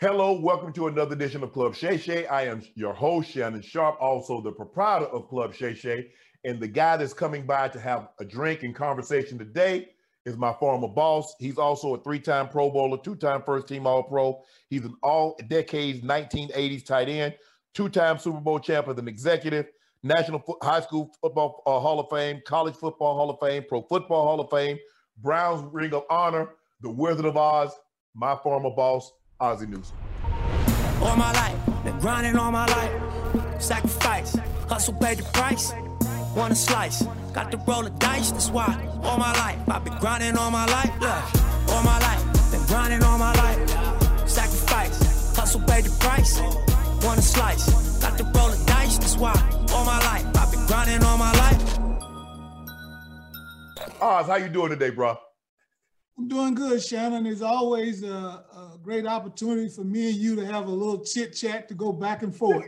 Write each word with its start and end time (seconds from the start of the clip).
Hello, 0.00 0.32
welcome 0.40 0.72
to 0.72 0.88
another 0.88 1.14
edition 1.14 1.44
of 1.44 1.52
Club 1.52 1.72
Shay 1.72 1.96
Shay. 1.96 2.26
I 2.26 2.46
am 2.46 2.62
your 2.74 2.92
host, 2.92 3.30
Shannon 3.30 3.62
Sharpe, 3.62 3.96
also 4.00 4.40
the 4.40 4.50
proprietor 4.50 5.06
of 5.06 5.28
Club 5.28 5.54
Shay 5.54 5.72
Shay. 5.72 6.10
And 6.42 6.58
the 6.58 6.66
guy 6.66 6.96
that's 6.96 7.14
coming 7.14 7.46
by 7.46 7.68
to 7.68 7.78
have 7.78 8.08
a 8.18 8.24
drink 8.24 8.64
and 8.64 8.74
conversation 8.74 9.38
today 9.38 9.90
is 10.26 10.36
my 10.36 10.52
former 10.54 10.88
boss. 10.88 11.36
He's 11.38 11.58
also 11.58 11.94
a 11.94 12.02
three-time 12.02 12.48
Pro 12.48 12.70
Bowler, 12.70 12.98
two-time 12.98 13.44
first-team 13.46 13.86
All-Pro. 13.86 14.42
He's 14.68 14.84
an 14.84 14.96
all-decades 15.04 16.00
1980s 16.00 16.84
tight 16.84 17.08
end, 17.08 17.36
two-time 17.72 18.18
Super 18.18 18.40
Bowl 18.40 18.58
champ 18.58 18.88
as 18.88 18.98
an 18.98 19.06
executive, 19.06 19.66
National 20.02 20.40
Fo- 20.40 20.58
High 20.60 20.80
School 20.80 21.14
Football 21.20 21.62
uh, 21.66 21.78
Hall 21.78 22.00
of 22.00 22.10
Fame, 22.10 22.42
College 22.44 22.74
Football 22.74 23.14
Hall 23.14 23.30
of 23.30 23.38
Fame, 23.40 23.62
Pro 23.68 23.80
Football 23.82 24.24
Hall 24.24 24.40
of 24.40 24.50
Fame, 24.50 24.76
Browns 25.18 25.64
Ring 25.72 25.94
of 25.94 26.02
Honor, 26.10 26.48
the 26.80 26.90
Wizard 26.90 27.26
of 27.26 27.36
Oz, 27.36 27.70
my 28.12 28.36
former 28.42 28.70
boss, 28.70 29.12
Ozzie 29.40 29.66
Newsome. 29.66 29.96
All 31.02 31.16
my 31.16 31.32
life, 31.32 31.56
been 31.84 31.98
grinding 31.98 32.36
all 32.36 32.50
my 32.50 32.66
life. 32.66 33.62
Sacrifice, 33.62 34.36
hustle 34.68 34.94
paid 34.94 35.18
the 35.18 35.24
price. 35.32 35.72
Want 36.36 36.52
a 36.52 36.56
slice, 36.56 37.02
got 37.32 37.50
to 37.52 37.58
roll 37.58 37.82
the 37.82 37.90
dice. 37.90 38.30
That's 38.30 38.50
why 38.50 38.66
all 39.02 39.18
my 39.18 39.32
life 39.34 39.58
I've 39.68 39.84
been 39.84 39.98
grinding 39.98 40.36
all 40.36 40.50
my 40.50 40.66
life. 40.66 40.92
Look, 41.00 41.70
all 41.70 41.82
my 41.82 41.98
life, 42.00 42.50
been 42.50 42.64
grinding 42.66 43.02
all 43.02 43.18
my 43.18 43.32
life. 43.34 44.28
Sacrifice, 44.28 45.36
hustle 45.36 45.60
paid 45.62 45.84
the 45.84 45.96
price. 46.00 46.40
Want 47.04 47.18
a 47.18 47.22
slice, 47.22 47.68
got 48.00 48.16
to 48.18 48.24
roll 48.24 48.48
the 48.50 48.64
dice. 48.66 48.98
That's 48.98 49.16
why 49.16 49.34
all 49.72 49.84
my 49.84 49.98
life 49.98 50.26
I've 50.36 50.50
been 50.50 50.66
grinding 50.66 51.02
all 51.04 51.18
my 51.18 51.32
life. 51.32 51.78
Oz, 54.00 54.26
how 54.26 54.36
you 54.36 54.48
doing 54.48 54.70
today, 54.70 54.90
bro? 54.90 55.16
I'm 56.16 56.28
doing 56.28 56.54
good, 56.54 56.82
Shannon. 56.82 57.26
It's 57.26 57.42
always 57.42 58.02
a, 58.04 58.06
a, 58.08 58.53
great 58.84 59.06
opportunity 59.06 59.68
for 59.68 59.82
me 59.82 60.10
and 60.10 60.16
you 60.16 60.36
to 60.36 60.44
have 60.44 60.66
a 60.66 60.70
little 60.70 61.02
chit 61.02 61.34
chat 61.34 61.68
to 61.68 61.74
go 61.74 61.90
back 61.90 62.22
and 62.22 62.36
forth. 62.36 62.66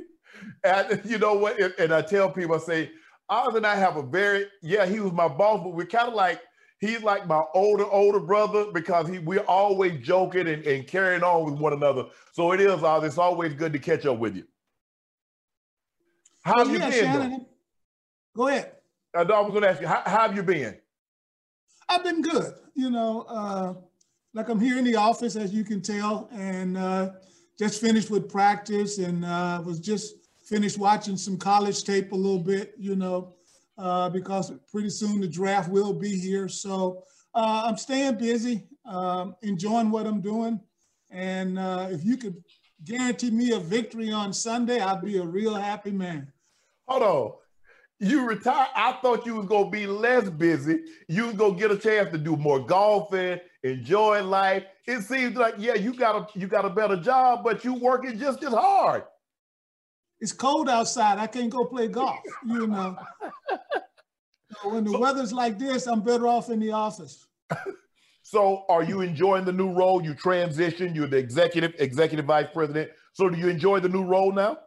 and 0.64 1.00
you 1.04 1.18
know 1.18 1.34
what? 1.34 1.60
And, 1.60 1.74
and 1.78 1.92
I 1.92 2.00
tell 2.00 2.30
people, 2.30 2.56
I 2.56 2.58
say, 2.58 2.90
Oz 3.28 3.54
and 3.54 3.66
I 3.66 3.76
have 3.76 3.96
a 3.96 4.02
very, 4.02 4.46
yeah, 4.62 4.86
he 4.86 4.98
was 5.00 5.12
my 5.12 5.28
boss, 5.28 5.60
but 5.62 5.74
we're 5.74 5.86
kind 5.86 6.08
of 6.08 6.14
like, 6.14 6.40
he's 6.80 7.02
like 7.02 7.26
my 7.26 7.42
older, 7.54 7.84
older 7.84 8.18
brother 8.18 8.66
because 8.72 9.08
he 9.08 9.18
we're 9.18 9.40
always 9.40 10.00
joking 10.04 10.48
and, 10.48 10.66
and 10.66 10.86
carrying 10.86 11.22
on 11.22 11.50
with 11.50 11.60
one 11.60 11.74
another. 11.74 12.06
So 12.32 12.52
it 12.52 12.60
is, 12.60 12.82
Oz, 12.82 13.04
it's 13.04 13.18
always 13.18 13.52
good 13.52 13.74
to 13.74 13.78
catch 13.78 14.06
up 14.06 14.18
with 14.18 14.34
you. 14.34 14.44
How 16.42 16.56
Well, 16.56 16.66
have 16.66 16.78
yeah, 16.78 16.86
you 16.86 16.92
been? 16.92 17.12
Shannon, 17.12 17.46
Go 18.34 18.48
ahead. 18.48 18.72
I 19.14 19.20
I 19.20 19.40
was 19.40 19.50
going 19.50 19.62
to 19.62 19.68
ask 19.68 19.82
you, 19.82 19.86
how, 19.86 20.02
how 20.06 20.20
have 20.22 20.34
you 20.34 20.42
been? 20.42 20.78
I've 21.88 22.02
been 22.02 22.22
good. 22.22 22.54
You 22.74 22.88
know, 22.88 23.26
uh, 23.28 23.74
like 24.34 24.48
I'm 24.48 24.60
here 24.60 24.78
in 24.78 24.84
the 24.84 24.96
office, 24.96 25.36
as 25.36 25.52
you 25.52 25.64
can 25.64 25.80
tell, 25.80 26.28
and 26.32 26.76
uh, 26.76 27.10
just 27.58 27.80
finished 27.80 28.10
with 28.10 28.30
practice 28.30 28.98
and 28.98 29.24
uh, 29.24 29.62
was 29.64 29.78
just 29.78 30.14
finished 30.44 30.78
watching 30.78 31.16
some 31.16 31.36
college 31.36 31.84
tape 31.84 32.12
a 32.12 32.16
little 32.16 32.38
bit, 32.38 32.74
you 32.78 32.96
know, 32.96 33.34
uh, 33.78 34.08
because 34.08 34.52
pretty 34.70 34.90
soon 34.90 35.20
the 35.20 35.28
draft 35.28 35.70
will 35.70 35.92
be 35.92 36.18
here. 36.18 36.48
So 36.48 37.04
uh, 37.34 37.64
I'm 37.66 37.76
staying 37.76 38.16
busy, 38.16 38.66
um, 38.84 39.36
enjoying 39.42 39.90
what 39.90 40.06
I'm 40.06 40.20
doing. 40.20 40.60
And 41.10 41.58
uh, 41.58 41.88
if 41.90 42.04
you 42.04 42.16
could 42.16 42.42
guarantee 42.84 43.30
me 43.30 43.52
a 43.52 43.58
victory 43.60 44.12
on 44.12 44.32
Sunday, 44.32 44.80
I'd 44.80 45.02
be 45.02 45.18
a 45.18 45.22
real 45.22 45.54
happy 45.54 45.90
man. 45.90 46.32
Hold 46.88 47.02
on. 47.02 47.32
You 48.00 48.26
retire. 48.26 48.66
I 48.74 48.92
thought 49.00 49.26
you 49.26 49.36
was 49.36 49.46
gonna 49.46 49.70
be 49.70 49.86
less 49.86 50.28
busy. 50.28 50.80
You 51.06 51.26
was 51.26 51.34
gonna 51.34 51.54
get 51.54 51.70
a 51.70 51.78
chance 51.78 52.10
to 52.10 52.18
do 52.18 52.36
more 52.36 52.58
golfing, 52.58 53.38
enjoy 53.62 54.22
life. 54.22 54.64
It 54.86 55.02
seems 55.02 55.36
like 55.36 55.54
yeah, 55.58 55.74
you 55.74 55.94
got 55.94 56.16
a 56.34 56.38
you 56.38 56.46
got 56.46 56.64
a 56.64 56.70
better 56.70 56.96
job, 56.96 57.42
but 57.44 57.64
you 57.64 57.74
working 57.74 58.18
just 58.18 58.42
as 58.42 58.52
hard. 58.52 59.04
it's 60.20 60.32
cold 60.32 60.68
outside. 60.68 61.18
I 61.18 61.26
can't 61.26 61.50
go 61.50 61.64
play 61.64 61.88
golf, 61.88 62.18
you 62.46 62.66
know. 62.66 62.96
So 64.62 64.68
when 64.74 64.84
the 64.84 64.98
weather's 64.98 65.32
like 65.32 65.58
this, 65.58 65.86
I'm 65.86 66.02
better 66.02 66.26
off 66.26 66.50
in 66.50 66.60
the 66.60 66.72
office. 66.72 67.26
So, 68.24 68.64
are 68.68 68.84
you 68.84 69.00
enjoying 69.00 69.44
the 69.44 69.52
new 69.52 69.72
role? 69.72 70.00
You 70.02 70.14
transitioned. 70.14 70.94
You're 70.94 71.08
the 71.08 71.16
executive 71.18 71.74
executive 71.80 72.24
vice 72.24 72.46
president. 72.54 72.90
So, 73.14 73.28
do 73.28 73.36
you 73.36 73.48
enjoy 73.48 73.80
the 73.80 73.88
new 73.88 74.04
role 74.04 74.32
now? 74.32 74.58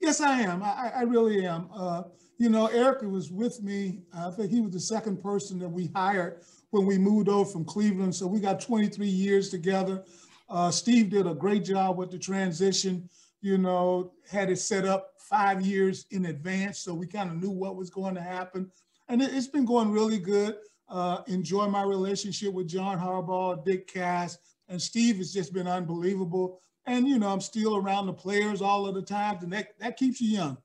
Yes, 0.00 0.20
I 0.20 0.40
am. 0.40 0.62
I, 0.62 0.66
I- 0.66 0.92
I 0.96 1.02
really 1.02 1.46
am. 1.46 1.68
Uh, 1.72 2.02
you 2.36 2.48
know, 2.50 2.66
Eric 2.66 3.02
was 3.02 3.30
with 3.30 3.62
me. 3.62 4.02
I 4.12 4.30
think 4.32 4.50
he 4.50 4.60
was 4.60 4.72
the 4.72 4.80
second 4.80 5.22
person 5.22 5.58
that 5.60 5.68
we 5.68 5.90
hired 5.94 6.42
when 6.70 6.86
we 6.86 6.98
moved 6.98 7.28
over 7.28 7.48
from 7.48 7.64
Cleveland. 7.64 8.14
So 8.14 8.26
we 8.26 8.40
got 8.40 8.60
23 8.60 9.06
years 9.06 9.48
together. 9.48 10.04
Uh, 10.48 10.70
Steve 10.70 11.10
did 11.10 11.26
a 11.26 11.34
great 11.34 11.64
job 11.64 11.98
with 11.98 12.10
the 12.10 12.18
transition. 12.18 13.08
You 13.40 13.58
know, 13.58 14.12
had 14.30 14.50
it 14.50 14.58
set 14.58 14.84
up 14.84 15.12
five 15.18 15.60
years 15.64 16.06
in 16.10 16.26
advance, 16.26 16.78
so 16.78 16.94
we 16.94 17.06
kind 17.06 17.30
of 17.30 17.36
knew 17.36 17.50
what 17.50 17.76
was 17.76 17.90
going 17.90 18.14
to 18.14 18.20
happen. 18.20 18.70
And 19.08 19.22
it, 19.22 19.32
it's 19.32 19.46
been 19.46 19.64
going 19.64 19.90
really 19.90 20.18
good. 20.18 20.56
Uh, 20.88 21.22
enjoy 21.26 21.66
my 21.68 21.82
relationship 21.82 22.52
with 22.52 22.66
John 22.66 22.98
Harbaugh, 22.98 23.64
Dick 23.64 23.86
Cass, 23.86 24.38
and 24.68 24.80
Steve 24.80 25.18
has 25.18 25.32
just 25.32 25.52
been 25.52 25.68
unbelievable. 25.68 26.60
And 26.86 27.06
you 27.06 27.18
know, 27.18 27.28
I'm 27.28 27.42
still 27.42 27.76
around 27.76 28.06
the 28.06 28.12
players 28.12 28.62
all 28.62 28.86
of 28.86 28.94
the 28.94 29.02
time, 29.02 29.38
and 29.42 29.52
that 29.52 29.78
that 29.78 29.96
keeps 29.96 30.20
you 30.20 30.36
young. 30.38 30.58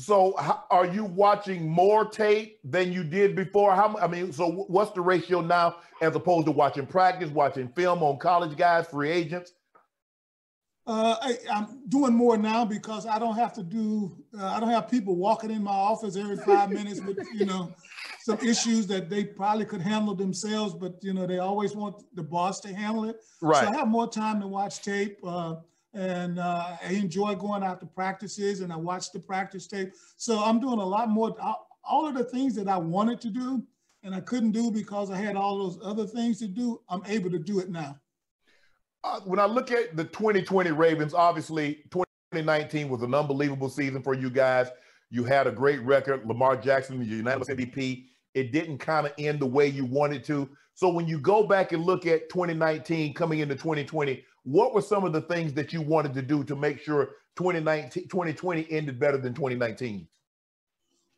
So, 0.00 0.34
are 0.70 0.86
you 0.86 1.04
watching 1.04 1.68
more 1.68 2.06
tape 2.06 2.58
than 2.64 2.92
you 2.92 3.04
did 3.04 3.36
before? 3.36 3.74
How? 3.74 3.96
I 3.98 4.06
mean, 4.06 4.32
so 4.32 4.50
what's 4.50 4.92
the 4.92 5.02
ratio 5.02 5.42
now 5.42 5.76
as 6.00 6.16
opposed 6.16 6.46
to 6.46 6.52
watching 6.52 6.86
practice, 6.86 7.28
watching 7.30 7.68
film 7.68 8.02
on 8.02 8.18
college 8.18 8.56
guys, 8.56 8.86
free 8.86 9.10
agents? 9.10 9.52
Uh, 10.86 11.16
I, 11.20 11.36
I'm 11.52 11.88
doing 11.88 12.14
more 12.14 12.38
now 12.38 12.64
because 12.64 13.06
I 13.06 13.18
don't 13.18 13.36
have 13.36 13.52
to 13.54 13.62
do. 13.62 14.16
Uh, 14.36 14.46
I 14.46 14.58
don't 14.58 14.70
have 14.70 14.90
people 14.90 15.16
walking 15.16 15.50
in 15.50 15.62
my 15.62 15.70
office 15.70 16.16
every 16.16 16.36
five 16.38 16.70
minutes 16.78 17.00
with 17.02 17.18
you 17.34 17.44
know 17.44 17.72
some 18.22 18.38
issues 18.38 18.86
that 18.86 19.10
they 19.10 19.24
probably 19.24 19.66
could 19.66 19.82
handle 19.82 20.14
themselves, 20.14 20.72
but 20.74 20.94
you 21.02 21.12
know 21.12 21.26
they 21.26 21.38
always 21.38 21.76
want 21.76 22.02
the 22.14 22.22
boss 22.22 22.60
to 22.60 22.74
handle 22.74 23.04
it. 23.04 23.16
Right. 23.42 23.64
So 23.64 23.72
I 23.72 23.76
have 23.76 23.88
more 23.88 24.08
time 24.08 24.40
to 24.40 24.46
watch 24.46 24.82
tape, 24.82 25.18
uh, 25.22 25.56
and 25.92 26.38
uh, 26.38 26.76
I 26.82 26.92
enjoy 26.92 27.34
going 27.34 27.62
out 27.62 27.80
to 27.80 27.86
practices 27.86 28.60
and 28.60 28.72
I 28.72 28.76
watch 28.76 29.12
the 29.12 29.18
practice 29.18 29.66
tape. 29.66 29.92
So 30.16 30.38
I'm 30.42 30.60
doing 30.60 30.78
a 30.78 30.84
lot 30.86 31.08
more. 31.08 31.36
all- 31.40 31.66
of 32.06 32.14
the 32.14 32.24
things 32.24 32.54
that 32.54 32.68
I 32.68 32.76
wanted 32.76 33.20
to 33.22 33.30
do 33.30 33.64
and 34.02 34.14
I 34.14 34.20
couldn't 34.20 34.52
do 34.52 34.70
because 34.70 35.10
I 35.10 35.16
had 35.16 35.36
all 35.36 35.58
those 35.58 35.78
other 35.82 36.06
things 36.06 36.38
to 36.38 36.46
do. 36.46 36.80
I'm 36.88 37.02
able 37.06 37.30
to 37.30 37.38
do 37.38 37.58
it 37.58 37.70
now. 37.70 37.98
Uh, 39.02 39.20
when 39.24 39.38
I 39.40 39.46
look 39.46 39.70
at 39.70 39.96
the 39.96 40.04
2020 40.04 40.70
Ravens, 40.70 41.14
obviously 41.14 41.82
2019 41.90 42.88
was 42.88 43.02
an 43.02 43.14
unbelievable 43.14 43.68
season 43.68 44.02
for 44.02 44.14
you 44.14 44.30
guys. 44.30 44.68
You 45.10 45.24
had 45.24 45.46
a 45.46 45.50
great 45.50 45.80
record. 45.82 46.26
Lamar 46.26 46.56
Jackson, 46.56 46.98
the 46.98 47.04
unanimous 47.04 47.48
MVP. 47.48 48.04
It 48.34 48.52
didn't 48.52 48.78
kind 48.78 49.06
of 49.06 49.12
end 49.18 49.40
the 49.40 49.46
way 49.46 49.66
you 49.66 49.84
wanted 49.84 50.22
to. 50.24 50.48
So 50.74 50.88
when 50.88 51.06
you 51.08 51.18
go 51.18 51.42
back 51.42 51.72
and 51.72 51.84
look 51.84 52.06
at 52.06 52.28
2019 52.30 53.14
coming 53.14 53.40
into 53.40 53.54
2020, 53.54 54.24
what 54.44 54.74
were 54.74 54.82
some 54.82 55.04
of 55.04 55.12
the 55.12 55.20
things 55.20 55.52
that 55.54 55.72
you 55.72 55.82
wanted 55.82 56.14
to 56.14 56.22
do 56.22 56.44
to 56.44 56.56
make 56.56 56.80
sure 56.80 57.10
2019 57.36 58.08
2020 58.08 58.66
ended 58.70 58.98
better 58.98 59.18
than 59.18 59.34
2019? 59.34 60.06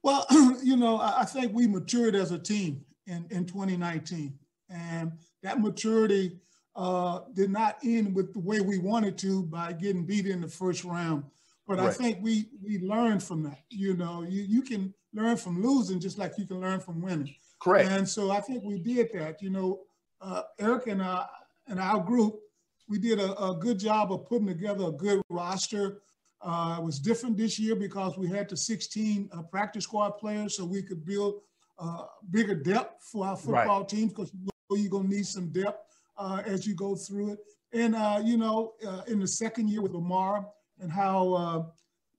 Well, 0.02 0.26
you 0.62 0.76
know, 0.76 0.96
I, 0.96 1.20
I 1.20 1.24
think 1.24 1.54
we 1.54 1.66
matured 1.66 2.14
as 2.14 2.32
a 2.32 2.38
team 2.38 2.84
in, 3.06 3.26
in 3.30 3.46
2019. 3.46 4.38
And 4.68 5.12
that 5.42 5.60
maturity 5.60 6.38
uh, 6.74 7.20
did 7.34 7.50
not 7.50 7.78
end 7.84 8.14
with 8.14 8.32
the 8.32 8.40
way 8.40 8.60
we 8.60 8.78
wanted 8.78 9.18
to 9.18 9.42
by 9.44 9.72
getting 9.72 10.04
beat 10.04 10.26
in 10.26 10.40
the 10.40 10.48
first 10.48 10.84
round. 10.84 11.24
But 11.66 11.78
right. 11.78 11.88
I 11.88 11.92
think 11.92 12.18
we 12.20 12.48
we 12.62 12.80
learned 12.80 13.22
from 13.22 13.44
that. 13.44 13.60
You 13.70 13.94
know, 13.94 14.22
you, 14.22 14.42
you 14.42 14.62
can 14.62 14.92
learn 15.14 15.36
from 15.36 15.62
losing 15.62 16.00
just 16.00 16.18
like 16.18 16.36
you 16.36 16.46
can 16.46 16.60
learn 16.60 16.80
from 16.80 17.00
winning. 17.00 17.34
Correct. 17.60 17.88
And 17.90 18.08
so 18.08 18.30
I 18.30 18.40
think 18.40 18.64
we 18.64 18.78
did 18.78 19.10
that. 19.14 19.40
You 19.40 19.50
know, 19.50 19.80
uh, 20.20 20.42
Eric 20.58 20.88
and, 20.88 21.02
uh, 21.02 21.26
and 21.68 21.78
our 21.78 22.00
group, 22.00 22.40
we 22.88 22.98
did 22.98 23.18
a, 23.18 23.38
a, 23.42 23.54
good 23.54 23.78
job 23.78 24.12
of 24.12 24.26
putting 24.26 24.46
together 24.46 24.86
a 24.86 24.92
good 24.92 25.22
roster. 25.28 26.02
Uh, 26.40 26.76
it 26.78 26.84
was 26.84 26.98
different 26.98 27.36
this 27.36 27.58
year 27.58 27.76
because 27.76 28.18
we 28.18 28.28
had 28.28 28.48
the 28.48 28.56
16 28.56 29.30
uh, 29.32 29.42
practice 29.42 29.84
squad 29.84 30.10
players, 30.18 30.56
so 30.56 30.64
we 30.64 30.82
could 30.82 31.04
build 31.04 31.40
uh, 31.78 32.04
bigger 32.30 32.54
depth 32.54 33.04
for 33.10 33.26
our 33.26 33.36
football 33.36 33.80
right. 33.80 33.88
teams 33.88 34.12
because 34.12 34.32
you're 34.70 34.90
going 34.90 35.08
to 35.08 35.14
need 35.16 35.26
some 35.26 35.48
depth 35.50 35.86
uh, 36.16 36.42
as 36.44 36.66
you 36.66 36.74
go 36.74 36.94
through 36.94 37.32
it. 37.32 37.38
And, 37.72 37.94
you 38.26 38.36
know, 38.36 38.74
in 39.06 39.20
the 39.20 39.26
second 39.26 39.68
year 39.68 39.80
with 39.80 39.92
Lamar 39.92 40.46
and 40.80 40.92
how 40.92 41.72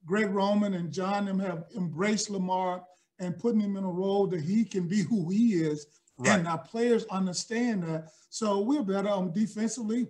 Greg 0.06 0.30
Roman 0.32 0.74
and 0.74 0.92
John 0.92 1.26
them 1.26 1.40
have 1.40 1.66
embraced 1.76 2.30
Lamar 2.30 2.84
and 3.20 3.38
putting 3.38 3.62
him 3.62 3.78
in 3.78 3.84
a 3.84 3.92
role 3.92 4.28
that 4.28 4.42
he 4.42 4.66
can 4.66 4.88
be 4.88 5.02
who 5.02 5.30
he 5.30 5.54
is. 5.54 5.88
Right. 6.18 6.40
And 6.40 6.48
our 6.48 6.60
players 6.60 7.06
understand 7.06 7.84
that. 7.84 8.10
So 8.30 8.60
we're 8.60 8.84
better 8.84 9.10
on 9.10 9.32
defensively. 9.32 10.08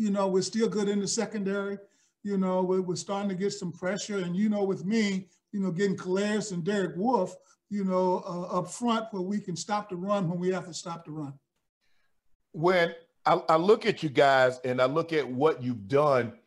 You 0.00 0.10
know, 0.10 0.28
we're 0.28 0.40
still 0.42 0.68
good 0.68 0.88
in 0.88 0.98
the 0.98 1.06
secondary. 1.06 1.76
You 2.22 2.38
know, 2.38 2.62
we're, 2.62 2.80
we're 2.80 2.96
starting 2.96 3.28
to 3.28 3.34
get 3.34 3.52
some 3.52 3.70
pressure. 3.70 4.18
And, 4.18 4.34
you 4.34 4.48
know, 4.48 4.64
with 4.64 4.86
me, 4.86 5.28
you 5.52 5.60
know, 5.60 5.70
getting 5.70 5.96
Calais 5.96 6.40
and 6.52 6.64
Derek 6.64 6.96
Wolfe, 6.96 7.36
you 7.68 7.84
know, 7.84 8.22
uh, 8.26 8.58
up 8.58 8.70
front 8.70 9.06
where 9.10 9.20
we 9.22 9.38
can 9.38 9.56
stop 9.56 9.90
the 9.90 9.96
run 9.96 10.26
when 10.26 10.38
we 10.38 10.48
have 10.52 10.66
to 10.66 10.72
stop 10.72 11.04
the 11.04 11.10
run. 11.10 11.34
When 12.52 12.94
I, 13.26 13.42
I 13.46 13.56
look 13.56 13.84
at 13.84 14.02
you 14.02 14.08
guys 14.08 14.58
and 14.64 14.80
I 14.80 14.86
look 14.86 15.12
at 15.12 15.28
what 15.28 15.62
you've 15.62 15.86
done– 15.86 16.32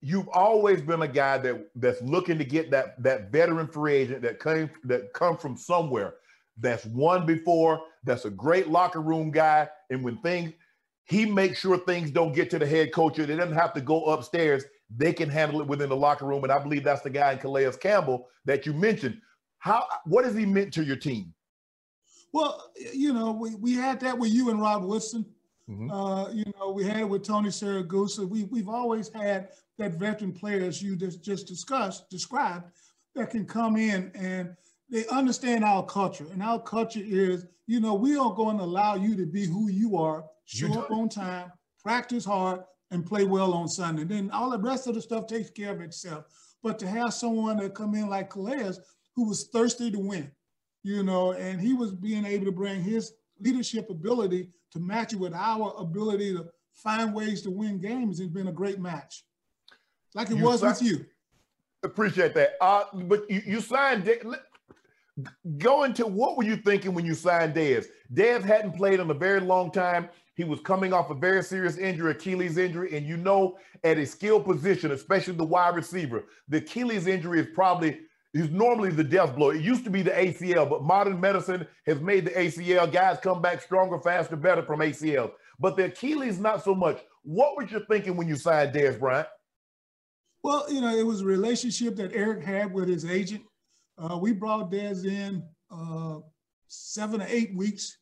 you've 0.00 0.28
always 0.28 0.80
been 0.80 1.02
a 1.02 1.08
guy 1.08 1.38
that 1.38 1.68
that's 1.74 2.00
looking 2.02 2.38
to 2.38 2.44
get 2.44 2.70
that 2.70 3.02
that 3.02 3.32
veteran 3.32 3.66
free 3.66 3.94
agent 3.94 4.22
that 4.22 4.40
came 4.40 4.70
that 4.84 5.12
come 5.12 5.36
from 5.36 5.56
somewhere 5.56 6.14
that's 6.58 6.86
won 6.86 7.26
before 7.26 7.82
that's 8.04 8.24
a 8.24 8.30
great 8.30 8.68
locker 8.68 9.00
room 9.00 9.32
guy 9.32 9.68
and 9.90 10.04
when 10.04 10.16
things 10.18 10.52
he 11.06 11.24
makes 11.24 11.60
sure 11.60 11.78
things 11.78 12.10
don't 12.10 12.34
get 12.34 12.50
to 12.50 12.58
the 12.58 12.66
head 12.66 12.92
coach 12.92 13.16
they 13.16 13.26
doesn't 13.26 13.52
have 13.52 13.72
to 13.72 13.80
go 13.80 14.04
upstairs 14.06 14.64
they 14.96 15.12
can 15.12 15.28
handle 15.28 15.60
it 15.60 15.66
within 15.66 15.88
the 15.88 15.96
locker 15.96 16.26
room 16.26 16.42
and 16.42 16.52
i 16.52 16.58
believe 16.58 16.84
that's 16.84 17.02
the 17.02 17.10
guy 17.10 17.32
in 17.32 17.38
calais 17.38 17.70
campbell 17.80 18.28
that 18.44 18.66
you 18.66 18.72
mentioned 18.72 19.20
how 19.58 19.84
what 20.04 20.24
has 20.24 20.34
he 20.34 20.46
meant 20.46 20.72
to 20.72 20.84
your 20.84 20.96
team 20.96 21.32
well 22.32 22.70
you 22.92 23.12
know 23.12 23.32
we, 23.32 23.54
we 23.56 23.74
had 23.74 24.00
that 24.00 24.16
with 24.18 24.30
you 24.30 24.50
and 24.50 24.60
Rod 24.60 24.84
Woodson 24.84 25.24
Mm-hmm. 25.68 25.90
Uh, 25.90 26.30
you 26.30 26.44
know, 26.58 26.70
we 26.70 26.84
had 26.84 26.98
it 26.98 27.08
with 27.08 27.24
Tony 27.24 27.48
Siragusa. 27.48 28.28
We, 28.28 28.44
we've 28.44 28.68
always 28.68 29.08
had 29.08 29.48
that 29.78 29.94
veteran 29.94 30.32
players 30.32 30.80
you 30.80 30.96
just, 30.96 31.24
just 31.24 31.46
discussed, 31.46 32.08
described, 32.08 32.66
that 33.14 33.30
can 33.30 33.44
come 33.46 33.76
in 33.76 34.12
and 34.14 34.54
they 34.88 35.06
understand 35.06 35.64
our 35.64 35.84
culture. 35.84 36.26
And 36.32 36.42
our 36.42 36.60
culture 36.60 37.02
is, 37.02 37.46
you 37.66 37.80
know, 37.80 37.94
we 37.94 38.16
are 38.16 38.32
going 38.32 38.58
to 38.58 38.64
allow 38.64 38.94
you 38.94 39.16
to 39.16 39.26
be 39.26 39.44
who 39.44 39.68
you 39.68 39.96
are, 39.96 40.24
show 40.46 40.72
up 40.78 40.90
on 40.90 41.08
time, 41.08 41.52
practice 41.82 42.24
hard, 42.24 42.60
and 42.90 43.04
play 43.04 43.24
well 43.24 43.52
on 43.52 43.68
Sunday. 43.68 44.04
Then 44.04 44.30
all 44.30 44.50
the 44.50 44.58
rest 44.58 44.86
of 44.86 44.94
the 44.94 45.02
stuff 45.02 45.26
takes 45.26 45.50
care 45.50 45.72
of 45.72 45.80
itself. 45.80 46.24
But 46.62 46.78
to 46.78 46.86
have 46.86 47.12
someone 47.12 47.58
that 47.58 47.74
come 47.74 47.94
in 47.94 48.08
like 48.08 48.30
Calais, 48.30 48.72
who 49.14 49.28
was 49.28 49.48
thirsty 49.48 49.90
to 49.90 49.98
win, 49.98 50.30
you 50.82 51.02
know, 51.02 51.32
and 51.32 51.60
he 51.60 51.74
was 51.74 51.92
being 51.92 52.24
able 52.24 52.46
to 52.46 52.52
bring 52.52 52.82
his 52.82 53.12
leadership 53.40 53.90
ability 53.90 54.50
to 54.72 54.78
match 54.78 55.12
it 55.12 55.18
with 55.18 55.34
our 55.34 55.74
ability 55.78 56.34
to 56.34 56.46
find 56.74 57.14
ways 57.14 57.42
to 57.42 57.50
win 57.50 57.78
games 57.78 58.20
It's 58.20 58.32
been 58.32 58.48
a 58.48 58.52
great 58.52 58.78
match, 58.78 59.24
like 60.14 60.30
it 60.30 60.36
you 60.36 60.44
was 60.44 60.62
with 60.62 60.82
you. 60.82 61.04
Appreciate 61.82 62.34
that. 62.34 62.54
Uh, 62.60 62.84
but 62.92 63.28
you, 63.30 63.42
you 63.46 63.60
signed. 63.60 64.08
Go 65.58 65.84
into 65.84 66.06
what 66.06 66.36
were 66.36 66.44
you 66.44 66.56
thinking 66.56 66.92
when 66.92 67.06
you 67.06 67.14
signed 67.14 67.54
Dez? 67.54 67.86
Dez 68.12 68.42
hadn't 68.42 68.76
played 68.76 69.00
in 69.00 69.10
a 69.10 69.14
very 69.14 69.40
long 69.40 69.70
time. 69.70 70.08
He 70.36 70.44
was 70.44 70.60
coming 70.60 70.92
off 70.92 71.10
a 71.10 71.14
very 71.14 71.42
serious 71.42 71.78
injury, 71.78 72.10
Achilles 72.10 72.58
injury, 72.58 72.94
and 72.94 73.06
you 73.06 73.16
know, 73.16 73.56
at 73.82 73.96
a 73.96 74.04
skill 74.04 74.38
position, 74.38 74.92
especially 74.92 75.34
the 75.34 75.44
wide 75.44 75.74
receiver, 75.74 76.26
the 76.48 76.58
Achilles 76.58 77.06
injury 77.06 77.40
is 77.40 77.46
probably 77.54 78.00
is 78.34 78.50
normally 78.50 78.90
the 78.90 79.02
death 79.02 79.34
blow. 79.34 79.48
It 79.48 79.62
used 79.62 79.84
to 79.84 79.90
be 79.90 80.02
the 80.02 80.10
ACL, 80.10 80.68
but 80.68 80.82
modern 80.82 81.18
medicine 81.18 81.66
has 81.86 82.00
made 82.00 82.26
the 82.26 82.32
ACL. 82.32 82.92
Guys 82.92 83.18
come 83.22 83.40
back 83.40 83.62
stronger, 83.62 83.98
faster, 83.98 84.36
better 84.36 84.62
from 84.62 84.80
ACL. 84.80 85.32
But 85.58 85.76
the 85.76 85.84
Achilles, 85.84 86.38
not 86.38 86.62
so 86.62 86.74
much. 86.74 86.98
What 87.22 87.56
were 87.56 87.64
you 87.66 87.82
thinking 87.88 88.14
when 88.14 88.28
you 88.28 88.36
signed 88.36 88.74
Dez 88.74 89.00
Bryant? 89.00 89.28
Well, 90.42 90.70
you 90.70 90.82
know, 90.82 90.94
it 90.94 91.06
was 91.06 91.22
a 91.22 91.24
relationship 91.24 91.96
that 91.96 92.12
Eric 92.12 92.44
had 92.44 92.74
with 92.74 92.88
his 92.88 93.06
agent. 93.06 93.42
Uh, 93.96 94.18
we 94.20 94.32
brought 94.32 94.70
Dez 94.70 95.06
in 95.06 95.42
uh, 95.70 96.18
seven 96.68 97.22
or 97.22 97.26
eight 97.30 97.54
weeks 97.54 97.96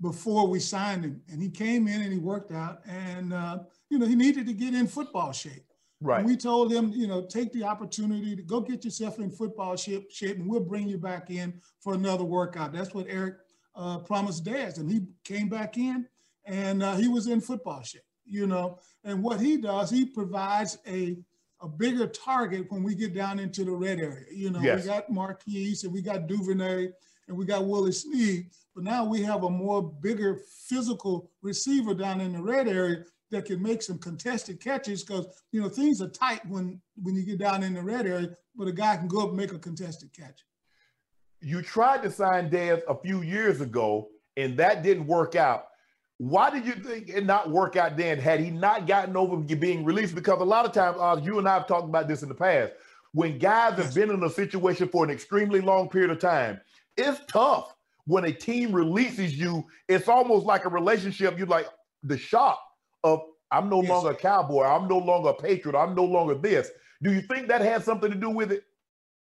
before 0.00 0.46
we 0.46 0.60
signed 0.60 1.04
him, 1.04 1.20
and 1.30 1.42
he 1.42 1.50
came 1.50 1.88
in 1.88 2.02
and 2.02 2.12
he 2.12 2.18
worked 2.18 2.52
out, 2.52 2.80
and 2.86 3.32
uh, 3.32 3.58
you 3.90 3.98
know, 3.98 4.06
he 4.06 4.14
needed 4.14 4.46
to 4.46 4.52
get 4.52 4.74
in 4.74 4.86
football 4.86 5.32
shape. 5.32 5.64
Right. 6.00 6.20
And 6.20 6.28
we 6.28 6.36
told 6.36 6.72
him, 6.72 6.92
you 6.94 7.08
know, 7.08 7.22
take 7.22 7.52
the 7.52 7.64
opportunity 7.64 8.36
to 8.36 8.42
go 8.42 8.60
get 8.60 8.84
yourself 8.84 9.18
in 9.18 9.30
football 9.30 9.76
shape, 9.76 10.10
shape 10.12 10.36
and 10.36 10.48
we'll 10.48 10.60
bring 10.60 10.88
you 10.88 10.96
back 10.96 11.30
in 11.30 11.60
for 11.80 11.94
another 11.94 12.22
workout. 12.22 12.72
That's 12.72 12.94
what 12.94 13.06
Eric 13.08 13.38
uh, 13.74 13.98
promised 13.98 14.44
Dez. 14.44 14.78
And 14.78 14.88
he 14.90 15.06
came 15.24 15.48
back 15.48 15.76
in 15.76 16.06
and 16.44 16.84
uh, 16.84 16.94
he 16.94 17.08
was 17.08 17.26
in 17.26 17.40
football 17.40 17.82
shape, 17.82 18.02
you 18.24 18.46
know. 18.46 18.78
And 19.02 19.22
what 19.22 19.40
he 19.40 19.56
does, 19.56 19.90
he 19.90 20.04
provides 20.04 20.78
a 20.86 21.16
a 21.60 21.68
bigger 21.68 22.06
target 22.06 22.70
when 22.70 22.84
we 22.84 22.94
get 22.94 23.12
down 23.12 23.40
into 23.40 23.64
the 23.64 23.72
red 23.72 23.98
area. 23.98 24.26
You 24.30 24.50
know, 24.50 24.60
yes. 24.60 24.82
we 24.82 24.88
got 24.88 25.10
Marquise 25.10 25.82
and 25.82 25.92
we 25.92 26.00
got 26.02 26.28
Duvernay 26.28 26.88
and 27.26 27.36
we 27.36 27.44
got 27.44 27.66
Willie 27.66 27.90
Snead, 27.90 28.46
but 28.78 28.84
now 28.84 29.04
we 29.04 29.20
have 29.22 29.42
a 29.42 29.50
more 29.50 29.82
bigger 29.82 30.38
physical 30.68 31.32
receiver 31.42 31.94
down 31.94 32.20
in 32.20 32.32
the 32.32 32.40
red 32.40 32.68
area 32.68 33.02
that 33.32 33.44
can 33.44 33.60
make 33.60 33.82
some 33.82 33.98
contested 33.98 34.60
catches 34.60 35.02
because 35.02 35.26
you 35.50 35.60
know 35.60 35.68
things 35.68 36.00
are 36.00 36.08
tight 36.10 36.46
when 36.46 36.80
when 37.02 37.16
you 37.16 37.24
get 37.24 37.40
down 37.40 37.64
in 37.64 37.74
the 37.74 37.82
red 37.82 38.06
area, 38.06 38.28
but 38.54 38.68
a 38.68 38.72
guy 38.72 38.96
can 38.96 39.08
go 39.08 39.22
up 39.22 39.30
and 39.30 39.36
make 39.36 39.52
a 39.52 39.58
contested 39.58 40.12
catch. 40.16 40.44
You 41.40 41.60
tried 41.60 42.04
to 42.04 42.10
sign 42.12 42.50
Dez 42.50 42.82
a 42.88 42.94
few 42.94 43.22
years 43.22 43.60
ago, 43.60 44.10
and 44.36 44.56
that 44.58 44.84
didn't 44.84 45.08
work 45.08 45.34
out. 45.34 45.64
Why 46.18 46.48
did 46.48 46.64
you 46.64 46.74
think 46.74 47.08
it 47.08 47.26
not 47.26 47.50
work 47.50 47.74
out 47.74 47.96
then? 47.96 48.20
Had 48.20 48.38
he 48.38 48.50
not 48.50 48.86
gotten 48.86 49.16
over 49.16 49.38
being 49.38 49.84
released? 49.84 50.14
Because 50.14 50.40
a 50.40 50.44
lot 50.44 50.66
of 50.66 50.70
times, 50.70 50.98
uh, 51.00 51.20
you 51.20 51.40
and 51.40 51.48
I 51.48 51.54
have 51.54 51.66
talked 51.66 51.88
about 51.88 52.06
this 52.06 52.22
in 52.22 52.28
the 52.28 52.34
past. 52.36 52.74
When 53.10 53.40
guys 53.40 53.76
have 53.76 53.92
been 53.92 54.10
in 54.10 54.22
a 54.22 54.30
situation 54.30 54.88
for 54.88 55.02
an 55.02 55.10
extremely 55.10 55.60
long 55.60 55.88
period 55.88 56.12
of 56.12 56.20
time, 56.20 56.60
it's 56.96 57.20
tough 57.26 57.74
when 58.08 58.24
a 58.24 58.32
team 58.32 58.72
releases 58.72 59.38
you. 59.38 59.64
It's 59.86 60.08
almost 60.08 60.46
like 60.46 60.64
a 60.64 60.70
relationship. 60.70 61.38
You're 61.38 61.46
like 61.46 61.68
the 62.02 62.16
shock 62.16 62.58
of 63.04 63.20
I'm 63.50 63.68
no 63.68 63.82
yes. 63.82 63.90
longer 63.90 64.10
a 64.10 64.14
cowboy, 64.14 64.64
I'm 64.64 64.88
no 64.88 64.98
longer 64.98 65.28
a 65.30 65.34
patriot, 65.34 65.78
I'm 65.78 65.94
no 65.94 66.04
longer 66.04 66.34
this. 66.34 66.70
Do 67.02 67.12
you 67.12 67.20
think 67.22 67.48
that 67.48 67.60
had 67.60 67.84
something 67.84 68.10
to 68.10 68.16
do 68.16 68.30
with 68.30 68.50
it? 68.50 68.64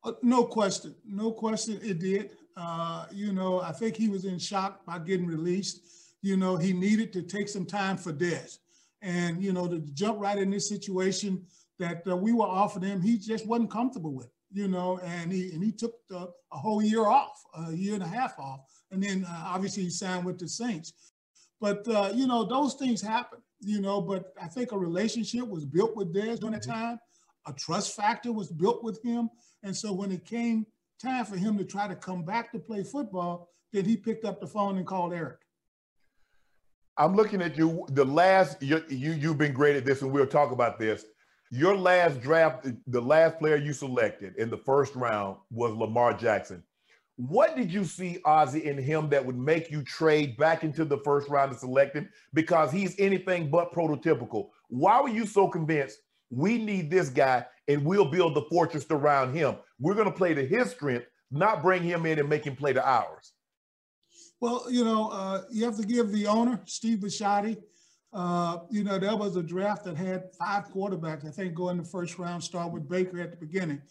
Uh, 0.03 0.13
no 0.21 0.45
question, 0.45 0.95
no 1.05 1.31
question. 1.31 1.79
It 1.83 1.99
did. 1.99 2.31
Uh, 2.57 3.05
you 3.11 3.33
know, 3.33 3.61
I 3.61 3.71
think 3.71 3.95
he 3.95 4.09
was 4.09 4.25
in 4.25 4.39
shock 4.39 4.85
by 4.85 4.99
getting 4.99 5.27
released. 5.27 5.81
You 6.21 6.37
know, 6.37 6.57
he 6.57 6.73
needed 6.73 7.13
to 7.13 7.21
take 7.21 7.49
some 7.49 7.65
time 7.65 7.97
for 7.97 8.11
Dez, 8.11 8.59
and 9.01 9.41
you 9.43 9.53
know, 9.53 9.67
to 9.67 9.79
jump 9.93 10.19
right 10.19 10.37
in 10.37 10.49
this 10.49 10.67
situation 10.67 11.45
that 11.79 12.03
uh, 12.07 12.15
we 12.15 12.31
were 12.31 12.45
offering 12.45 12.85
him, 12.85 13.01
he 13.01 13.17
just 13.17 13.45
wasn't 13.47 13.71
comfortable 13.71 14.13
with. 14.13 14.29
You 14.53 14.67
know, 14.67 14.99
and 14.99 15.31
he 15.31 15.51
and 15.51 15.63
he 15.63 15.71
took 15.71 15.93
the, 16.09 16.29
a 16.51 16.57
whole 16.57 16.81
year 16.81 17.05
off, 17.05 17.41
a 17.55 17.71
year 17.71 17.93
and 17.93 18.03
a 18.03 18.07
half 18.07 18.37
off, 18.37 18.61
and 18.91 19.01
then 19.01 19.25
uh, 19.27 19.43
obviously 19.47 19.83
he 19.83 19.89
signed 19.89 20.25
with 20.25 20.39
the 20.39 20.47
Saints. 20.47 20.93
But 21.59 21.87
uh, 21.87 22.11
you 22.13 22.27
know, 22.27 22.43
those 22.43 22.73
things 22.73 23.01
happen 23.01 23.39
you 23.61 23.79
know, 23.79 24.01
but 24.01 24.33
I 24.41 24.47
think 24.47 24.71
a 24.71 24.77
relationship 24.77 25.47
was 25.47 25.65
built 25.65 25.95
with 25.95 26.13
Dez 26.13 26.39
during 26.39 26.53
that 26.53 26.63
mm-hmm. 26.63 26.71
time. 26.71 26.99
A 27.47 27.53
trust 27.53 27.95
factor 27.95 28.31
was 28.31 28.51
built 28.51 28.83
with 28.83 29.01
him. 29.03 29.29
And 29.63 29.75
so 29.75 29.93
when 29.93 30.11
it 30.11 30.25
came 30.25 30.65
time 31.01 31.25
for 31.25 31.37
him 31.37 31.57
to 31.57 31.63
try 31.63 31.87
to 31.87 31.95
come 31.95 32.23
back 32.23 32.51
to 32.51 32.59
play 32.59 32.83
football, 32.83 33.49
then 33.71 33.85
he 33.85 33.95
picked 33.95 34.25
up 34.25 34.39
the 34.39 34.47
phone 34.47 34.77
and 34.77 34.85
called 34.85 35.13
Eric. 35.13 35.37
I'm 36.97 37.15
looking 37.15 37.41
at 37.41 37.57
you. 37.57 37.85
The 37.91 38.05
last 38.05 38.61
you, 38.61 38.83
you 38.89 39.13
you've 39.13 39.37
been 39.37 39.53
great 39.53 39.75
at 39.75 39.85
this, 39.85 40.01
and 40.01 40.11
we'll 40.11 40.27
talk 40.27 40.51
about 40.51 40.77
this. 40.77 41.05
Your 41.53 41.75
last 41.75 42.21
draft, 42.21 42.65
the 42.87 43.01
last 43.01 43.37
player 43.37 43.57
you 43.57 43.73
selected 43.73 44.37
in 44.37 44.49
the 44.49 44.57
first 44.57 44.95
round 44.95 45.35
was 45.51 45.73
Lamar 45.73 46.13
Jackson. 46.13 46.63
What 47.17 47.57
did 47.57 47.73
you 47.73 47.83
see, 47.83 48.19
Ozzie 48.23 48.65
in 48.65 48.77
him 48.77 49.09
that 49.09 49.25
would 49.25 49.37
make 49.37 49.69
you 49.69 49.83
trade 49.83 50.37
back 50.37 50.63
into 50.63 50.85
the 50.85 50.99
first 50.99 51.27
round 51.27 51.51
to 51.51 51.59
select 51.59 51.93
him? 51.93 52.07
Because 52.33 52.71
he's 52.71 52.97
anything 52.97 53.51
but 53.51 53.73
prototypical. 53.73 54.51
Why 54.69 55.01
were 55.01 55.09
you 55.09 55.25
so 55.25 55.49
convinced 55.49 55.99
we 56.29 56.57
need 56.57 56.89
this 56.89 57.09
guy 57.09 57.45
and 57.67 57.83
we'll 57.83 58.09
build 58.09 58.33
the 58.33 58.45
fortress 58.49 58.85
around 58.89 59.33
him? 59.33 59.57
We're 59.77 59.93
going 59.93 60.09
to 60.09 60.17
play 60.17 60.33
to 60.33 60.47
his 60.47 60.71
strength, 60.71 61.05
not 61.31 61.61
bring 61.61 61.83
him 61.83 62.05
in 62.05 62.17
and 62.17 62.29
make 62.29 62.45
him 62.45 62.55
play 62.55 62.71
to 62.71 62.89
ours. 62.89 63.33
Well, 64.39 64.65
you 64.69 64.85
know, 64.85 65.09
uh, 65.09 65.41
you 65.51 65.65
have 65.65 65.77
to 65.77 65.85
give 65.85 66.13
the 66.13 66.27
owner, 66.27 66.61
Steve 66.65 66.99
Bisciotti, 66.99 67.57
Uh, 68.13 68.59
you 68.69 68.83
know, 68.83 68.99
there 68.99 69.15
was 69.15 69.35
a 69.37 69.43
draft 69.43 69.85
that 69.85 69.95
had 69.95 70.33
five 70.37 70.67
quarterbacks, 70.69 71.25
I 71.25 71.31
think, 71.31 71.53
go 71.53 71.69
in 71.69 71.77
the 71.77 71.83
first 71.83 72.17
round, 72.19 72.43
start 72.43 72.71
with 72.71 72.89
Baker 72.89 73.21
at 73.21 73.31
the 73.31 73.37
beginning. 73.37 73.81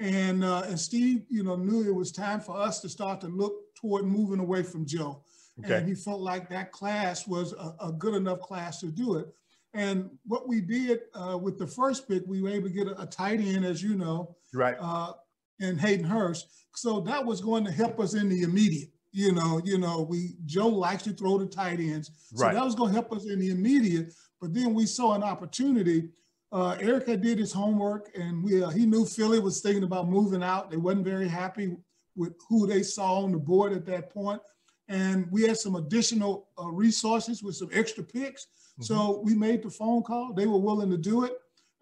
And, 0.00 0.42
uh, 0.42 0.62
and 0.66 0.80
Steve, 0.80 1.24
you 1.28 1.42
know, 1.42 1.56
knew 1.56 1.86
it 1.86 1.94
was 1.94 2.10
time 2.10 2.40
for 2.40 2.56
us 2.56 2.80
to 2.80 2.88
start 2.88 3.20
to 3.20 3.28
look 3.28 3.54
toward 3.76 4.06
moving 4.06 4.40
away 4.40 4.62
from 4.62 4.86
Joe. 4.86 5.22
Okay. 5.64 5.76
And 5.76 5.88
he 5.88 5.94
felt 5.94 6.20
like 6.20 6.48
that 6.48 6.72
class 6.72 7.26
was 7.26 7.52
a, 7.52 7.74
a, 7.80 7.92
good 7.92 8.14
enough 8.14 8.40
class 8.40 8.80
to 8.80 8.86
do 8.86 9.16
it. 9.16 9.26
And 9.74 10.10
what 10.26 10.48
we 10.48 10.60
did 10.60 11.00
uh, 11.14 11.38
with 11.38 11.58
the 11.58 11.66
first 11.66 12.08
pick, 12.08 12.22
we 12.26 12.40
were 12.40 12.48
able 12.48 12.68
to 12.68 12.74
get 12.74 12.86
a, 12.86 13.02
a 13.02 13.06
tight 13.06 13.40
end, 13.40 13.64
as 13.64 13.82
you 13.82 13.94
know, 13.94 14.36
right, 14.54 14.76
uh, 14.80 15.12
and 15.60 15.80
Hayden 15.80 16.06
Hurst. 16.06 16.48
So 16.74 17.00
that 17.00 17.24
was 17.24 17.40
going 17.40 17.64
to 17.66 17.70
help 17.70 18.00
us 18.00 18.14
in 18.14 18.28
the 18.28 18.42
immediate. 18.42 18.88
You 19.12 19.32
know, 19.32 19.60
you 19.64 19.78
know, 19.78 20.02
we 20.02 20.36
Joe 20.46 20.68
likes 20.68 21.02
to 21.04 21.12
throw 21.12 21.38
the 21.38 21.46
tight 21.46 21.80
ends, 21.80 22.10
so 22.34 22.44
right. 22.44 22.54
that 22.54 22.64
was 22.64 22.76
going 22.76 22.90
to 22.90 22.94
help 22.94 23.12
us 23.12 23.26
in 23.26 23.40
the 23.40 23.50
immediate. 23.50 24.14
But 24.40 24.54
then 24.54 24.72
we 24.72 24.86
saw 24.86 25.14
an 25.14 25.22
opportunity. 25.22 26.10
Uh, 26.52 26.76
Erica 26.80 27.16
did 27.16 27.38
his 27.38 27.52
homework, 27.52 28.10
and 28.14 28.42
we 28.42 28.62
uh, 28.62 28.70
he 28.70 28.86
knew 28.86 29.04
Philly 29.04 29.40
was 29.40 29.60
thinking 29.60 29.82
about 29.82 30.08
moving 30.08 30.42
out. 30.42 30.70
They 30.70 30.76
wasn't 30.76 31.04
very 31.04 31.28
happy 31.28 31.76
with 32.16 32.34
who 32.48 32.66
they 32.66 32.82
saw 32.82 33.24
on 33.24 33.32
the 33.32 33.38
board 33.38 33.72
at 33.72 33.84
that 33.86 34.12
point, 34.12 34.40
and 34.88 35.26
we 35.30 35.42
had 35.42 35.58
some 35.58 35.74
additional 35.74 36.48
uh, 36.58 36.68
resources 36.68 37.42
with 37.42 37.56
some 37.56 37.70
extra 37.72 38.04
picks. 38.04 38.44
Mm-hmm. 38.44 38.82
So 38.84 39.20
we 39.24 39.34
made 39.34 39.62
the 39.62 39.70
phone 39.70 40.02
call. 40.02 40.32
They 40.32 40.46
were 40.46 40.58
willing 40.58 40.90
to 40.90 40.96
do 40.96 41.24
it, 41.24 41.32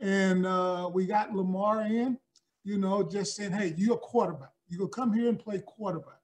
and 0.01 0.47
uh, 0.47 0.91
we 0.93 1.07
got 1.07 1.35
Lamar 1.35 1.83
in. 1.83 2.19
You 2.65 2.79
know, 2.79 3.03
just 3.03 3.37
saying, 3.37 3.53
"Hey, 3.53 3.75
you're 3.77 3.95
a 3.95 3.99
quarterback. 3.99 4.53
You 4.69 4.79
go 4.79 4.89
come 4.89 5.13
here 5.13 5.29
and 5.29 5.39
play 5.39 5.63
quarterback." 5.67 6.18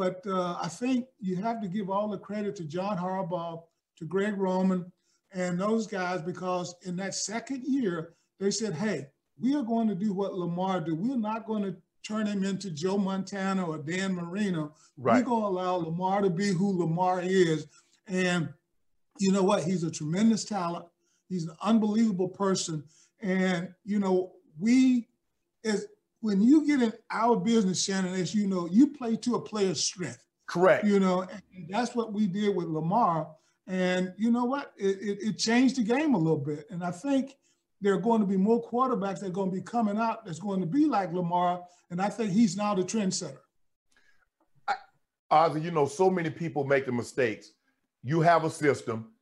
But 0.00 0.26
uh, 0.26 0.56
I 0.58 0.68
think 0.68 1.08
you 1.20 1.36
have 1.42 1.60
to 1.60 1.68
give 1.68 1.90
all 1.90 2.08
the 2.08 2.16
credit 2.16 2.56
to 2.56 2.64
John 2.64 2.96
Harbaugh, 2.96 3.64
to 3.98 4.06
Greg 4.06 4.38
Roman, 4.38 4.90
and 5.34 5.60
those 5.60 5.86
guys 5.86 6.22
because 6.22 6.74
in 6.84 6.96
that 6.96 7.14
second 7.14 7.64
year, 7.64 8.14
they 8.38 8.50
said, 8.50 8.72
hey, 8.72 9.08
we 9.38 9.54
are 9.54 9.62
going 9.62 9.88
to 9.88 9.94
do 9.94 10.14
what 10.14 10.32
Lamar 10.32 10.80
did. 10.80 10.94
We're 10.94 11.18
not 11.18 11.46
going 11.46 11.64
to 11.64 11.76
turn 12.02 12.26
him 12.26 12.44
into 12.44 12.70
Joe 12.70 12.96
Montana 12.96 13.62
or 13.66 13.76
Dan 13.76 14.14
Marino. 14.14 14.72
Right. 14.96 15.18
We're 15.18 15.28
going 15.28 15.42
to 15.42 15.48
allow 15.48 15.74
Lamar 15.74 16.22
to 16.22 16.30
be 16.30 16.48
who 16.48 16.78
Lamar 16.78 17.20
is. 17.20 17.66
And 18.08 18.48
you 19.18 19.32
know 19.32 19.42
what? 19.42 19.64
He's 19.64 19.84
a 19.84 19.90
tremendous 19.90 20.46
talent. 20.46 20.86
He's 21.28 21.44
an 21.44 21.56
unbelievable 21.60 22.28
person. 22.28 22.84
And, 23.20 23.74
you 23.84 23.98
know, 23.98 24.32
we, 24.58 25.08
as 25.62 25.84
when 26.20 26.42
you 26.42 26.66
get 26.66 26.82
in 26.82 26.92
our 27.10 27.36
business, 27.36 27.82
Shannon, 27.82 28.14
as 28.14 28.34
you 28.34 28.46
know, 28.46 28.68
you 28.70 28.88
play 28.88 29.16
to 29.16 29.36
a 29.36 29.40
player's 29.40 29.82
strength. 29.82 30.22
Correct. 30.46 30.84
You 30.84 31.00
know, 31.00 31.22
and 31.22 31.68
that's 31.68 31.94
what 31.94 32.12
we 32.12 32.26
did 32.26 32.54
with 32.54 32.66
Lamar. 32.66 33.28
And 33.66 34.12
you 34.18 34.30
know 34.30 34.44
what? 34.44 34.72
It, 34.76 34.98
it, 35.00 35.18
it, 35.22 35.38
changed 35.38 35.76
the 35.76 35.84
game 35.84 36.14
a 36.14 36.18
little 36.18 36.38
bit. 36.38 36.66
And 36.70 36.82
I 36.82 36.90
think 36.90 37.36
there 37.80 37.94
are 37.94 38.00
going 38.00 38.20
to 38.20 38.26
be 38.26 38.36
more 38.36 38.62
quarterbacks 38.62 39.20
that 39.20 39.26
are 39.26 39.30
going 39.30 39.50
to 39.50 39.56
be 39.56 39.62
coming 39.62 39.96
out 39.96 40.24
that's 40.24 40.40
going 40.40 40.60
to 40.60 40.66
be 40.66 40.86
like 40.86 41.12
Lamar. 41.12 41.62
And 41.90 42.02
I 42.02 42.08
think 42.08 42.32
he's 42.32 42.56
now 42.56 42.74
the 42.74 42.82
trendsetter. 42.82 43.38
Ozzie, 45.30 45.60
you 45.60 45.70
know, 45.70 45.86
so 45.86 46.10
many 46.10 46.30
people 46.30 46.64
make 46.64 46.84
the 46.84 46.92
mistakes. 46.92 47.52
You 48.02 48.20
have 48.20 48.44
a 48.44 48.50
system 48.50 49.12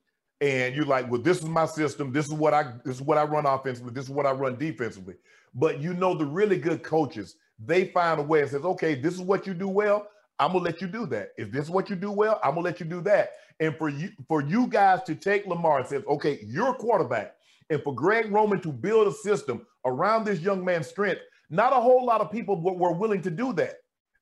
and 0.40 0.74
you're 0.74 0.84
like, 0.84 1.10
well, 1.10 1.20
this 1.20 1.38
is 1.38 1.46
my 1.46 1.66
system. 1.66 2.12
This 2.12 2.26
is 2.26 2.32
what 2.32 2.54
I 2.54 2.74
this 2.84 2.96
is 2.96 3.02
what 3.02 3.18
I 3.18 3.24
run 3.24 3.46
offensively. 3.46 3.92
This 3.92 4.04
is 4.04 4.10
what 4.10 4.26
I 4.26 4.32
run 4.32 4.56
defensively. 4.56 5.14
But 5.54 5.80
you 5.80 5.94
know, 5.94 6.14
the 6.14 6.26
really 6.26 6.58
good 6.58 6.82
coaches, 6.82 7.36
they 7.58 7.86
find 7.86 8.20
a 8.20 8.22
way 8.22 8.42
and 8.42 8.50
says, 8.50 8.64
okay, 8.64 8.94
this 8.94 9.14
is 9.14 9.20
what 9.20 9.46
you 9.46 9.54
do 9.54 9.68
well. 9.68 10.08
I'm 10.38 10.52
gonna 10.52 10.64
let 10.64 10.80
you 10.80 10.86
do 10.86 11.06
that. 11.06 11.30
If 11.36 11.50
this 11.50 11.64
is 11.64 11.70
what 11.70 11.90
you 11.90 11.96
do 11.96 12.12
well, 12.12 12.40
I'm 12.44 12.50
gonna 12.50 12.62
let 12.62 12.78
you 12.78 12.86
do 12.86 13.00
that. 13.02 13.32
And 13.58 13.76
for 13.76 13.88
you, 13.88 14.10
for 14.28 14.40
you 14.40 14.68
guys 14.68 15.02
to 15.04 15.16
take 15.16 15.46
Lamar 15.46 15.80
and 15.80 15.88
say, 15.88 15.96
okay, 15.96 16.38
you're 16.46 16.70
a 16.70 16.74
quarterback, 16.74 17.34
and 17.70 17.82
for 17.82 17.92
Greg 17.92 18.30
Roman 18.30 18.60
to 18.60 18.72
build 18.72 19.08
a 19.08 19.12
system 19.12 19.66
around 19.84 20.24
this 20.24 20.38
young 20.40 20.64
man's 20.64 20.86
strength, 20.86 21.22
not 21.50 21.72
a 21.72 21.80
whole 21.80 22.06
lot 22.06 22.20
of 22.20 22.30
people 22.30 22.60
were, 22.60 22.74
were 22.74 22.92
willing 22.92 23.22
to 23.22 23.30
do 23.30 23.52
that 23.54 23.78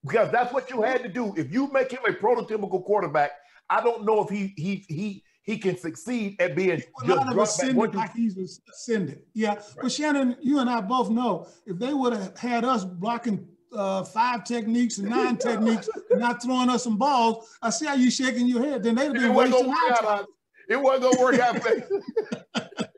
because 0.07 0.31
that's 0.33 0.53
what 0.55 0.71
you 0.71 0.81
had 0.81 1.03
to 1.03 1.09
do. 1.09 1.35
If 1.37 1.53
you 1.53 1.71
make 1.73 1.91
him 1.91 2.01
a 2.07 2.13
prototypical 2.13 2.83
quarterback, 2.85 3.33
I 3.69 3.83
don't 3.83 4.05
know 4.05 4.23
if 4.23 4.31
he 4.31 4.55
he 4.57 4.85
he 4.89 5.25
he 5.47 5.57
can 5.57 5.79
succeed 5.79 6.37
at 6.41 6.57
being 6.57 6.83
just 7.07 7.29
of 7.29 7.39
ascended 7.39 7.95
like 7.95 8.13
he's 8.13 8.61
ascended. 8.69 9.23
Yeah, 9.33 9.55
right. 9.55 9.65
but 9.81 9.93
Shannon, 9.93 10.37
you 10.43 10.59
and 10.59 10.69
I 10.69 10.81
both 10.81 11.09
know 11.09 11.47
if 11.67 11.79
they 11.79 11.95
would 11.95 12.13
have 12.13 12.37
had 12.37 12.65
us 12.65 12.85
blocking 12.85 13.47
uh, 13.73 14.03
five 14.03 14.43
techniques 14.43 14.99
and 14.99 15.09
nine 15.09 15.37
techniques 15.49 15.89
and 16.11 16.21
not 16.21 16.43
throwing 16.43 16.69
us 16.69 16.83
some 16.83 16.99
balls, 16.99 17.57
I 17.63 17.71
see 17.71 17.87
how 17.87 17.95
you 17.95 18.11
shaking 18.11 18.49
your 18.49 18.61
head. 18.65 18.83
Then 18.83 18.97
they'd 18.97 19.05
have 19.05 19.15
been 19.15 19.35
wasting 19.35 19.73
our 19.73 19.97
time. 20.03 20.25
It 20.69 20.81
wasn't 20.81 21.15
gonna 21.15 21.25
work 21.25 21.39
out. 21.39 21.57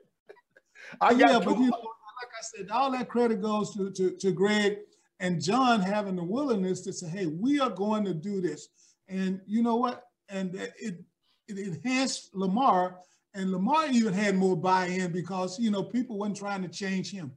I 1.00 1.14
got 1.14 1.30
yeah, 1.30 1.38
but 1.38 1.58
you 1.58 1.66
know, 1.66 1.76
like 1.76 2.32
I 2.32 2.40
said, 2.40 2.70
all 2.70 2.90
that 2.92 3.10
credit 3.10 3.42
goes 3.42 3.74
to, 3.74 3.90
to, 3.90 4.16
to 4.16 4.32
Greg 4.32 4.78
and 5.20 5.40
John 5.40 5.80
having 5.80 6.16
the 6.16 6.24
willingness 6.24 6.80
to 6.82 6.94
say, 6.94 7.08
"Hey, 7.08 7.26
we 7.26 7.60
are 7.60 7.68
going 7.68 8.06
to 8.06 8.14
do 8.14 8.40
this," 8.40 8.68
and 9.06 9.42
you 9.46 9.62
know 9.62 9.76
what? 9.76 10.04
And 10.30 10.54
it 10.54 11.04
it 11.48 11.58
enhanced 11.58 12.34
Lamar, 12.34 12.98
and 13.34 13.50
Lamar 13.50 13.86
even 13.90 14.12
had 14.12 14.36
more 14.36 14.56
buy-in 14.56 15.12
because 15.12 15.58
you 15.58 15.70
know 15.70 15.82
people 15.82 16.18
weren't 16.18 16.36
trying 16.36 16.62
to 16.62 16.68
change 16.68 17.10
him. 17.10 17.32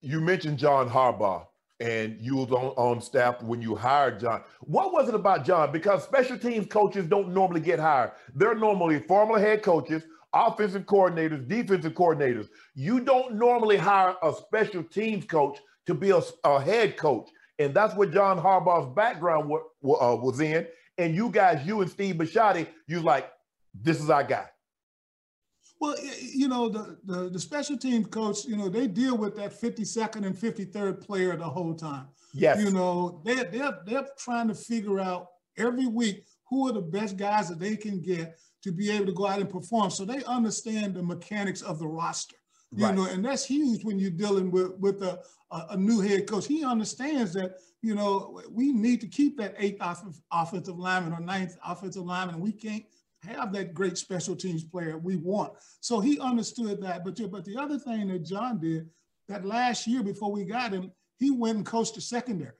You 0.00 0.20
mentioned 0.20 0.58
John 0.58 0.88
Harbaugh, 0.88 1.46
and 1.80 2.16
you 2.20 2.36
was 2.36 2.50
on, 2.50 2.74
on 2.76 3.00
staff 3.00 3.42
when 3.42 3.62
you 3.62 3.74
hired 3.74 4.20
John. 4.20 4.42
What 4.60 4.92
was 4.92 5.08
it 5.08 5.14
about 5.14 5.44
John? 5.44 5.72
Because 5.72 6.02
special 6.02 6.38
teams 6.38 6.66
coaches 6.66 7.06
don't 7.06 7.32
normally 7.32 7.60
get 7.60 7.78
hired. 7.78 8.12
They're 8.34 8.54
normally 8.54 9.00
former 9.00 9.38
head 9.38 9.62
coaches, 9.62 10.02
offensive 10.32 10.86
coordinators, 10.86 11.46
defensive 11.48 11.94
coordinators. 11.94 12.48
You 12.74 13.00
don't 13.00 13.34
normally 13.36 13.76
hire 13.76 14.16
a 14.22 14.32
special 14.34 14.82
teams 14.82 15.24
coach 15.24 15.58
to 15.86 15.94
be 15.94 16.10
a, 16.10 16.20
a 16.44 16.60
head 16.60 16.96
coach. 16.96 17.28
And 17.58 17.74
that's 17.74 17.94
what 17.94 18.12
John 18.12 18.38
Harbaugh's 18.40 18.92
background 18.94 19.44
w- 19.44 19.64
w- 19.82 20.00
uh, 20.00 20.16
was 20.16 20.40
in 20.40 20.66
and 20.98 21.14
you 21.14 21.30
guys, 21.30 21.66
you 21.66 21.80
and 21.80 21.90
Steve 21.90 22.16
Bisciotti, 22.16 22.66
you 22.86 23.00
like, 23.00 23.30
this 23.74 24.00
is 24.00 24.10
our 24.10 24.24
guy. 24.24 24.46
Well, 25.80 25.96
you 26.20 26.46
know, 26.46 26.68
the, 26.68 26.98
the, 27.04 27.30
the 27.30 27.40
special 27.40 27.76
team 27.76 28.04
coach, 28.04 28.44
you 28.44 28.56
know, 28.56 28.68
they 28.68 28.86
deal 28.86 29.16
with 29.16 29.34
that 29.36 29.58
52nd 29.60 30.24
and 30.24 30.36
53rd 30.36 31.04
player 31.04 31.36
the 31.36 31.44
whole 31.44 31.74
time. 31.74 32.06
Yes. 32.32 32.62
You 32.62 32.70
know, 32.70 33.20
they 33.24 33.34
they're 33.44 33.78
they're 33.84 34.06
trying 34.16 34.48
to 34.48 34.54
figure 34.54 35.00
out 35.00 35.26
every 35.58 35.86
week 35.86 36.24
who 36.48 36.68
are 36.68 36.72
the 36.72 36.80
best 36.80 37.16
guys 37.16 37.48
that 37.48 37.58
they 37.58 37.76
can 37.76 38.00
get 38.00 38.38
to 38.62 38.72
be 38.72 38.90
able 38.90 39.06
to 39.06 39.12
go 39.12 39.26
out 39.26 39.40
and 39.40 39.50
perform. 39.50 39.90
So 39.90 40.04
they 40.04 40.22
understand 40.24 40.94
the 40.94 41.02
mechanics 41.02 41.62
of 41.62 41.78
the 41.78 41.86
roster. 41.86 42.36
You 42.74 42.86
right. 42.86 42.94
know, 42.94 43.04
and 43.04 43.24
that's 43.24 43.44
huge 43.44 43.84
when 43.84 43.98
you're 43.98 44.10
dealing 44.10 44.50
with 44.50 44.72
with 44.78 45.02
a, 45.02 45.20
a, 45.50 45.76
new 45.76 46.00
head 46.00 46.26
coach. 46.26 46.46
He 46.46 46.64
understands 46.64 47.34
that 47.34 47.58
you 47.82 47.96
know, 47.96 48.40
we 48.48 48.72
need 48.72 49.00
to 49.00 49.08
keep 49.08 49.36
that 49.38 49.56
eighth 49.58 49.82
offensive 50.30 50.78
lineman 50.78 51.12
or 51.12 51.20
ninth 51.20 51.56
offensive 51.66 52.04
lineman. 52.04 52.40
We 52.40 52.52
can't 52.52 52.84
have 53.24 53.52
that 53.52 53.74
great 53.74 53.98
special 53.98 54.36
teams 54.36 54.62
player 54.62 54.96
we 54.96 55.16
want. 55.16 55.54
So 55.80 56.00
he 56.00 56.18
understood 56.20 56.80
that. 56.82 57.04
But, 57.04 57.18
but 57.30 57.44
the 57.44 57.56
other 57.56 57.78
thing 57.78 58.08
that 58.08 58.24
John 58.24 58.60
did, 58.60 58.88
that 59.28 59.44
last 59.44 59.86
year 59.86 60.02
before 60.02 60.30
we 60.30 60.44
got 60.44 60.72
him, 60.72 60.92
he 61.18 61.30
went 61.30 61.56
and 61.56 61.66
coached 61.66 61.96
the 61.96 62.00
secondary. 62.00 62.52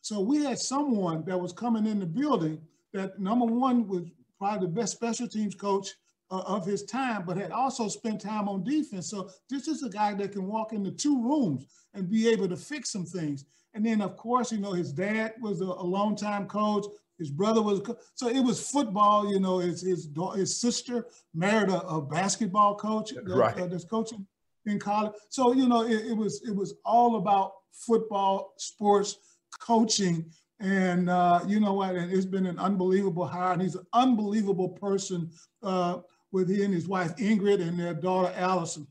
So 0.00 0.20
we 0.20 0.44
had 0.44 0.58
someone 0.58 1.24
that 1.26 1.38
was 1.38 1.52
coming 1.52 1.86
in 1.86 1.98
the 1.98 2.06
building 2.06 2.60
that 2.94 3.18
number 3.18 3.44
one 3.44 3.86
was 3.86 4.04
probably 4.38 4.66
the 4.66 4.72
best 4.72 4.94
special 4.94 5.28
teams 5.28 5.54
coach 5.54 5.90
uh, 6.30 6.42
of 6.46 6.64
his 6.64 6.84
time, 6.84 7.24
but 7.26 7.36
had 7.36 7.50
also 7.50 7.88
spent 7.88 8.20
time 8.20 8.48
on 8.48 8.64
defense. 8.64 9.10
So 9.10 9.30
this 9.48 9.68
is 9.68 9.82
a 9.82 9.88
guy 9.88 10.14
that 10.14 10.32
can 10.32 10.46
walk 10.46 10.72
into 10.72 10.90
two 10.90 11.22
rooms 11.22 11.66
and 11.94 12.10
be 12.10 12.28
able 12.28 12.48
to 12.48 12.56
fix 12.56 12.90
some 12.92 13.04
things. 13.04 13.44
And 13.74 13.84
then, 13.84 14.00
of 14.00 14.16
course, 14.16 14.52
you 14.52 14.58
know, 14.58 14.72
his 14.72 14.92
dad 14.92 15.34
was 15.40 15.60
a, 15.60 15.64
a 15.64 15.82
longtime 15.84 16.46
coach. 16.46 16.86
His 17.18 17.30
brother 17.30 17.60
was 17.60 17.82
so 18.14 18.28
it 18.28 18.40
was 18.40 18.70
football. 18.70 19.30
You 19.30 19.40
know, 19.40 19.58
his 19.58 19.82
his 19.82 20.08
his 20.34 20.60
sister 20.60 21.06
married 21.34 21.68
a, 21.68 21.80
a 21.86 22.00
basketball 22.00 22.76
coach 22.76 23.12
right. 23.26 23.56
uh, 23.58 23.66
that's 23.66 23.84
coaching 23.84 24.26
in 24.66 24.78
college. 24.78 25.12
So 25.28 25.52
you 25.52 25.68
know, 25.68 25.82
it, 25.82 26.06
it, 26.06 26.16
was 26.16 26.42
it 26.48 26.54
was 26.54 26.74
all 26.84 27.16
about 27.16 27.52
football, 27.72 28.54
sports, 28.56 29.16
coaching, 29.60 30.30
and 30.60 31.08
uh, 31.08 31.40
you 31.46 31.60
know 31.60 31.74
what? 31.74 31.94
And 31.94 32.12
it's 32.12 32.26
been 32.26 32.46
an 32.46 32.58
unbelievable 32.58 33.26
hire. 33.26 33.52
And 33.52 33.62
he's 33.62 33.74
an 33.74 33.86
unbelievable 33.92 34.68
person 34.68 35.30
uh, 35.62 35.98
with 36.32 36.48
he 36.48 36.64
and 36.64 36.74
his 36.74 36.88
wife 36.88 37.16
Ingrid 37.16 37.60
and 37.60 37.78
their 37.78 37.94
daughter 37.94 38.32
Allison 38.36 38.86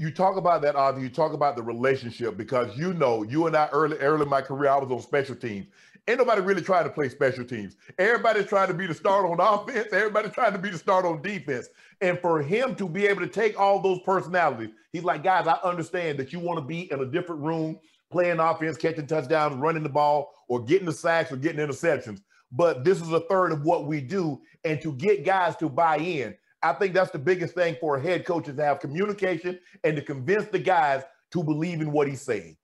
you 0.00 0.10
talk 0.10 0.38
about 0.38 0.62
that, 0.62 0.76
Ozzie. 0.76 1.02
You 1.02 1.10
talk 1.10 1.34
about 1.34 1.56
the 1.56 1.62
relationship 1.62 2.38
because 2.38 2.74
you 2.74 2.94
know, 2.94 3.22
you 3.22 3.46
and 3.46 3.54
I 3.54 3.68
early, 3.70 3.98
early 3.98 4.22
in 4.22 4.30
my 4.30 4.40
career, 4.40 4.70
I 4.70 4.78
was 4.78 4.90
on 4.90 5.02
special 5.02 5.36
teams. 5.36 5.66
Ain't 6.08 6.16
nobody 6.16 6.40
really 6.40 6.62
trying 6.62 6.84
to 6.84 6.90
play 6.90 7.10
special 7.10 7.44
teams. 7.44 7.76
Everybody's 7.98 8.46
trying 8.46 8.68
to 8.68 8.74
be 8.74 8.86
the 8.86 8.94
start 8.94 9.26
on 9.26 9.38
offense. 9.40 9.92
Everybody's 9.92 10.32
trying 10.32 10.54
to 10.54 10.58
be 10.58 10.70
the 10.70 10.78
start 10.78 11.04
on 11.04 11.20
defense. 11.20 11.68
And 12.00 12.18
for 12.18 12.40
him 12.40 12.74
to 12.76 12.88
be 12.88 13.06
able 13.06 13.20
to 13.20 13.28
take 13.28 13.60
all 13.60 13.78
those 13.78 14.00
personalities, 14.00 14.70
he's 14.90 15.04
like, 15.04 15.22
guys, 15.22 15.46
I 15.46 15.58
understand 15.62 16.18
that 16.18 16.32
you 16.32 16.40
want 16.40 16.58
to 16.58 16.64
be 16.64 16.90
in 16.90 17.00
a 17.00 17.06
different 17.06 17.42
room, 17.42 17.78
playing 18.10 18.40
offense, 18.40 18.78
catching 18.78 19.06
touchdowns, 19.06 19.56
running 19.56 19.82
the 19.82 19.90
ball, 19.90 20.32
or 20.48 20.64
getting 20.64 20.86
the 20.86 20.92
sacks 20.94 21.30
or 21.30 21.36
getting 21.36 21.60
interceptions. 21.60 22.22
But 22.52 22.84
this 22.84 23.00
is 23.00 23.12
a 23.12 23.20
third 23.20 23.52
of 23.52 23.62
what 23.62 23.86
we 23.86 24.00
do. 24.00 24.40
And 24.64 24.80
to 24.82 24.92
get 24.92 25.24
guys 25.24 25.56
to 25.56 25.68
buy 25.68 25.98
in, 25.98 26.34
I 26.62 26.72
think 26.72 26.94
that's 26.94 27.10
the 27.10 27.18
biggest 27.18 27.54
thing 27.54 27.76
for 27.80 27.96
a 27.96 28.00
head 28.00 28.24
coach 28.24 28.48
is 28.48 28.56
to 28.56 28.64
have 28.64 28.80
communication 28.80 29.58
and 29.84 29.96
to 29.96 30.02
convince 30.02 30.46
the 30.46 30.58
guys 30.58 31.02
to 31.32 31.42
believe 31.42 31.80
in 31.80 31.92
what 31.92 32.08
he's 32.08 32.22
saying. 32.22 32.56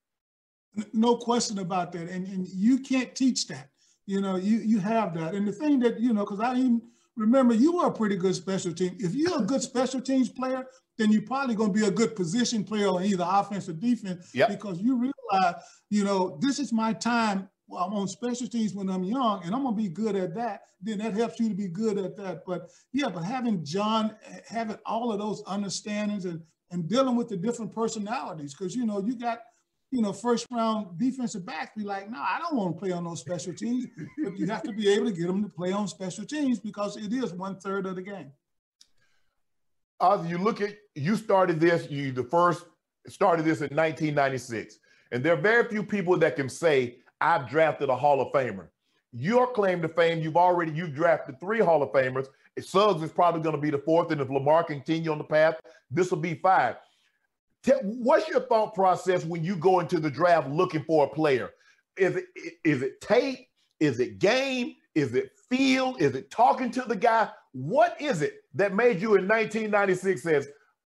No 0.92 1.16
question 1.16 1.58
about 1.58 1.92
that. 1.92 2.08
And, 2.08 2.26
and 2.26 2.46
you 2.48 2.78
can't 2.78 3.14
teach 3.14 3.46
that. 3.46 3.70
You 4.06 4.20
know, 4.20 4.36
you 4.36 4.58
you 4.58 4.78
have 4.78 5.14
that. 5.14 5.34
And 5.34 5.48
the 5.48 5.52
thing 5.52 5.80
that, 5.80 5.98
you 5.98 6.12
know, 6.12 6.24
because 6.24 6.40
I 6.40 6.54
even 6.54 6.82
remember 7.16 7.54
you 7.54 7.76
were 7.76 7.86
a 7.86 7.92
pretty 7.92 8.16
good 8.16 8.34
special 8.34 8.72
team. 8.72 8.96
If 9.00 9.14
you're 9.14 9.38
a 9.38 9.42
good 9.42 9.62
special 9.62 10.00
teams 10.00 10.28
player, 10.28 10.66
then 10.98 11.10
you're 11.10 11.22
probably 11.22 11.54
going 11.54 11.72
to 11.72 11.78
be 11.78 11.86
a 11.86 11.90
good 11.90 12.14
position 12.14 12.62
player 12.62 12.88
on 12.88 13.04
either 13.04 13.26
offense 13.26 13.68
or 13.68 13.72
defense 13.72 14.30
yep. 14.34 14.48
because 14.48 14.78
you 14.80 14.96
realize, 14.96 15.54
you 15.90 16.04
know, 16.04 16.38
this 16.40 16.58
is 16.58 16.72
my 16.72 16.92
time. 16.92 17.48
Well, 17.68 17.82
I'm 17.82 17.94
on 17.94 18.06
special 18.08 18.46
teams 18.46 18.74
when 18.74 18.88
I'm 18.88 19.02
young, 19.02 19.42
and 19.44 19.54
I'm 19.54 19.64
to 19.64 19.72
be 19.72 19.88
good 19.88 20.14
at 20.14 20.34
that. 20.34 20.62
Then 20.80 20.98
that 20.98 21.14
helps 21.14 21.40
you 21.40 21.48
to 21.48 21.54
be 21.54 21.68
good 21.68 21.98
at 21.98 22.16
that. 22.16 22.44
But 22.46 22.70
yeah, 22.92 23.08
but 23.08 23.24
having 23.24 23.64
John, 23.64 24.14
having 24.48 24.78
all 24.86 25.12
of 25.12 25.18
those 25.18 25.42
understandings 25.44 26.24
and 26.24 26.42
and 26.70 26.88
dealing 26.88 27.16
with 27.16 27.28
the 27.28 27.36
different 27.36 27.72
personalities, 27.72 28.54
because 28.54 28.74
you 28.74 28.86
know 28.86 29.00
you 29.04 29.16
got 29.16 29.40
you 29.90 30.02
know, 30.02 30.12
first 30.12 30.46
round 30.50 30.98
defensive 30.98 31.46
backs 31.46 31.70
be 31.76 31.84
like, 31.84 32.10
no, 32.10 32.18
I 32.18 32.38
don't 32.38 32.56
want 32.56 32.74
to 32.74 32.80
play 32.80 32.92
on 32.92 33.04
those 33.04 33.20
special 33.20 33.54
teams. 33.54 33.86
but 34.22 34.36
you 34.38 34.46
have 34.46 34.62
to 34.64 34.72
be 34.72 34.88
able 34.88 35.06
to 35.06 35.12
get 35.12 35.26
them 35.26 35.42
to 35.42 35.48
play 35.48 35.72
on 35.72 35.86
special 35.88 36.24
teams 36.24 36.58
because 36.58 36.96
it 36.96 37.12
is 37.12 37.32
one 37.32 37.58
third 37.60 37.86
of 37.86 37.94
the 37.94 38.02
game. 38.02 38.32
Ozzie, 40.00 40.28
you 40.28 40.38
look 40.38 40.60
at 40.60 40.76
you 40.94 41.16
started 41.16 41.60
this, 41.60 41.90
you 41.90 42.12
the 42.12 42.24
first 42.24 42.66
started 43.08 43.44
this 43.44 43.60
in 43.60 43.74
1996. 43.74 44.78
And 45.12 45.22
there 45.22 45.32
are 45.32 45.40
very 45.40 45.68
few 45.68 45.82
people 45.82 46.18
that 46.18 46.36
can 46.36 46.48
say, 46.48 46.98
I've 47.20 47.48
drafted 47.48 47.88
a 47.88 47.96
Hall 47.96 48.20
of 48.20 48.32
Famer. 48.32 48.68
Your 49.12 49.46
claim 49.46 49.80
to 49.82 49.88
fame, 49.88 50.20
you've 50.20 50.36
already 50.36 50.72
you've 50.72 50.94
drafted 50.94 51.40
three 51.40 51.60
Hall 51.60 51.82
of 51.82 51.90
Famers. 51.90 52.26
Suggs 52.58 53.02
is 53.02 53.12
probably 53.12 53.40
going 53.40 53.54
to 53.54 53.60
be 53.60 53.70
the 53.70 53.78
fourth, 53.78 54.10
and 54.10 54.20
if 54.20 54.28
Lamar 54.28 54.64
continue 54.64 55.10
on 55.10 55.18
the 55.18 55.24
path, 55.24 55.56
this 55.90 56.10
will 56.10 56.18
be 56.18 56.34
five. 56.34 56.76
What's 57.82 58.28
your 58.28 58.40
thought 58.40 58.74
process 58.74 59.24
when 59.24 59.42
you 59.42 59.56
go 59.56 59.80
into 59.80 59.98
the 59.98 60.10
draft 60.10 60.48
looking 60.48 60.84
for 60.84 61.06
a 61.06 61.08
player? 61.08 61.50
Is 61.96 62.16
it 62.16 62.26
is 62.64 62.82
it 62.82 63.00
tape? 63.00 63.48
Is 63.80 64.00
it 64.00 64.18
game? 64.18 64.74
Is 64.94 65.14
it 65.14 65.32
feel? 65.48 65.96
Is 65.98 66.14
it 66.14 66.30
talking 66.30 66.70
to 66.72 66.82
the 66.82 66.96
guy? 66.96 67.30
What 67.52 68.00
is 68.00 68.22
it 68.22 68.34
that 68.54 68.74
made 68.74 69.00
you 69.00 69.16
in 69.16 69.26
1996 69.26 70.22
says 70.22 70.48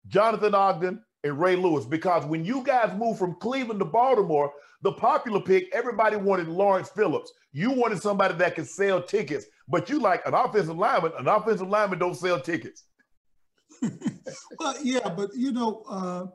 Jonathan 0.06 0.54
Ogden 0.54 1.02
and 1.24 1.38
Ray 1.38 1.56
Lewis? 1.56 1.84
Because 1.84 2.24
when 2.24 2.44
you 2.44 2.62
guys 2.62 2.96
moved 2.96 3.18
from 3.18 3.34
Cleveland 3.36 3.80
to 3.80 3.86
Baltimore, 3.86 4.52
the 4.82 4.92
popular 4.92 5.40
pick, 5.40 5.74
everybody 5.74 6.16
wanted 6.16 6.48
Lawrence 6.48 6.90
Phillips. 6.90 7.32
You 7.52 7.70
wanted 7.70 8.02
somebody 8.02 8.34
that 8.34 8.54
could 8.54 8.68
sell 8.68 9.02
tickets, 9.02 9.46
but 9.68 9.88
you 9.88 10.00
like 10.00 10.26
an 10.26 10.34
offensive 10.34 10.76
lineman. 10.76 11.12
An 11.18 11.28
offensive 11.28 11.68
lineman 11.68 11.98
don't 11.98 12.16
sell 12.16 12.40
tickets. 12.40 12.84
well, 14.58 14.74
yeah, 14.82 15.08
but 15.08 15.30
you 15.34 15.52
know, 15.52 15.82
uh, 15.88 16.26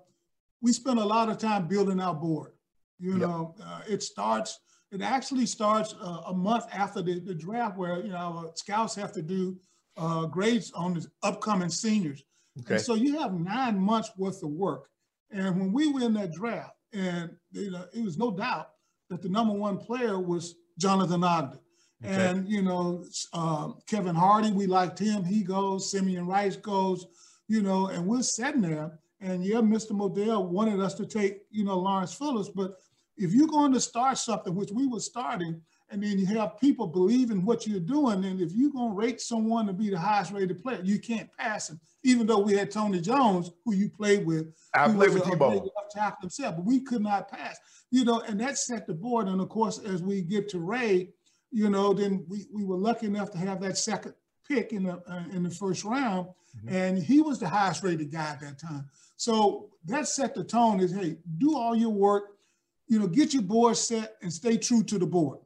we 0.61 0.71
spend 0.71 0.99
a 0.99 1.05
lot 1.05 1.29
of 1.29 1.37
time 1.37 1.67
building 1.67 1.99
our 1.99 2.13
board. 2.13 2.51
You 2.99 3.11
yep. 3.11 3.19
know, 3.19 3.55
uh, 3.63 3.81
it 3.87 4.01
starts, 4.01 4.59
it 4.91 5.01
actually 5.01 5.45
starts 5.45 5.93
uh, 6.01 6.21
a 6.27 6.33
month 6.33 6.65
after 6.73 7.01
the, 7.01 7.19
the 7.19 7.35
draft 7.35 7.77
where, 7.77 8.01
you 8.01 8.09
know, 8.09 8.17
our 8.17 8.51
scouts 8.55 8.95
have 8.95 9.11
to 9.13 9.21
do 9.21 9.57
uh, 9.97 10.25
grades 10.25 10.71
on 10.73 10.95
the 10.95 11.05
upcoming 11.23 11.69
seniors. 11.69 12.23
Okay. 12.61 12.75
And 12.75 12.83
so 12.83 12.95
you 12.95 13.19
have 13.19 13.33
nine 13.33 13.79
months 13.79 14.11
worth 14.17 14.43
of 14.43 14.49
work. 14.49 14.89
And 15.31 15.59
when 15.59 15.73
we 15.73 15.91
were 15.91 16.01
in 16.01 16.13
that 16.13 16.33
draft, 16.33 16.73
and 16.93 17.31
you 17.51 17.71
know, 17.71 17.85
it 17.93 18.03
was 18.03 18.17
no 18.17 18.31
doubt 18.31 18.69
that 19.09 19.21
the 19.21 19.29
number 19.29 19.53
one 19.53 19.77
player 19.77 20.19
was 20.19 20.55
Jonathan 20.77 21.23
Ogden. 21.23 21.59
Okay. 22.03 22.13
And, 22.13 22.47
you 22.47 22.61
know, 22.61 23.03
uh, 23.33 23.69
Kevin 23.87 24.15
Hardy, 24.15 24.51
we 24.51 24.67
liked 24.67 24.99
him. 24.99 25.23
He 25.23 25.43
goes, 25.43 25.89
Simeon 25.91 26.27
Rice 26.27 26.55
goes, 26.55 27.07
you 27.47 27.63
know, 27.63 27.87
and 27.87 28.05
we're 28.05 28.21
sitting 28.21 28.61
there 28.61 28.99
and 29.19 29.43
yeah, 29.43 29.57
Mr. 29.57 29.91
Modell 29.91 30.47
wanted 30.47 30.79
us 30.79 30.93
to 30.95 31.05
take, 31.05 31.41
you 31.49 31.63
know, 31.63 31.77
Lawrence 31.77 32.13
Phillips. 32.13 32.49
But 32.49 32.75
if 33.15 33.33
you're 33.33 33.47
going 33.47 33.73
to 33.73 33.79
start 33.79 34.17
something, 34.17 34.53
which 34.53 34.71
we 34.71 34.87
were 34.87 34.99
starting, 34.99 35.61
and 35.89 36.03
then 36.03 36.19
you 36.19 36.25
have 36.25 36.59
people 36.59 36.87
believe 36.87 37.31
in 37.31 37.45
what 37.45 37.65
you're 37.65 37.79
doing, 37.79 38.25
and 38.25 38.41
if 38.41 38.51
you're 38.53 38.71
going 38.71 38.91
to 38.91 38.95
rate 38.95 39.21
someone 39.21 39.67
to 39.67 39.73
be 39.73 39.89
the 39.89 39.99
highest 39.99 40.31
rated 40.31 40.61
player, 40.61 40.81
you 40.83 40.99
can't 40.99 41.29
pass 41.37 41.69
him. 41.69 41.79
Even 42.03 42.27
though 42.27 42.39
we 42.39 42.53
had 42.53 42.71
Tony 42.71 43.01
Jones, 43.01 43.51
who 43.65 43.73
you 43.73 43.89
played 43.89 44.25
with, 44.25 44.53
I 44.73 44.87
played 44.89 45.13
with 45.13 45.25
T-Bone. 45.25 45.67
Tackle 45.89 46.17
himself, 46.21 46.57
but 46.57 46.65
we 46.65 46.81
could 46.81 47.01
not 47.01 47.31
pass. 47.31 47.57
You 47.91 48.03
know, 48.03 48.19
and 48.21 48.39
that 48.41 48.57
set 48.57 48.85
the 48.85 48.93
board. 48.93 49.27
And 49.27 49.39
of 49.39 49.47
course, 49.47 49.79
as 49.79 50.03
we 50.03 50.21
get 50.21 50.49
to 50.49 50.59
Ray, 50.59 51.13
you 51.51 51.69
know, 51.69 51.93
then 51.93 52.25
we, 52.27 52.45
we 52.53 52.65
were 52.65 52.75
lucky 52.75 53.05
enough 53.05 53.31
to 53.31 53.37
have 53.37 53.61
that 53.61 53.77
second 53.77 54.13
pick 54.47 54.73
in 54.73 54.83
the 54.83 55.01
uh, 55.09 55.23
in 55.31 55.43
the 55.43 55.49
first 55.49 55.85
round, 55.85 56.27
mm-hmm. 56.27 56.75
and 56.75 57.01
he 57.01 57.21
was 57.21 57.39
the 57.39 57.47
highest 57.47 57.83
rated 57.83 58.11
guy 58.11 58.31
at 58.31 58.41
that 58.41 58.59
time. 58.59 58.85
So 59.15 59.69
that 59.85 60.07
set 60.07 60.35
the 60.35 60.43
tone 60.43 60.79
is, 60.79 60.91
hey, 60.91 61.17
do 61.37 61.55
all 61.55 61.75
your 61.75 61.89
work, 61.89 62.37
you 62.87 62.99
know, 62.99 63.07
get 63.07 63.33
your 63.33 63.43
board 63.43 63.77
set 63.77 64.17
and 64.21 64.31
stay 64.31 64.57
true 64.57 64.83
to 64.83 64.99
the 64.99 65.07
board. 65.07 65.39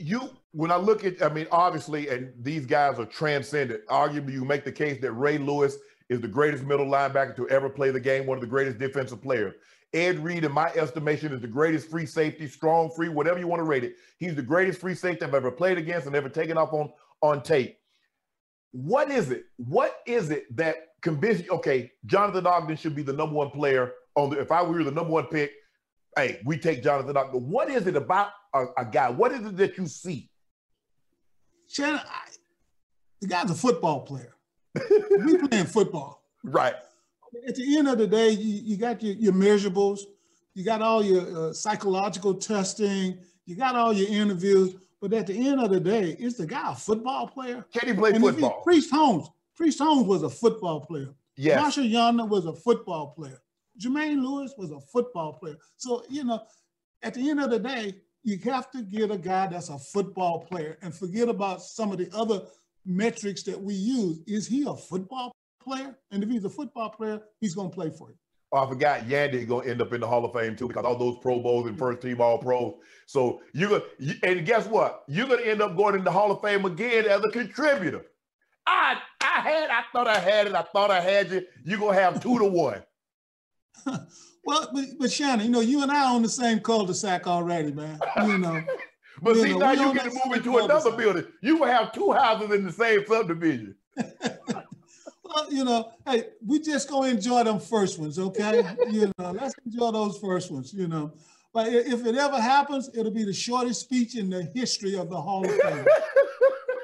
You, 0.00 0.30
when 0.52 0.70
I 0.72 0.76
look 0.76 1.04
at, 1.04 1.22
I 1.22 1.28
mean, 1.28 1.46
obviously, 1.52 2.08
and 2.08 2.32
these 2.42 2.64
guys 2.64 2.98
are 2.98 3.04
transcendent. 3.04 3.86
Arguably, 3.86 4.32
you 4.32 4.44
make 4.44 4.64
the 4.64 4.72
case 4.72 5.00
that 5.02 5.12
Ray 5.12 5.36
Lewis 5.36 5.76
is 6.08 6.20
the 6.20 6.28
greatest 6.28 6.64
middle 6.64 6.86
linebacker 6.86 7.36
to 7.36 7.48
ever 7.50 7.68
play 7.68 7.90
the 7.90 8.00
game, 8.00 8.26
one 8.26 8.38
of 8.38 8.40
the 8.40 8.46
greatest 8.48 8.78
defensive 8.78 9.22
players. 9.22 9.54
Ed 9.92 10.18
Reed, 10.20 10.44
in 10.44 10.52
my 10.52 10.68
estimation, 10.68 11.32
is 11.32 11.40
the 11.40 11.48
greatest 11.48 11.90
free 11.90 12.06
safety, 12.06 12.46
strong 12.46 12.90
free, 12.96 13.08
whatever 13.08 13.38
you 13.38 13.46
want 13.46 13.60
to 13.60 13.64
rate 13.64 13.84
it. 13.84 13.96
He's 14.18 14.34
the 14.34 14.42
greatest 14.42 14.80
free 14.80 14.94
safety 14.94 15.24
I've 15.24 15.34
ever 15.34 15.50
played 15.50 15.78
against 15.78 16.06
and 16.06 16.16
ever 16.16 16.28
taken 16.28 16.56
off 16.56 16.72
on 16.72 16.90
on 17.22 17.42
tape. 17.42 17.76
What 18.72 19.10
is 19.10 19.30
it? 19.30 19.44
What 19.56 20.00
is 20.06 20.30
it 20.30 20.56
that 20.56 20.76
convince 21.02 21.42
you, 21.42 21.50
okay, 21.50 21.92
Jonathan 22.06 22.46
Ogden 22.46 22.76
should 22.76 22.94
be 22.94 23.02
the 23.02 23.12
number 23.12 23.34
one 23.34 23.50
player 23.50 23.92
on 24.14 24.30
the, 24.30 24.40
if 24.40 24.52
I 24.52 24.62
were 24.62 24.82
the 24.84 24.90
number 24.90 25.12
one 25.12 25.26
pick, 25.26 25.52
hey, 26.16 26.40
we 26.44 26.58
take 26.58 26.82
Jonathan 26.82 27.16
Ogden. 27.16 27.48
What 27.48 27.70
is 27.70 27.86
it 27.86 27.96
about 27.96 28.30
a, 28.54 28.66
a 28.78 28.84
guy? 28.84 29.10
What 29.10 29.32
is 29.32 29.46
it 29.46 29.56
that 29.56 29.78
you 29.78 29.86
see? 29.86 30.28
Shannon, 31.68 32.00
I, 32.04 32.30
the 33.20 33.28
guy's 33.28 33.50
a 33.50 33.54
football 33.54 34.00
player. 34.00 34.34
we 35.24 35.36
playing 35.48 35.66
football. 35.66 36.18
Right. 36.42 36.72
At 37.46 37.56
the 37.56 37.76
end 37.76 37.86
of 37.86 37.98
the 37.98 38.06
day, 38.06 38.30
you, 38.30 38.62
you 38.64 38.76
got 38.78 39.02
your, 39.02 39.14
your 39.14 39.34
measurables, 39.34 40.00
you 40.54 40.64
got 40.64 40.80
all 40.80 41.04
your 41.04 41.50
uh, 41.50 41.52
psychological 41.52 42.32
testing, 42.32 43.18
you 43.44 43.56
got 43.56 43.76
all 43.76 43.92
your 43.92 44.08
interviews, 44.08 44.74
but 45.02 45.12
at 45.12 45.26
the 45.26 45.34
end 45.34 45.60
of 45.60 45.68
the 45.68 45.78
day, 45.78 46.16
is 46.18 46.38
the 46.38 46.46
guy 46.46 46.72
a 46.72 46.74
football 46.74 47.26
player? 47.28 47.66
Can 47.74 47.88
he 47.88 47.94
play 47.94 48.12
and 48.12 48.22
football? 48.22 48.62
Priest 48.62 48.90
Holmes, 48.90 49.28
Priest 49.54 49.80
Holmes 49.80 50.06
was 50.06 50.22
a 50.22 50.30
football 50.30 50.80
player. 50.80 51.14
Yes. 51.36 51.60
Marshal 51.60 51.84
Yanda 51.84 52.26
was 52.26 52.46
a 52.46 52.54
football 52.54 53.08
player. 53.08 53.42
Jermaine 53.78 54.22
Lewis 54.22 54.54
was 54.56 54.70
a 54.70 54.80
football 54.80 55.34
player. 55.34 55.56
So, 55.76 56.04
you 56.08 56.24
know, 56.24 56.42
at 57.02 57.14
the 57.14 57.30
end 57.30 57.40
of 57.40 57.50
the 57.50 57.58
day, 57.58 57.94
you 58.22 58.38
have 58.38 58.70
to 58.72 58.82
get 58.82 59.10
a 59.10 59.18
guy 59.18 59.46
that's 59.46 59.70
a 59.70 59.78
football 59.78 60.40
player 60.40 60.78
and 60.82 60.94
forget 60.94 61.28
about 61.28 61.62
some 61.62 61.90
of 61.90 61.98
the 61.98 62.10
other 62.14 62.42
metrics 62.84 63.42
that 63.44 63.60
we 63.60 63.74
use. 63.74 64.20
Is 64.26 64.46
he 64.46 64.64
a 64.66 64.74
football 64.74 65.32
player? 65.62 65.96
And 66.10 66.22
if 66.22 66.28
he's 66.28 66.44
a 66.44 66.50
football 66.50 66.90
player, 66.90 67.20
he's 67.40 67.54
going 67.54 67.70
to 67.70 67.74
play 67.74 67.90
for 67.90 68.10
you. 68.10 68.16
Oh, 68.52 68.64
I 68.64 68.68
forgot 68.68 69.02
Yanda 69.02 69.46
going 69.46 69.64
to 69.64 69.70
end 69.70 69.80
up 69.80 69.92
in 69.92 70.00
the 70.00 70.08
Hall 70.08 70.24
of 70.24 70.32
Fame 70.32 70.56
too 70.56 70.66
because 70.66 70.84
all 70.84 70.96
those 70.96 71.18
Pro 71.22 71.40
Bowls 71.40 71.68
and 71.68 71.78
first 71.78 72.02
team 72.02 72.20
All 72.20 72.36
Pros. 72.36 72.74
So 73.06 73.42
you're 73.54 73.68
going 73.68 73.82
to, 74.00 74.16
and 74.24 74.44
guess 74.44 74.66
what? 74.66 75.04
You're 75.06 75.28
going 75.28 75.44
to 75.44 75.50
end 75.50 75.62
up 75.62 75.76
going 75.76 75.94
in 75.94 76.04
the 76.04 76.10
Hall 76.10 76.32
of 76.32 76.42
Fame 76.42 76.64
again 76.64 77.06
as 77.06 77.24
a 77.24 77.30
contributor. 77.30 78.04
I 78.66 78.96
I 79.20 79.40
had, 79.40 79.70
I 79.70 79.82
thought 79.92 80.08
I 80.08 80.18
had 80.18 80.46
it. 80.46 80.54
I 80.54 80.62
thought 80.62 80.90
I 80.90 81.00
had 81.00 81.30
you. 81.30 81.42
You're 81.64 81.78
gonna 81.78 81.94
have 81.94 82.22
two 82.22 82.38
to 82.38 82.44
one. 82.44 82.82
well, 84.44 84.68
but, 84.72 84.84
but 84.98 85.12
Shannon, 85.12 85.46
you 85.46 85.52
know, 85.52 85.60
you 85.60 85.82
and 85.82 85.90
I 85.90 86.14
on 86.14 86.22
the 86.22 86.28
same 86.28 86.60
cul-de-sac 86.60 87.26
already, 87.26 87.72
man. 87.72 87.98
You 88.26 88.38
know. 88.38 88.62
but 89.22 89.36
you 89.36 89.42
see, 89.42 89.52
know, 89.52 89.58
now 89.58 89.72
you 89.72 89.94
get 89.94 90.04
to 90.04 90.20
move 90.24 90.36
into 90.36 90.58
another 90.58 90.92
building. 90.92 91.26
You 91.40 91.58
will 91.58 91.66
have 91.66 91.92
two 91.92 92.12
houses 92.12 92.50
in 92.52 92.64
the 92.64 92.72
same 92.72 93.04
subdivision. 93.06 93.74
well, 93.96 95.46
you 95.50 95.64
know, 95.64 95.92
hey, 96.06 96.24
we 96.46 96.60
just 96.60 96.88
gonna 96.88 97.08
enjoy 97.08 97.44
them 97.44 97.60
first 97.60 97.98
ones, 97.98 98.18
okay? 98.18 98.62
you 98.90 99.12
know, 99.18 99.32
let's 99.32 99.54
enjoy 99.64 99.90
those 99.90 100.18
first 100.18 100.50
ones, 100.50 100.72
you 100.72 100.88
know. 100.88 101.12
But 101.52 101.68
if 101.68 102.06
it 102.06 102.14
ever 102.14 102.40
happens, 102.40 102.90
it'll 102.94 103.10
be 103.10 103.24
the 103.24 103.32
shortest 103.32 103.80
speech 103.80 104.16
in 104.16 104.30
the 104.30 104.44
history 104.54 104.96
of 104.96 105.10
the 105.10 105.20
Hall 105.20 105.44
of 105.44 105.50
Fame. 105.50 105.84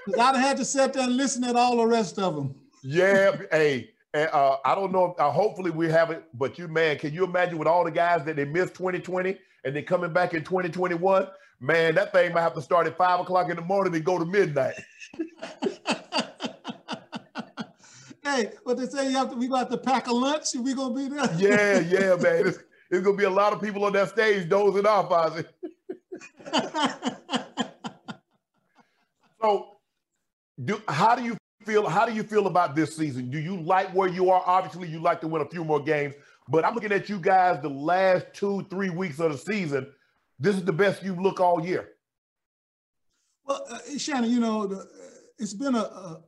Because 0.04 0.20
I'd 0.20 0.36
have 0.36 0.44
had 0.44 0.56
to 0.56 0.64
sit 0.64 0.92
there 0.92 1.04
and 1.04 1.16
listen 1.16 1.42
to 1.42 1.56
all 1.56 1.76
the 1.76 1.86
rest 1.86 2.18
of 2.18 2.34
them. 2.34 2.54
Yeah, 2.82 3.36
hey, 3.50 3.90
and, 4.16 4.30
uh, 4.32 4.56
I 4.64 4.74
don't 4.74 4.92
know. 4.92 5.12
If, 5.12 5.20
uh, 5.20 5.30
hopefully 5.30 5.70
we 5.70 5.90
have 5.90 6.10
it. 6.10 6.24
But 6.32 6.58
you, 6.58 6.68
man, 6.68 6.98
can 6.98 7.12
you 7.12 7.24
imagine 7.24 7.58
with 7.58 7.68
all 7.68 7.84
the 7.84 7.90
guys 7.90 8.24
that 8.24 8.36
they 8.36 8.46
missed 8.46 8.74
2020 8.74 9.36
and 9.64 9.76
they're 9.76 9.82
coming 9.82 10.12
back 10.12 10.32
in 10.32 10.42
2021? 10.42 11.28
Man, 11.60 11.94
that 11.96 12.12
thing 12.12 12.32
might 12.32 12.40
have 12.40 12.54
to 12.54 12.62
start 12.62 12.86
at 12.86 12.96
five 12.96 13.20
o'clock 13.20 13.50
in 13.50 13.56
the 13.56 13.62
morning 13.62 13.94
and 13.94 14.04
go 14.04 14.18
to 14.18 14.24
midnight. 14.24 14.74
hey, 18.22 18.52
what 18.64 18.78
they 18.78 18.86
say, 18.86 19.08
you 19.10 19.16
have 19.16 19.30
to, 19.30 19.36
we 19.36 19.48
got 19.48 19.70
to 19.70 19.76
pack 19.76 20.06
a 20.06 20.12
lunch. 20.12 20.46
We 20.58 20.74
gonna 20.74 20.94
be 20.94 21.08
there? 21.08 21.30
yeah, 21.36 21.80
yeah, 21.80 22.16
man. 22.16 22.46
It's, 22.46 22.58
it's 22.90 23.04
gonna 23.04 23.16
be 23.16 23.24
a 23.24 23.30
lot 23.30 23.52
of 23.52 23.60
people 23.60 23.84
on 23.84 23.92
that 23.92 24.08
stage 24.08 24.48
dozing 24.48 24.86
off, 24.86 25.10
Ozzie. 25.10 25.44
So, 29.42 29.76
do 30.64 30.80
how 30.88 31.14
do 31.14 31.22
you 31.22 31.36
feel? 31.66 31.88
How 31.88 32.06
do 32.06 32.12
you 32.12 32.22
feel 32.22 32.46
about 32.46 32.74
this 32.74 32.96
season? 32.96 33.30
Do 33.30 33.38
you 33.38 33.60
like 33.60 33.94
where 33.94 34.08
you 34.08 34.30
are? 34.30 34.42
Obviously, 34.46 34.88
you 34.88 35.00
like 35.00 35.20
to 35.22 35.28
win 35.28 35.42
a 35.42 35.48
few 35.48 35.64
more 35.64 35.80
games, 35.80 36.14
but 36.48 36.64
I'm 36.64 36.74
looking 36.74 36.92
at 36.92 37.08
you 37.08 37.18
guys 37.18 37.60
the 37.60 37.68
last 37.68 38.26
two, 38.32 38.66
three 38.70 38.90
weeks 38.90 39.18
of 39.18 39.32
the 39.32 39.38
season. 39.38 39.88
This 40.38 40.56
is 40.56 40.64
the 40.64 40.72
best 40.72 41.02
you 41.02 41.14
look 41.14 41.40
all 41.40 41.64
year. 41.64 41.90
Well, 43.44 43.64
uh, 43.70 43.98
Shannon, 43.98 44.30
you 44.30 44.40
know, 44.40 44.66
the, 44.66 44.86
it's 45.38 45.54
been 45.54 45.74
a, 45.74 45.78
a, 45.78 46.22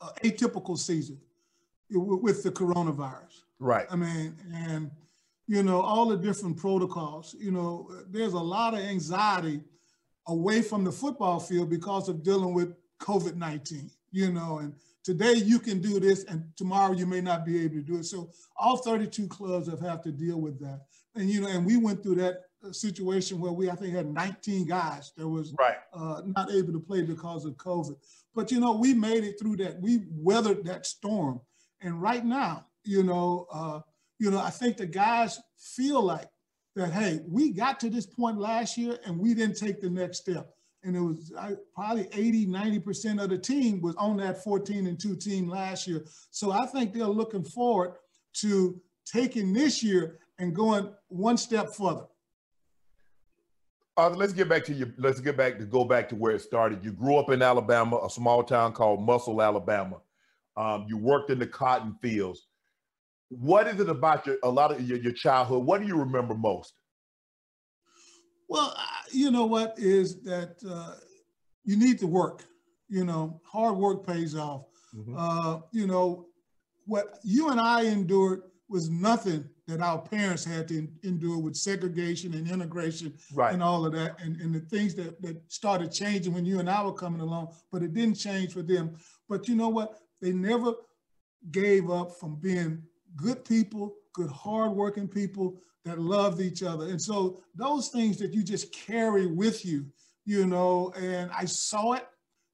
a, 0.00 0.06
atypical 0.24 0.78
season 0.78 1.18
with 1.90 2.42
the 2.42 2.50
coronavirus. 2.50 3.42
Right. 3.58 3.86
I 3.90 3.96
mean, 3.96 4.36
and 4.54 4.90
you 5.46 5.62
know, 5.62 5.80
all 5.80 6.06
the 6.06 6.16
different 6.16 6.56
protocols. 6.56 7.34
You 7.38 7.52
know, 7.52 7.90
there's 8.08 8.32
a 8.32 8.38
lot 8.38 8.74
of 8.74 8.80
anxiety 8.80 9.60
away 10.26 10.60
from 10.60 10.84
the 10.84 10.92
football 10.92 11.38
field 11.38 11.70
because 11.70 12.08
of 12.08 12.22
dealing 12.22 12.52
with 12.52 12.74
COVID 13.00 13.36
19, 13.36 13.90
you 14.16 14.32
know, 14.32 14.58
and 14.60 14.72
today 15.04 15.34
you 15.34 15.58
can 15.58 15.78
do 15.78 16.00
this 16.00 16.24
and 16.24 16.42
tomorrow 16.56 16.92
you 16.92 17.04
may 17.04 17.20
not 17.20 17.44
be 17.44 17.62
able 17.62 17.74
to 17.74 17.82
do 17.82 17.98
it. 17.98 18.04
So 18.06 18.30
all 18.56 18.78
32 18.78 19.28
clubs 19.28 19.68
have 19.68 19.80
had 19.80 20.02
to 20.04 20.10
deal 20.10 20.40
with 20.40 20.58
that. 20.60 20.80
And, 21.14 21.28
you 21.28 21.42
know, 21.42 21.48
and 21.48 21.66
we 21.66 21.76
went 21.76 22.02
through 22.02 22.14
that 22.16 22.44
uh, 22.64 22.72
situation 22.72 23.38
where 23.38 23.52
we, 23.52 23.68
I 23.68 23.74
think, 23.74 23.94
had 23.94 24.06
19 24.06 24.66
guys 24.66 25.12
that 25.18 25.28
was 25.28 25.54
right. 25.58 25.76
uh, 25.92 26.22
not 26.24 26.50
able 26.50 26.72
to 26.72 26.80
play 26.80 27.02
because 27.02 27.44
of 27.44 27.58
COVID. 27.58 27.96
But, 28.34 28.50
you 28.50 28.58
know, 28.58 28.72
we 28.72 28.94
made 28.94 29.22
it 29.22 29.38
through 29.38 29.58
that. 29.58 29.82
We 29.82 30.04
weathered 30.10 30.64
that 30.64 30.86
storm. 30.86 31.42
And 31.82 32.00
right 32.00 32.24
now, 32.24 32.64
you 32.84 33.02
know, 33.02 33.46
uh, 33.52 33.80
you 34.18 34.30
know, 34.30 34.38
I 34.38 34.50
think 34.50 34.78
the 34.78 34.86
guys 34.86 35.38
feel 35.58 36.00
like 36.00 36.30
that, 36.74 36.90
hey, 36.90 37.20
we 37.28 37.52
got 37.52 37.80
to 37.80 37.90
this 37.90 38.06
point 38.06 38.38
last 38.38 38.78
year 38.78 38.98
and 39.04 39.18
we 39.18 39.34
didn't 39.34 39.58
take 39.58 39.82
the 39.82 39.90
next 39.90 40.22
step. 40.22 40.56
And 40.86 40.96
it 40.96 41.00
was 41.00 41.32
probably 41.74 42.08
80, 42.12 42.46
90% 42.46 43.22
of 43.22 43.30
the 43.30 43.38
team 43.38 43.80
was 43.80 43.94
on 43.96 44.16
that 44.18 44.42
14 44.42 44.86
and 44.86 44.98
2 44.98 45.16
team 45.16 45.48
last 45.48 45.86
year. 45.86 46.04
So 46.30 46.52
I 46.52 46.66
think 46.66 46.94
they're 46.94 47.06
looking 47.06 47.44
forward 47.44 47.94
to 48.34 48.80
taking 49.04 49.52
this 49.52 49.82
year 49.82 50.18
and 50.38 50.54
going 50.54 50.90
one 51.08 51.36
step 51.36 51.70
further. 51.74 52.06
Uh, 53.98 54.10
let's 54.10 54.32
get 54.32 54.48
back 54.48 54.64
to 54.66 54.74
you. 54.74 54.92
Let's 54.98 55.20
get 55.20 55.36
back 55.36 55.58
to 55.58 55.64
go 55.64 55.84
back 55.84 56.08
to 56.10 56.14
where 56.14 56.34
it 56.34 56.40
started. 56.40 56.84
You 56.84 56.92
grew 56.92 57.16
up 57.16 57.30
in 57.30 57.42
Alabama, 57.42 57.98
a 58.04 58.10
small 58.10 58.42
town 58.42 58.72
called 58.72 59.02
Muscle, 59.02 59.42
Alabama. 59.42 60.00
Um, 60.56 60.86
you 60.88 60.98
worked 60.98 61.30
in 61.30 61.38
the 61.38 61.46
cotton 61.46 61.96
fields 62.00 62.46
what 63.28 63.66
is 63.66 63.80
it 63.80 63.88
about 63.88 64.26
your 64.26 64.36
a 64.42 64.48
lot 64.48 64.72
of 64.72 64.80
your, 64.80 64.98
your 64.98 65.12
childhood? 65.12 65.64
What 65.64 65.80
do 65.80 65.86
you 65.86 65.96
remember 65.96 66.34
most? 66.34 66.74
Well, 68.48 68.76
you 69.10 69.30
know 69.30 69.46
what 69.46 69.78
is 69.78 70.22
that 70.22 70.56
uh, 70.68 70.94
you 71.64 71.76
need 71.76 71.98
to 72.00 72.06
work. 72.06 72.44
You 72.88 73.04
know, 73.04 73.40
hard 73.44 73.76
work 73.76 74.06
pays 74.06 74.36
off. 74.36 74.66
Mm-hmm. 74.94 75.16
Uh, 75.16 75.60
you 75.72 75.86
know, 75.86 76.26
what 76.86 77.18
you 77.24 77.50
and 77.50 77.60
I 77.60 77.82
endured 77.82 78.42
was 78.68 78.88
nothing 78.88 79.48
that 79.66 79.80
our 79.80 79.98
parents 79.98 80.44
had 80.44 80.68
to 80.68 80.88
endure 81.02 81.38
with 81.38 81.56
segregation 81.56 82.34
and 82.34 82.48
integration 82.48 83.14
right. 83.34 83.52
and 83.52 83.62
all 83.62 83.84
of 83.84 83.92
that, 83.92 84.20
and, 84.20 84.40
and 84.40 84.54
the 84.54 84.60
things 84.60 84.94
that, 84.94 85.20
that 85.22 85.40
started 85.48 85.90
changing 85.90 86.32
when 86.32 86.44
you 86.44 86.60
and 86.60 86.70
I 86.70 86.82
were 86.84 86.92
coming 86.92 87.20
along, 87.20 87.52
but 87.72 87.82
it 87.82 87.92
didn't 87.92 88.14
change 88.14 88.52
for 88.52 88.62
them. 88.62 88.96
But 89.28 89.48
you 89.48 89.56
know 89.56 89.68
what? 89.68 89.98
They 90.20 90.32
never 90.32 90.72
gave 91.50 91.90
up 91.90 92.12
from 92.18 92.36
being 92.36 92.82
good 93.16 93.44
people, 93.44 93.94
good, 94.12 94.30
hardworking 94.30 95.08
people 95.08 95.60
that 95.86 96.00
loved 96.00 96.40
each 96.40 96.62
other. 96.62 96.86
And 96.86 97.00
so 97.00 97.40
those 97.54 97.88
things 97.88 98.18
that 98.18 98.34
you 98.34 98.42
just 98.42 98.72
carry 98.72 99.26
with 99.26 99.64
you, 99.64 99.86
you 100.24 100.44
know, 100.44 100.92
and 100.98 101.30
I 101.30 101.44
saw 101.44 101.92
it, 101.92 102.06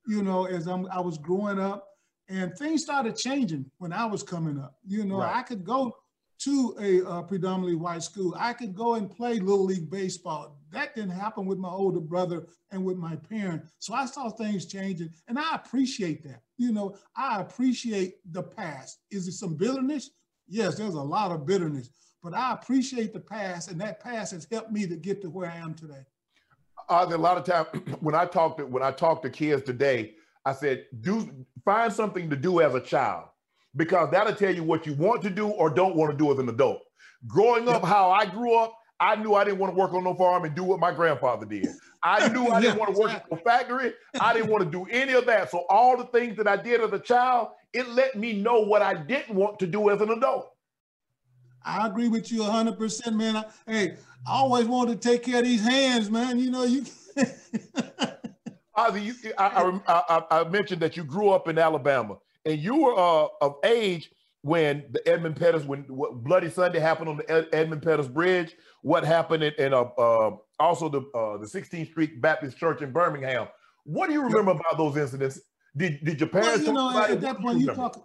you 0.07 0.23
know, 0.23 0.45
as 0.45 0.69
I'm, 0.69 0.87
I 0.93 1.01
was 1.01 1.17
growing 1.19 1.59
up 1.59 1.89
and 2.29 2.57
things 2.57 2.83
started 2.83 3.17
changing 3.17 3.65
when 3.79 3.93
I 3.93 4.05
was 4.05 4.23
coming 4.23 4.59
up. 4.59 4.77
You 4.87 5.05
know, 5.05 5.19
right. 5.19 5.37
I 5.37 5.43
could 5.43 5.65
go 5.65 5.97
to 6.41 6.77
a 6.79 7.09
uh, 7.09 7.23
predominantly 7.23 7.77
white 7.77 8.03
school. 8.03 8.35
I 8.39 8.53
could 8.53 8.75
go 8.75 8.95
and 8.95 9.11
play 9.11 9.39
little 9.39 9.65
league 9.65 9.91
baseball. 9.91 10.59
That 10.71 10.95
didn't 10.95 11.11
happen 11.11 11.47
with 11.47 11.59
my 11.59 11.71
older 11.71 12.01
brother 12.01 12.47
and 12.71 12.85
with 12.85 12.99
my 12.99 13.17
parent. 13.17 13.63
So 13.79 13.95
I 13.95 14.07
saw 14.07 14.29
things 14.29 14.67
changing, 14.67 15.11
and 15.29 15.39
I 15.39 15.55
appreciate 15.55 16.23
that. 16.25 16.43
You 16.59 16.73
know, 16.73 16.97
I 17.17 17.41
appreciate 17.41 18.17
the 18.33 18.43
past. 18.43 18.99
Is 19.11 19.29
it 19.29 19.33
some 19.33 19.55
bitterness? 19.55 20.11
yes, 20.53 20.77
there's 20.77 20.95
a 20.95 21.03
lot 21.03 21.33
of 21.33 21.47
bitterness, 21.47 21.91
but 22.23 22.35
I 22.35 22.53
appreciate 22.53 23.13
the 23.13 23.21
past, 23.21 23.71
and 23.71 23.81
that 23.81 24.01
past 24.01 24.33
has 24.33 24.47
helped 24.51 24.71
me 24.71 24.87
to 24.87 24.97
get 24.97 25.21
to 25.23 25.31
where 25.31 25.51
I 25.51 25.57
am 25.57 25.75
today. 25.75 26.05
Uh, 26.89 27.07
a 27.09 27.17
lot 27.17 27.37
of 27.37 27.45
time 27.45 27.67
when 28.01 28.15
I 28.15 28.27
talk 28.27 28.57
to 28.59 28.67
when 28.67 28.83
I 28.83 28.93
talk 28.93 29.23
to 29.23 29.31
kids 29.31 29.63
today, 29.63 30.15
I 30.45 30.53
said, 30.53 30.87
do 31.01 31.31
find 31.65 31.93
something 31.93 32.31
to 32.31 32.37
do 32.37 32.61
as 32.61 32.75
a 32.75 32.81
child 32.81 33.29
because 33.77 34.11
that'll 34.11 34.35
tell 34.35 34.55
you 34.55 34.63
what 34.63 34.87
you 34.87 34.95
want 34.95 35.23
to 35.23 35.31
do 35.31 35.49
or 35.49 35.71
don't 35.71 35.97
want 35.97 36.11
to 36.13 36.17
do 36.17 36.33
as 36.33 36.39
an 36.39 36.49
adult. 36.49 36.83
Growing 37.27 37.69
up, 37.69 37.85
how 37.85 38.11
I 38.11 38.27
grew 38.27 38.57
up, 38.57 38.77
I 38.99 39.17
knew 39.17 39.35
I 39.35 39.45
didn't 39.45 39.59
want 39.59 39.75
to 39.75 39.79
work 39.79 39.93
on 39.95 40.05
no 40.05 40.15
farm 40.15 40.45
and 40.45 40.55
do 40.55 40.65
what 40.65 40.79
my 40.81 40.93
grandfather 40.93 41.47
did. 41.47 41.69
I 42.03 42.29
knew 42.33 42.49
I 42.49 42.61
didn't 42.61 42.79
want 42.79 42.95
to 42.95 43.01
work 43.01 43.13
in 43.13 43.39
a 43.39 43.41
factory. 43.41 43.93
I 44.21 44.33
didn't 44.33 44.51
want 44.51 44.65
to 44.65 44.71
do 44.71 44.87
any 44.91 45.13
of 45.13 45.27
that. 45.27 45.51
So 45.51 45.65
all 45.69 45.97
the 45.97 46.05
things 46.05 46.37
that 46.37 46.47
I 46.47 46.57
did 46.57 46.81
as 46.81 46.93
a 46.93 46.99
child, 46.99 47.49
it 47.73 47.89
let 47.89 48.17
me 48.17 48.33
know 48.33 48.61
what 48.61 48.83
I 48.83 48.95
didn't 48.95 49.35
want 49.35 49.59
to 49.61 49.67
do 49.67 49.91
as 49.91 50.01
an 50.01 50.11
adult. 50.11 50.52
I 51.65 51.87
agree 51.87 52.09
with 52.09 52.31
you 52.31 52.41
100%, 52.43 53.15
man. 53.15 53.37
I, 53.37 53.45
hey, 53.67 53.97
I 54.27 54.33
always 54.33 54.67
wanted 54.67 55.01
to 55.01 55.09
take 55.09 55.23
care 55.23 55.39
of 55.39 55.45
these 55.45 55.63
hands, 55.63 56.11
man. 56.11 56.39
You 56.39 56.51
know, 56.51 56.65
you. 56.65 56.85
Ozzie, 58.75 59.01
you, 59.01 59.15
I, 59.37 59.81
I, 59.87 60.23
I, 60.31 60.45
mentioned 60.45 60.81
that 60.81 60.97
you 60.97 61.05
grew 61.05 61.29
up 61.29 61.47
in 61.47 61.59
Alabama 61.59 62.17
and 62.47 62.59
you 62.59 62.77
were 62.77 62.99
uh, 62.99 63.27
of 63.43 63.57
age 63.65 64.11
when 64.41 64.85
the 64.91 65.07
Edmund 65.07 65.37
Pettus, 65.37 65.65
when 65.65 65.85
Bloody 65.89 66.49
Sunday 66.51 66.81
happened 66.81 67.11
on 67.11 67.17
the 67.19 67.55
Edmund 67.55 67.83
Pettus 67.83 68.09
Bridge, 68.09 68.57
what 68.83 69.05
happened 69.05 69.45
in, 69.45 69.53
in 69.59 69.75
uh, 69.75 69.83
uh, 69.99 70.37
also 70.59 70.89
the 70.89 71.01
uh, 71.15 71.37
the 71.39 71.47
16th 71.47 71.91
Street 71.91 72.21
Baptist 72.21 72.57
Church 72.57 72.81
in 72.81 72.93
Birmingham. 72.93 73.49
What 73.85 74.09
do 74.09 74.15
you 74.15 74.23
remember 74.23 74.53
about 74.53 74.79
those 74.79 74.97
incidents? 74.97 75.41
Did 75.77 76.05
did 76.05 76.21
your 76.21 76.29
parents? 76.29 76.67
Well, 76.67 76.67
you 76.67 76.73
know, 76.73 77.05
at, 77.05 77.21
that 77.21 77.41
point, 77.41 77.61
you 77.61 77.67
talk, 77.67 78.05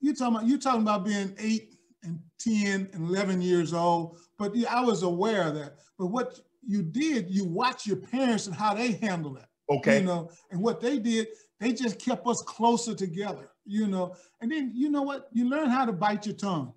you 0.00 0.14
talking 0.14 0.36
about 0.36 0.48
you 0.48 0.58
talking 0.58 0.82
about 0.82 1.04
being 1.04 1.34
eight 1.38 1.76
and 2.02 2.18
10 2.38 2.90
and 2.92 3.08
11 3.08 3.40
years 3.42 3.72
old. 3.72 4.18
But 4.38 4.54
I 4.68 4.80
was 4.80 5.02
aware 5.02 5.48
of 5.48 5.54
that. 5.54 5.76
But 5.98 6.06
what 6.06 6.40
you 6.66 6.82
did, 6.82 7.30
you 7.30 7.44
watch 7.44 7.86
your 7.86 7.96
parents 7.96 8.46
and 8.46 8.54
how 8.54 8.74
they 8.74 8.92
handle 8.92 9.36
it. 9.36 9.46
Okay. 9.70 10.00
You 10.00 10.04
know, 10.04 10.30
and 10.50 10.60
what 10.60 10.80
they 10.80 10.98
did, 10.98 11.28
they 11.60 11.72
just 11.72 11.98
kept 11.98 12.26
us 12.26 12.42
closer 12.42 12.94
together, 12.94 13.50
you 13.64 13.86
know. 13.86 14.14
And 14.40 14.50
then 14.50 14.72
you 14.74 14.90
know 14.90 15.02
what? 15.02 15.28
You 15.32 15.48
learn 15.48 15.70
how 15.70 15.84
to 15.84 15.92
bite 15.92 16.26
your 16.26 16.34
tongue. 16.34 16.72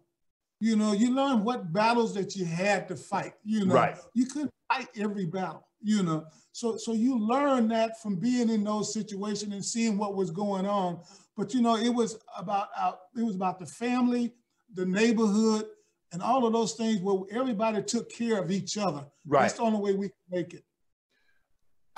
You 0.59 0.75
know, 0.75 0.93
you 0.93 1.13
learn 1.13 1.43
what 1.43 1.73
battles 1.73 2.13
that 2.13 2.35
you 2.35 2.45
had 2.45 2.87
to 2.87 2.95
fight. 2.95 3.33
You 3.43 3.65
know, 3.65 3.73
right. 3.73 3.97
you 4.13 4.25
couldn't 4.25 4.51
fight 4.71 4.87
every 4.97 5.25
battle, 5.25 5.67
you 5.81 6.03
know. 6.03 6.25
So 6.51 6.77
so 6.77 6.93
you 6.93 7.19
learn 7.19 7.67
that 7.69 8.01
from 8.01 8.15
being 8.15 8.49
in 8.49 8.63
those 8.63 8.93
situations 8.93 9.53
and 9.53 9.65
seeing 9.65 9.97
what 9.97 10.15
was 10.15 10.31
going 10.31 10.65
on. 10.65 11.01
But 11.35 11.53
you 11.53 11.61
know, 11.61 11.75
it 11.75 11.89
was 11.89 12.17
about 12.37 12.69
uh, 12.77 12.93
it 13.17 13.23
was 13.23 13.35
about 13.35 13.59
the 13.59 13.65
family, 13.65 14.33
the 14.75 14.85
neighborhood, 14.85 15.65
and 16.11 16.21
all 16.21 16.45
of 16.45 16.53
those 16.53 16.73
things 16.73 17.01
where 17.01 17.17
everybody 17.31 17.81
took 17.81 18.11
care 18.11 18.39
of 18.39 18.51
each 18.51 18.77
other. 18.77 19.05
Right. 19.25 19.41
That's 19.41 19.55
the 19.55 19.63
only 19.63 19.79
way 19.79 19.97
we 19.97 20.07
can 20.09 20.17
make 20.31 20.53
it. 20.53 20.63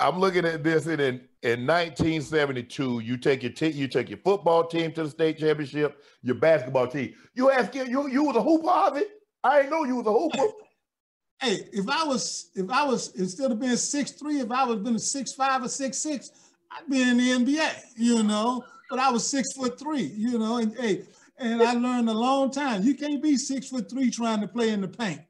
I'm 0.00 0.18
looking 0.18 0.44
at 0.44 0.62
this 0.62 0.86
and 0.86 1.00
in 1.00 1.14
in 1.42 1.66
1972. 1.66 3.00
You 3.00 3.16
take 3.16 3.42
your 3.42 3.52
te- 3.52 3.70
you 3.70 3.88
take 3.88 4.08
your 4.08 4.18
football 4.18 4.66
team 4.66 4.92
to 4.92 5.04
the 5.04 5.10
state 5.10 5.38
championship, 5.38 6.02
your 6.22 6.36
basketball 6.36 6.86
team. 6.86 7.14
You 7.34 7.50
ask 7.50 7.74
you 7.74 8.08
you 8.08 8.22
was 8.22 8.36
a 8.36 8.42
hooper 8.42 8.98
it. 8.98 9.08
I 9.42 9.58
didn't 9.58 9.70
know 9.70 9.84
you 9.84 9.96
was 9.96 10.06
a 10.06 10.12
hooper. 10.12 10.52
hey, 11.42 11.68
if 11.72 11.88
I 11.88 12.04
was 12.04 12.50
if 12.54 12.70
I 12.70 12.84
was 12.84 13.14
instead 13.16 13.50
of 13.50 13.60
being 13.60 13.76
six 13.76 14.12
three, 14.12 14.40
if 14.40 14.50
I 14.50 14.64
was 14.64 14.78
been 14.78 14.96
a 14.96 15.00
six 15.00 15.32
five 15.32 15.64
or 15.64 15.68
six 15.68 15.98
six, 15.98 16.30
I'd 16.70 16.88
be 16.88 17.02
in 17.02 17.16
the 17.16 17.30
NBA. 17.30 17.80
You 17.96 18.22
know, 18.22 18.64
but 18.88 19.00
I 19.00 19.10
was 19.10 19.26
six 19.26 19.52
foot 19.52 19.78
three. 19.78 20.02
You 20.02 20.38
know, 20.38 20.58
and 20.58 20.76
hey, 20.76 21.02
and 21.38 21.62
I 21.62 21.72
learned 21.72 22.08
a 22.08 22.14
long 22.14 22.50
time. 22.50 22.82
You 22.82 22.94
can't 22.94 23.22
be 23.22 23.36
six 23.36 23.68
foot 23.68 23.90
three 23.90 24.10
trying 24.10 24.40
to 24.40 24.48
play 24.48 24.70
in 24.70 24.80
the 24.80 24.88
paint. 24.88 25.20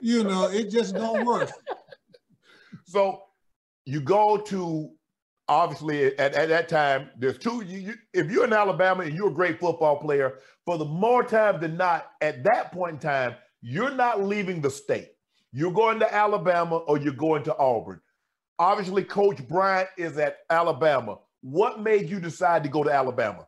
You 0.00 0.24
know, 0.24 0.50
it 0.50 0.70
just 0.70 0.94
don't 0.94 1.24
work. 1.24 1.50
So 2.88 3.24
you 3.84 4.00
go 4.00 4.38
to 4.38 4.90
obviously 5.48 6.16
at, 6.18 6.34
at 6.34 6.48
that 6.48 6.68
time, 6.68 7.10
there's 7.18 7.36
two. 7.36 7.64
You, 7.64 7.78
you, 7.78 7.94
if 8.12 8.30
you're 8.30 8.44
in 8.44 8.52
Alabama 8.52 9.02
and 9.02 9.14
you're 9.14 9.28
a 9.28 9.34
great 9.34 9.58
football 9.58 9.98
player, 9.98 10.38
for 10.64 10.78
the 10.78 10.84
more 10.84 11.24
times 11.24 11.60
than 11.60 11.76
not, 11.76 12.12
at 12.20 12.44
that 12.44 12.72
point 12.72 12.94
in 12.94 12.98
time, 12.98 13.34
you're 13.60 13.90
not 13.90 14.22
leaving 14.22 14.60
the 14.60 14.70
state. 14.70 15.08
You're 15.52 15.72
going 15.72 15.98
to 16.00 16.14
Alabama 16.14 16.76
or 16.76 16.98
you're 16.98 17.12
going 17.12 17.42
to 17.44 17.56
Auburn. 17.58 18.00
Obviously, 18.58 19.04
Coach 19.04 19.46
Bryant 19.48 19.88
is 19.98 20.16
at 20.18 20.38
Alabama. 20.50 21.18
What 21.42 21.80
made 21.80 22.08
you 22.08 22.20
decide 22.20 22.62
to 22.62 22.68
go 22.68 22.82
to 22.84 22.92
Alabama? 22.92 23.46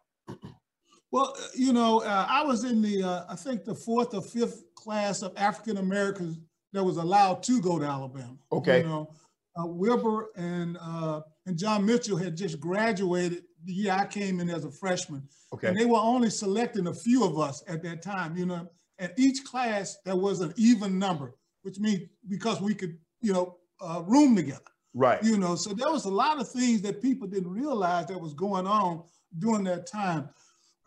Well, 1.11 1.35
uh, 1.39 1.43
you 1.55 1.73
know, 1.73 2.01
uh, 2.01 2.27
I 2.29 2.43
was 2.45 2.65
in 2.65 2.83
the, 2.83 3.03
uh, 3.03 3.25
I 3.29 3.37
think 3.37 3.65
the 3.65 3.75
fourth 3.75 4.15
or 4.15 4.23
fifth 4.23 4.63
class 4.75 5.23
of 5.23 5.33
African 5.37 5.79
Americans 5.79 6.39
that 6.73 6.85
was 6.85 6.97
allowed 6.99 7.43
to 7.45 7.61
go 7.61 7.79
to 7.79 7.85
Alabama. 7.85 8.37
Okay. 8.53 8.83
You 8.83 8.89
know, 8.89 9.11
uh, 9.59 9.67
Wilbur 9.67 10.31
and 10.37 10.77
uh, 10.81 11.23
and 11.47 11.59
John 11.59 11.85
Mitchell 11.85 12.17
had 12.17 12.37
just 12.37 12.61
graduated 12.61 13.45
the 13.65 13.73
year 13.73 13.93
I 13.93 14.07
came 14.07 14.41
in 14.41 14.51
as 14.51 14.65
a 14.65 14.71
freshman. 14.71 15.23
Okay. 15.53 15.69
And 15.69 15.79
they 15.79 15.87
were 15.87 15.99
only 15.99 16.31
selecting 16.31 16.87
a 16.87 16.95
few 16.95 17.25
of 17.25 17.39
us 17.39 17.63
at 17.67 17.83
that 17.83 18.03
time, 18.03 18.37
you 18.37 18.47
know. 18.47 18.69
And 18.99 19.13
each 19.17 19.45
class 19.45 19.97
there 20.05 20.17
was 20.17 20.41
an 20.41 20.53
even 20.57 20.99
number, 20.99 21.35
which 21.63 21.79
means 21.79 22.03
because 22.29 22.61
we 22.61 22.75
could, 22.75 22.99
you 23.21 23.33
know, 23.33 23.57
uh, 23.81 24.03
room 24.07 24.37
together. 24.37 24.61
Right. 24.95 25.23
You 25.23 25.39
know, 25.39 25.55
so 25.55 25.73
there 25.73 25.91
was 25.91 26.05
a 26.05 26.11
lot 26.11 26.41
of 26.41 26.51
things 26.51 26.83
that 26.83 27.01
people 27.01 27.29
didn't 27.29 27.51
realize 27.51 28.07
that 28.07 28.21
was 28.21 28.35
going 28.35 28.67
on 28.67 29.05
during 29.39 29.65
that 29.65 29.87
time. 29.87 30.29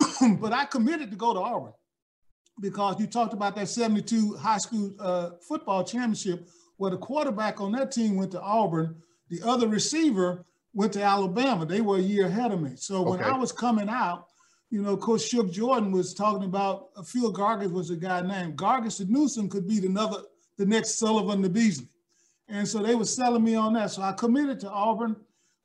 but 0.39 0.53
I 0.53 0.65
committed 0.65 1.09
to 1.11 1.17
go 1.17 1.33
to 1.33 1.39
Auburn 1.39 1.73
because 2.59 2.99
you 2.99 3.07
talked 3.07 3.33
about 3.33 3.55
that 3.55 3.67
72 3.67 4.35
high 4.37 4.57
school 4.57 4.93
uh, 4.99 5.31
football 5.47 5.83
championship 5.83 6.47
where 6.77 6.91
the 6.91 6.97
quarterback 6.97 7.61
on 7.61 7.71
that 7.73 7.91
team 7.91 8.15
went 8.15 8.31
to 8.31 8.41
Auburn. 8.41 8.95
The 9.29 9.41
other 9.43 9.67
receiver 9.67 10.45
went 10.73 10.93
to 10.93 11.03
Alabama. 11.03 11.65
They 11.65 11.81
were 11.81 11.97
a 11.97 12.01
year 12.01 12.27
ahead 12.27 12.51
of 12.51 12.61
me. 12.61 12.71
So 12.75 13.01
when 13.01 13.19
Okay. 13.19 13.29
I 13.29 13.37
was 13.37 13.51
coming 13.51 13.89
out, 13.89 14.27
you 14.69 14.81
know, 14.81 14.95
Coach 14.95 15.21
Shug 15.23 15.51
Jordan 15.51 15.91
was 15.91 16.13
talking 16.13 16.45
about 16.45 16.89
uh, 16.95 17.03
Phil 17.03 17.33
Gargis 17.33 17.71
was 17.71 17.89
a 17.89 17.95
guy 17.95 18.21
named 18.21 18.57
Gargis 18.57 18.99
and 19.01 19.09
Newsome 19.09 19.49
could 19.49 19.67
be 19.67 19.79
the 19.79 19.87
another, 19.87 20.21
the 20.57 20.65
next 20.65 20.97
Sullivan 20.97 21.41
to 21.41 21.49
Beasley. 21.49 21.87
And 22.47 22.67
so 22.67 22.79
they 22.79 22.95
were 22.95 23.05
selling 23.05 23.43
me 23.43 23.55
on 23.55 23.73
that. 23.73 23.91
So 23.91 24.01
I 24.01 24.13
committed 24.13 24.59
to 24.61 24.69
Auburn. 24.69 25.15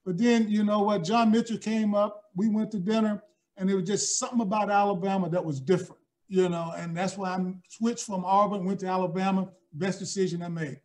But 0.04 0.18
then, 0.18 0.48
you 0.48 0.62
know 0.64 0.82
what, 0.82 1.02
John 1.02 1.32
Mitchell 1.32 1.58
came 1.58 1.94
up, 1.94 2.24
we 2.36 2.48
went 2.48 2.70
to 2.72 2.78
dinner, 2.78 3.22
and 3.56 3.70
it 3.70 3.74
was 3.74 3.84
just 3.84 4.18
something 4.18 4.40
about 4.40 4.70
Alabama 4.70 5.28
that 5.30 5.44
was 5.44 5.60
different, 5.60 6.00
you 6.28 6.48
know, 6.48 6.72
and 6.76 6.96
that's 6.96 7.16
why 7.16 7.30
I 7.30 7.54
switched 7.68 8.04
from 8.04 8.24
Auburn, 8.24 8.64
went 8.64 8.80
to 8.80 8.86
Alabama. 8.86 9.48
Best 9.72 9.98
decision 9.98 10.42
I 10.42 10.48
made. 10.48 10.80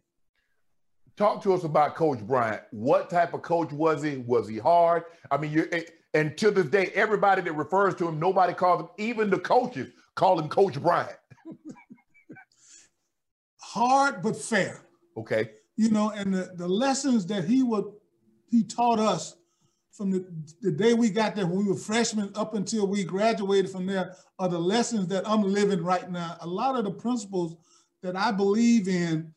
Talk 1.17 1.43
to 1.43 1.53
us 1.53 1.63
about 1.63 1.95
Coach 1.95 2.19
Bryant. 2.19 2.61
What 2.71 3.09
type 3.09 3.33
of 3.33 3.41
coach 3.41 3.71
was 3.71 4.01
he? 4.01 4.17
Was 4.17 4.47
he 4.47 4.57
hard? 4.57 5.03
I 5.29 5.37
mean, 5.37 5.51
you 5.51 5.69
and 6.13 6.37
to 6.37 6.51
this 6.51 6.65
day, 6.65 6.91
everybody 6.93 7.41
that 7.41 7.53
refers 7.53 7.95
to 7.95 8.07
him, 8.07 8.19
nobody 8.19 8.53
calls 8.53 8.81
him. 8.81 8.89
Even 8.97 9.29
the 9.29 9.39
coaches 9.39 9.93
call 10.15 10.39
him 10.39 10.49
Coach 10.49 10.81
Bryant. 10.81 11.17
Hard 13.61 14.21
but 14.21 14.35
fair. 14.35 14.81
Okay. 15.15 15.51
you 15.77 15.89
know, 15.89 16.11
and 16.11 16.33
the, 16.33 16.51
the 16.55 16.67
lessons 16.67 17.25
that 17.27 17.45
he 17.45 17.63
would 17.63 17.85
he 18.49 18.63
taught 18.63 18.99
us 18.99 19.35
from 19.91 20.11
the, 20.11 20.25
the 20.61 20.71
day 20.71 20.93
we 20.93 21.09
got 21.09 21.35
there 21.35 21.45
when 21.45 21.65
we 21.65 21.71
were 21.71 21.75
freshmen 21.75 22.31
up 22.35 22.53
until 22.53 22.87
we 22.87 23.03
graduated 23.03 23.69
from 23.69 23.85
there 23.85 24.15
are 24.39 24.47
the 24.47 24.59
lessons 24.59 25.07
that 25.07 25.27
I'm 25.27 25.43
living 25.43 25.83
right 25.83 26.09
now. 26.09 26.37
A 26.41 26.47
lot 26.47 26.77
of 26.77 26.85
the 26.85 26.91
principles 26.91 27.55
that 28.01 28.15
I 28.15 28.31
believe 28.31 28.87
in 28.87 29.33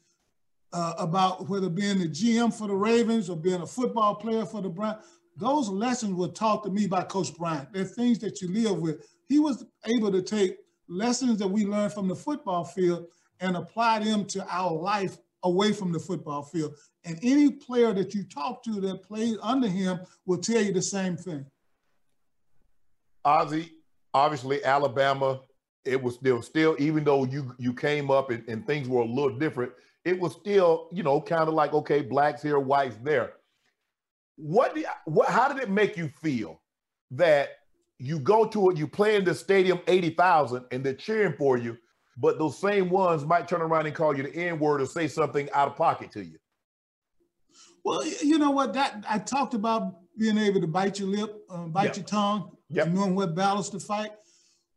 uh, 0.73 0.95
about 0.99 1.49
whether 1.49 1.69
being 1.69 1.99
the 1.99 2.09
GM 2.09 2.53
for 2.53 2.69
the 2.69 2.75
Ravens 2.75 3.29
or 3.29 3.37
being 3.37 3.62
a 3.62 3.67
football 3.67 4.14
player 4.14 4.47
for 4.47 4.62
the 4.62 4.69
Browns, 4.69 5.05
those 5.37 5.69
lessons 5.69 6.14
were 6.14 6.29
taught 6.29 6.62
to 6.64 6.71
me 6.71 6.87
by 6.87 7.03
Coach 7.03 7.35
Bryant. 7.35 7.73
They're 7.73 7.85
things 7.85 8.21
that 8.21 8.40
you 8.40 8.49
live 8.49 8.79
with. 8.79 9.07
He 9.29 9.40
was 9.40 9.64
able 9.87 10.12
to 10.12 10.23
take 10.23 10.59
lessons 10.88 11.38
that 11.38 11.49
we 11.49 11.67
learned 11.67 11.93
from 11.93 12.07
the 12.09 12.14
football 12.14 12.64
field 12.64 13.07
and 13.40 13.57
apply 13.57 14.01
them 14.01 14.25
to 14.27 14.47
our 14.49 14.73
life 14.73 15.19
away 15.45 15.73
from 15.73 15.93
the 15.93 15.99
football 15.99 16.43
field. 16.43 16.75
And 17.05 17.19
any 17.23 17.51
player 17.51 17.93
that 17.93 18.15
you 18.15 18.25
talk 18.25 18.63
to 18.65 18.81
that 18.81 19.03
played 19.03 19.37
under 19.43 19.69
him 19.69 20.01
will 20.27 20.39
tell 20.39 20.61
you 20.63 20.73
the 20.73 20.83
same 20.83 21.17
thing. 21.17 21.45
Ozzie, 23.25 23.71
obviously 24.13 24.65
Alabama, 24.65 25.41
it 25.85 26.03
was 26.03 26.15
still 26.15 26.43
still, 26.43 26.77
even 26.79 27.05
though 27.05 27.25
you 27.25 27.55
you 27.59 27.73
came 27.75 28.11
up 28.11 28.31
and, 28.31 28.47
and 28.49 28.67
things 28.67 28.89
were 28.89 29.03
a 29.03 29.07
little 29.07 29.39
different, 29.39 29.73
it 30.05 30.19
was 30.19 30.33
still, 30.33 30.89
you 30.93 31.03
know, 31.03 31.21
kind 31.21 31.49
of 31.49 31.55
like, 31.55 31.73
okay, 31.73 32.01
blacks 32.01 32.43
here, 32.43 32.59
whites 32.59 32.97
there. 33.03 33.35
What, 34.37 34.75
do 34.75 34.85
what 35.05 35.29
how 35.29 35.53
did 35.53 35.63
it 35.63 35.71
make 35.71 35.97
you 35.97 36.09
feel 36.09 36.61
that 37.13 37.51
you 37.99 38.19
go 38.19 38.47
to 38.47 38.71
it, 38.71 38.77
you 38.77 38.89
play 38.89 39.17
in 39.17 39.25
the 39.25 39.35
stadium 39.35 39.81
80,000 39.87 40.65
and 40.73 40.85
they're 40.85 40.95
cheering 40.95 41.35
for 41.35 41.57
you, 41.57 41.77
but 42.16 42.38
those 42.38 42.59
same 42.59 42.90
ones 42.90 43.24
might 43.24 43.48
turn 43.48 43.61
around 43.62 43.87
and 43.87 43.94
call 43.94 44.16
you 44.16 44.22
the 44.22 44.35
N-word 44.35 44.81
or 44.81 44.87
say 44.87 45.09
something 45.09 45.48
out 45.53 45.68
of 45.68 45.77
pocket 45.77 46.11
to 46.12 46.24
you. 46.24 46.38
Well, 47.85 48.05
you 48.07 48.38
know 48.38 48.50
what? 48.50 48.72
That 48.74 49.05
I 49.09 49.18
talked 49.18 49.55
about 49.55 49.96
being 50.18 50.38
able 50.38 50.61
to 50.61 50.66
bite 50.66 50.98
your 50.98 51.09
lip, 51.09 51.44
um, 51.50 51.70
bite 51.72 51.85
Yep. 51.87 51.96
your 51.96 52.05
tongue, 52.07 52.57
Yep. 52.70 52.87
and 52.87 52.94
knowing 52.94 53.14
what 53.14 53.35
battles 53.35 53.68
to 53.70 53.81
fight. 53.81 54.12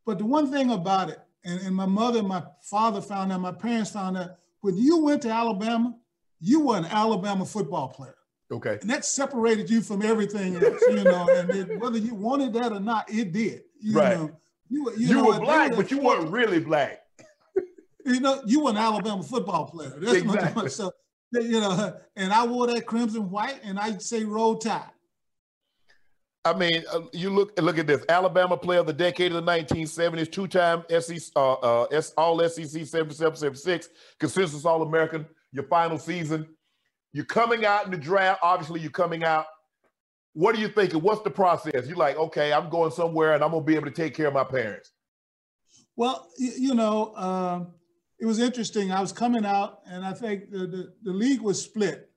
But 0.05 0.17
the 0.17 0.25
one 0.25 0.51
thing 0.51 0.71
about 0.71 1.09
it, 1.09 1.19
and, 1.45 1.59
and 1.61 1.75
my 1.75 1.85
mother 1.85 2.19
and 2.19 2.27
my 2.27 2.43
father 2.63 3.01
found 3.01 3.31
out, 3.31 3.39
my 3.41 3.51
parents 3.51 3.91
found 3.91 4.17
out, 4.17 4.31
when 4.61 4.75
you 4.77 4.97
went 5.03 5.21
to 5.21 5.29
Alabama, 5.29 5.95
you 6.39 6.59
were 6.61 6.77
an 6.77 6.85
Alabama 6.85 7.45
football 7.45 7.87
player. 7.89 8.15
Okay. 8.51 8.77
And 8.81 8.89
that 8.89 9.05
separated 9.05 9.69
you 9.69 9.81
from 9.81 10.01
everything 10.01 10.55
else, 10.55 10.81
you 10.89 11.03
know, 11.03 11.27
and 11.35 11.49
it, 11.49 11.79
whether 11.79 11.97
you 11.97 12.15
wanted 12.15 12.53
that 12.53 12.71
or 12.71 12.79
not, 12.79 13.09
it 13.09 13.31
did. 13.31 13.63
You 13.79 13.95
Right. 13.97 14.17
know, 14.17 14.31
you, 14.69 14.83
were- 14.85 14.95
You, 14.95 15.13
know, 15.15 15.25
were 15.25 15.39
black, 15.39 15.75
but 15.75 15.91
you 15.91 15.99
weren't 15.99 16.29
really 16.31 16.59
black. 16.59 16.99
You 18.07 18.21
know, 18.21 18.41
you 18.45 18.63
were 18.63 18.69
an 18.69 18.77
Alabama 18.77 19.21
football 19.21 19.65
player. 19.65 19.93
That's 19.97 20.17
Exactly. 20.19 20.69
so, 20.69 20.91
you 21.33 21.59
know, 21.59 21.97
and 22.15 22.31
I 22.31 22.45
wore 22.45 22.67
that 22.67 22.85
crimson 22.85 23.29
white, 23.29 23.59
and 23.63 23.77
I'd 23.77 24.01
say 24.01 24.23
roll 24.23 24.57
tide. 24.57 24.89
I 26.45 26.53
mean, 26.53 26.83
uh, 26.93 27.01
you 27.11 27.29
look 27.29 27.59
look 27.59 27.77
at 27.77 27.87
this. 27.87 28.05
Alabama 28.07 28.55
player 28.55 28.79
of 28.79 28.87
the 28.87 28.93
decade 28.93 29.33
of 29.33 29.45
the 29.45 29.51
1970s, 29.51 30.31
two-time 30.31 30.83
SEC, 30.89 31.33
uh, 31.35 31.53
uh, 31.55 31.83
S, 31.91 32.13
All 32.17 32.39
SEC 32.47 32.65
7776, 32.65 33.89
consensus 34.19 34.63
All-American. 34.63 35.25
Your 35.51 35.65
final 35.65 35.97
season, 35.97 36.47
you're 37.11 37.25
coming 37.25 37.65
out 37.65 37.85
in 37.85 37.91
the 37.91 37.97
draft. 37.97 38.39
Obviously, 38.43 38.79
you're 38.79 38.91
coming 38.91 39.25
out. 39.25 39.45
What 40.33 40.55
are 40.55 40.59
you 40.59 40.69
thinking? 40.69 41.01
What's 41.01 41.23
the 41.23 41.31
process? 41.31 41.87
You're 41.87 41.97
like, 41.97 42.15
okay, 42.15 42.53
I'm 42.53 42.69
going 42.69 42.91
somewhere, 42.91 43.33
and 43.33 43.43
I'm 43.43 43.51
gonna 43.51 43.65
be 43.65 43.75
able 43.75 43.87
to 43.87 43.91
take 43.91 44.13
care 44.15 44.27
of 44.27 44.33
my 44.33 44.45
parents. 44.45 44.91
Well, 45.97 46.29
you, 46.37 46.51
you 46.57 46.75
know, 46.75 47.13
um, 47.15 47.73
it 48.19 48.25
was 48.25 48.39
interesting. 48.39 48.91
I 48.91 48.99
was 49.01 49.11
coming 49.11 49.45
out, 49.45 49.81
and 49.85 50.05
I 50.05 50.13
think 50.13 50.51
the, 50.51 50.59
the, 50.59 50.93
the 51.03 51.11
league 51.11 51.41
was 51.41 51.61
split. 51.61 52.09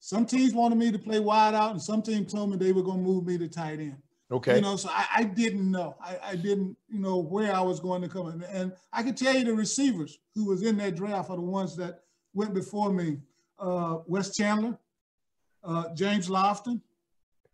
Some 0.00 0.26
teams 0.26 0.54
wanted 0.54 0.78
me 0.78 0.90
to 0.92 0.98
play 0.98 1.20
wide 1.20 1.54
out, 1.54 1.72
and 1.72 1.82
some 1.82 2.02
teams 2.02 2.32
told 2.32 2.50
me 2.50 2.56
they 2.56 2.72
were 2.72 2.82
going 2.82 2.98
to 2.98 3.04
move 3.04 3.26
me 3.26 3.38
to 3.38 3.48
tight 3.48 3.80
end. 3.80 3.96
Okay. 4.30 4.56
You 4.56 4.60
know, 4.60 4.76
so 4.76 4.90
I, 4.92 5.06
I 5.16 5.24
didn't 5.24 5.70
know. 5.70 5.96
I, 6.02 6.18
I 6.22 6.36
didn't, 6.36 6.76
you 6.88 6.98
know, 7.00 7.16
where 7.18 7.54
I 7.54 7.60
was 7.60 7.80
going 7.80 8.02
to 8.02 8.08
come 8.08 8.28
in. 8.30 8.42
And 8.44 8.72
I 8.92 9.02
can 9.02 9.14
tell 9.14 9.34
you 9.34 9.44
the 9.44 9.54
receivers 9.54 10.18
who 10.34 10.44
was 10.46 10.62
in 10.62 10.76
that 10.78 10.96
draft 10.96 11.30
are 11.30 11.36
the 11.36 11.42
ones 11.42 11.76
that 11.76 12.00
went 12.34 12.52
before 12.52 12.92
me. 12.92 13.18
Uh, 13.58 13.98
Wes 14.06 14.36
Chandler, 14.36 14.78
uh, 15.64 15.84
James 15.94 16.28
Lofton, 16.28 16.80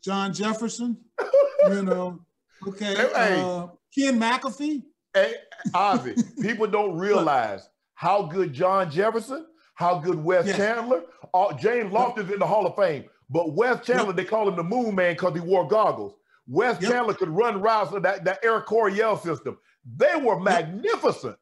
John 0.02 0.34
Jefferson, 0.34 0.98
you 1.68 1.82
know, 1.82 2.20
okay, 2.68 2.94
Hey. 2.94 3.40
uh, 3.40 3.68
Ken 3.96 4.18
McAfee. 4.20 4.82
Hey, 5.14 5.34
Ozzie, 5.72 6.16
people 6.42 6.66
don't 6.66 6.98
realize 6.98 7.68
how 7.94 8.22
good 8.22 8.52
John 8.52 8.90
Jefferson, 8.90 9.46
how 9.74 9.98
good 9.98 10.22
Wes 10.22 10.46
Yeah. 10.46 10.56
Chandler, 10.56 11.02
uh, 11.32 11.52
James 11.54 11.92
Lofton's 11.92 12.30
in 12.30 12.38
the 12.38 12.46
Hall 12.46 12.66
of 12.66 12.76
Fame. 12.76 13.04
But 13.30 13.54
Wes 13.54 13.84
Chandler, 13.84 14.12
they 14.12 14.24
call 14.24 14.48
him 14.48 14.56
the 14.56 14.62
Moon 14.64 14.94
Man 14.94 15.14
because 15.14 15.34
he 15.34 15.40
wore 15.40 15.66
goggles. 15.66 16.14
Wes 16.46 16.80
Yep. 16.80 16.90
Chandler 16.90 17.14
could 17.14 17.30
run 17.30 17.60
routes 17.62 17.90
with 17.90 18.02
that, 18.02 18.24
that 18.24 18.44
Air 18.44 18.60
Coryell 18.60 19.16
system. 19.16 19.58
They 19.96 20.14
were 20.16 20.38
magnificent. 20.38 21.36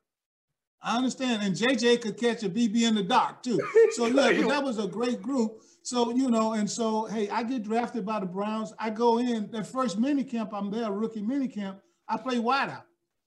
I 0.83 0.97
understand. 0.97 1.43
And 1.43 1.55
JJ 1.55 2.01
could 2.03 2.17
catch 2.17 2.43
a 2.43 2.49
BB 2.49 2.83
in 2.83 2.95
the 2.95 3.03
dark 3.03 3.43
too. 3.43 3.61
So 3.93 4.07
yeah, 4.07 4.33
but 4.41 4.49
that 4.49 4.63
was 4.65 4.79
a 4.79 4.87
great 4.87 5.23
group. 5.23 5.61
So, 5.85 6.15
you 6.15 6.31
know, 6.31 6.53
and 6.53 6.71
so, 6.71 7.07
hey, 7.07 7.29
I 7.29 7.43
get 7.43 7.65
drafted 7.65 8.07
by 8.07 8.21
the 8.21 8.27
Browns. 8.27 8.73
I 8.79 8.91
go 8.91 9.19
in 9.19 9.51
that 9.51 9.67
first 9.67 9.99
mini 9.99 10.23
camp, 10.23 10.55
I'm 10.55 10.71
there, 10.71 10.91
rookie 10.93 11.23
mini 11.23 11.49
camp. 11.49 11.81
I 12.09 12.17
play 12.17 12.39
wide 12.39 12.69
out. 12.71 12.85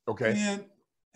Okay. 0.08 0.34
And 0.38 0.64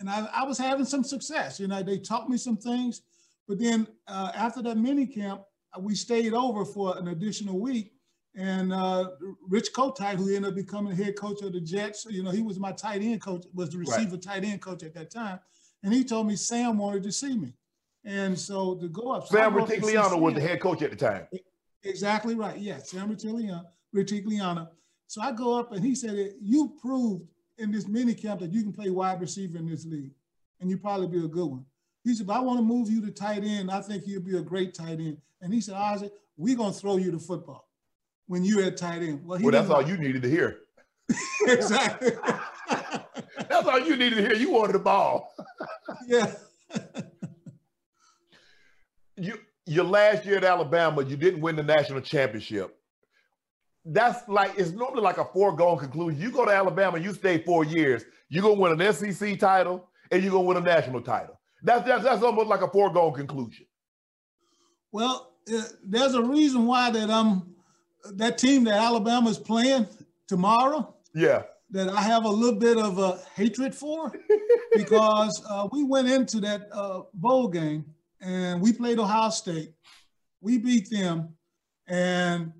and 0.00 0.08
I, 0.08 0.26
I 0.34 0.44
was 0.44 0.58
having 0.58 0.86
some 0.86 1.04
success. 1.04 1.60
You 1.60 1.68
know, 1.68 1.82
they 1.82 1.98
taught 1.98 2.28
me 2.28 2.36
some 2.38 2.56
things. 2.56 3.02
But 3.46 3.58
then 3.58 3.86
uh, 4.08 4.32
after 4.34 4.62
that 4.62 4.76
mini 4.78 5.06
camp, 5.06 5.42
we 5.78 5.94
stayed 5.94 6.32
over 6.32 6.64
for 6.64 6.96
an 6.98 7.08
additional 7.08 7.60
week. 7.60 7.92
And 8.36 8.72
uh, 8.72 9.10
Rich 9.48 9.72
Kotite, 9.74 10.16
who 10.16 10.28
ended 10.34 10.50
up 10.50 10.54
becoming 10.54 10.96
head 10.96 11.16
coach 11.16 11.42
of 11.42 11.52
the 11.52 11.60
Jets, 11.60 12.06
you 12.08 12.22
know, 12.22 12.30
he 12.30 12.42
was 12.42 12.58
my 12.58 12.72
tight 12.72 13.02
end 13.02 13.20
coach, 13.20 13.44
was 13.52 13.70
the 13.70 13.78
Right. 13.78 13.88
receiver 13.88 14.16
tight 14.16 14.44
end 14.44 14.62
coach 14.62 14.82
at 14.82 14.94
that 14.94 15.10
time. 15.10 15.38
And 15.82 15.92
he 15.92 16.04
told 16.04 16.26
me 16.26 16.36
Sam 16.36 16.78
wanted 16.78 17.02
to 17.02 17.12
see 17.12 17.36
me. 17.36 17.54
And 18.04 18.38
so 18.38 18.76
to 18.76 18.88
go 18.88 19.12
up. 19.12 19.26
so 19.26 19.36
Sam 19.36 19.52
go 19.52 19.60
up 19.62 19.68
to 19.68 19.74
see 19.74 19.80
Rutigliano 19.80 20.18
was 20.20 20.34
the 20.34 20.40
head 20.40 20.60
coach 20.60 20.82
at 20.82 20.90
the 20.90 20.96
time. 20.96 21.26
Exactly 21.82 22.34
right. 22.34 22.58
Yes, 22.58 22.90
Sam. 22.90 23.14
Rutigliano. 23.94 24.68
So 25.06 25.20
I 25.20 25.32
go 25.32 25.58
up 25.58 25.72
and 25.72 25.84
he 25.84 25.94
said, 25.94 26.34
"You 26.40 26.76
proved 26.80 27.24
in 27.60 27.70
this 27.70 27.86
mini 27.86 28.14
camp 28.14 28.40
that 28.40 28.52
you 28.52 28.62
can 28.62 28.72
play 28.72 28.90
wide 28.90 29.20
receiver 29.20 29.58
in 29.58 29.68
this 29.68 29.84
league, 29.84 30.12
and 30.60 30.70
you 30.70 30.78
probably 30.78 31.06
be 31.06 31.24
a 31.24 31.28
good 31.28 31.46
one." 31.46 31.64
He 32.04 32.14
said, 32.14 32.26
"But 32.26 32.36
I 32.36 32.40
want 32.40 32.58
to 32.58 32.64
move 32.64 32.90
you 32.90 33.00
to 33.02 33.10
tight 33.10 33.44
end. 33.44 33.70
I 33.70 33.80
think 33.80 34.06
you'll 34.06 34.22
be 34.22 34.36
a 34.36 34.42
great 34.42 34.74
tight 34.74 35.00
end." 35.00 35.18
And 35.40 35.52
he 35.52 35.60
said, 35.60 35.74
"Isaac, 35.74 36.12
we're 36.36 36.56
gonna 36.56 36.72
throw 36.72 36.96
you 36.96 37.10
the 37.10 37.18
football 37.18 37.68
when 38.26 38.44
you're 38.44 38.64
at 38.64 38.76
tight 38.76 39.02
end." 39.02 39.24
Well, 39.24 39.38
he 39.38 39.44
Well, 39.44 39.52
that's 39.52 39.70
all 39.70 39.86
you 39.86 39.96
needed 39.96 40.22
to 40.22 40.30
hear. 40.30 40.60
exactly. 41.46 42.12
That's 43.48 43.66
all 43.66 43.80
you 43.80 43.96
needed 43.96 44.16
to 44.16 44.22
hear. 44.22 44.34
You 44.34 44.50
wanted 44.50 44.74
the 44.74 44.80
ball. 44.80 45.34
yeah. 46.06 46.32
You 49.16 49.38
your 49.66 49.84
last 49.84 50.24
year 50.24 50.38
at 50.38 50.44
Alabama, 50.44 51.04
you 51.04 51.16
didn't 51.16 51.40
win 51.40 51.56
the 51.56 51.62
national 51.62 52.00
championship. 52.00 52.76
That's 53.84 54.28
like 54.28 54.52
it's 54.56 54.72
normally 54.72 55.02
like 55.02 55.18
a 55.18 55.24
foregone 55.24 55.78
conclusion. 55.78 56.20
You 56.20 56.30
go 56.30 56.44
to 56.44 56.52
Alabama, 56.52 56.98
you 56.98 57.14
stay 57.14 57.42
four 57.42 57.64
years, 57.64 58.04
you're 58.28 58.42
gonna 58.42 58.54
win 58.54 58.80
an 58.80 58.92
SEC 58.92 59.38
title 59.38 59.88
and 60.10 60.22
you're 60.22 60.32
gonna 60.32 60.44
win 60.44 60.56
a 60.56 60.60
national 60.60 61.00
title. 61.00 61.38
That's 61.62 61.86
that's 61.86 62.04
that's 62.04 62.22
almost 62.22 62.48
like 62.48 62.62
a 62.62 62.68
foregone 62.68 63.14
conclusion. 63.14 63.66
Well, 64.92 65.32
uh, 65.52 65.62
there's 65.84 66.14
a 66.14 66.22
reason 66.22 66.66
why 66.66 66.90
that 66.90 67.10
um 67.10 67.54
that 68.14 68.38
team 68.38 68.64
that 68.64 68.74
Alabama 68.74 69.30
is 69.30 69.38
playing 69.38 69.86
tomorrow. 70.26 70.94
Yeah. 71.14 71.42
That 71.70 71.88
I 71.88 72.00
have 72.00 72.24
a 72.24 72.28
little 72.28 72.58
bit 72.58 72.78
of 72.78 72.98
a 72.98 73.20
hatred 73.34 73.74
for 73.74 74.12
because 74.74 75.42
uh, 75.48 75.68
we 75.70 75.84
went 75.84 76.08
into 76.08 76.40
that 76.40 76.68
uh, 76.72 77.02
bowl 77.14 77.48
game 77.48 77.84
and 78.20 78.60
we 78.60 78.72
played 78.72 78.98
Ohio 78.98 79.30
State. 79.30 79.72
We 80.40 80.58
beat 80.58 80.88
them, 80.90 81.34
and 81.86 82.52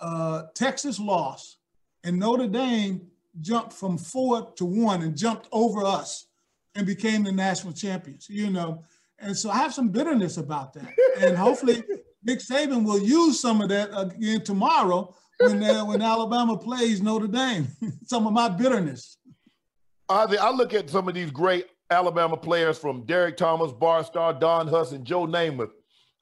uh, 0.00 0.44
Texas 0.54 0.98
lost, 0.98 1.58
and 2.04 2.18
Notre 2.18 2.48
Dame 2.48 3.02
jumped 3.40 3.72
from 3.72 3.98
four 3.98 4.52
to 4.56 4.64
one 4.64 5.02
and 5.02 5.16
jumped 5.16 5.48
over 5.52 5.84
us 5.84 6.26
and 6.74 6.86
became 6.86 7.24
the 7.24 7.32
national 7.32 7.72
champions. 7.72 8.28
You 8.28 8.50
know, 8.50 8.84
and 9.18 9.36
so 9.36 9.50
I 9.50 9.56
have 9.58 9.74
some 9.74 9.88
bitterness 9.88 10.36
about 10.36 10.72
that, 10.74 10.88
and 11.20 11.36
hopefully 11.36 11.82
Nick 12.24 12.40
Saban 12.40 12.84
will 12.84 13.00
use 13.00 13.40
some 13.40 13.60
of 13.60 13.68
that 13.70 13.90
again 13.98 14.42
tomorrow 14.42 15.14
when 15.40 15.62
uh, 15.62 15.84
when 15.84 16.02
Alabama 16.02 16.56
plays 16.56 17.02
Notre 17.02 17.28
Dame. 17.28 17.68
some 18.04 18.26
of 18.26 18.32
my 18.32 18.48
bitterness. 18.48 19.16
I, 20.10 20.50
look 20.50 20.72
at 20.72 20.88
some 20.88 21.06
of 21.06 21.14
these 21.14 21.30
great 21.30 21.66
Alabama 21.90 22.36
players 22.36 22.78
from 22.78 23.04
Derrick 23.04 23.36
Thomas, 23.36 23.72
Bart 23.72 24.06
Starr, 24.06 24.32
Don 24.32 24.66
Hutson, 24.66 25.02
Joe 25.02 25.26
Namath, 25.26 25.70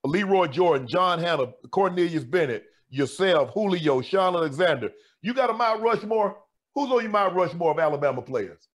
Lee 0.05 0.25
Roy 0.25 0.49
Jordan, 0.49 0.89
John 0.89 1.21
Hannah, 1.21 1.53
Cornelius 1.71 2.25
Bennett, 2.25 2.65
yourself, 2.89 3.51
Julio, 3.51 4.01
Shaun 4.01 4.35
Alexander. 4.35 4.91
You 5.23 5.35
got 5.35 5.51
a 5.51 5.53
Mount 5.53 5.83
Rushmore. 5.83 6.37
Who's 6.75 6.91
on 6.91 7.03
your 7.03 7.11
Mount 7.11 7.35
Rushmore 7.35 7.73
of 7.73 7.79
Alabama 7.79 8.23
players? 8.23 8.69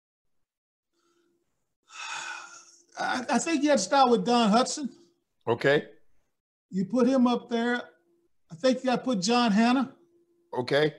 I, 2.99 3.25
I 3.29 3.39
think 3.39 3.63
you 3.63 3.69
have 3.69 3.79
to 3.79 3.83
start 3.83 4.09
with 4.09 4.25
Don 4.25 4.51
Hutson. 4.51 4.89
Okay. 5.47 5.85
You 6.69 6.85
put 6.85 7.07
him 7.07 7.27
up 7.27 7.49
there. 7.49 7.81
I 8.51 8.55
think 8.55 8.79
you 8.79 8.85
got 8.85 8.97
to 8.97 9.01
put 9.03 9.21
John 9.21 9.51
Hannah. 9.51 9.93
Okay. 10.57 10.93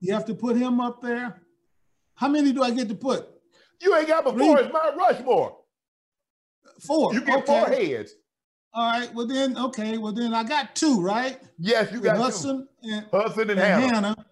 You 0.00 0.12
have 0.14 0.24
to 0.26 0.34
put 0.34 0.56
him 0.56 0.80
up 0.80 1.00
there. 1.00 1.42
How 2.14 2.28
many 2.28 2.52
do 2.52 2.62
I 2.62 2.70
get 2.70 2.88
to 2.88 2.94
put? 2.94 3.28
You 3.80 3.96
ain't 3.96 4.08
got 4.08 4.24
before. 4.24 4.60
It's 4.60 4.72
Mount 4.72 4.96
Rushmore. 4.96 5.58
Four. 6.80 7.14
You 7.14 7.20
get 7.20 7.38
okay. 7.38 7.46
four 7.46 7.66
heads. 7.68 8.12
All 8.74 8.90
right. 8.90 9.12
Well 9.14 9.26
then, 9.26 9.56
okay. 9.56 9.98
Well 9.98 10.12
then, 10.12 10.32
I 10.34 10.44
got 10.44 10.74
two, 10.74 11.00
right? 11.00 11.38
Yes, 11.58 11.92
you 11.92 12.00
got 12.00 12.16
Hutson 12.16 12.66
two. 12.82 12.90
and 12.90 13.06
Hutson 13.10 13.42
and, 13.42 13.50
and 13.50 13.60
Hannah. 13.60 13.94
Hannah. 13.94 14.26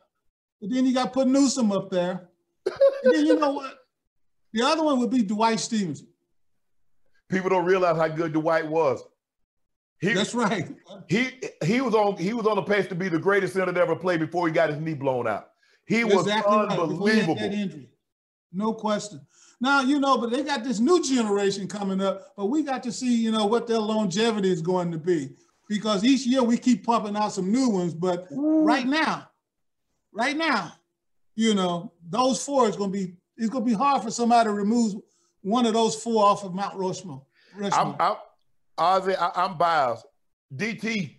But 0.60 0.70
then 0.70 0.86
you 0.86 0.94
got 0.94 1.04
to 1.06 1.10
put 1.10 1.26
Newsome 1.28 1.72
up 1.72 1.90
there. 1.90 2.28
and 2.66 3.14
then 3.14 3.26
you 3.26 3.36
know 3.38 3.52
what? 3.52 3.76
The 4.52 4.62
other 4.64 4.82
one 4.82 4.98
would 4.98 5.10
be 5.10 5.22
Dwight 5.22 5.60
Stephenson. 5.60 6.08
People 7.28 7.50
don't 7.50 7.64
realize 7.64 7.96
how 7.96 8.08
good 8.08 8.32
Dwight 8.32 8.66
was. 8.66 9.00
He, 10.00 10.12
That's 10.12 10.34
right. 10.34 10.68
He 11.08 11.30
he 11.62 11.80
was 11.80 11.94
on 11.94 12.16
he 12.16 12.32
was 12.32 12.48
on 12.48 12.56
the 12.56 12.62
pace 12.62 12.88
to 12.88 12.96
be 12.96 13.08
the 13.08 13.18
greatest 13.18 13.52
center 13.52 13.72
to 13.72 13.80
ever 13.80 13.94
play 13.94 14.16
before 14.16 14.48
he 14.48 14.52
got 14.52 14.70
his 14.70 14.80
knee 14.80 14.94
blown 14.94 15.28
out. 15.28 15.50
He 15.86 16.02
was 16.02 16.26
exactly 16.26 16.56
unbelievable. 16.56 17.36
Right. 17.36 17.88
No 18.52 18.72
question. 18.72 19.20
Now, 19.60 19.82
you 19.82 20.00
know, 20.00 20.16
but 20.16 20.30
they 20.30 20.42
got 20.42 20.64
this 20.64 20.80
new 20.80 21.02
generation 21.02 21.68
coming 21.68 22.00
up, 22.00 22.32
but 22.36 22.46
we 22.46 22.62
got 22.62 22.82
to 22.84 22.92
see, 22.92 23.14
you 23.14 23.30
know, 23.30 23.44
what 23.44 23.66
their 23.66 23.78
longevity 23.78 24.50
is 24.50 24.62
going 24.62 24.90
to 24.92 24.98
be. 24.98 25.30
Because 25.68 26.02
each 26.02 26.26
year 26.26 26.42
we 26.42 26.56
keep 26.56 26.84
pumping 26.84 27.16
out 27.16 27.32
some 27.32 27.52
new 27.52 27.68
ones, 27.68 27.94
but 27.94 28.26
Ooh. 28.32 28.64
right 28.64 28.86
now, 28.86 29.28
right 30.12 30.36
now, 30.36 30.72
you 31.36 31.54
know, 31.54 31.92
those 32.08 32.42
four 32.44 32.68
is 32.68 32.76
going 32.76 32.92
to 32.92 32.98
be 32.98 33.14
it's 33.36 33.48
going 33.48 33.64
to 33.64 33.70
be 33.70 33.76
hard 33.76 34.02
for 34.02 34.10
somebody 34.10 34.48
to 34.48 34.52
remove 34.52 34.94
one 35.42 35.64
of 35.64 35.72
those 35.72 35.94
four 36.02 36.26
off 36.26 36.44
of 36.44 36.52
Mount 36.54 36.76
Rushmore. 36.76 37.22
Rushmore. 37.56 37.96
I'm, 37.98 38.12
I'm, 38.12 38.16
Ozzie, 38.76 39.16
I, 39.16 39.44
am 39.44 39.56
biased. 39.56 40.06
DT, 40.54 41.18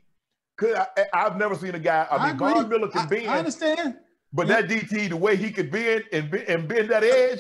could 0.55 0.75
I, 0.75 0.87
have 1.13 1.37
never 1.37 1.55
seen 1.55 1.73
a 1.73 1.79
guy. 1.79 2.05
I, 2.09 2.17
I 2.17 2.27
mean, 2.27 2.37
Von 2.37 2.69
Miller 2.69 2.89
can 2.89 3.07
bend. 3.07 3.27
I 3.27 3.39
understand. 3.39 3.97
But 4.33 4.47
yep. 4.47 4.67
that 4.67 4.69
DT, 4.69 5.09
the 5.09 5.17
way 5.17 5.35
he 5.35 5.51
could 5.51 5.71
bend 5.71 6.05
and 6.11 6.33
and 6.33 6.67
bend 6.67 6.89
that 6.89 7.03
edge. 7.03 7.39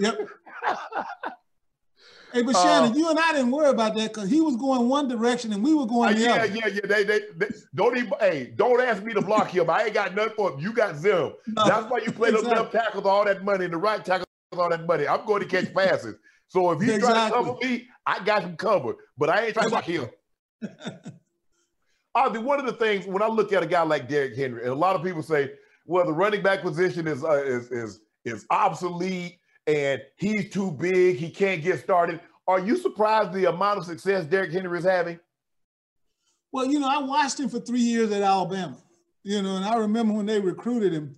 yep. 0.00 0.18
Hey, 2.32 2.42
but 2.42 2.56
Shannon, 2.56 2.92
uh, 2.92 2.94
you 2.94 3.10
and 3.10 3.18
I 3.18 3.32
didn't 3.32 3.50
worry 3.50 3.68
about 3.68 3.94
that 3.96 4.14
because 4.14 4.30
he 4.30 4.40
was 4.40 4.56
going 4.56 4.88
one 4.88 5.06
direction 5.06 5.52
and 5.52 5.62
we 5.62 5.74
were 5.74 5.86
going 5.86 6.10
uh, 6.10 6.12
the 6.12 6.20
yeah, 6.20 6.32
other. 6.32 6.46
Yeah, 6.46 6.66
yeah, 6.66 6.80
They, 6.84 7.04
they, 7.04 7.20
they, 7.36 7.48
don't 7.74 7.96
even. 7.96 8.12
Hey, 8.20 8.52
don't 8.56 8.80
ask 8.80 9.02
me 9.02 9.12
to 9.12 9.20
block 9.20 9.50
him. 9.50 9.68
I 9.68 9.84
ain't 9.84 9.94
got 9.94 10.14
nothing 10.14 10.32
for 10.34 10.52
him. 10.52 10.60
You 10.60 10.72
got 10.72 10.96
Zim. 10.96 11.32
No, 11.46 11.64
That's 11.66 11.90
why 11.90 11.98
you 11.98 12.10
play 12.10 12.30
exactly. 12.30 12.54
the 12.54 12.60
left 12.62 12.72
tackles 12.72 13.04
all 13.04 13.24
that 13.26 13.44
money 13.44 13.64
and 13.66 13.74
the 13.74 13.78
right 13.78 14.02
tackles 14.02 14.26
all 14.56 14.70
that 14.70 14.86
money. 14.86 15.06
I'm 15.06 15.26
going 15.26 15.42
to 15.42 15.48
catch 15.48 15.74
passes. 15.74 16.16
So 16.48 16.70
if 16.70 16.80
he's 16.80 16.94
exactly. 16.94 17.12
trying 17.12 17.30
to 17.30 17.36
cover 17.36 17.66
me, 17.66 17.88
I 18.06 18.24
got 18.24 18.42
him 18.42 18.56
covered. 18.56 18.96
But 19.18 19.28
I 19.28 19.46
ain't 19.46 19.54
trying 19.54 19.66
to 19.66 19.70
block 19.70 19.84
him. 19.84 20.08
Ozzie, 22.14 22.38
one 22.38 22.60
of 22.60 22.66
the 22.66 22.72
things 22.72 23.06
when 23.06 23.22
I 23.22 23.26
look 23.26 23.52
at 23.52 23.62
a 23.62 23.66
guy 23.66 23.82
like 23.82 24.08
Derrick 24.08 24.36
Henry, 24.36 24.62
and 24.62 24.70
a 24.70 24.74
lot 24.74 24.96
of 24.96 25.02
people 25.02 25.22
say, 25.22 25.50
well, 25.92 26.06
the 26.06 26.12
running 26.12 26.42
back 26.42 26.62
position 26.62 27.06
is 27.06 27.22
uh, 27.22 27.44
is 27.44 27.70
is 27.70 28.00
is 28.24 28.46
obsolete 28.50 29.38
and 29.66 30.00
he's 30.16 30.50
too 30.50 30.70
big, 30.72 31.16
he 31.16 31.28
can't 31.28 31.62
get 31.62 31.80
started. 31.80 32.20
Are 32.48 32.58
you 32.58 32.76
surprised 32.76 33.32
the 33.32 33.48
amount 33.48 33.78
of 33.78 33.84
success 33.84 34.24
Derrick 34.24 34.52
Henry 34.52 34.78
is 34.78 34.84
having? 34.84 35.20
Well, 36.50 36.66
you 36.66 36.80
know, 36.80 36.88
I 36.88 36.98
watched 36.98 37.38
him 37.38 37.48
for 37.48 37.60
three 37.60 37.80
years 37.80 38.10
at 38.10 38.22
Alabama, 38.22 38.78
you 39.22 39.42
know, 39.42 39.56
and 39.56 39.64
I 39.64 39.76
remember 39.76 40.14
when 40.14 40.26
they 40.26 40.40
recruited 40.40 40.92
him 40.92 41.14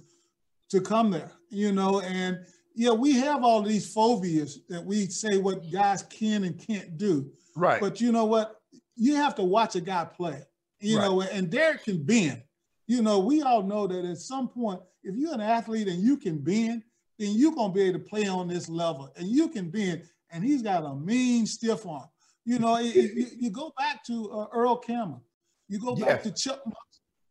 to 0.71 0.81
come 0.81 1.11
there, 1.11 1.31
you 1.51 1.71
know, 1.71 2.01
and 2.01 2.41
yeah, 2.75 2.91
we 2.91 3.13
have 3.13 3.45
all 3.45 3.63
these 3.63 3.93
phobias 3.93 4.61
that 4.69 4.85
we 4.85 5.07
say 5.07 5.39
what 5.39 5.71
guys 5.71 6.03
can 6.03 6.43
and 6.45 6.59
can't 6.59 6.99
do. 6.99 7.31
Right. 7.57 7.81
But 7.81 8.01
you 8.01 8.11
know 8.11 8.25
what? 8.25 8.61
You 8.97 9.15
have 9.15 9.37
to 9.37 9.45
watch 9.45 9.77
a 9.77 9.81
guy 9.81 10.05
play, 10.05 10.43
you 10.81 10.99
right. 10.99 11.05
know, 11.05 11.21
and 11.23 11.49
Derrick 11.49 11.85
can 11.85 12.03
bend 12.03 12.43
you 12.87 13.03
know, 13.03 13.19
we 13.19 13.43
all 13.43 13.63
know 13.63 13.87
that 13.87 14.05
at 14.05 14.19
some 14.19 14.49
point, 14.49 14.81
if 15.03 15.17
you're 15.17 15.35
an 15.35 15.41
athlete 15.41 15.89
and 15.89 16.03
you 16.03 16.17
can 16.17 16.39
bend, 16.39 16.83
then 17.19 17.33
you're 17.33 17.55
gonna 17.55 17.73
be 17.73 17.83
able 17.83 17.99
to 17.99 18.05
play 18.05 18.27
on 18.27 18.49
this 18.49 18.69
level, 18.69 19.13
and 19.17 19.29
you 19.29 19.49
can 19.49 19.71
bend. 19.71 20.03
And 20.31 20.43
he's 20.43 20.63
got 20.63 20.85
a 20.85 20.95
mean 20.95 21.47
stiff 21.47 21.87
arm. 21.87 22.09
You 22.45 22.59
know, 22.59 22.77
it, 22.77 22.87
it, 22.97 23.33
you, 23.39 23.51
go 23.51 23.73
back 23.79 24.05
to 24.07 24.31
uh, 24.31 24.47
Earl 24.53 24.77
Campbell, 24.77 25.23
you 25.69 25.79
go 25.79 25.95
back 25.95 26.23
to 26.25 26.33
Chuck. 26.33 26.61
Moss. 26.67 26.77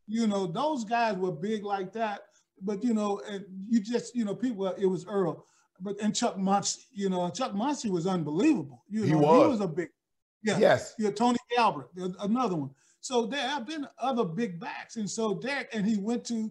You 0.07 0.27
know, 0.27 0.47
those 0.47 0.83
guys 0.85 1.17
were 1.17 1.31
big 1.31 1.63
like 1.63 1.93
that. 1.93 2.21
But 2.61 2.83
you 2.83 2.93
know, 2.93 3.21
and 3.29 3.45
you 3.69 3.81
just 3.81 4.15
you 4.15 4.25
know, 4.25 4.35
people. 4.35 4.67
It 4.67 4.85
was 4.85 5.05
Earl, 5.05 5.45
but 5.81 5.99
and 6.01 6.15
Chuck 6.15 6.37
Muncie. 6.37 6.83
You 6.93 7.09
know, 7.09 7.29
Chuck 7.29 7.53
Muncie 7.53 7.89
was 7.89 8.07
unbelievable. 8.07 8.83
You 8.89 9.01
know, 9.01 9.07
he 9.07 9.15
was, 9.15 9.43
he 9.43 9.49
was 9.49 9.61
a 9.61 9.67
big. 9.67 9.89
Yeah. 10.43 10.57
Yes. 10.59 10.93
Yeah. 10.97 11.11
Tony 11.11 11.37
Albert, 11.57 11.89
another 12.19 12.55
one. 12.55 12.71
So 13.03 13.25
there 13.25 13.45
have 13.45 13.65
been 13.67 13.85
other 13.99 14.23
big 14.23 14.61
backs. 14.61 14.95
And 14.95 15.09
so 15.09 15.35
Derrick, 15.35 15.67
and 15.73 15.85
he 15.85 15.97
went 15.97 16.23
to 16.27 16.49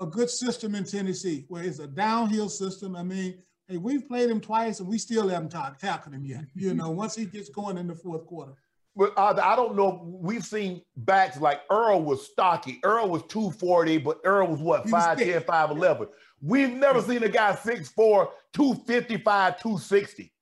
a 0.00 0.06
good 0.06 0.30
system 0.30 0.74
in 0.74 0.84
Tennessee 0.84 1.44
where 1.48 1.62
it's 1.62 1.80
a 1.80 1.86
downhill 1.86 2.48
system. 2.48 2.96
I 2.96 3.02
mean, 3.02 3.42
hey, 3.68 3.76
we've 3.76 4.08
played 4.08 4.30
him 4.30 4.40
twice 4.40 4.80
and 4.80 4.88
we 4.88 4.96
still 4.96 5.28
haven't 5.28 5.50
tackled 5.50 6.14
him 6.14 6.24
yet, 6.24 6.46
you 6.54 6.72
know, 6.72 6.88
once 6.88 7.14
he 7.14 7.26
gets 7.26 7.50
going 7.50 7.76
in 7.76 7.88
the 7.88 7.94
fourth 7.94 8.26
quarter. 8.26 8.54
But 8.96 9.12
uh, 9.18 9.38
I 9.42 9.54
don't 9.54 9.76
know. 9.76 10.02
We've 10.02 10.44
seen 10.44 10.80
backs 10.96 11.38
like 11.38 11.60
Earl 11.70 12.00
was 12.02 12.26
stocky. 12.26 12.80
Earl 12.84 13.10
was 13.10 13.22
240, 13.28 13.98
but 13.98 14.18
Earl 14.24 14.48
was 14.48 14.60
what, 14.60 14.86
5'10, 14.86 15.44
5'11. 15.44 16.08
We've 16.40 16.72
never 16.72 17.02
seen 17.02 17.22
a 17.22 17.28
guy 17.28 17.52
6'4, 17.52 18.28
255, 18.54 19.60
260. 19.60 20.32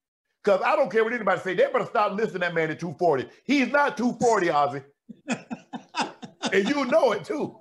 Because 0.44 0.62
I 0.62 0.76
don't 0.76 0.92
care 0.92 1.02
what 1.02 1.12
anybody 1.12 1.40
say. 1.40 1.54
They 1.54 1.66
better 1.66 1.86
stop 1.86 2.12
listening 2.12 2.34
to 2.34 2.38
that 2.38 2.54
man 2.54 2.70
at 2.70 2.78
240. 2.78 3.28
He's 3.44 3.68
not 3.68 3.96
240, 3.96 4.50
Ozzie. 4.50 4.82
And 6.53 6.68
you 6.68 6.85
know 6.87 7.12
it 7.12 7.25
too. 7.25 7.59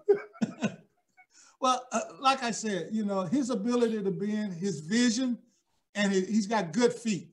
well, 1.61 1.85
uh, 1.91 2.01
like 2.19 2.43
I 2.43 2.51
said, 2.51 2.89
you 2.91 3.05
know, 3.05 3.21
his 3.21 3.49
ability 3.49 4.03
to 4.03 4.11
bend, 4.11 4.53
his 4.53 4.81
vision, 4.81 5.37
and 5.95 6.11
he's 6.11 6.47
got 6.47 6.71
good 6.71 6.93
feet. 6.93 7.29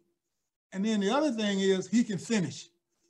And 0.73 0.85
then 0.85 1.01
the 1.01 1.11
other 1.11 1.33
thing 1.33 1.61
is 1.61 1.89
he 1.89 2.05
can 2.05 2.19
finish. 2.19 2.69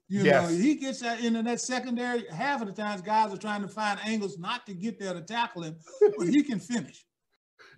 You 0.09 0.23
yes. 0.23 0.51
know, 0.51 0.57
he 0.57 0.77
gets 0.77 1.01
that 1.01 1.21
into 1.21 1.43
that 1.43 1.61
secondary. 1.61 2.27
Half 2.29 2.61
of 2.61 2.69
the 2.69 2.73
times, 2.73 3.03
guys 3.03 3.33
are 3.33 3.39
trying 3.39 3.63
to 3.63 3.69
find 3.69 3.99
angles 4.05 4.39
not 4.39 4.65
to 4.67 4.75
get 4.75 5.01
there 5.01 5.13
to 5.13 5.21
tackle 5.21 5.63
him, 5.63 5.77
but 6.17 6.29
he 6.29 6.43
can 6.43 6.61
finish. 6.61 7.05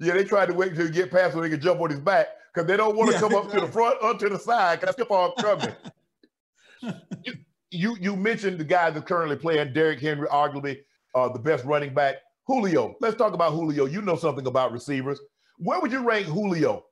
Yeah, 0.00 0.14
they 0.14 0.22
tried 0.22 0.46
to 0.46 0.54
wait 0.54 0.70
until 0.70 0.86
he 0.86 0.92
get 0.92 1.10
past 1.10 1.34
so 1.34 1.40
they 1.40 1.50
could 1.50 1.60
jump 1.60 1.80
on 1.80 1.90
his 1.90 1.98
back 1.98 2.28
because 2.54 2.68
they 2.68 2.76
don't 2.76 2.94
want 2.94 3.10
to 3.10 3.14
yeah, 3.14 3.20
come 3.20 3.34
up 3.34 3.50
to 3.50 3.60
the 3.60 3.66
front 3.66 3.96
or 4.00 4.14
to 4.14 4.28
the 4.28 4.38
side 4.38 4.80
because 4.80 4.94
that's 4.94 5.10
all 5.10 5.32
coming. 5.32 5.74
you, 7.70 7.96
you 8.00 8.16
mentioned 8.16 8.58
the 8.58 8.64
guy 8.64 8.90
that's 8.90 9.06
currently 9.06 9.36
playing, 9.36 9.72
Derrick 9.72 10.00
Henry, 10.00 10.26
arguably 10.28 10.78
uh, 11.14 11.28
the 11.28 11.38
best 11.38 11.64
running 11.64 11.94
back. 11.94 12.16
Julio, 12.46 12.96
let's 13.00 13.16
talk 13.16 13.34
about 13.34 13.52
Julio. 13.52 13.84
You 13.84 14.00
know 14.00 14.16
something 14.16 14.46
about 14.46 14.72
receivers. 14.72 15.20
Where 15.58 15.80
would 15.80 15.92
you 15.92 16.06
rank 16.06 16.26
Julio? 16.26 16.84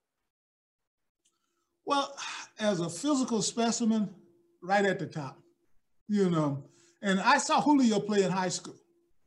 Well, 1.86 2.14
as 2.58 2.80
a 2.80 2.90
physical 2.90 3.40
specimen, 3.40 4.10
right 4.62 4.84
at 4.84 4.98
the 4.98 5.06
top, 5.06 5.38
you 6.08 6.28
know. 6.28 6.64
And 7.00 7.20
I 7.20 7.38
saw 7.38 7.60
Julio 7.60 8.00
play 8.00 8.24
in 8.24 8.30
high 8.30 8.48
school. 8.48 8.74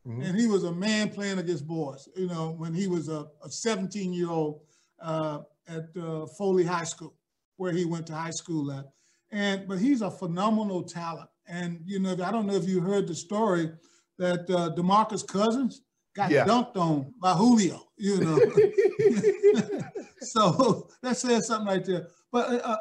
Mm-hmm. 0.08 0.22
And 0.22 0.40
he 0.40 0.48
was 0.48 0.64
a 0.64 0.72
man 0.72 1.10
playing 1.10 1.40
against 1.40 1.68
boys, 1.68 2.08
you 2.16 2.28
know, 2.28 2.52
when 2.58 2.74
he 2.74 2.88
was 2.88 3.10
a 3.10 3.28
17 3.48 4.14
year 4.14 4.30
old 4.30 4.62
uh, 5.02 5.40
at 5.68 5.86
uh, 6.02 6.26
Foley 6.38 6.64
High 6.64 6.84
School, 6.84 7.14
where 7.58 7.72
he 7.72 7.86
went 7.86 8.08
to 8.08 8.16
high 8.16 8.32
school 8.32 8.72
at. 8.72 8.86
And 9.32 9.68
but 9.68 9.78
he's 9.78 10.02
a 10.02 10.10
phenomenal 10.10 10.84
talent. 10.84 11.30
And 11.50 11.82
you 11.86 12.00
know, 12.00 12.14
I 12.24 12.32
don't 12.32 12.46
know 12.46 12.56
if 12.56 12.68
you 12.68 12.80
heard 12.80 13.08
the 13.08 13.16
story 13.16 13.72
that 14.20 14.42
uh, 14.50 14.76
Demarcus 14.76 15.28
Cousins 15.28 15.82
got 16.16 16.30
yeah. 16.30 16.46
dunked 16.46 16.78
on 16.78 17.14
by 17.20 17.34
Julio. 17.34 17.82
You 17.98 18.20
know, 18.20 18.40
so 20.22 20.90
that 21.02 21.18
says 21.18 21.48
something 21.48 21.68
right 21.68 21.84
there. 21.84 22.08
But 22.32 22.50
uh, 22.50 22.58
uh, 22.58 22.78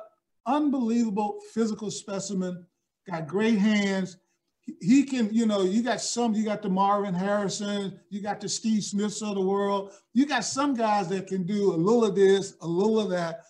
unbelievable 0.46 1.40
physical 1.52 1.90
specimen, 1.90 2.66
got 3.08 3.26
great 3.26 3.58
hands. 3.58 4.18
He 4.82 5.04
can, 5.04 5.32
you 5.32 5.46
know, 5.46 5.62
you 5.62 5.82
got 5.82 6.02
some, 6.02 6.34
you 6.34 6.44
got 6.44 6.60
the 6.60 6.68
Marvin 6.68 7.14
Harrison, 7.14 7.98
you 8.10 8.20
got 8.20 8.38
the 8.38 8.50
Steve 8.50 8.84
Smiths 8.84 9.22
of 9.22 9.34
the 9.34 9.40
world. 9.40 9.92
You 10.12 10.26
got 10.26 10.44
some 10.44 10.74
guys 10.74 11.08
that 11.08 11.26
can 11.26 11.46
do 11.46 11.72
a 11.72 11.76
little 11.76 12.04
of 12.04 12.14
this, 12.14 12.54
a 12.60 12.66
little 12.66 13.00
of 13.00 13.08
that. 13.10 13.44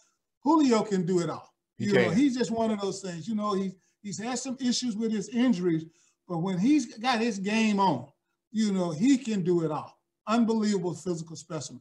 Julio 0.44 0.82
can 0.82 1.04
do 1.04 1.18
it 1.18 1.28
all. 1.28 1.52
You 1.76 1.92
know, 1.92 2.10
he's 2.10 2.36
just 2.36 2.50
one 2.52 2.70
of 2.70 2.80
those 2.80 3.00
things. 3.00 3.26
You 3.26 3.34
know, 3.34 3.54
he's 3.54 3.72
he's 4.02 4.18
had 4.18 4.38
some 4.38 4.56
issues 4.60 4.96
with 4.96 5.12
his 5.12 5.28
injuries, 5.28 5.84
but 6.26 6.38
when 6.38 6.58
he's 6.58 6.98
got 6.98 7.20
his 7.20 7.38
game 7.38 7.80
on, 7.80 8.06
you 8.50 8.72
know, 8.72 8.90
he 8.90 9.18
can 9.18 9.42
do 9.42 9.64
it 9.64 9.70
all. 9.70 9.98
Unbelievable 10.26 10.94
physical 10.94 11.36
specimen. 11.36 11.80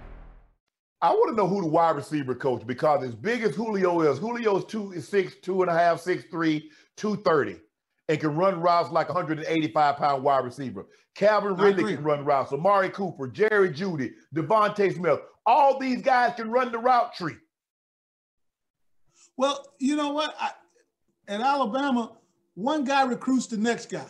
I 1.01 1.11
want 1.11 1.31
to 1.31 1.35
know 1.35 1.47
who 1.47 1.61
the 1.61 1.67
wide 1.67 1.95
receiver 1.95 2.35
coach 2.35 2.65
because 2.67 3.03
as 3.03 3.15
big 3.15 3.41
as 3.41 3.55
Julio 3.55 4.01
is, 4.01 4.19
Julio's 4.19 4.65
two 4.65 4.91
is 4.91 5.07
six, 5.07 5.35
two 5.41 5.63
and 5.63 5.71
a 5.71 5.73
half, 5.73 5.99
six 5.99 6.25
three, 6.29 6.69
two 6.95 7.15
thirty, 7.17 7.57
and 8.07 8.19
can 8.19 8.35
run 8.35 8.61
routes 8.61 8.91
like 8.91 9.07
185 9.07 9.97
pound 9.97 10.23
wide 10.23 10.45
receiver. 10.45 10.85
Calvin 11.15 11.55
Ridley 11.55 11.95
can 11.95 12.03
run 12.03 12.23
routes. 12.23 12.53
Amari 12.53 12.89
Cooper, 12.89 13.27
Jerry 13.27 13.71
Jeudy, 13.71 14.11
DeVonta 14.35 14.93
Smith. 14.93 15.19
All 15.45 15.79
these 15.79 16.01
guys 16.01 16.35
can 16.35 16.51
run 16.51 16.71
the 16.71 16.77
route 16.77 17.15
tree. 17.15 17.35
Well, 19.37 19.65
you 19.79 19.95
know 19.95 20.13
what? 20.13 20.35
I, 20.39 20.51
at 21.27 21.41
Alabama, 21.41 22.11
one 22.53 22.83
guy 22.83 23.03
recruits 23.05 23.47
the 23.47 23.57
next 23.57 23.89
guy. 23.89 24.05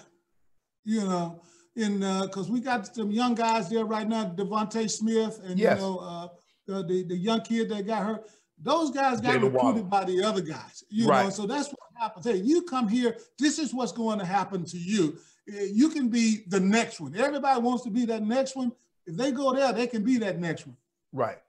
You 0.84 1.02
know, 1.02 1.42
in 1.78 2.00
because 2.00 2.50
uh, 2.50 2.54
we 2.54 2.60
got 2.60 2.94
some 2.94 3.12
young 3.12 3.34
guys 3.34 3.70
there 3.70 3.86
right 3.86 4.08
now, 4.08 4.26
DeVonta 4.26 4.90
Smith, 4.90 5.40
and 5.46 5.58
yes. 5.58 5.78
you 5.78 5.86
know. 5.86 5.98
Uh, 6.00 6.28
the, 6.68 6.84
the, 6.84 7.04
the 7.04 7.16
young 7.16 7.42
kid 7.42 7.70
that 7.70 7.86
got 7.86 8.04
hurt. 8.04 8.30
Those 8.64 8.92
guys 8.92 9.20
got 9.20 9.36
Jaylen 9.36 9.54
recruited 9.54 9.90
by 9.90 10.06
the 10.06 10.24
other 10.24 10.42
guys, 10.42 10.84
you 10.90 11.08
right. 11.08 11.24
know. 11.24 11.30
So 11.32 11.48
that's 11.48 11.70
what 11.70 11.80
happens. 12.00 12.26
Hey, 12.26 12.38
you 12.38 12.62
come 12.64 12.88
here. 12.88 13.18
This 13.40 13.58
is 13.58 13.74
what's 13.74 13.92
going 13.92 14.20
to 14.20 14.26
happen 14.26 14.66
to 14.66 14.78
you. 14.78 15.18
Eh, 15.52 15.70
you 15.72 15.90
can 15.90 16.10
be 16.10 16.44
the 16.48 16.60
next 16.60 17.00
one. 17.00 17.16
Everybody 17.16 17.60
wants 17.60 17.84
to 17.86 17.90
be 17.90 18.06
that 18.06 18.22
next 18.22 18.56
one. 18.56 18.72
If 19.08 19.18
they 19.18 19.32
go 19.32 19.54
there, 19.54 19.74
they 19.74 19.88
can 19.88 20.04
be 20.04 20.18
that 20.20 20.40
next 20.40 20.68
one. 20.68 20.78
Right. 21.12 21.40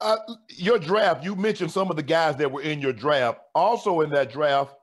Uh, 0.00 0.16
your 0.48 0.78
draft. 0.78 1.24
You 1.24 1.36
mentioned 1.36 1.70
some 1.70 1.90
of 1.90 1.96
the 1.96 2.02
guys 2.02 2.36
that 2.36 2.50
were 2.50 2.62
in 2.62 2.80
your 2.80 2.92
draft. 2.92 3.40
Also 3.54 4.00
in 4.02 4.10
that 4.10 4.30
draft, 4.30 4.74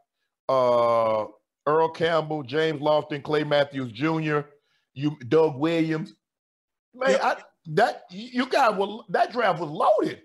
uh, 0.48 1.26
Earl 1.68 1.90
Campbell, 1.90 2.42
James 2.42 2.82
Lofton, 2.82 3.22
Clay 3.22 3.44
Matthews 3.44 3.92
Jr., 3.92 4.40
you 4.94 5.18
Doug 5.28 5.58
Williams. 5.58 6.16
Man, 6.96 7.12
yep. 7.12 7.22
I, 7.24 7.36
that 7.70 8.04
you 8.10 8.48
guys 8.48 8.76
were 8.76 9.00
that 9.10 9.32
draft 9.32 9.60
was 9.60 9.70
loaded. 9.70 10.22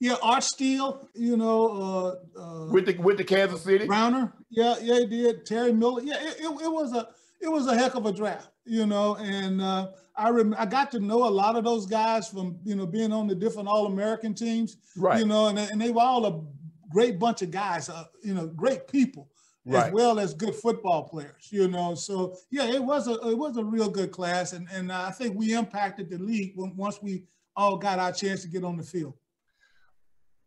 Yeah, 0.00 0.16
Art 0.22 0.42
Still, 0.42 1.08
you 1.14 1.36
know, 1.36 2.16
uh, 2.36 2.40
uh, 2.40 2.66
with 2.70 2.86
the 2.86 2.94
with 2.94 3.16
the 3.16 3.24
Kansas 3.24 3.62
City 3.62 3.86
Browner. 3.86 4.32
Yeah, 4.50 4.76
yeah, 4.82 5.00
he 5.00 5.06
did. 5.06 5.46
Terry 5.46 5.72
Miller. 5.72 6.02
Yeah, 6.02 6.16
it, 6.20 6.40
it, 6.40 6.62
it, 6.62 6.72
was 6.72 6.92
a 6.92 7.08
it 7.40 7.48
was 7.48 7.66
a 7.66 7.76
heck 7.76 7.94
of 7.94 8.06
a 8.06 8.12
draft, 8.12 8.50
you 8.64 8.86
know. 8.86 9.16
And 9.16 9.60
uh, 9.60 9.88
I 10.16 10.30
rem- 10.30 10.56
I 10.58 10.66
got 10.66 10.90
to 10.92 11.00
know 11.00 11.26
a 11.26 11.30
lot 11.30 11.56
of 11.56 11.64
those 11.64 11.86
guys 11.86 12.28
from 12.28 12.58
you 12.64 12.74
know 12.74 12.86
being 12.86 13.12
on 13.12 13.28
the 13.28 13.34
different 13.34 13.68
All 13.68 13.86
American 13.86 14.34
teams, 14.34 14.76
right? 14.96 15.20
You 15.20 15.26
know, 15.26 15.46
and 15.46 15.58
and 15.58 15.80
they 15.80 15.90
were 15.90 16.02
all 16.02 16.26
a 16.26 16.42
great 16.90 17.18
bunch 17.18 17.42
of 17.42 17.50
guys, 17.50 17.88
uh, 17.88 18.04
you 18.22 18.34
know, 18.34 18.46
great 18.46 18.88
people 18.88 19.28
right. 19.66 19.86
as 19.86 19.92
well 19.92 20.18
as 20.18 20.34
good 20.34 20.54
football 20.54 21.08
players. 21.08 21.48
You 21.50 21.68
know, 21.68 21.94
so 21.94 22.36
yeah, 22.50 22.66
it 22.66 22.82
was 22.82 23.08
a 23.08 23.14
it 23.28 23.36
was 23.36 23.56
a 23.56 23.64
real 23.64 23.88
good 23.88 24.10
class, 24.10 24.52
and 24.52 24.68
and 24.72 24.92
I 24.92 25.10
think 25.10 25.36
we 25.36 25.54
impacted 25.54 26.10
the 26.10 26.18
league 26.18 26.52
when, 26.56 26.76
once 26.76 27.00
we 27.02 27.24
all 27.56 27.76
got 27.76 27.98
our 27.98 28.12
chance 28.12 28.42
to 28.42 28.48
get 28.48 28.64
on 28.64 28.76
the 28.76 28.82
field. 28.82 29.14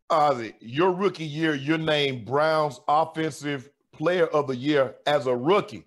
Ozzie, 0.09 0.53
your 0.61 0.91
rookie 0.91 1.26
year, 1.26 1.53
you're 1.53 1.78
named 1.78 2.26
Browns 2.26 2.80
Offensive 2.88 3.70
Player 3.91 4.28
of 4.28 4.47
the 4.47 4.55
Year 4.55 4.95
as 5.05 5.28
a 5.28 5.36
rookie. 5.36 5.84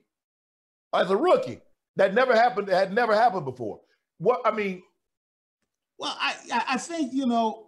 As 0.92 1.10
a 1.10 1.16
rookie, 1.16 1.60
that 1.96 2.14
never 2.14 2.34
happened. 2.34 2.68
That 2.68 2.88
had 2.88 2.92
never 2.92 3.14
happened 3.14 3.44
before. 3.44 3.80
What 4.18 4.40
I 4.44 4.50
mean. 4.50 4.82
Well, 5.98 6.16
I 6.18 6.34
I 6.68 6.76
think 6.76 7.12
you 7.12 7.26
know 7.26 7.66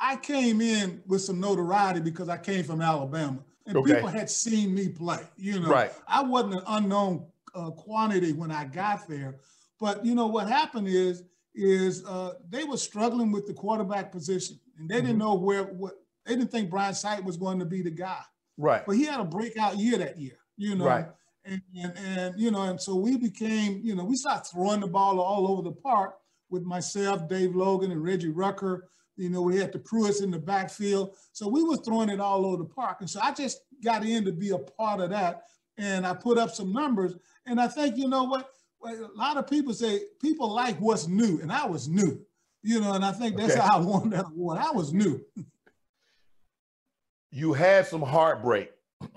I 0.00 0.16
came 0.16 0.60
in 0.60 1.02
with 1.06 1.22
some 1.22 1.40
notoriety 1.40 2.00
because 2.00 2.28
I 2.28 2.38
came 2.38 2.64
from 2.64 2.80
Alabama 2.80 3.44
and 3.68 3.76
okay. 3.76 3.94
people 3.94 4.08
had 4.08 4.30
seen 4.30 4.74
me 4.74 4.88
play. 4.88 5.20
You 5.36 5.60
know, 5.60 5.68
right. 5.68 5.92
I 6.08 6.22
wasn't 6.22 6.54
an 6.54 6.62
unknown 6.66 7.26
uh, 7.54 7.70
quantity 7.70 8.32
when 8.32 8.50
I 8.50 8.64
got 8.64 9.06
there, 9.06 9.36
but 9.78 10.04
you 10.04 10.14
know 10.14 10.26
what 10.26 10.48
happened 10.48 10.88
is 10.88 11.22
is 11.54 12.04
uh, 12.06 12.34
they 12.48 12.64
were 12.64 12.76
struggling 12.76 13.30
with 13.30 13.46
the 13.46 13.52
quarterback 13.52 14.10
position, 14.10 14.58
and 14.78 14.88
they 14.88 14.96
mm-hmm. 14.96 15.06
didn't 15.06 15.18
know 15.18 15.34
where 15.34 15.64
what 15.64 15.94
they 16.24 16.34
didn't 16.34 16.50
think 16.50 16.70
Brian 16.70 16.94
Sipe 16.94 17.22
was 17.24 17.36
going 17.36 17.58
to 17.58 17.66
be 17.66 17.82
the 17.82 17.90
guy. 17.90 18.22
Right. 18.56 18.84
But 18.84 18.96
he 18.96 19.04
had 19.04 19.20
a 19.20 19.24
breakout 19.24 19.76
year 19.76 19.98
that 19.98 20.18
year. 20.18 20.38
You 20.56 20.74
know. 20.74 20.86
Right. 20.86 21.06
And, 21.44 21.62
and, 21.80 21.92
and 21.96 22.34
you 22.38 22.50
know, 22.50 22.62
and 22.62 22.78
so 22.78 22.94
we 22.94 23.16
became, 23.16 23.80
you 23.82 23.94
know, 23.94 24.04
we 24.04 24.16
started 24.16 24.46
throwing 24.50 24.80
the 24.80 24.86
ball 24.86 25.18
all 25.18 25.48
over 25.48 25.62
the 25.62 25.72
park 25.72 26.16
with 26.50 26.62
myself, 26.62 27.26
Dave 27.26 27.54
Logan, 27.54 27.90
and 27.90 28.02
Reggie 28.02 28.28
Rucker 28.28 28.88
you 29.18 29.28
know, 29.28 29.42
we 29.42 29.56
had 29.58 29.72
the 29.72 29.80
Pruitts 29.80 30.22
in 30.22 30.30
the 30.30 30.38
backfield. 30.38 31.16
So 31.32 31.48
we 31.48 31.62
were 31.62 31.76
throwing 31.76 32.08
it 32.08 32.20
all 32.20 32.46
over 32.46 32.56
the 32.56 32.64
park. 32.64 32.98
And 33.00 33.10
so 33.10 33.20
I 33.20 33.32
just 33.32 33.60
got 33.82 34.04
in 34.04 34.24
to 34.24 34.32
be 34.32 34.50
a 34.50 34.58
part 34.58 35.00
of 35.00 35.10
that. 35.10 35.42
And 35.76 36.06
I 36.06 36.14
put 36.14 36.38
up 36.38 36.50
some 36.50 36.72
numbers. 36.72 37.16
And 37.44 37.60
I 37.60 37.66
think, 37.66 37.96
you 37.96 38.08
know 38.08 38.24
what? 38.24 38.48
A 38.84 38.94
lot 39.16 39.36
of 39.36 39.48
people 39.48 39.74
say 39.74 40.02
people 40.22 40.52
like 40.52 40.78
what's 40.78 41.08
new. 41.08 41.40
And 41.40 41.50
I 41.50 41.66
was 41.66 41.88
new, 41.88 42.20
you 42.62 42.80
know, 42.80 42.92
and 42.92 43.04
I 43.04 43.12
think 43.12 43.36
that's 43.36 43.52
okay. 43.52 43.60
how 43.60 43.78
I 43.78 43.80
won 43.80 44.10
that 44.10 44.26
award. 44.26 44.58
I 44.58 44.70
was 44.70 44.92
new. 44.92 45.20
you 47.32 47.52
had 47.52 47.86
some 47.86 48.02
heartbreak. 48.02 48.70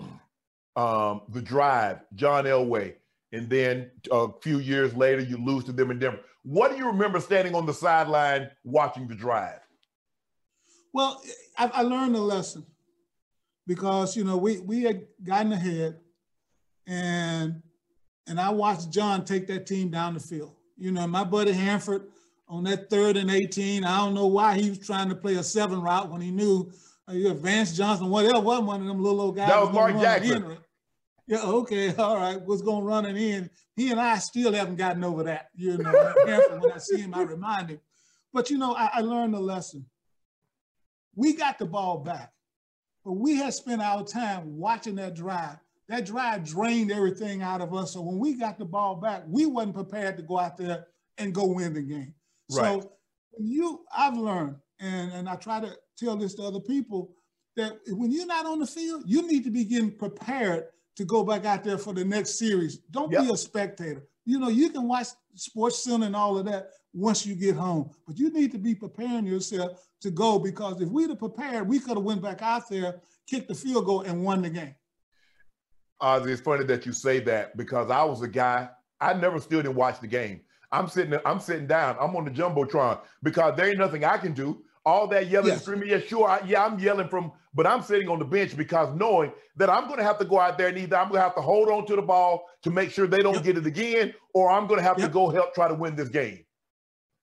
Um, 0.74 1.20
the 1.28 1.42
drive, 1.42 1.98
John 2.14 2.44
Elway. 2.44 2.94
And 3.30 3.50
then 3.50 3.90
a 4.10 4.28
few 4.40 4.58
years 4.58 4.96
later, 4.96 5.20
you 5.20 5.36
lose 5.36 5.64
to 5.64 5.72
them 5.72 5.90
in 5.90 5.98
Denver. 5.98 6.20
What 6.44 6.70
do 6.70 6.78
you 6.78 6.86
remember 6.86 7.20
standing 7.20 7.54
on 7.54 7.66
the 7.66 7.74
sideline 7.74 8.48
watching 8.64 9.06
the 9.06 9.14
drive? 9.14 9.60
Well, 10.92 11.22
I, 11.56 11.70
I 11.74 11.82
learned 11.82 12.16
a 12.16 12.20
lesson 12.20 12.66
because 13.66 14.16
you 14.16 14.24
know 14.24 14.36
we 14.36 14.58
we 14.60 14.82
had 14.82 15.06
gotten 15.22 15.52
ahead, 15.52 15.98
and 16.86 17.62
and 18.26 18.40
I 18.40 18.50
watched 18.50 18.90
John 18.90 19.24
take 19.24 19.46
that 19.48 19.66
team 19.66 19.90
down 19.90 20.14
the 20.14 20.20
field. 20.20 20.54
You 20.76 20.92
know, 20.92 21.06
my 21.06 21.24
buddy 21.24 21.52
Hanford 21.52 22.08
on 22.48 22.64
that 22.64 22.90
third 22.90 23.16
and 23.16 23.30
18. 23.30 23.84
I 23.84 23.96
don't 23.98 24.14
know 24.14 24.26
why 24.26 24.58
he 24.58 24.70
was 24.70 24.78
trying 24.80 25.08
to 25.08 25.14
play 25.14 25.36
a 25.36 25.42
seven 25.42 25.80
route 25.80 26.10
when 26.10 26.20
he 26.20 26.30
knew 26.30 26.70
uh, 27.08 27.34
Vance 27.34 27.76
Johnson, 27.76 28.08
whatever, 28.10 28.40
wasn't 28.40 28.66
one 28.66 28.80
of 28.80 28.86
them 28.86 29.02
little 29.02 29.20
old 29.20 29.36
guys. 29.36 29.48
That 29.48 29.60
was 29.60 29.72
Mark 29.72 29.98
Jackson. 29.98 30.58
Yeah, 31.26 31.42
okay, 31.42 31.94
all 31.98 32.16
right. 32.16 32.40
Was 32.44 32.62
going 32.62 32.82
to 32.82 32.86
run 32.86 33.06
it 33.06 33.16
in. 33.16 33.48
He 33.74 33.90
and 33.90 34.00
I 34.00 34.18
still 34.18 34.52
haven't 34.52 34.76
gotten 34.76 35.02
over 35.02 35.22
that. 35.24 35.48
You 35.54 35.78
know, 35.78 36.14
Hanford, 36.26 36.60
when 36.60 36.72
I 36.72 36.78
see 36.78 37.00
him, 37.00 37.14
I 37.14 37.22
remind 37.22 37.70
him. 37.70 37.80
But 38.32 38.50
you 38.50 38.58
know, 38.58 38.74
I, 38.74 38.90
I 38.94 39.00
learned 39.00 39.34
a 39.34 39.40
lesson. 39.40 39.86
We 41.14 41.34
got 41.34 41.58
the 41.58 41.66
ball 41.66 41.98
back, 41.98 42.32
but 43.04 43.12
we 43.12 43.36
had 43.36 43.54
spent 43.54 43.82
our 43.82 44.04
time 44.04 44.56
watching 44.58 44.94
that 44.96 45.14
drive. 45.14 45.58
That 45.88 46.06
drive 46.06 46.44
drained 46.44 46.90
everything 46.90 47.42
out 47.42 47.60
of 47.60 47.74
us. 47.74 47.92
So 47.92 48.00
when 48.00 48.18
we 48.18 48.34
got 48.34 48.58
the 48.58 48.64
ball 48.64 48.96
back, 48.96 49.24
we 49.26 49.46
wasn't 49.46 49.74
prepared 49.74 50.16
to 50.16 50.22
go 50.22 50.38
out 50.38 50.56
there 50.56 50.86
and 51.18 51.34
go 51.34 51.46
win 51.46 51.74
the 51.74 51.82
game. 51.82 52.14
Right. 52.50 52.80
So 52.80 52.92
you, 53.38 53.84
I've 53.96 54.16
learned, 54.16 54.56
and, 54.80 55.12
and 55.12 55.28
I 55.28 55.36
try 55.36 55.60
to 55.60 55.76
tell 55.98 56.16
this 56.16 56.34
to 56.34 56.42
other 56.44 56.60
people, 56.60 57.12
that 57.56 57.78
when 57.88 58.10
you're 58.10 58.26
not 58.26 58.46
on 58.46 58.60
the 58.60 58.66
field, 58.66 59.02
you 59.04 59.26
need 59.26 59.44
to 59.44 59.50
be 59.50 59.64
getting 59.64 59.90
prepared 59.90 60.64
to 60.96 61.04
go 61.04 61.24
back 61.24 61.44
out 61.44 61.64
there 61.64 61.78
for 61.78 61.92
the 61.92 62.04
next 62.04 62.38
series. 62.38 62.78
Don't 62.90 63.12
yep. 63.12 63.22
be 63.22 63.30
a 63.32 63.36
spectator. 63.36 64.06
You 64.24 64.38
know, 64.38 64.48
you 64.48 64.70
can 64.70 64.88
watch 64.88 65.08
Sports 65.34 65.84
Center 65.84 66.06
and 66.06 66.16
all 66.16 66.38
of 66.38 66.46
that 66.46 66.70
once 66.94 67.24
you 67.24 67.34
get 67.34 67.56
home, 67.56 67.90
but 68.06 68.18
you 68.18 68.30
need 68.30 68.52
to 68.52 68.58
be 68.58 68.74
preparing 68.74 69.26
yourself 69.26 69.86
to 70.00 70.10
go 70.10 70.38
because 70.38 70.80
if 70.80 70.88
we'd 70.88 71.10
have 71.10 71.18
prepared, 71.18 71.66
we 71.66 71.78
could 71.78 71.96
have 71.96 72.04
went 72.04 72.22
back 72.22 72.42
out 72.42 72.68
there, 72.68 73.00
kicked 73.26 73.48
the 73.48 73.54
field 73.54 73.86
goal, 73.86 74.02
and 74.02 74.24
won 74.24 74.42
the 74.42 74.50
game. 74.50 74.74
Uh, 76.00 76.20
it's 76.26 76.40
funny 76.40 76.64
that 76.64 76.84
you 76.84 76.92
say 76.92 77.20
that 77.20 77.56
because 77.56 77.90
I 77.90 78.02
was 78.02 78.22
a 78.22 78.28
guy. 78.28 78.68
I 79.00 79.14
never 79.14 79.40
stood 79.40 79.66
and 79.66 79.74
watched 79.74 80.00
the 80.00 80.06
game. 80.06 80.40
I'm 80.72 80.88
sitting. 80.88 81.18
I'm 81.24 81.38
sitting 81.38 81.66
down. 81.66 81.96
I'm 82.00 82.16
on 82.16 82.24
the 82.24 82.30
jumbotron 82.30 83.00
because 83.22 83.56
there 83.56 83.68
ain't 83.68 83.78
nothing 83.78 84.04
I 84.04 84.16
can 84.16 84.32
do. 84.32 84.62
All 84.84 85.06
that 85.08 85.28
yelling, 85.28 85.48
yes. 85.48 85.62
screaming. 85.62 85.88
Yeah, 85.88 86.00
sure. 86.00 86.28
I, 86.28 86.40
yeah, 86.44 86.64
I'm 86.64 86.78
yelling 86.78 87.08
from, 87.08 87.30
but 87.54 87.68
I'm 87.68 87.82
sitting 87.82 88.08
on 88.08 88.18
the 88.18 88.24
bench 88.24 88.56
because 88.56 88.92
knowing 88.96 89.32
that 89.56 89.70
I'm 89.70 89.86
going 89.86 89.98
to 89.98 90.04
have 90.04 90.18
to 90.18 90.24
go 90.24 90.40
out 90.40 90.58
there 90.58 90.68
and 90.68 90.78
either 90.78 90.96
I'm 90.96 91.08
going 91.08 91.20
to 91.20 91.22
have 91.22 91.36
to 91.36 91.40
hold 91.40 91.68
on 91.68 91.86
to 91.86 91.94
the 91.94 92.02
ball 92.02 92.46
to 92.62 92.70
make 92.70 92.90
sure 92.90 93.06
they 93.06 93.22
don't 93.22 93.34
yep. 93.34 93.44
get 93.44 93.58
it 93.58 93.66
again, 93.66 94.12
or 94.34 94.50
I'm 94.50 94.66
going 94.66 94.78
to 94.78 94.84
have 94.84 94.98
yep. 94.98 95.08
to 95.08 95.12
go 95.12 95.30
help 95.30 95.54
try 95.54 95.68
to 95.68 95.74
win 95.74 95.94
this 95.94 96.08
game. 96.08 96.44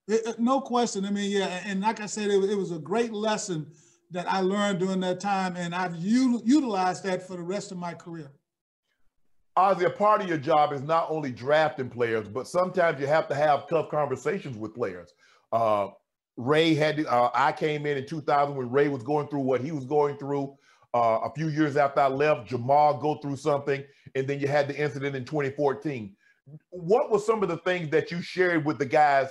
It, 0.09 0.39
no 0.39 0.59
question. 0.59 1.05
I 1.05 1.11
mean, 1.11 1.29
yeah, 1.29 1.61
and 1.65 1.81
like 1.81 2.01
I 2.01 2.07
said, 2.07 2.31
it, 2.31 2.43
it, 2.43 2.55
was 2.55 2.71
a 2.71 2.79
great 2.79 3.13
lesson 3.13 3.67
that 4.09 4.25
I 4.27 4.41
learned 4.41 4.79
during 4.79 4.99
that 5.01 5.19
time, 5.19 5.55
and 5.55 5.75
I've 5.75 5.95
u- 5.97 6.41
utilized 6.43 7.03
that 7.03 7.21
for 7.27 7.35
the 7.37 7.43
rest 7.43 7.71
of 7.71 7.77
my 7.77 7.93
career. 7.93 8.31
Ozzie, 9.55 9.85
a 9.85 9.89
part 9.91 10.21
of 10.21 10.27
your 10.27 10.39
job 10.39 10.73
is 10.73 10.81
not 10.81 11.11
only 11.11 11.31
drafting 11.31 11.91
players, 11.91 12.27
but 12.27 12.47
sometimes 12.47 12.99
you 12.99 13.05
have 13.05 13.27
to 13.27 13.35
have 13.35 13.67
tough 13.67 13.89
conversations 13.89 14.57
with 14.57 14.73
players. 14.73 15.13
Uh, 15.51 15.89
Ray 16.37 16.73
had, 16.73 17.05
uh, 17.05 17.29
I 17.35 17.51
came 17.51 17.85
in 17.85 17.97
in 17.97 18.07
2000 18.07 18.55
when 18.55 18.71
Ray 18.71 18.87
was 18.87 19.03
going 19.03 19.27
through 19.27 19.41
what 19.41 19.61
he 19.61 19.71
was 19.71 19.85
going 19.85 20.17
through. 20.17 20.55
Uh, 20.91 21.19
a 21.23 21.31
few 21.35 21.49
years 21.49 21.77
after 21.77 21.99
I 22.01 22.07
left, 22.07 22.49
Jamal 22.49 22.97
go 22.97 23.15
through 23.15 23.35
something, 23.35 23.83
and 24.15 24.27
then 24.27 24.39
you 24.39 24.47
had 24.47 24.67
the 24.67 24.75
incident 24.75 25.15
in 25.15 25.23
2014. 25.23 26.15
What 26.71 27.11
were 27.11 27.19
some 27.19 27.43
of 27.43 27.49
the 27.49 27.57
things 27.57 27.91
that 27.91 28.09
you 28.09 28.23
shared 28.23 28.65
with 28.65 28.79
the 28.79 28.87
guys 28.87 29.29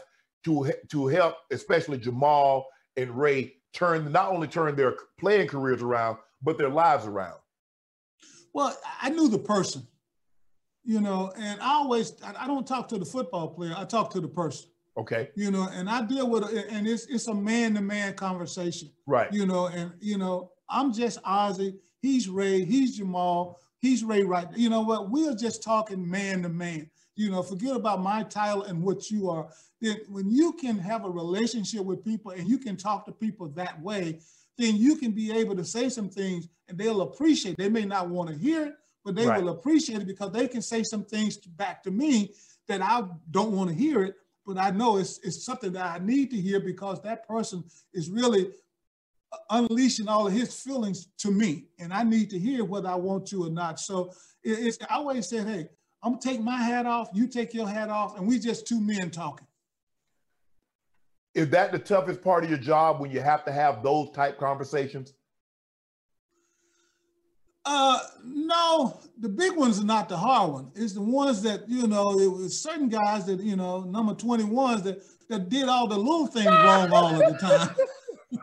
to 0.48 0.72
to 0.90 1.06
help, 1.06 1.36
especially 1.50 1.98
Jamal 1.98 2.66
and 2.96 3.16
Ray, 3.16 3.54
turn 3.72 4.10
not 4.10 4.32
only 4.32 4.48
turn 4.48 4.74
their 4.76 4.96
playing 5.18 5.48
careers 5.48 5.82
around, 5.82 6.18
but 6.42 6.58
their 6.58 6.70
lives 6.70 7.06
around? 7.06 7.38
Well, 8.54 8.76
I 9.00 9.10
knew 9.10 9.28
the 9.28 9.38
person, 9.38 9.86
you 10.84 11.00
know, 11.00 11.32
and 11.38 11.60
I 11.60 11.74
always 11.74 12.14
I 12.22 12.46
don't 12.46 12.66
talk 12.66 12.88
to 12.88 12.98
the 12.98 13.04
football 13.04 13.48
player. 13.48 13.74
I 13.76 13.84
talk 13.84 14.10
to 14.12 14.20
the 14.20 14.28
person. 14.28 14.70
Okay. 14.96 15.30
You 15.36 15.52
know, 15.52 15.68
and 15.72 15.88
I 15.88 16.02
deal 16.02 16.28
with 16.28 16.52
it, 16.52 16.66
and 16.70 16.86
it's 16.86 17.06
it's 17.06 17.28
a 17.28 17.34
man 17.34 17.74
to 17.74 17.80
man 17.80 18.14
conversation. 18.14 18.90
Right. 19.06 19.32
You 19.32 19.46
know, 19.46 19.66
and 19.68 19.92
you 20.00 20.18
know, 20.18 20.50
I'm 20.68 20.92
just 20.92 21.18
Ozzie. 21.24 21.76
He's 22.00 22.28
Ray. 22.28 22.64
He's 22.64 22.96
Jamal. 22.96 23.60
He's 23.80 24.02
Ray. 24.02 24.22
Right. 24.22 24.48
You 24.56 24.70
know 24.70 24.80
what? 24.80 25.10
We 25.10 25.28
are 25.28 25.34
just 25.34 25.62
talking 25.62 26.08
man 26.08 26.42
to 26.42 26.48
man. 26.48 26.90
You 27.18 27.30
know, 27.30 27.42
forget 27.42 27.76
about 27.76 28.00
my 28.00 28.22
title 28.22 28.62
and 28.62 28.82
what 28.82 29.10
you 29.10 29.28
are. 29.28 29.48
Then 29.80 29.98
when 30.08 30.30
you 30.30 30.52
can 30.52 30.78
have 30.78 31.04
a 31.04 31.10
relationship 31.10 31.84
with 31.84 32.04
people 32.04 32.30
and 32.32 32.48
you 32.48 32.58
can 32.58 32.76
talk 32.76 33.04
to 33.06 33.12
people 33.12 33.48
that 33.50 33.80
way, 33.80 34.20
then 34.56 34.76
you 34.76 34.96
can 34.96 35.12
be 35.12 35.32
able 35.32 35.56
to 35.56 35.64
say 35.64 35.88
some 35.88 36.08
things 36.08 36.48
and 36.68 36.78
they'll 36.78 37.02
appreciate. 37.02 37.56
They 37.56 37.68
may 37.68 37.84
not 37.84 38.08
want 38.08 38.30
to 38.30 38.36
hear 38.36 38.66
it, 38.66 38.74
but 39.04 39.14
they 39.14 39.26
right. 39.26 39.42
will 39.42 39.50
appreciate 39.50 40.00
it 40.00 40.06
because 40.06 40.32
they 40.32 40.48
can 40.48 40.62
say 40.62 40.82
some 40.82 41.04
things 41.04 41.36
back 41.36 41.82
to 41.84 41.90
me 41.90 42.32
that 42.66 42.82
I 42.82 43.02
don't 43.30 43.52
want 43.52 43.70
to 43.70 43.76
hear 43.76 44.04
it 44.04 44.14
but 44.48 44.56
I 44.56 44.70
know 44.70 44.96
it's, 44.96 45.18
it's 45.18 45.44
something 45.44 45.72
that 45.72 45.84
I 45.84 46.02
need 46.02 46.30
to 46.30 46.40
hear 46.40 46.58
because 46.58 47.02
that 47.02 47.28
person 47.28 47.62
is 47.92 48.08
really 48.08 48.48
uh, 49.30 49.36
unleashing 49.50 50.08
all 50.08 50.26
of 50.26 50.32
his 50.32 50.58
feelings 50.58 51.08
to 51.18 51.30
me. 51.30 51.66
And 51.78 51.92
I 51.92 52.02
need 52.02 52.30
to 52.30 52.38
hear 52.38 52.64
whether 52.64 52.88
I 52.88 52.94
want 52.94 53.26
to 53.26 53.44
or 53.44 53.50
not. 53.50 53.78
So 53.78 54.10
it's, 54.42 54.78
I 54.88 54.94
always 54.94 55.28
said, 55.28 55.46
hey, 55.46 55.68
I'm 56.02 56.12
gonna 56.12 56.22
take 56.22 56.40
my 56.40 56.62
hat 56.62 56.86
off, 56.86 57.10
you 57.12 57.26
take 57.26 57.52
your 57.52 57.68
hat 57.68 57.88
off, 57.88 58.16
and 58.16 58.26
we 58.26 58.38
just 58.38 58.66
two 58.66 58.80
men 58.80 59.10
talking. 59.10 59.46
Is 61.34 61.50
that 61.50 61.72
the 61.72 61.78
toughest 61.78 62.22
part 62.22 62.44
of 62.44 62.50
your 62.50 62.58
job 62.58 63.00
when 63.00 63.10
you 63.10 63.20
have 63.20 63.44
to 63.44 63.52
have 63.52 63.82
those 63.82 64.10
type 64.10 64.38
conversations? 64.38 65.12
Uh, 67.64 68.00
no, 68.24 68.98
the 69.18 69.28
big 69.28 69.54
ones 69.54 69.78
are 69.78 69.84
not 69.84 70.08
the 70.08 70.16
hard 70.16 70.52
one. 70.52 70.72
It's 70.74 70.94
the 70.94 71.02
ones 71.02 71.42
that 71.42 71.68
you 71.68 71.86
know. 71.86 72.18
It 72.18 72.26
was 72.26 72.60
certain 72.60 72.88
guys 72.88 73.26
that 73.26 73.40
you 73.40 73.56
know, 73.56 73.80
number 73.80 74.14
twenty 74.14 74.44
ones 74.44 74.82
that 74.82 75.02
that 75.28 75.48
did 75.48 75.68
all 75.68 75.86
the 75.86 75.98
little 75.98 76.26
things 76.26 76.46
wrong 76.46 76.90
all 76.92 77.14
of 77.14 77.18
the 77.18 77.38
time. 77.38 77.76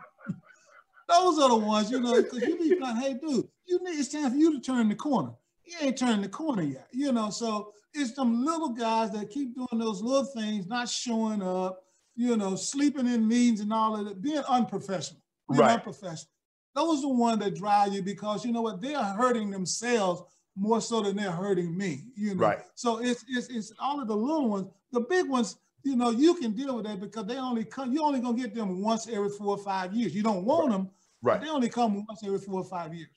Those 1.08 1.40
are 1.40 1.50
the 1.50 1.56
ones 1.56 1.90
you 1.90 2.00
know, 2.00 2.22
because 2.22 2.42
you 2.42 2.58
be 2.58 2.80
like, 2.80 2.98
hey, 2.98 3.14
dude, 3.14 3.48
you 3.66 3.84
need 3.84 4.00
it's 4.00 4.10
time 4.10 4.30
for 4.30 4.38
you 4.38 4.54
to 4.54 4.60
turn 4.60 4.90
the 4.90 4.96
corner. 4.96 5.32
You 5.66 5.78
ain't 5.82 5.98
turned 5.98 6.24
the 6.24 6.30
corner 6.30 6.62
yet, 6.62 6.88
you 6.92 7.12
know. 7.12 7.30
So 7.30 7.74
it's 7.94 8.12
them 8.12 8.46
little 8.46 8.70
guys 8.70 9.12
that 9.12 9.30
keep 9.30 9.56
doing 9.56 9.80
those 9.80 10.02
little 10.02 10.26
things, 10.26 10.68
not 10.68 10.90
showing 10.90 11.42
up, 11.42 11.82
you 12.16 12.38
know, 12.38 12.56
sleeping 12.56 13.08
in 13.08 13.28
meetings 13.28 13.62
and 13.62 13.74
all 13.74 13.98
of 13.98 14.06
that, 14.06 14.22
being 14.22 14.44
unprofessional, 14.48 15.22
being 15.50 15.62
right. 15.62 15.74
unprofessional. 15.74 16.30
Those 16.76 17.00
are 17.00 17.04
the 17.04 17.10
ones 17.10 17.40
that 17.40 17.56
drive 17.56 17.94
you 17.94 18.02
because 18.02 18.46
you 18.46 18.52
know 18.52 18.62
what 18.62 18.82
they're 18.82 19.02
hurting 19.02 19.50
themselves 19.50 20.24
more 20.58 20.82
so 20.82 21.02
than 21.02 21.16
they're 21.16 21.32
hurting 21.32 21.76
me. 21.76 22.04
You 22.16 22.36
know, 22.36 22.42
right. 22.42 22.60
so 22.76 23.02
it's 23.02 23.24
it's 23.30 23.48
it's 23.48 23.74
all 23.80 24.02
of 24.02 24.08
the 24.08 24.16
little 24.16 24.50
ones. 24.50 24.68
The 24.92 25.02
big 25.02 25.28
ones, 25.28 25.58
you 25.84 25.96
know, 25.96 26.12
you 26.12 26.36
can 26.36 26.52
deal 26.52 26.76
with 26.76 26.86
that 26.86 27.00
because 27.00 27.26
they 27.26 27.38
only 27.38 27.64
come. 27.64 27.94
You're 27.94 28.04
only 28.04 28.20
gonna 28.20 28.38
get 28.38 28.54
them 28.54 28.82
once 28.82 29.08
every 29.08 29.30
four 29.30 29.58
or 29.58 29.58
five 29.58 29.94
years. 29.94 30.14
You 30.14 30.24
don't 30.24 30.46
want 30.46 30.68
right. 30.68 30.72
them, 30.72 30.90
right? 31.22 31.42
They 31.42 31.50
only 31.50 31.70
come 31.70 32.06
once 32.06 32.22
every 32.26 32.40
four 32.40 32.60
or 32.60 32.66
five 32.66 32.94
years. 32.94 33.10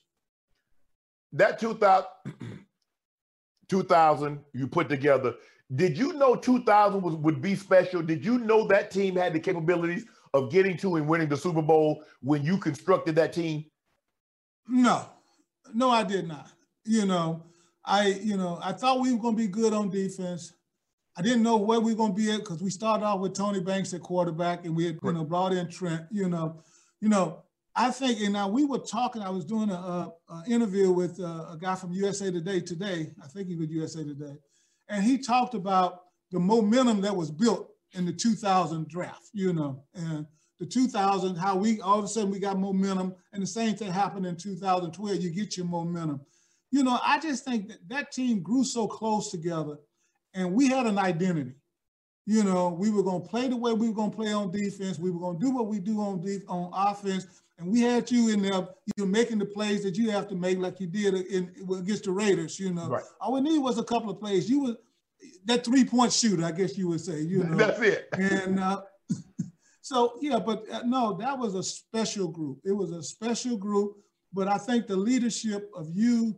That 1.33 1.59
2000, 1.59 2.07
2000 3.68 4.41
you 4.53 4.66
put 4.66 4.89
together. 4.89 5.35
Did 5.74 5.99
you 5.99 6.14
know 6.14 6.35
2000 6.35 7.03
was, 7.03 7.14
would 7.16 7.43
be 7.43 7.55
special? 7.55 8.03
Did 8.03 8.24
you 8.24 8.39
know 8.39 8.66
that 8.68 8.91
team 8.91 9.16
had 9.16 9.35
the 9.35 9.41
capabilities 9.41 10.07
of 10.33 10.51
getting 10.51 10.76
to 10.79 10.97
and 10.97 11.07
winning 11.07 11.29
the 11.29 11.37
Super 11.37 11.62
Bowl 11.62 12.03
when 12.22 12.43
you 12.43 12.57
constructed 12.57 13.14
that 13.16 13.33
team? 13.33 13.64
No, 14.66 15.07
no, 15.74 15.91
I 15.91 16.05
did 16.05 16.26
not. 16.26 16.51
You 16.85 17.05
know, 17.07 17.45
I, 17.85 18.07
you 18.22 18.37
know, 18.37 18.59
I 18.62 18.72
thought 18.72 19.01
we 19.01 19.12
were 19.12 19.20
going 19.20 19.37
to 19.37 19.43
be 19.43 19.49
good 19.49 19.72
on 19.72 19.91
defense. 19.91 20.53
I 21.16 21.22
didn't 21.22 21.43
know 21.43 21.57
where 21.57 21.81
we 21.81 21.93
were 21.93 21.99
going 21.99 22.14
to 22.14 22.16
be 22.16 22.31
at 22.31 22.41
because 22.41 22.62
we 22.62 22.70
started 22.70 23.05
off 23.05 23.20
with 23.20 23.35
Tony 23.35 23.61
Banks 23.61 23.93
at 23.93 24.03
quarterback, 24.03 24.64
and 24.64 24.76
we 24.76 24.87
had, 24.87 24.99
you 25.03 25.12
know, 25.12 25.24
brought 25.24 25.53
in 25.53 25.68
Trent. 25.68 26.03
You 26.11 26.29
know, 26.29 26.62
you 27.01 27.09
know, 27.09 27.43
I 27.79 27.93
think, 27.93 28.20
and 28.20 28.33
now 28.33 28.49
we 28.49 28.64
were 28.64 28.79
talking. 28.79 29.22
I 29.22 29.31
was 29.31 29.45
doing 29.45 29.70
a, 29.70 29.74
a, 29.74 30.12
a 30.31 30.45
interview 30.49 30.91
with 30.91 31.20
a, 31.20 31.26
uh, 31.26 31.53
a 31.53 31.59
guy 31.59 31.76
from 31.76 31.93
USA 31.93 32.29
Today 32.29 32.59
today. 32.59 33.12
I 33.22 33.29
think 33.29 33.47
he 33.47 33.55
was 33.55 33.70
USA 33.70 34.03
Today, 34.03 34.37
and 34.89 35.05
he 35.05 35.16
talked 35.16 35.55
about 35.55 36.03
the 36.33 36.41
momentum 36.41 37.01
that 37.03 37.14
was 37.14 37.31
built 37.31 37.70
in 37.93 38.05
the 38.05 38.12
2000 38.12 38.89
draft, 38.89 39.29
you 39.33 39.53
know, 39.53 39.85
and 39.95 40.26
the 40.59 40.66
2000, 40.66 41.37
how 41.37 41.57
we 41.57 41.81
all 41.81 42.01
of 42.01 42.05
a 42.05 42.09
sudden 42.09 42.33
we 42.33 42.41
got 42.41 42.59
momentum, 42.59 43.14
and 43.33 43.41
the 43.41 43.47
same 43.47 43.76
thing 43.76 43.93
happened 43.93 44.26
in 44.26 44.37
2012. 44.37 45.20
You 45.20 45.31
get 45.31 45.57
your 45.57 45.66
momentum. 45.66 46.20
You 46.72 46.83
know, 46.83 46.99
I 47.05 47.20
just 47.20 47.45
think 47.45 47.68
that 47.68 47.89
that 47.89 48.11
team 48.11 48.43
grew 48.43 48.64
so 48.64 48.89
close 48.89 49.31
together, 49.31 49.79
and 50.35 50.53
we 50.53 50.66
had 50.66 50.87
an 50.87 50.99
identity. 50.99 51.55
You 52.26 52.43
know, 52.43 52.70
we 52.70 52.91
were 52.91 53.05
going 53.05 53.22
to 53.22 53.29
play 53.29 53.47
the 53.47 53.57
way 53.57 53.72
we 53.72 53.89
were 53.89 53.95
going 53.95 54.11
to 54.11 54.16
play 54.16 54.33
on 54.33 54.51
defense. 54.51 54.99
We 54.99 55.12
were 55.12 55.20
going 55.20 55.39
to 55.39 55.47
do 55.47 55.55
what 55.55 55.68
we 55.68 55.79
do 55.79 56.01
on 56.01 56.20
def- 56.20 56.43
on 56.49 56.70
offense, 56.74 57.26
and 57.59 57.71
we 57.71 57.81
had 57.81 58.11
you 58.11 58.29
in 58.29 58.41
there, 58.41 58.53
you 58.53 58.93
know, 58.99 59.07
making 59.07 59.39
the 59.39 59.45
plays 59.45 59.83
that 59.83 59.97
you 59.97 60.11
have 60.11 60.29
to 60.29 60.37
make, 60.37 60.59
like 60.59 60.79
you 60.79 60.87
did 60.87 61.15
in, 61.15 61.53
against 61.77 62.05
the 62.05 62.13
Raiders. 62.13 62.59
You 62.59 62.73
know, 62.73 62.89
right. 62.89 63.03
all 63.21 63.33
we 63.35 63.41
need 63.41 63.59
was 63.59 63.79
a 63.79 63.85
couple 63.85 64.11
of 64.11 64.21
plays. 64.21 64.49
You 64.49 64.63
were 64.63 64.77
that 65.47 65.65
three 65.65 65.85
point 65.85 66.13
shooter, 66.13 66.45
I 66.45 66.53
guess 66.53 66.79
you 66.79 66.89
would 66.89 67.01
say. 67.01 67.21
You 67.21 67.43
know, 67.43 67.57
that's 67.57 67.81
it. 67.81 68.09
And 68.13 68.61
uh, 68.61 68.83
so 69.81 70.15
yeah, 70.21 70.39
but 70.39 70.71
uh, 70.71 70.83
no, 70.85 71.15
that 71.15 71.37
was 71.37 71.57
a 71.57 71.63
special 71.63 72.29
group. 72.29 72.61
It 72.65 72.73
was 72.73 72.93
a 72.93 73.03
special 73.03 73.57
group. 73.57 73.97
But 74.33 74.47
I 74.47 74.59
think 74.59 74.87
the 74.87 74.97
leadership 74.97 75.71
of 75.75 75.89
you, 75.91 76.37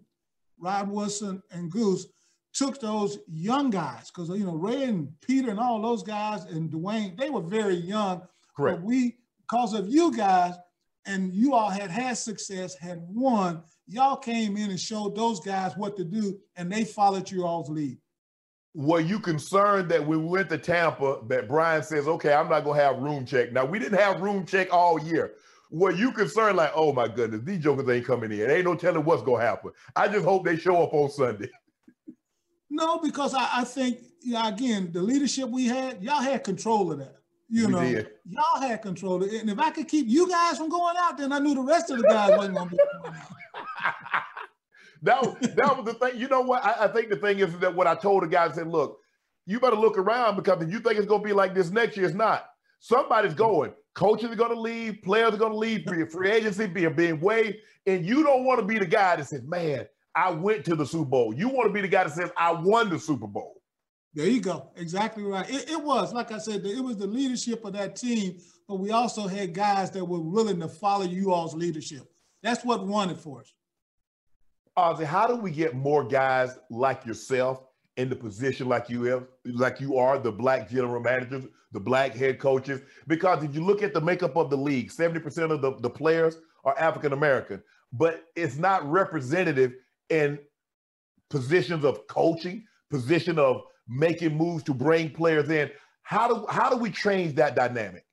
Rod 0.59 0.89
Woodson, 0.89 1.43
and 1.51 1.71
Goose 1.71 2.07
took 2.55 2.81
those 2.81 3.19
young 3.29 3.69
guys 3.69 4.11
because 4.11 4.31
you 4.31 4.47
know 4.47 4.55
Ray 4.55 4.85
and 4.85 5.13
Peter 5.21 5.51
and 5.51 5.61
all 5.61 5.83
those 5.83 6.03
guys 6.03 6.45
and 6.45 6.71
Dwayne, 6.71 7.19
they 7.19 7.29
were 7.29 7.43
very 7.43 7.77
young. 7.77 8.23
Correct. 8.57 8.79
But 8.79 8.87
we, 8.87 9.17
because 9.43 9.75
of 9.75 9.89
you 9.89 10.17
guys, 10.17 10.55
and 11.11 11.33
you 11.35 11.55
all 11.55 11.71
had 11.71 11.91
had 11.91 12.17
success, 12.17 12.77
had 12.77 12.99
won. 13.09 13.63
Y'all 13.87 14.17
came 14.17 14.57
in 14.57 14.71
and 14.71 14.81
showed 14.81 15.17
those 15.17 15.41
guys 15.41 15.73
what 15.77 15.97
to 15.97 16.05
do, 16.05 16.39
and 16.57 16.71
they 16.71 16.85
followed 16.85 17.31
you 17.31 17.45
all's 17.45 17.69
lead 17.69 17.99
were 18.75 19.01
you 19.01 19.19
concerned 19.19 19.91
that 19.91 20.07
when 20.07 20.23
we 20.23 20.29
went 20.29 20.49
to 20.51 20.59
Tampa 20.59 21.19
that 21.27 21.49
Brian 21.49 21.83
says, 21.83 22.07
okay, 22.07 22.33
I'm 22.33 22.49
not 22.49 22.65
gonna 22.65 22.81
have 22.81 22.99
room 22.99 23.27
check? 23.27 23.53
Now 23.53 23.65
we 23.65 23.79
didn't 23.79 23.99
have 23.99 24.21
room 24.21 24.47
check 24.47 24.73
all 24.73 24.99
year. 25.01 25.35
Were 25.71 25.91
you 25.91 26.13
concerned 26.13 26.57
like, 26.57 26.73
oh 26.75 26.93
my 26.93 27.09
goodness, 27.09 27.43
these 27.45 27.63
jokers 27.63 27.89
ain't 27.89 28.07
coming 28.07 28.33
in. 28.33 28.51
Ain't 28.51 28.65
no 28.65 28.75
telling 28.75 29.05
what's 29.05 29.23
gonna 29.23 29.45
happen. 29.45 29.73
I 29.97 30.09
just 30.09 30.25
hope 30.25 30.45
they 30.45 30.57
show 30.57 30.83
up 30.83 30.95
on 30.95 31.11
Sunday. 31.11 31.49
No, 32.73 32.99
because 32.99 33.35
I, 33.35 33.49
I 33.53 33.65
think 33.65 33.99
yeah, 34.23 34.47
again, 34.47 34.93
the 34.93 35.03
leadership 35.03 35.49
we 35.49 35.67
had, 35.67 36.01
y'all 36.05 36.23
had 36.23 36.45
control 36.45 36.93
of 36.93 37.01
that. 37.01 37.17
You 37.51 37.67
we 37.67 37.73
know, 37.73 37.81
did. 37.81 38.11
y'all 38.27 38.61
had 38.61 38.81
control 38.81 39.17
of 39.17 39.23
it. 39.33 39.41
And 39.41 39.51
if 39.51 39.59
I 39.59 39.71
could 39.71 39.89
keep 39.89 40.07
you 40.09 40.29
guys 40.29 40.57
from 40.57 40.69
going 40.69 40.95
out, 40.99 41.19
then 41.19 41.33
I 41.33 41.41
knew 41.41 41.55
the 41.55 41.63
rest 41.63 41.91
of 41.91 41.99
the 41.99 42.05
guys 42.05 42.37
wasn't 42.37 42.57
gonna 42.57 42.71
be 42.71 42.79
going 43.03 43.15
out. 43.15 43.33
that, 45.03 45.57
that 45.57 45.77
was 45.77 45.85
the 45.85 45.95
thing. 45.95 46.21
You 46.21 46.29
know 46.29 46.43
what? 46.43 46.65
I, 46.65 46.85
I, 46.85 46.89
think 46.89 47.11
the 47.11 47.17
thing 47.17 47.41
is 47.41 47.59
that 47.59 47.75
what 47.75 47.89
I 47.89 47.97
told 47.97 48.23
the 48.23 48.29
guys 48.29 48.55
said, 48.55 48.69
look, 48.69 48.99
you 49.47 49.59
better 49.59 49.77
look 49.77 49.99
around 49.99 50.37
because 50.37 50.63
if 50.63 50.71
you 50.71 50.79
think 50.79 50.97
it's 50.97 51.07
going 51.07 51.23
to 51.23 51.27
be 51.27 51.33
like 51.33 51.55
this 51.55 51.71
next 51.71 51.97
year, 51.97 52.07
it's 52.07 52.15
not. 52.15 52.47
Somebody's 52.79 53.35
going. 53.35 53.73
Coaches 53.95 54.31
are 54.31 54.37
going 54.37 54.55
to 54.55 54.61
leave. 54.61 55.03
Players 55.03 55.35
are 55.35 55.39
going 55.39 55.53
to 55.53 55.59
leave. 55.59 55.85
Free, 55.87 56.07
free 56.07 56.31
agency 56.31 56.67
being 56.67 56.95
being 56.95 57.21
waived, 57.21 57.57
and 57.87 58.07
you 58.07 58.23
don't 58.23 58.45
want 58.45 58.61
to 58.61 58.67
be 58.67 58.79
the 58.79 58.87
guy 58.87 59.17
that 59.17 59.27
says, 59.27 59.43
"Man, 59.43 59.87
I 60.15 60.31
went 60.31 60.65
to 60.67 60.77
the 60.77 60.87
Super 60.87 61.07
Bowl." 61.07 61.35
You 61.35 61.49
want 61.49 61.69
to 61.69 61.73
be 61.73 61.81
the 61.81 61.89
guy 61.89 62.05
that 62.05 62.13
says, 62.13 62.31
"I 62.37 62.53
won 62.53 62.89
the 62.89 62.99
Super 62.99 63.27
Bowl." 63.27 63.60
There 64.13 64.27
you 64.27 64.41
go. 64.41 64.71
Exactly 64.77 65.23
right. 65.23 65.49
It, 65.49 65.71
it 65.71 65.83
was 65.83 66.13
like 66.13 66.33
I 66.33 66.39
said. 66.39 66.67
It 66.67 66.83
was 66.83 66.97
the 66.97 67.07
leadership 67.07 67.65
of 67.65 67.75
that 67.75 67.95
team, 67.95 68.39
but 68.67 68.77
we 68.77 68.91
also 68.91 69.29
had 69.29 69.55
guys 69.55 69.91
that 69.93 70.05
were 70.05 70.21
willing 70.21 70.59
to 70.61 70.69
follow 70.69 71.05
you 71.05 71.33
all's 71.33 71.55
leadership. 71.55 72.11
That's 72.43 72.65
what 72.65 72.87
won 72.87 73.11
it 73.11 73.19
for 73.19 73.41
us. 73.41 73.53
Ozzie, 74.77 75.05
how 75.05 75.27
do 75.27 75.37
we 75.37 75.51
get 75.51 75.75
more 75.75 76.05
guys 76.05 76.59
like 76.71 77.05
yourself 77.05 77.63
in 77.97 78.09
the 78.09 78.17
position 78.17 78.69
like 78.69 78.89
you 78.89 79.03
have, 79.05 79.27
like 79.45 79.81
you 79.81 79.97
are, 79.97 80.19
the 80.19 80.33
black 80.33 80.71
general 80.71 81.01
managers, 81.01 81.45
the 81.73 81.81
black 81.81 82.15
head 82.15 82.39
coaches? 82.39 82.81
Because 83.07 83.45
if 83.45 83.55
you 83.55 83.65
look 83.65 83.83
at 83.83 83.95
the 83.95 84.01
makeup 84.01 84.37
of 84.37 84.51
the 84.51 84.57
league, 84.57 84.91
70% 84.91 85.51
of 85.51 85.61
the, 85.61 85.77
the 85.81 85.91
players 85.91 86.39
are 86.65 86.77
African 86.79 87.13
American, 87.13 87.63
but 87.93 88.25
it's 88.35 88.57
not 88.57 88.89
representative 88.89 89.75
in 90.09 90.39
positions 91.29 91.85
of 91.85 92.07
coaching, 92.07 92.65
position 92.91 93.39
of 93.39 93.63
making 93.91 94.37
moves 94.37 94.63
to 94.65 94.73
bring 94.73 95.11
players 95.11 95.51
in. 95.51 95.71
How 96.03 96.29
do 96.29 96.47
how 96.49 96.71
do 96.71 96.77
we 96.77 96.91
change 96.91 97.35
that 97.35 97.55
dynamic? 97.55 98.05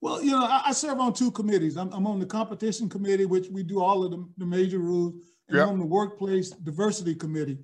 Well, 0.00 0.22
you 0.22 0.30
know, 0.30 0.44
I, 0.44 0.62
I 0.66 0.72
serve 0.72 0.98
on 0.98 1.12
two 1.12 1.30
committees. 1.30 1.76
I'm, 1.76 1.92
I'm, 1.92 2.06
on 2.06 2.18
the 2.18 2.26
competition 2.26 2.88
committee, 2.88 3.26
which 3.26 3.48
we 3.48 3.62
do 3.62 3.82
all 3.82 4.02
of 4.02 4.10
the, 4.10 4.26
the 4.38 4.46
major 4.46 4.78
rules, 4.78 5.14
and 5.48 5.58
yep. 5.58 5.66
I'm 5.66 5.74
on 5.74 5.78
the 5.78 5.84
workplace 5.84 6.50
diversity 6.50 7.14
committee. 7.14 7.58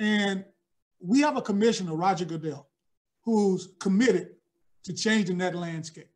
And 0.00 0.44
we 1.00 1.20
have 1.20 1.36
a 1.36 1.42
commissioner, 1.42 1.94
Roger 1.94 2.24
Goodell, 2.24 2.68
who's 3.22 3.68
committed 3.78 4.30
to 4.84 4.92
changing 4.92 5.38
that 5.38 5.54
landscape. 5.54 6.10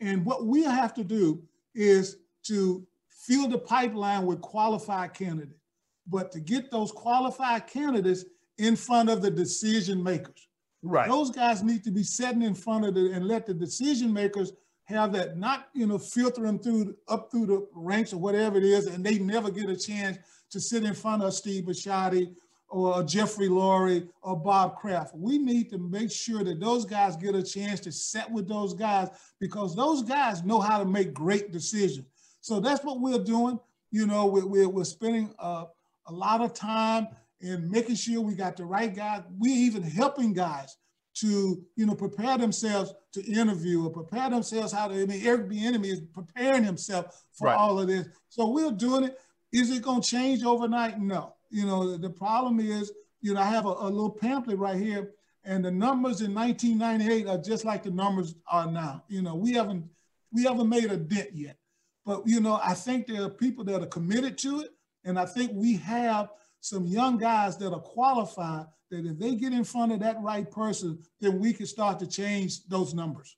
And 0.00 0.26
what 0.26 0.44
we 0.44 0.64
have 0.64 0.92
to 0.94 1.04
do 1.04 1.42
is 1.74 2.18
to 2.44 2.86
fill 3.08 3.48
the 3.48 3.58
pipeline 3.58 4.26
with 4.26 4.42
qualified 4.42 5.14
candidates. 5.14 5.60
But 6.06 6.30
to 6.32 6.40
get 6.40 6.70
those 6.70 6.92
qualified 6.92 7.66
candidates 7.66 8.24
in 8.58 8.76
front 8.76 9.08
of 9.08 9.22
the 9.22 9.30
decision 9.30 10.02
makers. 10.02 10.48
Right. 10.82 11.08
Those 11.08 11.30
guys 11.30 11.62
need 11.62 11.82
to 11.84 11.90
be 11.90 12.02
sitting 12.02 12.42
in 12.42 12.54
front 12.54 12.84
of 12.84 12.94
the 12.94 13.12
and 13.12 13.26
let 13.26 13.46
the 13.46 13.54
decision 13.54 14.12
makers 14.12 14.52
have 14.84 15.12
that 15.12 15.36
not 15.36 15.68
you 15.74 15.86
know 15.86 15.98
filter 15.98 16.42
them 16.42 16.58
through 16.58 16.96
up 17.08 17.30
through 17.30 17.46
the 17.46 17.66
ranks 17.74 18.12
or 18.12 18.18
whatever 18.18 18.56
it 18.56 18.64
is, 18.64 18.86
and 18.86 19.04
they 19.04 19.18
never 19.18 19.50
get 19.50 19.68
a 19.68 19.76
chance 19.76 20.18
to 20.50 20.60
sit 20.60 20.84
in 20.84 20.94
front 20.94 21.22
of 21.22 21.34
Steve 21.34 21.64
Bisciotti 21.64 22.34
or 22.68 23.02
Jeffrey 23.02 23.48
Lurie 23.48 24.08
or 24.22 24.36
Bob 24.36 24.76
Kraft. 24.76 25.14
We 25.14 25.38
need 25.38 25.70
to 25.70 25.78
make 25.78 26.10
sure 26.10 26.44
that 26.44 26.60
those 26.60 26.84
guys 26.84 27.16
get 27.16 27.34
a 27.34 27.42
chance 27.42 27.80
to 27.80 27.92
sit 27.92 28.30
with 28.30 28.48
those 28.48 28.74
guys 28.74 29.08
because 29.40 29.74
those 29.74 30.02
guys 30.02 30.44
know 30.44 30.60
how 30.60 30.78
to 30.78 30.84
make 30.84 31.14
great 31.14 31.52
decisions. 31.52 32.06
So 32.40 32.60
that's 32.60 32.84
what 32.84 33.00
we're 33.00 33.22
doing. 33.22 33.58
You 33.90 34.06
know, 34.06 34.26
we're, 34.26 34.46
we're, 34.46 34.68
we're 34.68 34.84
spending 34.84 35.32
uh, 35.38 35.66
a 36.06 36.12
lot 36.12 36.40
of 36.40 36.54
time 36.54 37.08
in 37.40 37.70
making 37.70 37.96
sure 37.96 38.20
we 38.20 38.34
got 38.34 38.56
the 38.56 38.64
right 38.64 38.94
guys. 38.94 39.22
We're 39.38 39.54
even 39.54 39.82
helping 39.82 40.32
guys 40.32 40.76
to, 41.16 41.62
you 41.76 41.86
know, 41.86 41.94
prepare 41.94 42.36
themselves 42.38 42.92
to 43.12 43.24
interview 43.24 43.84
or 43.84 43.90
prepare 43.90 44.28
themselves 44.28 44.72
how 44.72 44.88
to, 44.88 44.94
I 44.94 45.06
mean, 45.06 45.26
Eric 45.26 45.48
Bieniemy 45.48 45.86
is 45.86 46.00
preparing 46.12 46.64
himself 46.64 47.24
for 47.32 47.46
right. 47.46 47.56
all 47.56 47.78
of 47.78 47.88
this. 47.88 48.06
So 48.28 48.48
we're 48.50 48.70
doing 48.70 49.04
it. 49.04 49.18
Is 49.52 49.70
it 49.70 49.82
going 49.82 50.02
to 50.02 50.08
change 50.08 50.44
overnight? 50.44 51.00
No. 51.00 51.34
You 51.50 51.66
know, 51.66 51.96
the 51.96 52.10
problem 52.10 52.60
is, 52.60 52.92
you 53.20 53.34
know, 53.34 53.40
I 53.40 53.44
have 53.44 53.66
a, 53.66 53.70
a 53.70 53.88
little 53.88 54.10
pamphlet 54.10 54.58
right 54.58 54.76
here, 54.76 55.12
and 55.44 55.64
the 55.64 55.70
numbers 55.70 56.20
in 56.20 56.34
1998 56.34 57.28
are 57.28 57.38
just 57.38 57.64
like 57.64 57.82
the 57.82 57.90
numbers 57.90 58.34
are 58.50 58.70
now. 58.70 59.04
You 59.08 59.22
know, 59.22 59.34
we 59.34 59.52
haven't 59.52 59.84
we 60.32 60.42
haven't 60.42 60.68
made 60.68 60.90
a 60.90 60.96
dent 60.96 61.30
yet, 61.32 61.56
but 62.04 62.22
you 62.26 62.40
know, 62.40 62.60
I 62.62 62.74
think 62.74 63.06
there 63.06 63.22
are 63.22 63.30
people 63.30 63.64
that 63.64 63.82
are 63.82 63.86
committed 63.86 64.36
to 64.38 64.60
it, 64.60 64.70
and 65.04 65.18
I 65.18 65.24
think 65.24 65.52
we 65.54 65.76
have 65.76 66.30
some 66.60 66.86
young 66.86 67.18
guys 67.18 67.56
that 67.58 67.72
are 67.72 67.80
qualified 67.80 68.66
that 68.90 69.04
if 69.04 69.18
they 69.18 69.34
get 69.34 69.52
in 69.52 69.64
front 69.64 69.92
of 69.92 70.00
that 70.00 70.20
right 70.20 70.50
person, 70.50 70.98
then 71.20 71.38
we 71.40 71.52
can 71.52 71.66
start 71.66 71.98
to 71.98 72.06
change 72.06 72.64
those 72.66 72.94
numbers. 72.94 73.36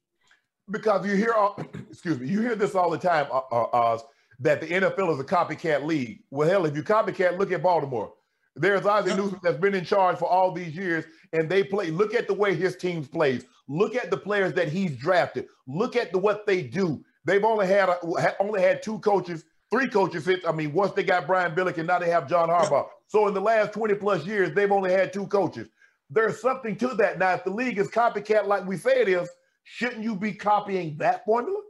Because 0.70 1.06
you 1.06 1.14
hear, 1.14 1.32
all, 1.32 1.58
excuse 1.90 2.18
me, 2.18 2.28
you 2.28 2.40
hear 2.40 2.54
this 2.54 2.74
all 2.74 2.90
the 2.90 2.98
time, 2.98 3.26
uh, 3.32 3.40
uh, 3.50 3.68
Oz, 3.72 4.02
that 4.40 4.60
the 4.60 4.66
NFL 4.66 5.12
is 5.14 5.20
a 5.20 5.24
copycat 5.24 5.84
league. 5.84 6.20
Well, 6.30 6.48
hell, 6.48 6.66
if 6.66 6.76
you 6.76 6.82
copycat, 6.82 7.38
look 7.38 7.50
at 7.52 7.62
Baltimore. 7.62 8.12
There's 8.54 8.84
Ozzie 8.86 9.10
yep. 9.10 9.18
Newsome 9.18 9.40
that's 9.42 9.58
been 9.58 9.74
in 9.74 9.84
charge 9.84 10.18
for 10.18 10.28
all 10.28 10.52
these 10.52 10.74
years, 10.74 11.04
and 11.32 11.48
they 11.48 11.62
play. 11.62 11.90
Look 11.90 12.14
at 12.14 12.26
the 12.26 12.34
way 12.34 12.54
his 12.54 12.76
teams 12.76 13.06
plays. 13.08 13.44
Look 13.68 13.94
at 13.94 14.10
the 14.10 14.16
players 14.16 14.52
that 14.54 14.68
he's 14.68 14.96
drafted. 14.96 15.46
Look 15.66 15.96
at 15.96 16.12
the 16.12 16.18
what 16.18 16.46
they 16.46 16.62
do. 16.62 17.04
They've 17.24 17.44
only 17.44 17.66
had 17.66 17.88
a, 17.88 17.98
only 18.40 18.60
had 18.60 18.82
two 18.82 18.98
coaches, 19.00 19.44
three 19.70 19.88
coaches. 19.88 20.24
Since. 20.24 20.44
I 20.46 20.52
mean, 20.52 20.72
once 20.72 20.92
they 20.92 21.04
got 21.04 21.26
Brian 21.26 21.54
Billick, 21.54 21.78
and 21.78 21.86
now 21.86 21.98
they 21.98 22.10
have 22.10 22.28
John 22.28 22.48
Harbaugh. 22.48 22.86
Yep. 22.86 22.90
So 23.09 23.26
in 23.26 23.34
the 23.34 23.40
last 23.40 23.72
20 23.72 23.94
plus 23.94 24.24
years, 24.26 24.54
they've 24.54 24.70
only 24.70 24.92
had 24.92 25.12
two 25.12 25.26
coaches. 25.26 25.68
There's 26.11 26.40
something 26.40 26.76
to 26.76 26.88
that. 26.88 27.18
Now, 27.18 27.34
if 27.34 27.44
the 27.44 27.50
league 27.50 27.78
is 27.78 27.88
copycat 27.88 28.46
like 28.46 28.66
we 28.66 28.76
say 28.76 29.00
it 29.00 29.09
is, 29.09 29.28
shouldn't 29.64 30.02
you 30.02 30.14
be 30.14 30.32
copying 30.32 30.96
that 30.98 31.24
formula? 31.24 31.61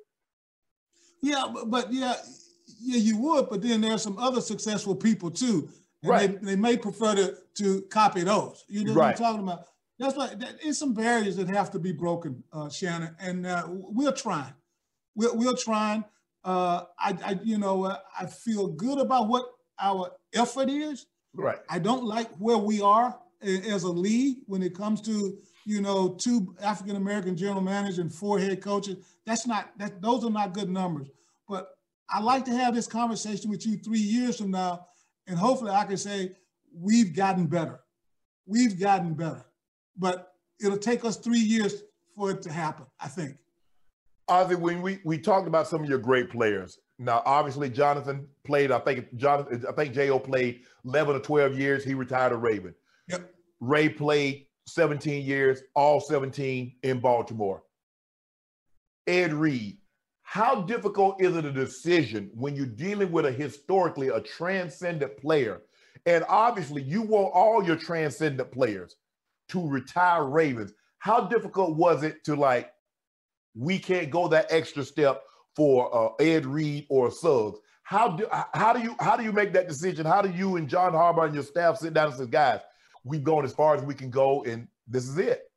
Yeah, 1.22 1.47
but, 1.53 1.70
but 1.70 1.93
yeah, 1.93 2.14
yeah, 2.80 2.99
you 2.99 3.18
would, 3.18 3.49
but 3.49 3.62
then 3.62 3.80
there's 3.80 4.03
some 4.03 4.18
other 4.18 4.41
successful 4.41 4.95
people 4.95 5.30
too. 5.30 5.68
And 6.03 6.11
right. 6.11 6.41
they, 6.41 6.51
they 6.53 6.57
may 6.57 6.76
prefer 6.76 7.14
to, 7.14 7.36
to 7.55 7.82
copy 7.91 8.22
those. 8.22 8.64
You 8.68 8.84
know 8.84 8.95
right. 8.95 9.18
what 9.18 9.26
I'm 9.26 9.34
talking 9.34 9.49
about? 9.49 9.64
That's 9.99 10.16
why 10.16 10.34
there's 10.34 10.78
some 10.78 10.95
barriers 10.95 11.36
that 11.36 11.49
have 11.49 11.72
to 11.72 11.78
be 11.80 11.91
broken, 11.91 12.43
uh, 12.53 12.68
Shannon, 12.68 13.16
and 13.20 13.47
uh, 13.47 13.64
we're 13.68 14.12
trying. 14.12 14.55
We're, 15.16 15.34
we're 15.34 15.57
trying. 15.57 16.05
Uh, 16.45 16.84
I, 17.01 17.18
I, 17.24 17.39
you 17.43 17.59
know, 17.59 17.84
uh, 17.84 17.99
I 18.18 18.26
feel 18.26 18.68
good 18.68 18.99
about 18.99 19.26
what 19.26 19.51
our 19.80 20.12
effort 20.32 20.68
is. 20.68 21.07
Right. 21.39 21.59
I 21.68 21.78
don't 21.78 22.05
like 22.05 22.28
where 22.39 22.59
we 22.59 22.82
are 22.82 23.16
as 23.41 23.84
a 23.84 23.89
league 23.89 24.39
when 24.47 24.62
it 24.62 24.74
comes 24.74 25.01
to 25.03 25.39
you 25.64 25.80
know 25.80 26.09
two 26.14 26.55
African 26.61 26.97
American 26.97 27.36
general 27.36 27.61
managers 27.61 27.99
and 27.99 28.12
four 28.12 28.41
head 28.41 28.61
coaches. 28.61 28.97
That's 29.24 29.47
not 29.47 29.70
that. 29.78 30.03
Those 30.03 30.24
are 30.24 30.30
not 30.30 30.53
good 30.53 30.68
numbers. 30.68 31.09
But 31.49 31.68
I 32.11 32.20
like 32.20 32.45
to 32.47 32.51
have 32.51 32.74
this 32.74 32.89
conversation 32.89 33.51
with 33.51 33.64
you 33.64 33.76
three 33.76 34.01
years 34.01 34.39
from 34.39 34.51
now, 34.51 34.86
and 35.28 35.39
hopefully 35.39 35.70
I 35.70 35.84
can 35.84 35.97
say 35.97 36.32
we've 36.74 37.14
gotten 37.14 37.47
better. 37.47 37.80
We've 38.45 38.78
gotten 38.78 39.14
better, 39.14 39.47
but 39.97 40.32
it'll 40.61 40.76
take 40.76 41.05
us 41.05 41.16
three 41.16 41.39
years 41.39 41.82
for 42.16 42.32
it 42.32 42.43
to 42.43 42.53
happen. 42.53 42.86
I 42.99 43.07
think. 43.07 43.36
Ozzie, 44.26 44.57
when 44.57 44.82
we 44.82 44.99
we 45.05 45.18
talked 45.18 45.47
about 45.47 45.68
some 45.68 45.84
of 45.84 45.89
your 45.89 45.99
great 45.99 46.30
players. 46.30 46.80
Now, 46.99 47.22
obviously, 47.24 47.70
Jonathan 47.70 48.26
played. 48.44 48.72
I 48.72 48.80
think 48.80 49.14
Jonathan. 49.16 49.64
I 49.68 49.72
think 49.72 49.94
Jo 49.94 50.18
played 50.18 50.62
eleven 50.84 51.16
or 51.16 51.20
twelve 51.20 51.57
years. 51.57 51.84
He 51.84 51.94
retired 51.94 52.32
a 52.32 52.36
Raven. 52.36 52.74
Yep. 53.09 53.30
Ray 53.61 53.88
played 53.88 54.46
seventeen 54.66 55.24
years, 55.24 55.62
all 55.74 56.01
seventeen 56.01 56.74
in 56.82 56.99
Baltimore. 57.01 57.62
Ed 59.07 59.32
Reed, 59.32 59.78
how 60.22 60.62
difficult 60.62 61.22
is 61.22 61.36
it 61.36 61.44
a 61.44 61.53
decision 61.53 62.30
when 62.34 62.55
you're 62.55 62.66
dealing 62.66 63.11
with 63.12 63.26
a 63.26 63.32
historically 63.32 64.09
a 64.09 64.20
transcendent 64.20 65.16
player? 65.16 65.62
And 66.05 66.24
obviously, 66.28 66.82
you 66.82 67.03
want 67.03 67.32
all 67.32 67.64
your 67.64 67.76
transcendent 67.76 68.51
players 68.53 68.96
to 69.51 69.66
retire 69.66 70.24
Ravens. 70.24 70.72
How 70.99 71.26
difficult 71.26 71.76
was 71.76 72.03
it 72.03 72.24
to 72.24 72.34
like, 72.34 72.70
we 73.55 73.78
can't 73.78 74.11
go 74.11 74.28
that 74.28 74.46
extra 74.51 74.84
step 74.84 75.22
for 75.59 75.93
uh, 75.93 76.23
Ed 76.23 76.47
Reed 76.47 76.87
or 76.89 77.11
Suggs? 77.11 77.59
How 77.83 78.09
do 78.09 78.27
how 78.55 78.73
do 78.73 78.81
you 78.81 78.95
how 79.01 79.17
do 79.17 79.25
you 79.25 79.33
make 79.33 79.53
that 79.55 79.67
decision? 79.67 80.07
How 80.07 80.23
do 80.23 80.31
you 80.31 80.57
and 80.57 80.69
John 80.69 80.93
Harbaugh 80.93 81.27
and 81.27 81.35
your 81.35 81.43
staff 81.43 81.79
sit 81.79 81.95
down 81.95 82.09
and 82.09 82.17
say, 82.17 82.27
guys, 82.27 82.61
we've 83.03 83.25
gone 83.25 83.45
as 83.45 83.53
far 83.53 83.75
as 83.75 83.83
we 83.83 83.95
can 83.95 84.09
go, 84.09 84.45
and 84.45 84.69
this 84.87 85.09
is 85.09 85.19
it? 85.19 85.51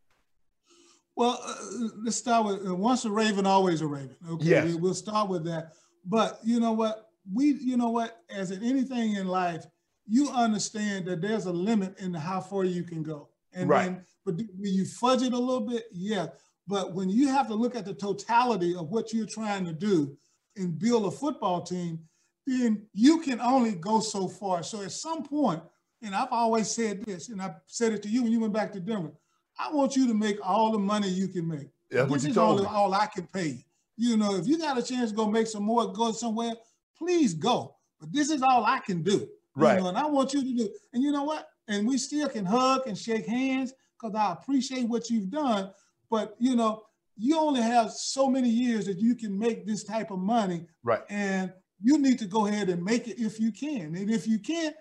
Well, 1.16 1.39
uh, 1.45 1.88
let's 2.04 2.18
start 2.18 2.47
with 2.47 2.68
uh, 2.68 2.74
once 2.74 3.06
a 3.06 3.12
Raven, 3.12 3.45
always 3.45 3.82
a 3.82 3.88
Raven. 3.88 4.16
Okay, 4.28 4.45
yes. 4.45 4.66
we, 4.66 4.76
will 4.76 4.95
start 4.95 5.30
with 5.30 5.43
that. 5.45 5.74
But 6.04 6.39
you 6.43 6.60
know 6.60 6.72
what? 6.72 7.10
We, 7.32 7.52
you 7.60 7.78
know 7.78 7.89
what? 7.89 8.18
As 8.30 8.49
in 8.49 8.64
anything 8.64 9.18
in 9.18 9.28
life, 9.28 9.66
you 10.08 10.30
understand 10.32 11.06
that 11.06 11.22
there's 11.22 11.45
a 11.45 11.52
limit 11.52 11.99
in 11.99 12.14
how 12.14 12.39
far 12.39 12.64
you 12.64 12.84
can 12.84 13.04
go. 13.04 13.30
And 13.54 13.70
right. 13.70 13.84
then, 13.84 14.06
but 14.26 14.36
when 14.36 14.74
you 14.74 14.86
fudge 14.86 15.22
it 15.22 15.34
a 15.34 15.38
little 15.38 15.68
bit, 15.68 15.84
yeah. 15.91 16.28
But 16.72 16.93
when 16.93 17.09
you 17.09 17.28
have 17.28 17.49
to 17.49 17.53
look 17.53 17.76
at 17.76 17.84
the 17.84 17.93
totality 17.93 18.78
of 18.78 18.91
what 18.91 19.11
you're 19.11 19.26
trying 19.26 19.65
to 19.65 19.74
do 19.74 20.15
and 20.55 20.80
build 20.80 21.05
a 21.05 21.11
football 21.11 21.61
team, 21.61 21.99
then 22.47 22.88
you 22.93 23.19
can 23.19 23.41
only 23.41 23.74
go 23.74 23.99
so 23.99 24.30
far. 24.30 24.63
So 24.63 24.82
at 24.82 24.93
some 24.93 25.22
point, 25.22 25.61
and 26.01 26.15
I've 26.15 26.32
always 26.32 26.72
said 26.72 27.03
this, 27.03 27.28
and 27.28 27.41
I 27.41 27.55
said 27.67 27.91
it 27.91 28.01
to 28.03 28.09
you 28.09 28.24
when 28.24 28.32
you 28.32 28.39
went 28.39 28.53
back 28.53 28.72
to 28.72 28.80
Denver. 28.80 29.11
I 29.59 29.69
want 29.74 29.97
you 29.97 30.07
to 30.07 30.13
make 30.13 30.38
all 30.41 30.72
the 30.72 30.80
money 30.80 31.09
you 31.09 31.28
can 31.28 31.45
make. 31.45 31.67
Yeah, 31.91 32.03
this 32.03 32.24
is 32.24 32.38
all, 32.38 32.65
all 32.65 32.93
I 32.93 33.07
can 33.07 33.28
pay 33.28 33.47
you. 33.47 33.63
You 33.97 34.15
know, 34.15 34.38
if 34.38 34.47
you 34.47 34.57
got 34.57 34.78
a 34.78 34.82
chance 34.82 35.09
to 35.09 35.15
go 35.15 35.28
make 35.30 35.47
some 35.47 35.63
more, 35.63 35.91
go 35.91 36.13
somewhere, 36.13 36.53
please 36.97 37.34
go. 37.34 37.76
But 37.99 38.13
this 38.13 38.30
is 38.30 38.41
all 38.41 38.63
I 38.63 38.80
can 38.80 39.03
do. 39.03 39.28
Right. 39.57 39.76
You 39.76 39.82
know, 39.82 39.89
and 39.89 39.97
I 39.97 40.05
want 40.05 40.34
you 40.34 40.41
to 40.41 40.53
do. 40.63 40.69
And 40.93 41.03
you 41.03 41.11
know 41.11 41.26
what? 41.26 41.49
And 41.67 41.86
we 41.86 41.97
still 41.97 42.30
can 42.30 42.45
hug 42.45 42.88
and 42.88 42.97
shake 42.97 43.28
hands 43.28 43.74
because 43.99 44.15
I 44.15 44.32
appreciate 44.32 44.88
what 44.88 45.09
you've 45.09 45.30
done. 45.30 45.72
But 46.12 46.36
you 46.38 46.55
know, 46.55 46.84
you 47.18 47.39
only 47.39 47.62
have 47.62 47.91
so 47.91 48.30
many 48.30 48.49
years 48.49 48.86
that 48.86 48.99
you 48.99 49.16
can 49.16 49.38
make 49.39 49.66
this 49.66 49.84
type 49.84 50.12
of 50.12 50.20
money. 50.20 50.68
Right. 50.84 51.01
And 51.09 51.51
you 51.82 51.97
need 51.97 52.20
to 52.20 52.26
go 52.26 52.45
ahead 52.45 52.70
and 52.70 52.84
make 52.84 53.07
it 53.07 53.20
if 53.20 53.39
you 53.39 53.51
can. 53.51 53.95
And 53.95 54.12
if 54.12 54.28
you 54.28 54.38
can't, 54.38 54.76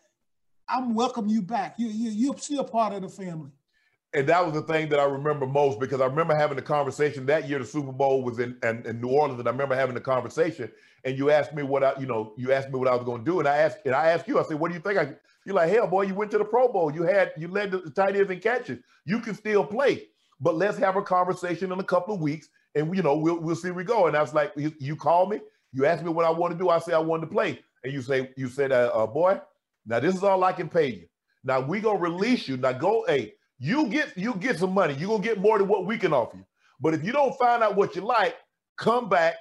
I'm 0.68 0.95
welcome 0.95 1.28
you 1.28 1.43
back. 1.43 1.76
You, 1.78 1.89
you, 1.89 2.11
you're 2.11 2.39
still 2.39 2.64
part 2.64 2.93
of 2.93 3.03
the 3.03 3.09
family. 3.09 3.51
And 4.12 4.28
that 4.28 4.45
was 4.45 4.55
the 4.55 4.62
thing 4.62 4.89
that 4.89 4.99
I 4.99 5.05
remember 5.05 5.47
most 5.47 5.78
because 5.78 6.01
I 6.01 6.07
remember 6.07 6.35
having 6.35 6.57
the 6.57 6.62
conversation 6.62 7.26
that 7.26 7.49
year. 7.49 7.61
The 7.61 7.64
Super 7.64 7.93
Bowl 7.93 8.24
was 8.24 8.41
in, 8.41 8.59
in, 8.64 8.85
in 8.85 9.01
New 9.01 9.09
Orleans, 9.09 9.39
and 9.39 9.49
I 9.49 9.53
remember 9.53 9.76
having 9.76 9.95
the 9.95 10.01
conversation. 10.01 10.70
And 11.05 11.16
you 11.16 11.31
asked 11.31 11.55
me 11.55 11.62
what 11.62 11.85
I, 11.85 11.93
you 11.99 12.07
know, 12.07 12.33
you 12.37 12.53
asked 12.53 12.70
me 12.70 12.78
what 12.78 12.89
I 12.89 12.95
was 12.95 13.05
going 13.05 13.24
to 13.24 13.31
do, 13.31 13.39
and 13.39 13.49
I 13.49 13.59
asked, 13.59 13.78
and 13.85 13.95
I 13.95 14.09
asked 14.09 14.26
you. 14.26 14.41
I 14.41 14.43
said, 14.43 14.59
"What 14.59 14.68
do 14.68 14.74
you 14.74 14.81
think?" 14.81 14.99
I, 14.99 15.14
you're 15.47 15.55
like, 15.55 15.70
"Hell, 15.70 15.87
boy, 15.87 16.03
you 16.03 16.14
went 16.14 16.33
to 16.33 16.39
the 16.39 16.45
Pro 16.45 16.72
Bowl. 16.72 16.93
You 16.93 17.05
had, 17.05 17.33
you 17.37 17.47
led 17.47 17.70
the 17.70 17.89
tight 17.91 18.16
ends 18.16 18.31
and 18.31 18.43
catches. 18.43 18.81
You 19.05 19.20
can 19.20 19.35
still 19.35 19.64
play, 19.64 20.09
but 20.41 20.57
let's 20.57 20.78
have 20.78 20.97
a 20.97 21.03
conversation 21.03 21.72
in 21.72 21.78
a 21.80 21.84
couple 21.84 22.14
of 22.14 22.20
weeks, 22.20 22.49
and 22.74 22.95
you 22.97 23.03
know, 23.03 23.16
we'll 23.16 23.41
we'll 23.41 23.57
see 23.57 23.68
where 23.68 23.74
we 23.78 23.84
go." 23.84 24.07
And 24.07 24.16
I 24.16 24.22
was 24.22 24.34
like, 24.34 24.53
"You, 24.57 24.72
you 24.78 24.97
call 24.97 25.26
me. 25.26 25.41
You 25.72 25.86
ask 25.86 26.03
me 26.03 26.11
what 26.11 26.24
I 26.24 26.30
want 26.30 26.53
to 26.53 26.59
do. 26.59 26.68
I 26.68 26.78
say 26.78 26.93
I 26.93 26.99
wanted 26.99 27.26
to 27.26 27.32
play, 27.32 27.61
and 27.84 27.93
you 27.93 28.03
say, 28.03 28.30
you 28.36 28.49
said, 28.49 28.72
uh, 28.72 28.91
uh, 28.93 29.07
boy, 29.07 29.41
now 29.86 30.01
this 30.01 30.14
is 30.14 30.24
all 30.24 30.43
I 30.45 30.53
can 30.53 30.68
pay 30.68 30.88
you. 30.88 31.07
Now 31.45 31.61
we 31.61 31.80
gonna 31.80 31.99
release 31.99 32.49
you. 32.49 32.57
Now 32.57 32.72
go, 32.72 33.05
hey." 33.07 33.34
You 33.62 33.88
get 33.88 34.16
you 34.16 34.34
get 34.36 34.59
some 34.59 34.72
money. 34.72 34.95
You're 34.95 35.11
gonna 35.11 35.22
get 35.22 35.38
more 35.38 35.59
than 35.59 35.68
what 35.68 35.84
we 35.84 35.99
can 35.99 36.14
offer 36.14 36.38
you. 36.38 36.47
But 36.80 36.95
if 36.95 37.05
you 37.05 37.12
don't 37.12 37.36
find 37.38 37.62
out 37.62 37.76
what 37.76 37.95
you 37.95 38.01
like, 38.01 38.36
come 38.78 39.09
back. 39.09 39.34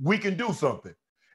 We 0.00 0.18
can 0.18 0.36
do 0.36 0.52
something. 0.52 0.94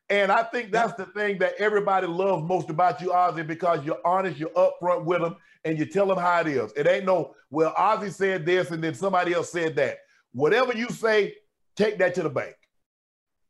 And 0.10 0.32
I 0.32 0.44
think 0.44 0.72
that's 0.72 0.94
the 0.94 1.06
thing 1.08 1.38
that 1.40 1.54
everybody 1.58 2.08
loves 2.08 2.44
most 2.44 2.70
about 2.70 3.02
you, 3.02 3.14
Ozzie, 3.14 3.44
because 3.44 3.84
you're 3.86 4.00
honest, 4.06 4.38
you're 4.38 4.50
upfront 4.50 5.06
with 5.06 5.22
them, 5.22 5.36
and 5.64 5.78
you 5.78 5.86
tell 5.86 6.08
them 6.08 6.18
how 6.18 6.42
it 6.42 6.48
is. 6.48 6.72
It 6.76 6.88
ain't 6.88 7.06
no, 7.06 7.36
well, 7.50 7.74
Ozzie 7.78 8.10
said 8.10 8.46
this 8.46 8.72
and 8.72 8.84
then 8.84 8.94
somebody 8.94 9.34
else 9.34 9.52
said 9.52 9.76
that. 9.76 10.00
Whatever 10.34 10.76
you 10.76 10.90
say, 10.90 11.36
take 11.76 11.98
that 12.00 12.16
to 12.16 12.24
the 12.24 12.30
bank. 12.30 12.56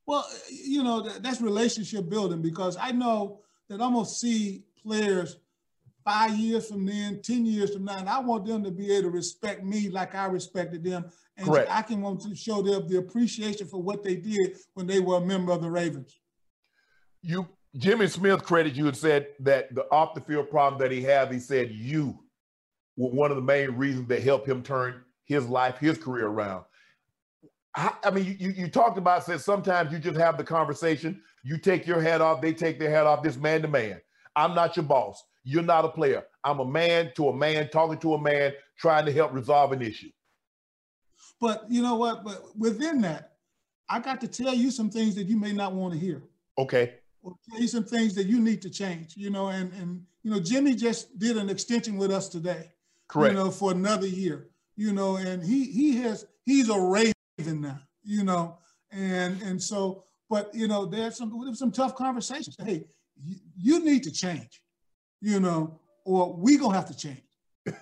Well, 0.06 0.28
you 0.50 0.84
know, 0.84 1.02
that's 1.02 1.42
relationship 1.42 2.10
building 2.10 2.42
because 2.42 2.76
I 2.80 2.92
know 2.92 3.42
that 3.70 3.82
I'm 3.82 3.94
gonna 3.94 4.06
see 4.06 4.64
players 4.84 5.38
five 6.04 6.36
years 6.36 6.68
from 6.68 6.86
then, 6.86 7.22
10 7.22 7.46
years 7.46 7.74
from 7.74 7.86
now, 7.86 7.98
and 7.98 8.10
I 8.10 8.20
want 8.20 8.46
them 8.46 8.64
to 8.64 8.72
be 8.72 8.92
able 8.92 9.04
to 9.04 9.10
respect 9.12 9.64
me 9.64 9.90
like 9.90 10.16
I 10.16 10.26
respected 10.26 10.84
them. 10.84 11.06
And 11.38 11.48
Correct. 11.48 11.70
I 11.72 11.82
can 11.82 12.02
want 12.02 12.22
to 12.22 12.36
show 12.36 12.62
them 12.62 12.88
the 12.88 12.98
appreciation 12.98 13.68
for 13.68 13.82
what 13.82 14.04
they 14.04 14.16
did 14.16 14.58
when 14.74 14.88
they 14.88 15.00
were 15.00 15.18
a 15.18 15.22
member 15.22 15.52
of 15.52 15.62
the 15.62 15.70
Ravens. 15.70 16.20
You 17.22 17.48
Jimmy 17.78 18.08
Smith 18.08 18.44
credited 18.44 18.78
you 18.78 18.88
and 18.88 18.98
said 18.98 19.28
that 19.40 19.74
the 19.74 19.90
off 19.92 20.14
the 20.14 20.22
field 20.22 20.50
problem 20.50 20.82
that 20.82 20.92
he 20.92 21.02
had, 21.02 21.32
he 21.32 21.40
said 21.40 21.72
you 21.72 22.20
were 22.98 23.10
one 23.10 23.32
of 23.32 23.38
the 23.38 23.44
main 23.44 23.72
reasons 23.72 24.08
that 24.10 24.22
helped 24.22 24.48
him 24.48 24.62
turn 24.62 25.02
his 25.26 25.48
life, 25.48 25.78
his 25.78 25.98
career 25.98 26.28
around. 26.28 26.66
I, 27.76 27.94
I 28.04 28.12
mean, 28.12 28.36
you, 28.38 28.50
you 28.50 28.68
talked 28.68 28.98
about 28.98 29.24
said 29.24 29.40
sometimes 29.40 29.94
you 29.94 30.00
just 30.00 30.20
have 30.20 30.38
the 30.38 30.44
conversation, 30.44 31.22
you 31.44 31.58
take 31.58 31.88
your 31.88 32.02
hat 32.02 32.20
off, 32.20 32.42
they 32.42 32.54
take 32.54 32.78
their 32.78 32.90
hat 32.90 33.08
off, 33.08 33.24
this 33.24 33.38
man 33.38 33.62
to 33.62 33.70
man. 33.70 34.02
I'm 34.36 34.54
not 34.54 34.76
your 34.76 34.84
boss. 34.84 35.24
You're 35.44 35.64
not 35.64 35.86
a 35.86 35.90
player. 35.90 36.24
I'm 36.44 36.60
a 36.60 36.66
man 36.66 37.12
to 37.16 37.30
a 37.30 37.36
man, 37.36 37.70
talking 37.70 37.98
to 38.00 38.14
a 38.14 38.22
man, 38.22 38.54
trying 38.78 39.06
to 39.06 39.14
help 39.14 39.34
resolve 39.34 39.72
an 39.72 39.82
issue. 39.82 40.10
But 41.40 41.66
you 41.70 41.82
know 41.82 41.96
what? 41.96 42.24
But 42.24 42.44
within 42.58 43.02
that, 43.02 43.34
I 43.90 44.00
got 44.00 44.22
to 44.22 44.28
tell 44.28 44.54
you 44.54 44.72
some 44.72 44.90
things 44.90 45.16
that 45.16 45.28
you 45.28 45.38
may 45.38 45.54
not 45.54 45.74
want 45.74 45.94
to 45.94 46.00
hear. 46.00 46.22
Okay. 46.58 46.96
Or 47.24 47.36
tell 47.50 47.62
you 47.62 47.68
some 47.68 47.84
things 47.84 48.16
that 48.16 48.26
you 48.26 48.40
need 48.40 48.62
to 48.64 48.70
change. 48.70 49.16
You 49.16 49.30
know, 49.30 49.48
and 49.48 49.72
and 49.74 50.04
you 50.24 50.32
know, 50.32 50.40
Jimmy 50.40 50.76
just 50.76 51.18
did 51.20 51.38
an 51.38 51.50
extension 51.50 51.98
with 51.98 52.12
us 52.12 52.28
today. 52.30 52.72
Correct. 53.08 53.34
You 53.34 53.40
know, 53.40 53.52
for 53.52 53.72
another 53.72 54.08
year. 54.08 54.48
You 54.76 54.94
know, 54.94 55.18
and 55.18 55.44
he 55.44 55.66
he 55.66 55.98
has 55.98 56.26
he's 56.46 56.70
a 56.70 56.80
Raven 56.80 57.62
now. 57.62 57.80
You 58.04 58.24
know, 58.24 58.58
and 58.92 59.42
and 59.42 59.62
so, 59.62 60.06
but 60.30 60.54
you 60.54 60.68
know, 60.68 60.86
there's 60.86 61.18
some 61.18 61.54
some 61.54 61.72
tough 61.72 61.96
conversations. 61.96 62.56
Hey, 62.60 62.86
you, 63.24 63.36
you 63.56 63.86
need 63.86 64.04
to 64.04 64.12
change 64.12 64.62
you 65.22 65.40
know, 65.40 65.80
or 66.04 66.34
we 66.34 66.58
gonna 66.58 66.76
have 66.76 66.88
to 66.88 66.98
change. 66.98 67.22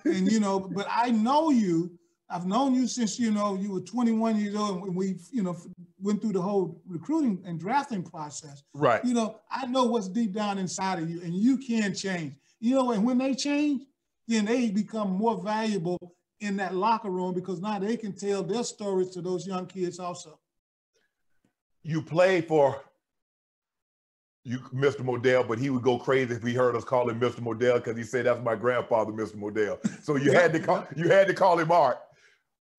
and 0.04 0.30
you 0.30 0.38
know, 0.38 0.60
but 0.60 0.86
I 0.88 1.10
know 1.10 1.50
you. 1.50 1.98
I've 2.30 2.46
known 2.46 2.74
you 2.74 2.86
since 2.86 3.18
you 3.18 3.30
know 3.32 3.56
you 3.56 3.72
were 3.72 3.80
21 3.80 4.38
years 4.38 4.54
old, 4.54 4.84
and 4.84 4.94
we, 4.94 5.16
you 5.32 5.42
know, 5.42 5.56
went 6.00 6.22
through 6.22 6.32
the 6.32 6.40
whole 6.40 6.80
recruiting 6.86 7.42
and 7.44 7.58
drafting 7.58 8.02
process. 8.02 8.62
Right. 8.72 9.04
You 9.04 9.14
know, 9.14 9.40
I 9.50 9.66
know 9.66 9.84
what's 9.84 10.08
deep 10.08 10.32
down 10.32 10.58
inside 10.58 11.00
of 11.00 11.10
you, 11.10 11.20
and 11.22 11.34
you 11.34 11.58
can 11.58 11.94
change. 11.94 12.34
You 12.60 12.76
know, 12.76 12.92
and 12.92 13.04
when 13.04 13.18
they 13.18 13.34
change, 13.34 13.82
then 14.28 14.44
they 14.44 14.70
become 14.70 15.10
more 15.10 15.42
valuable 15.42 15.98
in 16.40 16.56
that 16.56 16.74
locker 16.74 17.10
room 17.10 17.34
because 17.34 17.60
now 17.60 17.78
they 17.78 17.96
can 17.96 18.12
tell 18.12 18.42
their 18.42 18.64
stories 18.64 19.10
to 19.10 19.20
those 19.20 19.46
young 19.46 19.66
kids 19.66 19.98
also. 19.98 20.38
You 21.82 22.02
play 22.02 22.40
for 22.40 22.80
you 24.44 24.58
Mr. 24.74 25.00
Modell, 25.00 25.46
but 25.46 25.58
he 25.58 25.68
would 25.68 25.82
go 25.82 25.98
crazy 25.98 26.34
if 26.34 26.42
he 26.42 26.54
heard 26.54 26.74
us 26.74 26.84
call 26.84 27.10
him 27.10 27.20
Mr. 27.20 27.40
Modell 27.40 27.74
because 27.74 27.96
he 27.96 28.04
said 28.04 28.26
that's 28.26 28.40
my 28.42 28.54
grandfather, 28.54 29.12
Mr. 29.12 29.36
Modell. 29.36 29.78
So 30.02 30.16
you 30.16 30.32
had 30.32 30.52
to 30.52 30.60
call 30.60 30.86
you 30.96 31.08
had 31.08 31.26
to 31.26 31.34
call 31.34 31.58
him 31.58 31.70
Art. 31.70 31.98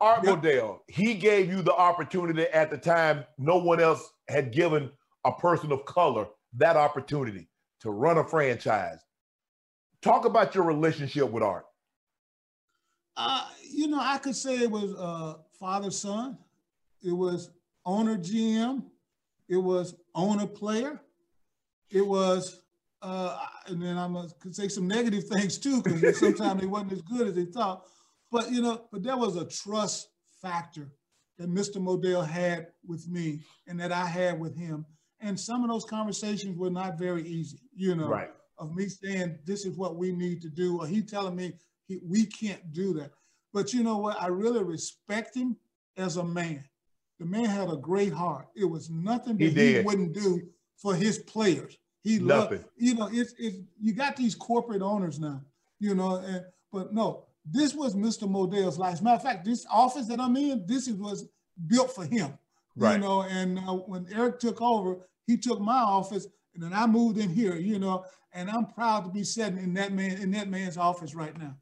Art 0.01 0.23
Yep. 0.23 0.39
Modell, 0.39 0.79
he 0.87 1.13
gave 1.13 1.47
you 1.47 1.61
the 1.61 1.73
opportunity 1.73 2.43
at 2.47 2.71
the 2.71 2.77
time 2.77 3.23
no 3.37 3.57
one 3.57 3.79
else 3.79 4.11
had 4.27 4.51
given 4.51 4.89
a 5.25 5.31
person 5.31 5.71
of 5.71 5.85
color 5.85 6.25
that 6.57 6.75
opportunity 6.75 7.47
to 7.81 7.91
run 7.91 8.17
a 8.17 8.23
franchise. 8.27 8.97
Talk 10.01 10.25
about 10.25 10.55
your 10.55 10.63
relationship 10.63 11.29
with 11.29 11.43
Art. 11.43 11.65
Uh, 13.15 13.45
you 13.69 13.87
know, 13.87 13.99
I 14.01 14.17
could 14.17 14.35
say 14.35 14.55
it 14.55 14.71
was 14.71 14.95
uh, 14.95 15.35
father 15.59 15.91
son, 15.91 16.37
it 17.03 17.11
was 17.11 17.51
owner 17.85 18.17
GM, 18.17 18.83
it 19.47 19.57
was 19.57 19.95
owner 20.15 20.47
player, 20.47 20.99
it 21.91 22.05
was, 22.05 22.61
uh, 23.03 23.37
and 23.67 23.79
then 23.81 23.97
I'm 23.97 24.13
gonna 24.13 24.29
could 24.39 24.55
say 24.55 24.67
some 24.67 24.87
negative 24.87 25.23
things 25.27 25.59
too 25.59 25.83
because 25.83 26.19
sometimes 26.19 26.61
they 26.61 26.67
wasn't 26.67 26.93
as 26.93 27.01
good 27.03 27.27
as 27.27 27.35
they 27.35 27.45
thought. 27.45 27.85
But 28.31 28.51
you 28.51 28.61
know, 28.61 28.85
but 28.91 29.03
there 29.03 29.17
was 29.17 29.35
a 29.35 29.45
trust 29.45 30.09
factor 30.41 30.91
that 31.37 31.49
Mr. 31.49 31.77
Modell 31.77 32.25
had 32.27 32.67
with 32.87 33.07
me 33.07 33.41
and 33.67 33.79
that 33.79 33.91
I 33.91 34.05
had 34.05 34.39
with 34.39 34.55
him, 34.57 34.85
and 35.19 35.39
some 35.39 35.63
of 35.63 35.69
those 35.69 35.85
conversations 35.85 36.57
were 36.57 36.69
not 36.69 36.97
very 36.97 37.23
easy. 37.27 37.59
You 37.75 37.95
know, 37.95 38.07
Right. 38.07 38.29
of 38.57 38.75
me 38.75 38.87
saying 38.87 39.39
this 39.45 39.65
is 39.65 39.75
what 39.77 39.95
we 39.97 40.11
need 40.11 40.41
to 40.43 40.49
do, 40.49 40.79
or 40.79 40.87
he 40.87 41.01
telling 41.01 41.35
me 41.35 41.53
he, 41.87 41.99
we 42.03 42.25
can't 42.25 42.71
do 42.73 42.93
that. 42.93 43.11
But 43.53 43.73
you 43.73 43.83
know 43.83 43.97
what? 43.97 44.21
I 44.21 44.27
really 44.27 44.63
respect 44.63 45.35
him 45.35 45.57
as 45.97 46.17
a 46.17 46.23
man. 46.23 46.63
The 47.19 47.25
man 47.25 47.45
had 47.45 47.69
a 47.69 47.75
great 47.75 48.13
heart. 48.13 48.47
It 48.55 48.65
was 48.65 48.89
nothing 48.89 49.37
that 49.37 49.43
he, 49.49 49.53
did. 49.53 49.85
wouldn't 49.85 50.13
do 50.13 50.41
for 50.77 50.95
his 50.95 51.19
players. 51.19 51.77
He 52.03 52.17
loved, 52.17 52.51
Nothing. 52.53 52.65
you 52.77 52.95
know, 52.95 53.09
it's 53.11 53.33
it's 53.37 53.57
you 53.79 53.93
got 53.93 54.15
these 54.15 54.33
corporate 54.35 54.81
owners 54.81 55.19
now, 55.19 55.41
you 55.79 55.93
know, 55.93 56.15
and 56.15 56.45
but 56.71 56.93
no, 56.93 57.25
this 57.45 57.73
was 57.73 57.95
Mr. 57.95 58.29
Modell's 58.29 58.77
life. 58.77 58.93
As 58.93 59.01
a 59.01 59.03
matter 59.03 59.15
of 59.15 59.23
fact, 59.23 59.45
this 59.45 59.65
office 59.71 60.07
that 60.07 60.19
I'm 60.19 60.35
in, 60.37 60.65
this 60.65 60.87
is, 60.87 60.95
was 60.95 61.27
built 61.67 61.93
for 61.93 62.05
him. 62.05 62.37
Right. 62.75 62.93
You 62.93 62.99
know, 62.99 63.23
and 63.23 63.59
uh, 63.59 63.73
when 63.73 64.07
Eric 64.13 64.39
took 64.39 64.61
over, 64.61 64.99
he 65.27 65.37
took 65.37 65.59
my 65.59 65.79
office, 65.79 66.27
and 66.53 66.63
then 66.63 66.73
I 66.73 66.87
moved 66.87 67.17
in 67.17 67.29
here. 67.29 67.55
You 67.55 67.79
know, 67.79 68.05
and 68.33 68.49
I'm 68.49 68.65
proud 68.65 69.03
to 69.05 69.09
be 69.09 69.23
sitting 69.23 69.57
in 69.57 69.73
that 69.73 69.91
man 69.91 70.21
in 70.21 70.31
that 70.31 70.49
man's 70.49 70.77
office 70.77 71.13
right 71.13 71.37
now. 71.37 71.55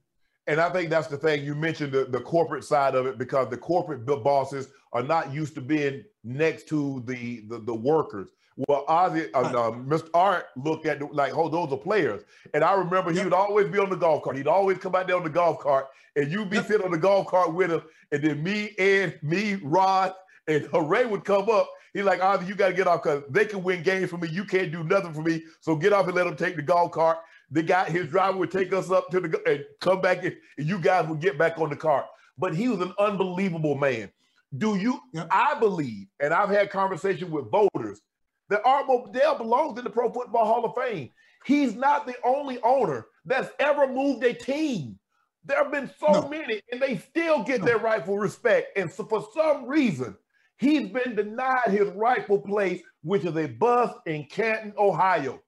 And 0.48 0.60
I 0.60 0.70
think 0.70 0.90
that's 0.90 1.08
the 1.08 1.18
thing 1.18 1.44
you 1.44 1.54
mentioned 1.56 1.92
the, 1.92 2.06
the 2.06 2.22
corporate 2.22 2.64
side 2.64 2.96
of 2.96 3.06
it 3.06 3.18
because 3.18 3.50
the 3.50 3.58
corporate 3.58 4.06
bosses 4.06 4.70
are 4.94 5.04
not 5.04 5.32
used 5.32 5.54
to 5.56 5.62
being 5.62 6.04
next 6.24 6.68
to 6.70 7.04
the 7.06 7.42
the, 7.48 7.60
the 7.60 7.74
workers. 7.74 8.30
Well, 8.68 8.84
Ozzie, 8.90 9.34
uh, 9.34 9.40
uh, 9.42 9.72
Mr. 9.72 10.10
Art 10.14 10.48
looked 10.58 10.86
at 10.86 11.02
it 11.02 11.14
like, 11.14 11.34
oh, 11.36 11.48
those 11.48 11.72
are 11.72 11.78
players. 11.78 12.24
And 12.54 12.62
I 12.62 12.74
remember 12.74 13.10
he 13.12 13.18
Yep. 13.18 13.26
would 13.26 13.34
always 13.34 13.68
be 13.70 13.80
on 13.80 13.90
the 13.90 13.96
golf 13.96 14.22
cart. 14.24 14.36
He'd 14.36 14.48
always 14.48 14.78
come 14.80 14.96
out 14.96 15.08
there 15.08 15.16
on 15.16 15.24
the 15.24 15.30
golf 15.30 15.60
cart, 15.60 15.88
and 16.18 16.30
you'd 16.30 16.50
be 16.50 16.58
Yep. 16.58 16.68
sitting 16.68 16.86
on 16.86 16.92
the 16.92 16.98
golf 16.98 17.28
cart 17.28 17.54
with 17.54 17.72
him. 17.72 17.82
And 18.12 18.22
then 18.22 18.44
me, 18.44 18.76
and 18.78 19.18
me, 19.24 19.56
Rod, 19.64 20.14
and 20.48 20.66
Hooray 20.74 21.06
would 21.06 21.24
come 21.24 21.50
up. 21.50 21.70
He's 21.94 22.04
like, 22.04 22.22
Ozzie, 22.22 22.48
you 22.48 22.56
got 22.56 22.68
to 22.68 22.74
get 22.74 22.86
off 22.86 23.02
because 23.02 23.24
they 23.30 23.46
can 23.46 23.64
win 23.64 23.82
games 23.82 24.10
for 24.10 24.18
me. 24.18 24.28
You 24.28 24.44
can't 24.44 24.72
do 24.74 24.84
nothing 24.84 25.14
for 25.14 25.22
me. 25.22 25.44
So 25.62 25.76
get 25.76 25.94
off 25.94 26.08
and 26.08 26.16
let 26.16 26.26
them 26.26 26.36
take 26.36 26.56
the 26.58 26.62
golf 26.62 26.92
cart. 26.92 27.20
The 27.52 27.64
guy, 27.64 27.90
his 27.90 28.08
driver 28.10 28.38
would 28.40 28.52
take 28.52 28.74
us 28.74 28.92
up 28.92 29.10
to 29.12 29.22
the 29.22 29.42
and 29.48 29.64
come 29.80 30.02
back, 30.02 30.24
and, 30.26 30.36
and 30.58 30.68
you 30.68 30.80
guys 30.80 31.08
would 31.08 31.22
get 31.22 31.38
back 31.38 31.58
on 31.60 31.70
the 31.70 31.76
cart. 31.78 32.06
But 32.38 32.54
he 32.56 32.68
was 32.68 32.82
an 32.82 32.94
unbelievable 33.00 33.76
man. 33.76 34.12
Do 34.58 34.76
you? 34.76 35.00
Yep. 35.14 35.28
I 35.32 35.58
believe, 35.60 36.08
and 36.20 36.34
I've 36.34 36.50
had 36.50 36.70
conversation 36.72 37.32
with 37.32 37.50
voters 37.50 38.02
that 38.50 38.62
Art 38.66 38.88
Modell 38.88 39.38
belongs 39.38 39.78
in 39.78 39.84
the 39.84 39.90
Pro 39.90 40.12
Football 40.12 40.46
Hall 40.46 40.66
of 40.66 40.76
Fame. 40.76 41.10
He's 41.46 41.76
not 41.76 42.06
the 42.06 42.16
only 42.26 42.62
owner 42.64 43.08
that's 43.26 43.50
ever 43.60 43.88
moved 43.88 44.24
a 44.24 44.34
team. 44.34 45.00
There 45.46 45.64
have 45.64 45.72
been 45.72 45.90
so 46.00 46.08
No. 46.12 46.28
many, 46.30 46.62
and 46.72 46.82
they 46.82 46.98
still 46.98 47.44
get 47.44 47.62
No. 47.62 47.66
their 47.66 47.78
rightful 47.78 48.18
respect. 48.18 48.78
And 48.78 48.92
so, 48.92 49.06
for 49.06 49.26
some 49.34 49.66
reason, 49.66 50.18
he's 50.58 50.90
been 50.90 51.16
denied 51.16 51.68
his 51.70 51.90
rightful 51.92 52.40
place, 52.42 52.82
which 53.04 53.24
is 53.24 53.36
a 53.38 53.48
bus 53.48 53.94
in 54.06 54.26
Canton, 54.26 54.74
Ohio. 54.78 55.42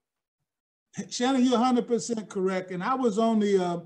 Shannon, 1.10 1.42
you're 1.44 1.58
100% 1.58 2.28
correct. 2.28 2.70
And 2.70 2.82
I 2.82 2.94
was 2.94 3.18
on 3.18 3.38
the 3.38 3.58
uh, 3.58 3.80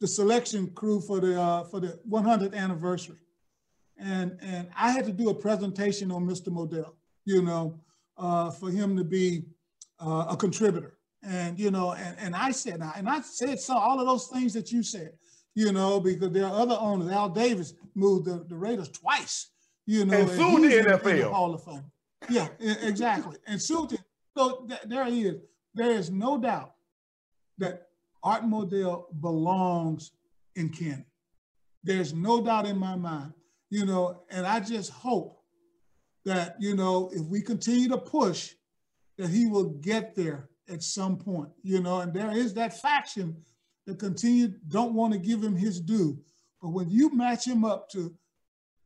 the 0.00 0.06
selection 0.08 0.70
crew 0.74 1.00
for 1.00 1.20
the 1.20 1.40
uh, 1.40 1.64
for 1.64 1.80
the 1.80 2.00
100th 2.08 2.54
anniversary, 2.54 3.18
and 3.98 4.38
and 4.42 4.68
I 4.76 4.90
had 4.90 5.04
to 5.06 5.12
do 5.12 5.28
a 5.30 5.34
presentation 5.34 6.10
on 6.10 6.26
Mr. 6.26 6.48
Modell, 6.48 6.94
you 7.24 7.40
know, 7.42 7.78
uh, 8.16 8.50
for 8.50 8.70
him 8.70 8.96
to 8.96 9.04
be 9.04 9.44
uh, 10.00 10.26
a 10.30 10.36
contributor, 10.36 10.98
and 11.22 11.58
you 11.58 11.70
know, 11.70 11.92
and 11.92 12.16
and 12.18 12.34
I 12.34 12.50
said, 12.50 12.80
and 12.96 13.08
I 13.08 13.20
said 13.20 13.60
so 13.60 13.76
all 13.76 14.00
of 14.00 14.06
those 14.06 14.26
things 14.28 14.52
that 14.54 14.72
you 14.72 14.82
said, 14.82 15.12
you 15.54 15.72
know, 15.72 16.00
because 16.00 16.30
there 16.30 16.46
are 16.46 16.60
other 16.60 16.76
owners. 16.78 17.10
Al 17.10 17.28
Davis 17.28 17.74
moved 17.94 18.26
the, 18.26 18.44
the 18.48 18.56
Raiders 18.56 18.88
twice, 18.88 19.50
you 19.86 20.04
know, 20.04 20.18
and, 20.18 20.30
soon 20.30 20.62
the 20.62 20.76
NFL 20.76 21.30
Hall 21.30 21.54
of 21.54 21.64
Fame. 21.64 21.84
Yeah, 22.28 22.48
exactly, 22.60 23.36
and 23.46 23.60
soon. 23.60 23.88
So 24.36 24.64
th- 24.68 24.80
there 24.86 25.04
he 25.06 25.22
is. 25.26 25.36
There 25.74 25.90
is 25.90 26.10
no 26.10 26.38
doubt 26.38 26.74
that 27.58 27.88
Art 28.22 28.44
Modell 28.44 29.04
belongs 29.20 30.12
in 30.54 30.68
Canton. 30.68 31.04
There's 31.82 32.14
no 32.14 32.42
doubt 32.42 32.66
in 32.66 32.78
my 32.78 32.94
mind, 32.96 33.32
you 33.70 33.84
know, 33.84 34.22
and 34.30 34.46
I 34.46 34.60
just 34.60 34.90
hope 34.90 35.41
that, 36.24 36.56
you 36.58 36.74
know, 36.74 37.10
if 37.12 37.24
we 37.26 37.40
continue 37.40 37.88
to 37.88 37.98
push, 37.98 38.52
that 39.18 39.28
he 39.28 39.46
will 39.46 39.70
get 39.70 40.14
there 40.14 40.48
at 40.68 40.82
some 40.82 41.16
point, 41.16 41.50
you 41.62 41.80
know, 41.80 42.00
and 42.00 42.12
there 42.12 42.30
is 42.30 42.54
that 42.54 42.80
faction 42.80 43.36
that 43.86 43.98
continue, 43.98 44.48
don't 44.68 44.94
want 44.94 45.12
to 45.12 45.18
give 45.18 45.42
him 45.42 45.56
his 45.56 45.80
due. 45.80 46.18
But 46.60 46.70
when 46.70 46.88
you 46.88 47.12
match 47.14 47.46
him 47.46 47.64
up 47.64 47.88
to 47.90 48.14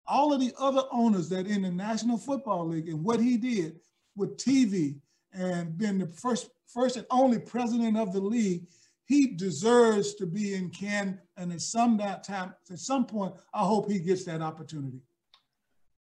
all 0.06 0.32
of 0.32 0.40
the 0.40 0.52
other 0.58 0.82
owners 0.90 1.28
that 1.28 1.46
in 1.46 1.62
the 1.62 1.70
National 1.70 2.16
Football 2.16 2.68
League 2.68 2.88
and 2.88 3.02
what 3.04 3.20
he 3.20 3.36
did 3.36 3.80
with 4.16 4.36
TV 4.38 4.96
and 5.32 5.76
being 5.76 5.98
the 5.98 6.06
first, 6.06 6.50
first 6.66 6.96
and 6.96 7.06
only 7.10 7.38
president 7.38 7.96
of 7.96 8.12
the 8.12 8.20
league, 8.20 8.66
he 9.04 9.28
deserves 9.28 10.14
to 10.14 10.26
be 10.26 10.54
in 10.54 10.70
Canton. 10.70 11.20
And 11.36 11.52
at 11.52 11.60
some 11.60 11.96
that 11.98 12.24
time, 12.24 12.54
at 12.70 12.78
some 12.78 13.04
point, 13.04 13.34
I 13.52 13.64
hope 13.64 13.90
he 13.90 13.98
gets 13.98 14.24
that 14.24 14.40
opportunity. 14.40 15.00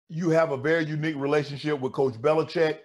You 0.10 0.32
have 0.32 0.52
a 0.52 0.58
very 0.58 0.86
unique 0.86 1.16
relationship 1.16 1.80
with 1.80 1.94
Coach 1.94 2.16
Belichick. 2.16 2.80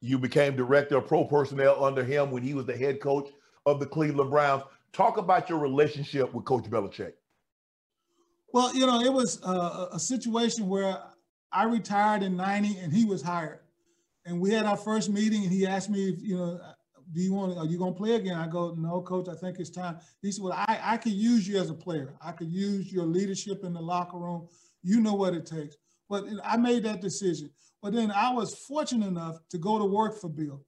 You 0.00 0.18
became 0.18 0.56
director 0.56 0.98
of 0.98 1.06
pro 1.06 1.24
personnel 1.24 1.82
under 1.82 2.04
him 2.04 2.30
when 2.30 2.42
he 2.42 2.54
was 2.54 2.66
the 2.66 2.76
head 2.76 3.00
coach 3.00 3.30
of 3.64 3.80
the 3.80 3.86
Cleveland 3.86 4.30
Browns. 4.30 4.64
Talk 4.92 5.16
about 5.16 5.48
your 5.48 5.58
relationship 5.58 6.32
with 6.34 6.44
Coach 6.44 6.64
Belichick. 6.64 7.12
Well, 8.52 8.74
you 8.74 8.86
know, 8.86 9.00
it 9.00 9.12
was 9.12 9.40
uh, 9.44 9.88
a, 9.92 9.96
a 9.96 9.98
situation 9.98 10.68
where 10.68 10.98
I 11.52 11.64
retired 11.64 12.22
in 12.22 12.36
90 12.36 12.78
and 12.78 12.92
he 12.92 13.04
was 13.04 13.22
hired. 13.22 13.60
And 14.24 14.40
we 14.40 14.50
had 14.50 14.66
our 14.66 14.76
first 14.76 15.08
meeting 15.08 15.44
and 15.44 15.52
he 15.52 15.66
asked 15.66 15.88
me 15.88 16.08
if, 16.08 16.20
you 16.20 16.36
know, 16.36 16.60
do 17.12 17.20
you 17.20 17.32
want? 17.32 17.56
Are 17.56 17.66
you 17.66 17.78
going 17.78 17.92
to 17.92 17.96
play 17.98 18.16
again? 18.16 18.36
I 18.36 18.48
go, 18.48 18.74
no, 18.76 19.00
coach. 19.00 19.28
I 19.28 19.34
think 19.34 19.60
it's 19.60 19.70
time. 19.70 19.98
He 20.22 20.32
said, 20.32 20.42
well, 20.42 20.52
I 20.52 20.80
I 20.82 20.96
could 20.96 21.12
use 21.12 21.46
you 21.46 21.60
as 21.60 21.70
a 21.70 21.74
player. 21.74 22.14
I 22.20 22.32
could 22.32 22.50
use 22.50 22.92
your 22.92 23.04
leadership 23.04 23.62
in 23.64 23.72
the 23.72 23.80
locker 23.80 24.18
room. 24.18 24.48
You 24.82 25.00
know 25.00 25.14
what 25.14 25.34
it 25.34 25.46
takes. 25.46 25.76
But 26.08 26.24
I 26.44 26.56
made 26.56 26.84
that 26.84 27.00
decision. 27.00 27.50
But 27.82 27.92
then 27.92 28.10
I 28.10 28.32
was 28.32 28.54
fortunate 28.54 29.06
enough 29.06 29.38
to 29.50 29.58
go 29.58 29.78
to 29.78 29.84
work 29.84 30.20
for 30.20 30.28
Bill. 30.28 30.64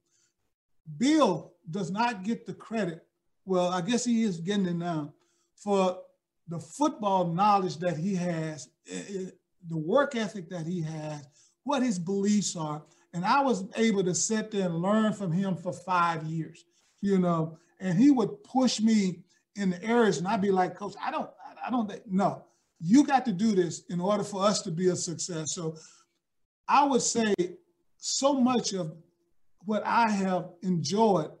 Bill 0.97 1.53
does 1.69 1.91
not 1.91 2.23
get 2.23 2.45
the 2.45 2.53
credit. 2.53 3.05
Well, 3.45 3.69
I 3.69 3.81
guess 3.81 4.05
he 4.05 4.23
is 4.23 4.39
getting 4.39 4.65
it 4.65 4.75
now 4.75 5.13
for 5.55 5.99
the 6.47 6.59
football 6.59 7.31
knowledge 7.33 7.77
that 7.77 7.97
he 7.97 8.15
has, 8.15 8.69
eh, 8.91 9.01
eh, 9.09 9.25
the 9.67 9.77
work 9.77 10.15
ethic 10.15 10.49
that 10.49 10.65
he 10.65 10.81
has, 10.81 11.27
what 11.63 11.83
his 11.83 11.99
beliefs 11.99 12.55
are, 12.55 12.81
and 13.13 13.25
I 13.25 13.41
was 13.41 13.65
able 13.75 14.03
to 14.03 14.15
sit 14.15 14.51
there 14.51 14.65
and 14.65 14.81
learn 14.81 15.13
from 15.13 15.31
him 15.31 15.55
for 15.55 15.73
five 15.73 16.23
years, 16.23 16.65
you 17.01 17.17
know, 17.17 17.57
and 17.79 17.97
he 17.97 18.11
would 18.11 18.43
push 18.43 18.79
me 18.79 19.23
in 19.55 19.71
the 19.71 19.83
areas 19.83 20.17
and 20.17 20.27
I'd 20.27 20.41
be 20.41 20.51
like, 20.51 20.75
coach, 20.75 20.93
I 21.03 21.11
don't, 21.11 21.29
I 21.65 21.69
don't, 21.69 21.91
no, 22.07 22.43
you 22.79 23.05
got 23.05 23.25
to 23.25 23.31
do 23.31 23.55
this 23.55 23.83
in 23.89 23.99
order 23.99 24.23
for 24.23 24.43
us 24.43 24.61
to 24.63 24.71
be 24.71 24.87
a 24.87 24.95
success. 24.95 25.53
So 25.53 25.75
I 26.67 26.85
would 26.85 27.01
say 27.01 27.33
so 27.97 28.33
much 28.33 28.73
of 28.73 28.93
what 29.65 29.85
I 29.85 30.09
have 30.09 30.49
enjoyed 30.61 31.31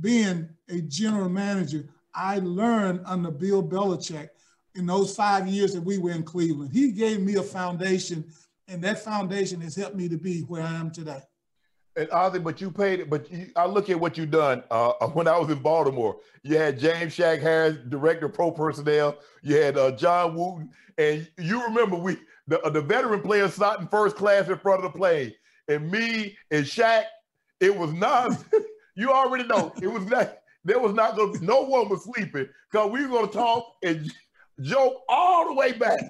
being 0.00 0.48
a 0.68 0.80
general 0.82 1.28
manager, 1.28 1.88
I 2.14 2.38
learned 2.40 3.02
under 3.06 3.30
Bill 3.30 3.62
Belichick 3.62 4.28
in 4.74 4.86
those 4.86 5.14
five 5.14 5.46
years 5.46 5.72
that 5.74 5.82
we 5.82 5.98
were 5.98 6.12
in 6.12 6.22
Cleveland. 6.22 6.72
He 6.72 6.92
gave 6.92 7.20
me 7.20 7.36
a 7.36 7.42
foundation 7.42 8.24
and 8.68 8.82
that 8.82 9.04
foundation 9.04 9.60
has 9.60 9.76
helped 9.76 9.96
me 9.96 10.08
to 10.08 10.16
be 10.16 10.40
where 10.42 10.62
I 10.62 10.74
am 10.74 10.90
today. 10.90 11.20
And 11.94 12.10
Ozzie, 12.10 12.38
but 12.38 12.60
you 12.60 12.70
paid 12.70 13.00
it. 13.00 13.10
But 13.10 13.30
you, 13.30 13.50
I 13.54 13.66
look 13.66 13.90
at 13.90 14.00
what 14.00 14.16
you've 14.16 14.30
done. 14.30 14.62
Uh, 14.70 14.92
when 15.12 15.28
I 15.28 15.38
was 15.38 15.50
in 15.50 15.58
Baltimore, 15.58 16.16
you 16.42 16.56
had 16.56 16.78
James 16.78 17.14
Shaq 17.16 17.40
Harris, 17.40 17.76
director 17.88 18.28
pro 18.28 18.50
personnel. 18.50 19.18
You 19.42 19.56
had 19.56 19.76
uh, 19.76 19.92
John 19.92 20.34
Wooten, 20.34 20.70
and 20.98 21.28
you 21.38 21.62
remember 21.64 21.96
we 21.96 22.16
the, 22.46 22.60
uh, 22.62 22.70
the 22.70 22.80
veteran 22.80 23.20
players 23.20 23.54
sat 23.54 23.80
in 23.80 23.88
first 23.88 24.16
class 24.16 24.48
in 24.48 24.58
front 24.58 24.84
of 24.84 24.92
the 24.92 24.98
plane, 24.98 25.32
and 25.68 25.90
me 25.90 26.36
and 26.50 26.64
Shaq. 26.64 27.04
It 27.60 27.76
was 27.76 27.92
not. 27.92 28.42
you 28.96 29.12
already 29.12 29.44
know 29.44 29.72
it 29.80 29.86
was 29.86 30.06
not. 30.06 30.38
There 30.64 30.78
was 30.78 30.94
not 30.94 31.16
going. 31.16 31.44
No 31.44 31.62
one 31.62 31.88
was 31.88 32.04
sleeping 32.04 32.48
because 32.70 32.90
we 32.90 33.02
were 33.02 33.08
going 33.08 33.28
to 33.28 33.32
talk 33.32 33.74
and 33.82 34.10
joke 34.60 35.02
all 35.08 35.46
the 35.46 35.54
way 35.54 35.72
back 35.72 36.00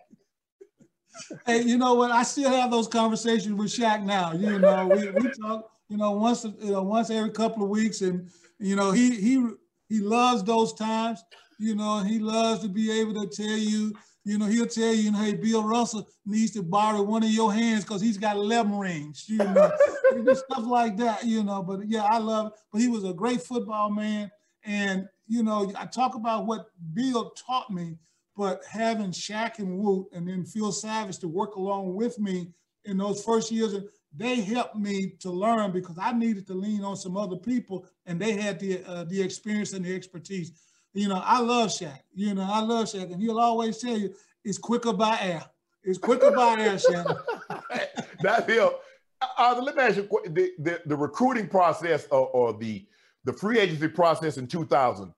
hey, 1.46 1.62
you 1.62 1.78
know 1.78 1.94
what? 1.94 2.10
I 2.10 2.22
still 2.22 2.50
have 2.50 2.70
those 2.70 2.88
conversations 2.88 3.54
with 3.54 3.68
Shaq 3.68 4.02
now. 4.02 4.32
You 4.32 4.58
know, 4.58 4.86
we, 4.86 5.10
we 5.10 5.30
talk, 5.32 5.70
you 5.92 5.98
know, 5.98 6.12
once 6.12 6.44
you 6.44 6.72
know, 6.72 6.82
once 6.82 7.10
every 7.10 7.30
couple 7.30 7.62
of 7.62 7.68
weeks, 7.68 8.00
and 8.00 8.30
you 8.58 8.76
know, 8.76 8.92
he 8.92 9.14
he 9.14 9.46
he 9.90 10.00
loves 10.00 10.42
those 10.42 10.72
times. 10.72 11.22
You 11.58 11.74
know, 11.74 11.98
he 11.98 12.18
loves 12.18 12.62
to 12.62 12.68
be 12.68 12.90
able 12.90 13.12
to 13.22 13.28
tell 13.28 13.58
you. 13.58 13.92
You 14.24 14.38
know, 14.38 14.46
he'll 14.46 14.66
tell 14.66 14.94
you, 14.94 15.12
hey, 15.12 15.34
Bill 15.34 15.64
Russell 15.64 16.08
needs 16.24 16.52
to 16.52 16.62
borrow 16.62 17.02
one 17.02 17.24
of 17.24 17.28
your 17.28 17.52
hands 17.52 17.84
because 17.84 18.00
he's 18.00 18.16
got 18.16 18.36
11 18.36 18.78
rings, 18.78 19.24
you 19.28 19.36
know, 19.38 19.70
stuff 20.32 20.64
like 20.64 20.96
that, 20.96 21.24
you 21.24 21.42
know. 21.42 21.60
But 21.62 21.88
yeah, 21.88 22.04
I 22.04 22.18
love 22.18 22.46
it. 22.46 22.52
But 22.72 22.80
he 22.80 22.88
was 22.88 23.04
a 23.04 23.12
great 23.12 23.42
football 23.42 23.90
man. 23.90 24.30
And, 24.64 25.08
you 25.26 25.42
know, 25.42 25.72
I 25.76 25.86
talk 25.86 26.14
about 26.14 26.46
what 26.46 26.68
Bill 26.94 27.30
taught 27.30 27.70
me 27.70 27.98
but 28.36 28.62
having 28.70 29.10
Shaq 29.10 29.58
and 29.58 29.78
Woot 29.78 30.06
and 30.12 30.26
then 30.26 30.44
Phil 30.44 30.72
Savage 30.72 31.18
to 31.18 31.28
work 31.28 31.56
along 31.56 31.94
with 31.94 32.18
me 32.18 32.48
in 32.84 32.96
those 32.96 33.22
first 33.22 33.50
years, 33.50 33.74
they 34.14 34.40
helped 34.40 34.76
me 34.76 35.14
to 35.20 35.30
learn 35.30 35.72
because 35.72 35.96
I 35.98 36.12
needed 36.12 36.46
to 36.48 36.54
lean 36.54 36.84
on 36.84 36.96
some 36.96 37.16
other 37.16 37.36
people, 37.36 37.86
and 38.06 38.20
they 38.20 38.32
had 38.32 38.58
the 38.58 38.84
uh, 38.84 39.04
the 39.04 39.20
experience 39.22 39.72
and 39.72 39.84
the 39.84 39.94
expertise. 39.94 40.52
You 40.94 41.08
know, 41.08 41.22
I 41.24 41.40
love 41.40 41.70
Shaq. 41.70 41.98
You 42.14 42.34
know, 42.34 42.46
I 42.48 42.60
love 42.60 42.86
Shaq, 42.86 43.12
and 43.12 43.20
he'll 43.20 43.40
always 43.40 43.78
tell 43.78 43.96
you 43.96 44.14
it's 44.44 44.58
quicker 44.58 44.92
by 44.92 45.18
air. 45.20 45.44
It's 45.82 45.98
quicker 45.98 46.30
by 46.30 46.60
air, 46.60 46.78
Shannon. 46.78 47.16
That's 48.20 48.46
him. 48.46 48.68
Uh, 49.38 49.60
let 49.62 49.76
me 49.76 49.82
ask 49.82 49.96
you 49.96 50.08
the, 50.26 50.50
the, 50.58 50.82
the 50.86 50.96
recruiting 50.96 51.48
process 51.48 52.06
or, 52.10 52.28
or 52.28 52.52
the 52.52 52.86
the 53.24 53.32
free 53.32 53.58
agency 53.58 53.88
process 53.88 54.36
in 54.36 54.46
2000. 54.46 55.12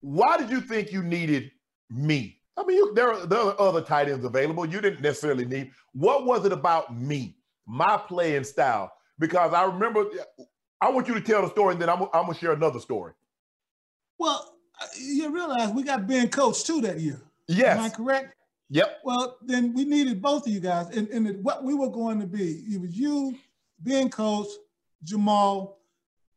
Why 0.00 0.36
did 0.36 0.50
you 0.50 0.60
think 0.60 0.92
you 0.92 1.02
needed 1.02 1.50
me? 1.90 2.38
I 2.56 2.64
mean, 2.64 2.76
you, 2.76 2.92
there, 2.94 3.12
are, 3.12 3.26
there 3.26 3.38
are 3.38 3.60
other 3.60 3.80
tight 3.80 4.08
ends 4.08 4.24
available. 4.24 4.66
You 4.66 4.80
didn't 4.80 5.00
necessarily 5.00 5.44
need. 5.44 5.70
What 5.92 6.26
was 6.26 6.44
it 6.44 6.52
about 6.52 6.94
me, 6.94 7.36
my 7.72 7.96
playing 7.96 8.44
style? 8.44 8.92
Because 9.18 9.52
I 9.54 9.64
remember, 9.64 10.04
I 10.80 10.90
want 10.90 11.08
you 11.08 11.14
to 11.14 11.20
tell 11.20 11.42
the 11.42 11.48
story, 11.48 11.72
and 11.72 11.82
then 11.82 11.88
I'm, 11.88 12.02
I'm 12.12 12.26
gonna 12.26 12.34
share 12.34 12.52
another 12.52 12.80
story. 12.80 13.12
Well, 14.18 14.54
you 14.98 15.32
realize 15.32 15.70
we 15.70 15.82
got 15.82 16.06
Ben 16.06 16.28
Coates 16.28 16.62
too 16.62 16.80
that 16.82 17.00
year. 17.00 17.20
Yes. 17.48 17.78
Am 17.78 17.84
I 17.84 17.88
correct? 17.88 18.34
Yep. 18.70 19.00
Well, 19.04 19.36
then 19.42 19.74
we 19.74 19.84
needed 19.84 20.22
both 20.22 20.46
of 20.46 20.52
you 20.52 20.60
guys, 20.60 20.96
and, 20.96 21.08
and 21.08 21.42
what 21.42 21.64
we 21.64 21.74
were 21.74 21.90
going 21.90 22.20
to 22.20 22.26
be, 22.26 22.64
it 22.68 22.80
was 22.80 22.96
you, 22.96 23.36
Ben 23.80 24.08
Coates, 24.10 24.56
Jamal, 25.02 25.78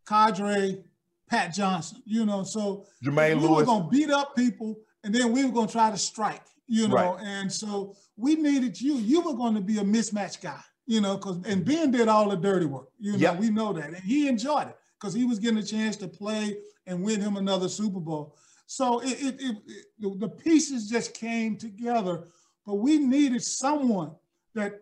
Qadry, 0.05 0.83
Pat 1.29 1.53
Johnson. 1.53 2.01
You 2.05 2.25
know, 2.25 2.43
so 2.43 2.85
Jermaine 3.03 3.35
we 3.35 3.47
Lewis. 3.47 3.59
were 3.59 3.65
going 3.65 3.83
to 3.83 3.89
beat 3.89 4.09
up 4.09 4.35
people 4.35 4.77
and 5.05 5.13
then 5.13 5.31
we 5.31 5.45
were 5.45 5.51
going 5.51 5.67
to 5.67 5.71
try 5.71 5.91
to 5.91 5.97
strike, 5.97 6.41
you 6.67 6.87
know. 6.87 6.95
Right. 6.95 7.19
And 7.23 7.51
so 7.51 7.95
we 8.17 8.35
needed 8.35 8.81
you. 8.81 8.95
You 8.95 9.21
were 9.21 9.35
going 9.35 9.53
to 9.53 9.61
be 9.61 9.77
a 9.77 9.83
mismatch 9.83 10.41
guy, 10.41 10.61
you 10.85 11.01
know, 11.01 11.17
because 11.17 11.37
and 11.45 11.65
Ben 11.65 11.91
did 11.91 12.07
all 12.07 12.29
the 12.29 12.35
dirty 12.35 12.65
work. 12.65 12.89
You 12.99 13.13
know, 13.13 13.17
yep. 13.17 13.37
we 13.37 13.49
know 13.49 13.73
that, 13.73 13.89
and 13.89 13.97
he 13.97 14.27
enjoyed 14.27 14.67
it 14.67 14.77
because 14.99 15.13
he 15.13 15.25
was 15.25 15.39
getting 15.39 15.57
a 15.57 15.63
chance 15.63 15.95
to 15.97 16.07
play 16.07 16.57
and 16.85 17.03
win 17.03 17.21
him 17.21 17.37
another 17.37 17.69
Super 17.69 17.99
Bowl. 17.99 18.35
So 18.67 18.99
it, 18.99 19.17
it, 19.21 19.41
it, 19.41 19.57
it 19.99 20.19
the 20.19 20.29
pieces 20.29 20.89
just 20.89 21.13
came 21.13 21.57
together, 21.57 22.25
but 22.65 22.75
we 22.75 22.97
needed 22.97 23.43
someone 23.43 24.11
that 24.53 24.81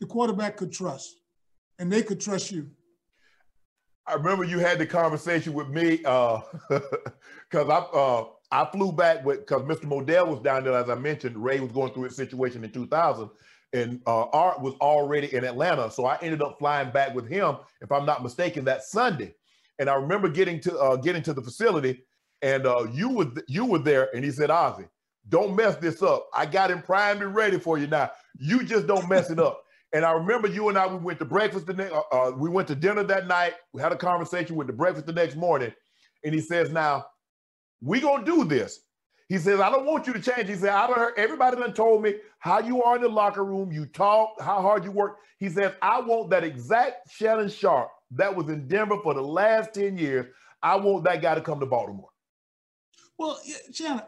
the 0.00 0.06
quarterback 0.06 0.56
could 0.56 0.72
trust, 0.72 1.20
and 1.78 1.92
they 1.92 2.02
could 2.02 2.20
trust 2.20 2.50
you. 2.50 2.70
I 4.06 4.14
remember 4.14 4.44
you 4.44 4.58
had 4.60 4.78
the 4.78 4.86
conversation 4.86 5.52
with 5.52 5.68
me 5.68 5.96
because 5.96 6.42
uh, 6.68 6.80
I 7.54 7.98
uh, 7.98 8.24
I 8.52 8.64
flew 8.70 8.92
back 8.92 9.24
with 9.24 9.40
because 9.40 9.62
Mr. 9.62 9.84
Modell 9.84 10.28
was 10.28 10.40
down 10.40 10.64
there, 10.64 10.74
as 10.74 10.88
I 10.88 10.94
mentioned. 10.94 11.36
Ray 11.36 11.60
was 11.60 11.72
going 11.72 11.92
through 11.92 12.04
his 12.04 12.16
situation 12.16 12.62
in 12.62 12.70
2000, 12.70 13.28
and 13.72 14.00
uh, 14.06 14.24
Art 14.26 14.60
was 14.60 14.74
already 14.74 15.34
in 15.34 15.44
Atlanta. 15.44 15.90
So 15.90 16.06
I 16.06 16.18
ended 16.22 16.42
up 16.42 16.58
flying 16.58 16.90
back 16.90 17.14
with 17.14 17.28
him, 17.28 17.56
if 17.80 17.90
I'm 17.92 18.06
not 18.06 18.22
mistaken, 18.22 18.64
that 18.64 18.84
Sunday. 18.84 19.34
And 19.78 19.90
I 19.90 19.94
remember 19.94 20.28
getting 20.28 20.60
to 20.60 20.78
uh, 20.78 20.96
getting 20.96 21.22
to 21.22 21.32
the 21.32 21.42
facility, 21.42 22.04
and 22.42 22.66
uh, 22.66 22.86
you 22.92 23.10
were 23.10 23.30
you 23.48 23.66
were 23.66 23.78
there, 23.78 24.14
and 24.14 24.24
he 24.24 24.30
said, 24.30 24.50
Ozzie, 24.50 24.86
don't 25.28 25.56
mess 25.56 25.76
this 25.76 26.02
up. 26.02 26.28
I 26.34 26.46
got 26.46 26.70
him 26.70 26.82
primed 26.82 27.22
and 27.22 27.34
ready 27.34 27.58
for 27.58 27.78
you 27.78 27.86
now. 27.86 28.10
You 28.38 28.64
just 28.64 28.86
don't 28.86 29.08
mess 29.08 29.30
it 29.30 29.38
up. 29.38 29.62
And 29.92 30.04
I 30.04 30.10
remember 30.10 30.48
you 30.48 30.68
and 30.68 30.76
I, 30.76 30.86
we 30.86 30.96
went 30.96 31.20
to 31.20 31.24
breakfast 31.24 31.66
the 31.66 31.72
next, 31.72 31.92
uh, 31.92 32.02
uh, 32.12 32.32
we 32.32 32.50
went 32.50 32.66
to 32.68 32.74
dinner 32.74 33.04
that 33.04 33.28
night. 33.28 33.54
We 33.72 33.80
had 33.80 33.92
a 33.92 33.96
conversation, 33.96 34.56
went 34.56 34.66
to 34.68 34.74
breakfast 34.74 35.06
the 35.06 35.12
next 35.12 35.36
morning. 35.36 35.72
And 36.24 36.34
he 36.34 36.40
says, 36.40 36.70
now, 36.70 37.06
we 37.80 38.00
gonna 38.00 38.24
do 38.24 38.44
this. 38.44 38.80
He 39.28 39.38
says, 39.38 39.58
I 39.58 39.70
don't 39.70 39.86
want 39.86 40.06
you 40.06 40.12
to 40.12 40.20
change. 40.20 40.48
He 40.48 40.54
said, 40.54 40.70
I 40.70 40.86
don't 40.86 40.96
heard 40.96 41.14
everybody 41.16 41.56
done 41.56 41.72
told 41.72 42.02
me 42.02 42.14
how 42.38 42.60
you 42.60 42.82
are 42.82 42.96
in 42.96 43.02
the 43.02 43.08
locker 43.08 43.44
room, 43.44 43.72
you 43.72 43.86
talk, 43.86 44.40
how 44.40 44.62
hard 44.62 44.84
you 44.84 44.92
work. 44.92 45.18
He 45.38 45.48
says, 45.48 45.72
I 45.82 46.00
want 46.00 46.30
that 46.30 46.44
exact 46.44 47.10
Shannon 47.10 47.48
Sharpe 47.48 47.90
that 48.12 48.34
was 48.34 48.48
in 48.48 48.68
Denver 48.68 48.98
for 49.02 49.14
the 49.14 49.22
last 49.22 49.74
10 49.74 49.98
years. 49.98 50.26
I 50.62 50.76
want 50.76 51.04
that 51.04 51.20
guy 51.20 51.34
to 51.34 51.40
come 51.40 51.60
to 51.60 51.66
Baltimore. 51.66 52.08
Well, 53.18 53.40
Shannon, 53.72 54.02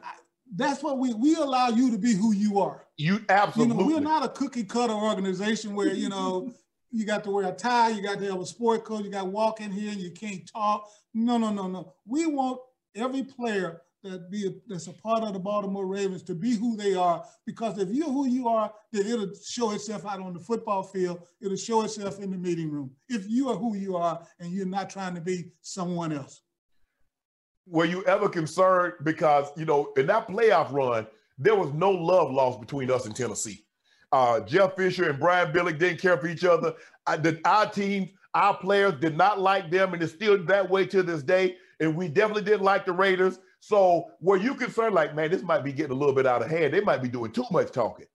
that's 0.54 0.82
what 0.82 0.98
we 0.98 1.12
we 1.14 1.34
allow 1.34 1.68
you 1.68 1.90
to 1.90 1.98
be 1.98 2.14
who 2.14 2.32
you 2.32 2.60
are. 2.60 2.86
You 2.96 3.20
absolutely. 3.28 3.76
You 3.76 3.90
know, 3.90 3.96
we're 3.96 4.00
not 4.00 4.24
a 4.24 4.28
cookie 4.28 4.64
cutter 4.64 4.92
organization 4.92 5.74
where 5.74 5.92
you 5.92 6.08
know 6.08 6.52
you 6.90 7.04
got 7.04 7.24
to 7.24 7.30
wear 7.30 7.48
a 7.48 7.52
tie, 7.52 7.90
you 7.90 8.02
got 8.02 8.18
to 8.18 8.30
have 8.30 8.40
a 8.40 8.46
sport 8.46 8.84
coat, 8.84 9.04
you 9.04 9.10
got 9.10 9.22
to 9.22 9.28
walk 9.28 9.60
in 9.60 9.70
here 9.70 9.90
and 9.90 10.00
you 10.00 10.10
can't 10.10 10.50
talk. 10.50 10.88
No, 11.12 11.36
no, 11.38 11.50
no, 11.50 11.68
no. 11.68 11.92
We 12.06 12.26
want 12.26 12.60
every 12.94 13.24
player 13.24 13.82
that 14.02 14.30
be 14.30 14.46
a, 14.46 14.50
that's 14.68 14.86
a 14.86 14.92
part 14.92 15.22
of 15.22 15.32
the 15.32 15.38
Baltimore 15.38 15.86
Ravens 15.86 16.22
to 16.24 16.34
be 16.34 16.54
who 16.54 16.76
they 16.76 16.94
are. 16.94 17.24
Because 17.46 17.78
if 17.78 17.88
you're 17.90 18.06
who 18.06 18.26
you 18.26 18.48
are, 18.48 18.72
then 18.92 19.06
it'll 19.06 19.32
show 19.44 19.72
itself 19.72 20.06
out 20.06 20.20
on 20.20 20.34
the 20.34 20.40
football 20.40 20.82
field. 20.82 21.20
It'll 21.40 21.56
show 21.56 21.82
itself 21.82 22.20
in 22.20 22.30
the 22.30 22.38
meeting 22.38 22.70
room. 22.70 22.90
If 23.08 23.28
you 23.28 23.48
are 23.48 23.56
who 23.56 23.76
you 23.76 23.96
are 23.96 24.20
and 24.38 24.52
you're 24.52 24.66
not 24.66 24.90
trying 24.90 25.14
to 25.14 25.20
be 25.20 25.52
someone 25.62 26.12
else. 26.12 26.42
Were 27.66 27.84
you 27.84 28.02
ever 28.04 28.28
concerned 28.28 28.94
because 29.02 29.50
you 29.56 29.66
know 29.66 29.92
in 29.96 30.06
that 30.06 30.26
playoff 30.26 30.72
run 30.72 31.06
there 31.36 31.54
was 31.54 31.72
no 31.74 31.90
love 31.90 32.30
lost 32.30 32.60
between 32.60 32.90
us 32.90 33.04
and 33.04 33.14
Tennessee? 33.14 33.64
Uh, 34.10 34.40
Jeff 34.40 34.74
Fisher 34.74 35.10
and 35.10 35.18
Brian 35.18 35.52
Billick 35.52 35.78
didn't 35.78 36.00
care 36.00 36.16
for 36.16 36.28
each 36.28 36.44
other. 36.44 36.74
I, 37.06 37.18
the, 37.18 37.38
our 37.44 37.70
team, 37.70 38.08
our 38.32 38.56
players 38.56 38.94
did 39.00 39.16
not 39.18 39.38
like 39.38 39.70
them, 39.70 39.92
and 39.92 40.02
it's 40.02 40.14
still 40.14 40.42
that 40.44 40.70
way 40.70 40.86
to 40.86 41.02
this 41.02 41.22
day. 41.22 41.56
And 41.80 41.94
we 41.94 42.08
definitely 42.08 42.42
didn't 42.42 42.62
like 42.62 42.86
the 42.86 42.92
Raiders. 42.92 43.38
So 43.60 44.06
were 44.20 44.36
you 44.36 44.54
concerned, 44.54 44.94
like, 44.94 45.14
man, 45.14 45.30
this 45.30 45.42
might 45.42 45.64
be 45.64 45.72
getting 45.72 45.92
a 45.92 45.98
little 45.98 46.14
bit 46.14 46.26
out 46.26 46.42
of 46.42 46.50
hand? 46.50 46.72
They 46.72 46.80
might 46.80 47.02
be 47.02 47.08
doing 47.08 47.32
too 47.32 47.44
much 47.50 47.72
talking. 47.72 48.06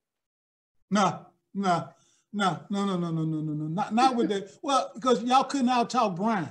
No, 0.90 1.26
no, 1.54 1.88
no, 2.32 2.60
no, 2.70 2.84
no, 2.84 2.96
no, 2.96 3.10
no, 3.10 3.24
no, 3.24 3.40
no, 3.40 3.52
no, 3.52 3.66
not 3.68 3.94
not 3.94 4.16
with 4.16 4.28
that. 4.30 4.50
Well, 4.62 4.90
because 4.94 5.22
y'all 5.22 5.44
couldn't 5.44 5.68
out 5.68 5.90
talk 5.90 6.16
Brian. 6.16 6.48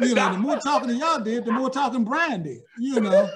You 0.00 0.14
know, 0.14 0.32
the 0.32 0.38
more 0.38 0.56
talking 0.58 0.88
that 0.88 0.96
y'all 0.96 1.20
did, 1.20 1.44
the 1.44 1.52
more 1.52 1.70
talking 1.70 2.04
Brian 2.04 2.42
did. 2.42 2.60
You 2.78 3.00
know, 3.00 3.28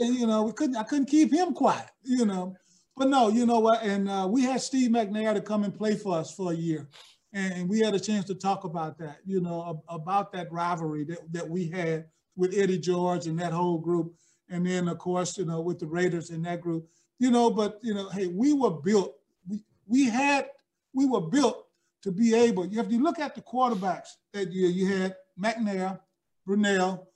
and 0.00 0.14
you 0.14 0.26
know, 0.26 0.42
we 0.42 0.52
couldn't. 0.52 0.76
I 0.76 0.82
couldn't 0.82 1.06
keep 1.06 1.32
him 1.32 1.54
quiet. 1.54 1.90
You 2.02 2.26
know, 2.26 2.54
but 2.96 3.08
no, 3.08 3.28
you 3.28 3.46
know 3.46 3.60
what? 3.60 3.82
And 3.82 4.08
uh, 4.08 4.26
we 4.30 4.42
had 4.42 4.60
Steve 4.60 4.90
McNair 4.90 5.34
to 5.34 5.40
come 5.40 5.64
and 5.64 5.74
play 5.74 5.96
for 5.96 6.18
us 6.18 6.34
for 6.34 6.52
a 6.52 6.56
year, 6.56 6.88
and 7.32 7.68
we 7.68 7.80
had 7.80 7.94
a 7.94 8.00
chance 8.00 8.24
to 8.26 8.34
talk 8.34 8.64
about 8.64 8.98
that. 8.98 9.18
You 9.24 9.40
know, 9.40 9.82
about 9.88 10.32
that 10.32 10.50
rivalry 10.52 11.04
that 11.04 11.32
that 11.32 11.48
we 11.48 11.68
had 11.68 12.06
with 12.36 12.54
Eddie 12.56 12.78
George 12.78 13.26
and 13.26 13.38
that 13.38 13.52
whole 13.52 13.78
group 13.78 14.14
and 14.48 14.66
then 14.66 14.88
of 14.88 14.98
course, 14.98 15.38
you 15.38 15.44
know, 15.44 15.60
with 15.60 15.78
the 15.78 15.86
Raiders 15.86 16.30
in 16.30 16.42
that 16.42 16.60
group, 16.60 16.88
you 17.18 17.30
know, 17.30 17.50
but 17.50 17.78
you 17.82 17.94
know, 17.94 18.08
hey, 18.10 18.26
we 18.26 18.52
were 18.52 18.70
built, 18.70 19.14
we, 19.48 19.60
we 19.86 20.04
had, 20.08 20.48
we 20.92 21.06
were 21.06 21.20
built 21.20 21.66
to 22.02 22.12
be 22.12 22.34
able, 22.34 22.64
if 22.64 22.90
you 22.90 23.02
look 23.02 23.18
at 23.18 23.34
the 23.34 23.40
quarterbacks 23.40 24.08
that 24.32 24.52
year, 24.52 24.68
you 24.68 24.86
had 24.86 25.16
McNair, 25.40 25.98
Brunell, 26.46 27.06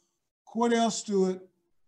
Kordell 0.53 0.91
Stewart, 0.91 1.41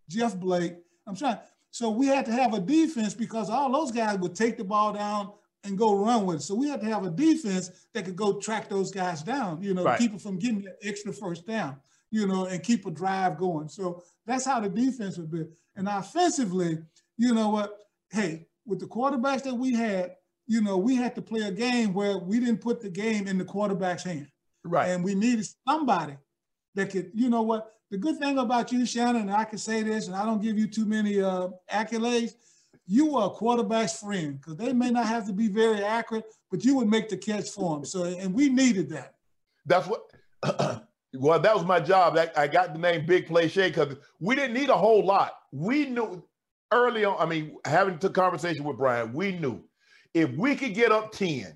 Jeff 0.07 0.35
Blake. 0.37 0.75
I'm 1.07 1.15
trying. 1.15 1.39
So 1.71 1.89
we 1.89 2.07
had 2.07 2.25
to 2.25 2.31
have 2.31 2.53
a 2.53 2.59
defense 2.59 3.13
because 3.13 3.49
all 3.49 3.71
those 3.71 3.91
guys 3.91 4.19
would 4.19 4.35
take 4.35 4.57
the 4.57 4.63
ball 4.63 4.93
down 4.93 5.31
and 5.63 5.77
go 5.77 5.95
run 5.95 6.25
with 6.25 6.37
it. 6.37 6.41
So 6.41 6.53
we 6.53 6.69
had 6.69 6.81
to 6.81 6.87
have 6.87 7.05
a 7.05 7.09
defense 7.09 7.71
that 7.93 8.05
could 8.05 8.15
go 8.15 8.39
track 8.39 8.69
those 8.69 8.91
guys 8.91 9.23
down, 9.23 9.63
you 9.63 9.73
know, 9.73 9.83
right. 9.83 9.97
keep 9.97 10.11
them 10.11 10.19
from 10.19 10.37
getting 10.37 10.61
that 10.63 10.77
extra 10.83 11.13
first 11.13 11.47
down 11.47 11.77
you 12.11 12.27
know, 12.27 12.45
and 12.45 12.61
keep 12.61 12.85
a 12.85 12.91
drive 12.91 13.37
going. 13.37 13.69
So 13.69 14.03
that's 14.25 14.45
how 14.45 14.59
the 14.59 14.69
defense 14.69 15.17
would 15.17 15.31
be. 15.31 15.45
And 15.75 15.87
offensively, 15.87 16.79
you 17.17 17.33
know 17.33 17.49
what? 17.49 17.77
Hey, 18.11 18.47
with 18.65 18.79
the 18.79 18.85
quarterbacks 18.85 19.43
that 19.43 19.55
we 19.55 19.73
had, 19.73 20.15
you 20.45 20.61
know, 20.61 20.77
we 20.77 20.95
had 20.95 21.15
to 21.15 21.21
play 21.21 21.41
a 21.41 21.51
game 21.51 21.93
where 21.93 22.17
we 22.17 22.39
didn't 22.39 22.61
put 22.61 22.81
the 22.81 22.89
game 22.89 23.27
in 23.27 23.37
the 23.37 23.45
quarterback's 23.45 24.03
hand. 24.03 24.27
Right. 24.63 24.89
And 24.89 25.03
we 25.03 25.15
needed 25.15 25.47
somebody 25.67 26.17
that 26.75 26.89
could, 26.91 27.11
you 27.13 27.29
know 27.29 27.41
what? 27.41 27.73
The 27.89 27.97
good 27.97 28.19
thing 28.19 28.37
about 28.37 28.71
you, 28.71 28.85
Shannon, 28.85 29.23
and 29.23 29.31
I 29.31 29.43
can 29.43 29.57
say 29.57 29.83
this, 29.83 30.07
and 30.07 30.15
I 30.15 30.25
don't 30.25 30.41
give 30.41 30.57
you 30.57 30.67
too 30.67 30.85
many 30.85 31.21
uh, 31.21 31.49
accolades. 31.71 32.33
You 32.87 33.17
are 33.17 33.27
a 33.27 33.29
quarterback's 33.29 33.99
friend 33.99 34.39
because 34.39 34.57
they 34.57 34.73
may 34.73 34.91
not 34.91 35.07
have 35.07 35.25
to 35.27 35.33
be 35.33 35.47
very 35.47 35.83
accurate, 35.83 36.25
but 36.49 36.63
you 36.63 36.75
would 36.77 36.89
make 36.89 37.09
the 37.09 37.17
catch 37.17 37.49
for 37.49 37.75
them. 37.75 37.85
So, 37.85 38.03
and 38.03 38.33
we 38.33 38.49
needed 38.49 38.89
that. 38.89 39.15
That's 39.65 39.87
what 39.87 40.03
Well, 41.13 41.39
that 41.39 41.55
was 41.55 41.65
my 41.65 41.79
job. 41.79 42.17
I 42.35 42.47
got 42.47 42.73
the 42.73 42.79
name 42.79 43.05
Big 43.05 43.27
Play 43.27 43.47
Shay 43.47 43.67
because 43.67 43.95
we 44.19 44.35
didn't 44.35 44.53
need 44.53 44.69
a 44.69 44.77
whole 44.77 45.05
lot. 45.05 45.33
We 45.51 45.85
knew 45.85 46.23
early 46.71 47.03
on, 47.03 47.17
I 47.19 47.25
mean, 47.25 47.57
having 47.65 47.97
the 47.97 48.09
conversation 48.09 48.63
with 48.63 48.77
Brian, 48.77 49.11
we 49.13 49.33
knew 49.37 49.61
if 50.13 50.29
we 50.37 50.55
could 50.55 50.73
get 50.73 50.91
up 50.91 51.11
10 51.11 51.55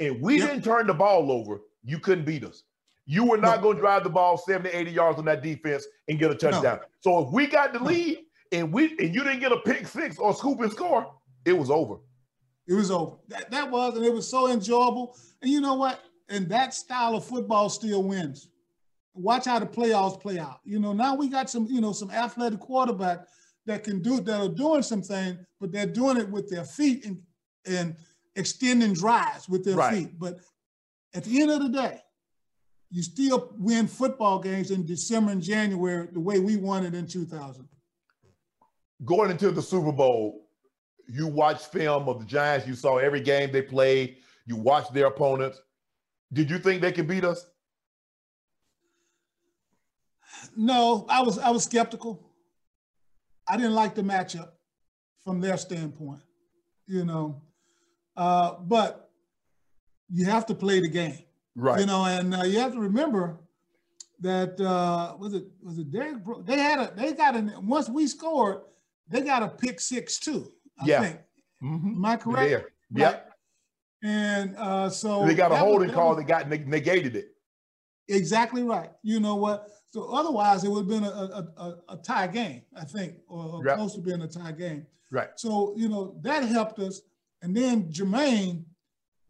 and 0.00 0.20
we 0.20 0.38
yep. 0.38 0.50
didn't 0.50 0.64
turn 0.64 0.86
the 0.86 0.94
ball 0.94 1.32
over, 1.32 1.60
you 1.82 1.98
couldn't 1.98 2.24
beat 2.24 2.44
us. 2.44 2.62
You 3.06 3.24
were 3.24 3.36
not 3.36 3.56
no. 3.56 3.62
going 3.62 3.76
to 3.76 3.82
drive 3.82 4.04
the 4.04 4.10
ball 4.10 4.38
70, 4.38 4.70
80 4.70 4.90
yards 4.90 5.18
on 5.18 5.24
that 5.26 5.42
defense 5.42 5.86
and 6.08 6.18
get 6.18 6.30
a 6.30 6.34
touchdown. 6.34 6.78
No. 6.80 6.86
So 7.00 7.26
if 7.26 7.32
we 7.32 7.46
got 7.46 7.72
the 7.72 7.80
lead 7.80 8.20
and 8.52 8.72
we 8.72 8.96
and 8.98 9.14
you 9.14 9.22
didn't 9.24 9.40
get 9.40 9.52
a 9.52 9.58
pick 9.58 9.86
six 9.86 10.18
or 10.18 10.34
scoop 10.34 10.60
and 10.60 10.72
score, 10.72 11.12
it 11.44 11.52
was 11.52 11.70
over. 11.70 11.96
It 12.66 12.74
was 12.74 12.90
over. 12.90 13.16
That, 13.28 13.50
that 13.50 13.70
was, 13.70 13.96
and 13.96 14.06
it 14.06 14.12
was 14.12 14.28
so 14.28 14.50
enjoyable. 14.50 15.18
And 15.42 15.50
you 15.50 15.60
know 15.60 15.74
what? 15.74 16.00
And 16.30 16.48
that 16.48 16.72
style 16.72 17.14
of 17.14 17.26
football 17.26 17.68
still 17.68 18.02
wins 18.02 18.48
watch 19.14 19.46
how 19.46 19.58
the 19.58 19.66
playoffs 19.66 20.20
play 20.20 20.38
out. 20.38 20.60
You 20.64 20.78
know, 20.78 20.92
now 20.92 21.14
we 21.14 21.28
got 21.28 21.48
some, 21.48 21.66
you 21.66 21.80
know, 21.80 21.92
some 21.92 22.10
athletic 22.10 22.60
quarterback 22.60 23.26
that 23.66 23.84
can 23.84 24.02
do 24.02 24.20
that 24.20 24.40
are 24.40 24.48
doing 24.48 24.82
something, 24.82 25.38
but 25.60 25.72
they're 25.72 25.86
doing 25.86 26.16
it 26.16 26.28
with 26.28 26.48
their 26.48 26.64
feet 26.64 27.06
and 27.06 27.22
and 27.66 27.96
extending 28.36 28.92
drives 28.92 29.48
with 29.48 29.64
their 29.64 29.76
right. 29.76 29.94
feet. 29.94 30.18
But 30.18 30.38
at 31.14 31.24
the 31.24 31.40
end 31.40 31.50
of 31.50 31.62
the 31.62 31.68
day, 31.68 32.00
you 32.90 33.02
still 33.02 33.54
win 33.58 33.86
football 33.86 34.38
games 34.38 34.70
in 34.70 34.84
December 34.84 35.32
and 35.32 35.42
January 35.42 36.08
the 36.12 36.20
way 36.20 36.40
we 36.40 36.56
won 36.56 36.84
it 36.84 36.94
in 36.94 37.06
2000. 37.06 37.66
Going 39.04 39.30
into 39.30 39.50
the 39.50 39.62
Super 39.62 39.92
Bowl, 39.92 40.46
you 41.08 41.26
watched 41.26 41.72
film 41.72 42.08
of 42.08 42.18
the 42.18 42.24
Giants. 42.24 42.66
You 42.66 42.74
saw 42.74 42.98
every 42.98 43.20
game 43.20 43.50
they 43.50 43.62
played. 43.62 44.18
You 44.46 44.56
watched 44.56 44.92
their 44.92 45.06
opponents. 45.06 45.60
Did 46.32 46.50
you 46.50 46.58
think 46.58 46.82
they 46.82 46.92
could 46.92 47.08
beat 47.08 47.24
us? 47.24 47.46
No, 50.56 51.06
I 51.08 51.22
was 51.22 51.38
I 51.38 51.50
was 51.50 51.64
skeptical. 51.64 52.22
I 53.48 53.56
didn't 53.56 53.74
like 53.74 53.94
the 53.94 54.02
matchup 54.02 54.50
from 55.22 55.40
their 55.40 55.56
standpoint, 55.56 56.20
you 56.86 57.04
know. 57.04 57.42
Uh, 58.16 58.54
but 58.60 59.10
you 60.10 60.24
have 60.26 60.46
to 60.46 60.54
play 60.54 60.80
the 60.80 60.88
game, 60.88 61.18
right? 61.56 61.80
You 61.80 61.86
know, 61.86 62.04
and 62.04 62.34
uh, 62.34 62.42
you 62.42 62.58
have 62.58 62.72
to 62.72 62.80
remember 62.80 63.38
that 64.20 64.60
uh, 64.60 65.16
was 65.18 65.34
it 65.34 65.44
was 65.62 65.78
it 65.78 65.90
Derek? 65.90 66.18
They 66.44 66.58
had 66.58 66.78
a 66.78 66.92
they 66.96 67.12
got 67.12 67.36
a 67.36 67.60
once 67.60 67.88
we 67.88 68.06
scored, 68.06 68.62
they 69.08 69.20
got 69.20 69.42
a 69.42 69.48
pick 69.48 69.80
six 69.80 70.18
too. 70.18 70.52
I 70.78 70.86
yeah. 70.86 71.00
think. 71.00 71.18
Mm-hmm. 71.62 71.88
Am 71.88 72.04
I 72.04 72.16
correct? 72.16 72.70
Yeah. 72.90 73.06
Right? 73.06 73.22
And 74.02 74.54
uh, 74.56 74.90
so 74.90 75.24
they 75.26 75.34
got 75.34 75.50
a 75.50 75.56
holding 75.56 75.88
was, 75.88 75.94
call 75.94 76.14
that 76.16 76.24
got 76.24 76.48
negated 76.48 77.16
it. 77.16 77.28
Exactly 78.08 78.62
right. 78.62 78.90
You 79.02 79.18
know 79.18 79.36
what? 79.36 79.68
So 79.94 80.12
otherwise, 80.12 80.64
it 80.64 80.70
would 80.70 80.80
have 80.80 80.88
been 80.88 81.04
a, 81.04 81.06
a, 81.06 81.48
a, 81.56 81.76
a 81.90 81.96
tie 81.98 82.26
game, 82.26 82.62
I 82.76 82.84
think, 82.84 83.14
or 83.28 83.62
yep. 83.64 83.76
close 83.76 83.94
to 83.94 84.00
being 84.00 84.22
a 84.22 84.26
tie 84.26 84.50
game. 84.50 84.88
Right. 85.12 85.28
So 85.36 85.72
you 85.76 85.88
know 85.88 86.16
that 86.22 86.42
helped 86.42 86.80
us, 86.80 87.02
and 87.42 87.56
then 87.56 87.92
Jermaine, 87.92 88.64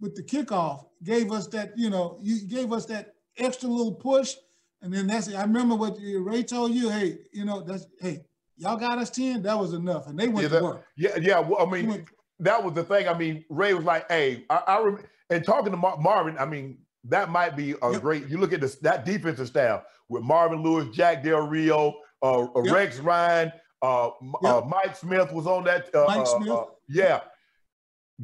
with 0.01 0.15
the 0.15 0.23
kickoff, 0.23 0.87
gave 1.03 1.31
us 1.33 1.49
that. 1.49 1.77
You 1.77 1.91
know, 1.91 2.19
you 2.23 2.47
gave 2.47 2.73
us 2.73 2.87
that 2.87 3.17
extra 3.37 3.69
little 3.69 3.93
push, 3.93 4.37
and 4.81 4.91
then 4.91 5.07
that's. 5.07 5.29
it. 5.29 5.35
I 5.35 5.43
remember 5.43 5.75
what 5.75 5.99
Ray 6.01 6.43
told 6.43 6.73
you. 6.73 6.89
Hey, 6.89 7.19
you 7.31 7.45
know, 7.45 7.61
that's 7.61 7.87
hey, 8.01 8.25
y'all 8.57 8.79
got 8.79 8.97
us 8.97 9.11
ten. 9.11 9.43
That 9.43 9.59
was 9.59 9.75
enough, 9.75 10.07
and 10.07 10.19
they 10.19 10.29
went 10.29 10.45
yeah, 10.45 10.49
that, 10.49 10.59
to 10.61 10.65
work. 10.65 10.87
Yeah, 10.97 11.17
yeah. 11.21 11.41
Well, 11.41 11.61
I 11.61 11.71
mean, 11.71 11.89
went, 11.89 12.09
that 12.39 12.65
was 12.65 12.73
the 12.73 12.85
thing. 12.85 13.07
I 13.07 13.13
mean, 13.13 13.45
Ray 13.51 13.75
was 13.75 13.85
like, 13.85 14.11
"Hey, 14.11 14.47
I, 14.49 14.63
I 14.67 14.81
rem-, 14.81 15.05
and 15.29 15.45
talking 15.45 15.73
to 15.73 15.77
Mar- 15.77 15.99
Marvin. 15.99 16.39
I 16.39 16.47
mean, 16.47 16.79
that 17.05 17.29
might 17.29 17.55
be 17.55 17.75
a 17.83 17.93
yep. 17.93 18.01
great. 18.01 18.29
You 18.29 18.39
look 18.39 18.55
at 18.55 18.63
this 18.63 18.77
that 18.77 19.05
defensive 19.05 19.49
staff 19.49 19.83
with 20.15 20.23
Marvin 20.23 20.63
Lewis, 20.63 20.95
Jack 20.95 21.23
Del 21.23 21.47
Rio, 21.47 21.95
uh, 22.23 22.45
uh 22.45 22.63
yep. 22.63 22.75
Rex 22.75 22.99
Ryan, 22.99 23.53
uh, 23.83 24.11
yep. 24.43 24.53
uh, 24.53 24.63
Mike 24.67 24.97
Smith 24.97 25.33
was 25.33 25.47
on 25.47 25.65
that. 25.65 25.95
Uh, 25.95 26.05
Mike 26.07 26.27
Smith. 26.27 26.59
yeah. 26.89 27.21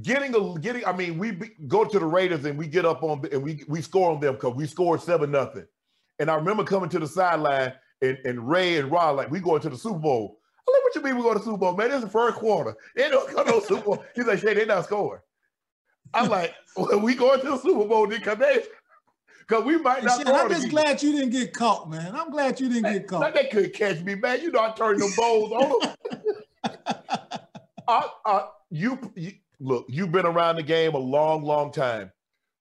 Getting 0.03 0.35
a 0.37 0.59
getting, 0.61 0.87
I 0.87 0.93
mean, 0.93 1.19
we 1.19 1.33
be, 1.33 1.51
go 1.67 1.85
to 1.85 1.99
the 1.99 2.07
Raiders 2.07 2.45
and 2.45 2.57
we 2.57 2.69
get 2.69 2.87
up 2.87 3.03
on 3.03 3.23
and 3.33 3.43
we 3.43 3.65
we 3.67 3.83
score 3.83 4.13
on 4.13 4.21
them 4.21 4.35
because 4.35 4.55
we 4.55 4.67
scored 4.67 5.03
seven 5.03 5.33
nothing. 5.33 5.67
And 6.21 6.31
I 6.31 6.37
remember 6.37 6.63
coming 6.63 6.89
to 6.91 7.01
the 7.01 7.09
sideline 7.09 7.73
and, 8.01 8.17
and 8.25 8.49
Ray 8.49 8.79
and 8.79 8.91
Rod 8.91 9.17
like 9.17 9.31
we 9.33 9.41
going 9.41 9.61
to 9.63 9.69
the 9.69 9.77
Super 9.77 9.99
Bowl. 9.99 10.39
I'm 10.69 10.73
like, 10.73 10.83
what 10.85 10.95
you 10.95 11.03
mean 11.03 11.17
we 11.17 11.23
going 11.23 11.35
to 11.35 11.39
the 11.41 11.45
Super 11.45 11.59
Bowl, 11.59 11.77
man? 11.77 11.89
This 11.89 11.99
is 11.99 12.05
the 12.05 12.11
first 12.11 12.37
quarter. 12.37 12.77
They 12.95 13.11
don't 13.11 13.35
go 13.35 13.43
the 13.43 13.67
Super 13.67 13.83
Bowl. 13.83 14.05
He's 14.15 14.27
like, 14.27 14.39
Shay, 14.39 14.55
they're 14.55 14.67
not 14.67 14.85
scoring. 14.85 15.23
I'm 16.15 16.29
like, 16.29 16.55
well, 16.77 17.01
we 17.01 17.17
going 17.17 17.41
to 17.41 17.51
the 17.51 17.59
Super 17.59 17.85
Bowl 17.85 18.07
because 18.07 18.39
they 18.39 18.63
because 19.51 19.65
we 19.65 19.77
might 19.79 20.05
not. 20.05 20.19
Shit, 20.19 20.29
I'm 20.29 20.49
just 20.49 20.71
glad 20.71 21.03
you 21.03 21.13
didn't 21.13 21.31
get 21.31 21.53
caught, 21.53 21.91
man. 21.91 22.15
I'm 22.15 22.31
glad 22.31 22.61
you 22.61 22.69
didn't 22.69 22.83
man, 22.83 22.93
get 22.99 23.09
caught. 23.09 23.35
They 23.35 23.49
couldn't 23.49 23.75
catch 23.75 24.01
me, 24.03 24.15
man. 24.15 24.41
You 24.41 24.53
know 24.53 24.61
I 24.61 24.73
turned 24.73 25.01
the 25.01 25.13
bowls 25.17 25.53
on 25.53 25.81
them. 25.81 26.81
uh, 27.89 28.03
uh, 28.25 28.47
you, 28.71 28.99
you 29.17 29.33
look, 29.59 29.87
you've 29.89 30.13
been 30.13 30.27
around 30.27 30.57
the 30.57 30.63
game 30.63 30.95
a 30.95 30.99
long, 30.99 31.43
long 31.43 31.73
time. 31.73 32.13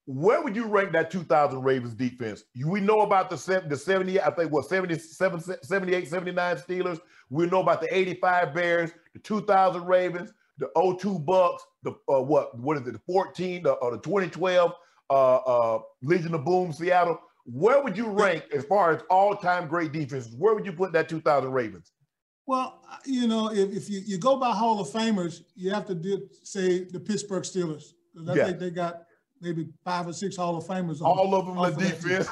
Where 0.05 0.41
would 0.41 0.55
you 0.55 0.65
rank 0.65 0.91
that 0.93 1.11
2000 1.11 1.61
Ravens 1.61 1.93
defense? 1.93 2.43
You, 2.55 2.67
we 2.67 2.81
know 2.81 3.01
about 3.01 3.29
the, 3.29 3.63
the 3.67 3.77
70, 3.77 4.19
I 4.19 4.31
think, 4.31 4.51
what, 4.51 4.65
77, 4.65 5.39
78, 5.61 6.07
79 6.07 6.55
Steelers. 6.57 6.99
We 7.29 7.45
know 7.45 7.61
about 7.61 7.81
the 7.81 7.95
85 7.95 8.55
Bears, 8.55 8.91
the 9.13 9.19
2000 9.19 9.85
Ravens, 9.85 10.33
the 10.57 10.67
02 10.99 11.19
Bucks, 11.19 11.63
the 11.83 11.91
uh, 12.11 12.21
what, 12.21 12.57
what 12.57 12.77
is 12.77 12.87
it, 12.87 12.93
the 12.93 13.01
14, 13.05 13.61
the, 13.61 13.75
uh, 13.75 13.91
the 13.91 13.99
2012 13.99 14.73
uh, 15.09 15.37
uh, 15.37 15.79
Legion 16.01 16.33
of 16.33 16.45
Boom, 16.45 16.71
Seattle. 16.71 17.19
Where 17.45 17.81
would 17.83 17.97
you 17.97 18.07
rank 18.07 18.43
as 18.53 18.63
far 18.65 18.91
as 18.91 19.01
all-time 19.09 19.67
great 19.67 19.91
defenses? 19.91 20.35
Where 20.35 20.53
would 20.53 20.65
you 20.65 20.73
put 20.73 20.91
that 20.93 21.09
2000 21.09 21.51
Ravens? 21.51 21.91
Well, 22.45 22.81
you 23.05 23.27
know, 23.27 23.51
if, 23.51 23.75
if 23.75 23.89
you, 23.89 24.01
you 24.05 24.17
go 24.17 24.37
by 24.37 24.51
Hall 24.51 24.79
of 24.79 24.87
Famers, 24.89 25.41
you 25.55 25.71
have 25.71 25.85
to 25.85 25.95
do, 25.95 26.27
say 26.43 26.83
the 26.83 26.99
Pittsburgh 26.99 27.43
Steelers. 27.43 27.93
I 28.27 28.33
yeah. 28.33 28.45
think 28.45 28.59
they 28.59 28.71
got 28.71 29.03
maybe 29.41 29.67
five 29.83 30.07
or 30.07 30.13
six 30.13 30.35
Hall 30.35 30.57
of 30.57 30.65
Famers. 30.65 31.01
All 31.01 31.35
of 31.35 31.45
them 31.45 31.57
in 31.57 31.89
defense. 31.89 32.27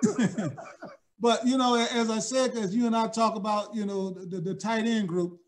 but, 1.20 1.46
you 1.46 1.56
know, 1.56 1.74
as 1.76 2.10
I 2.10 2.18
said, 2.18 2.56
as 2.56 2.74
you 2.74 2.86
and 2.86 2.96
I 2.96 3.08
talk 3.08 3.36
about, 3.36 3.74
you 3.74 3.86
know, 3.86 4.10
the, 4.10 4.40
the 4.40 4.54
tight 4.54 4.84
end 4.86 5.08
group, 5.08 5.38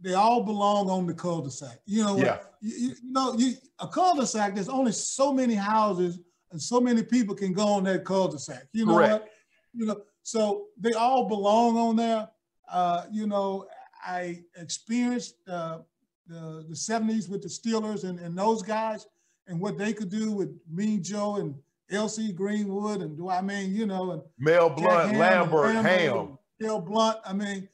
they 0.00 0.14
all 0.14 0.42
belong 0.42 0.88
on 0.90 1.06
the 1.06 1.14
cul-de-sac. 1.14 1.80
You 1.86 2.04
know, 2.04 2.16
yeah. 2.16 2.38
you, 2.60 2.88
you 2.88 2.94
know, 3.02 3.34
you, 3.34 3.54
a 3.78 3.88
cul-de-sac, 3.88 4.54
there's 4.54 4.68
only 4.68 4.92
so 4.92 5.32
many 5.32 5.54
houses 5.54 6.20
and 6.50 6.60
so 6.60 6.80
many 6.80 7.02
people 7.02 7.34
can 7.34 7.52
go 7.52 7.66
on 7.66 7.84
that 7.84 8.04
cul-de-sac. 8.04 8.68
You 8.72 8.86
know 8.86 8.94
Correct. 8.94 9.12
what? 9.12 9.32
You 9.74 9.86
know, 9.86 10.00
so 10.22 10.66
they 10.78 10.92
all 10.92 11.28
belong 11.28 11.76
on 11.76 11.96
there. 11.96 12.28
Uh, 12.70 13.04
you 13.10 13.26
know, 13.26 13.66
I 14.04 14.42
experienced 14.56 15.36
uh, 15.48 15.78
the, 16.26 16.64
the 16.68 16.74
70s 16.74 17.28
with 17.28 17.42
the 17.42 17.48
Steelers 17.48 18.04
and, 18.04 18.18
and 18.20 18.36
those 18.38 18.62
guys 18.62 19.06
and 19.46 19.60
what 19.60 19.78
they 19.78 19.92
could 19.92 20.10
do 20.10 20.30
with 20.30 20.50
Mean 20.70 21.02
Joe 21.02 21.36
and 21.36 21.54
L.C. 21.90 22.32
Greenwood 22.32 23.00
and 23.00 23.16
do 23.16 23.30
I 23.30 23.40
mean, 23.40 23.74
you 23.74 23.86
know, 23.86 24.12
and 24.12 24.22
Mel 24.38 24.68
Blount, 24.68 25.16
Lambert, 25.16 25.74
Ham. 25.76 26.38
Mel 26.60 26.80
Blount. 26.80 27.18
I 27.24 27.32
mean, 27.32 27.68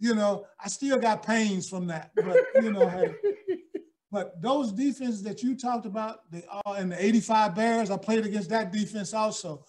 you 0.00 0.14
know, 0.14 0.46
I 0.58 0.68
still 0.68 0.98
got 0.98 1.24
pains 1.24 1.68
from 1.68 1.86
that. 1.88 2.10
But 2.16 2.38
you 2.56 2.72
know, 2.72 2.88
hey, 2.88 3.14
but 4.10 4.40
those 4.42 4.72
defenses 4.72 5.22
that 5.22 5.42
you 5.42 5.54
talked 5.54 5.86
about, 5.86 6.30
they 6.32 6.42
all 6.50 6.74
in 6.74 6.88
the 6.88 7.04
85 7.04 7.54
Bears, 7.54 7.90
I 7.90 7.96
played 7.98 8.24
against 8.24 8.48
that 8.50 8.72
defense 8.72 9.14
also. 9.14 9.64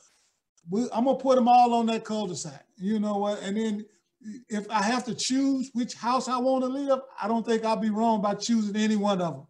We, 0.69 0.83
I'm 0.93 1.05
gonna 1.05 1.17
put 1.17 1.35
them 1.35 1.47
all 1.47 1.73
on 1.73 1.85
that 1.87 2.05
cul-de-sac. 2.05 2.65
You 2.77 2.99
know 2.99 3.17
what? 3.17 3.41
And 3.43 3.57
then 3.57 3.85
if 4.49 4.69
I 4.69 4.81
have 4.81 5.03
to 5.05 5.15
choose 5.15 5.69
which 5.73 5.95
house 5.95 6.27
I 6.27 6.37
want 6.37 6.63
to 6.63 6.69
live, 6.69 6.99
I 7.21 7.27
don't 7.27 7.45
think 7.45 7.65
I'll 7.65 7.75
be 7.75 7.89
wrong 7.89 8.21
by 8.21 8.35
choosing 8.35 8.75
any 8.75 8.95
one 8.95 9.21
of 9.21 9.33
them. 9.33 9.47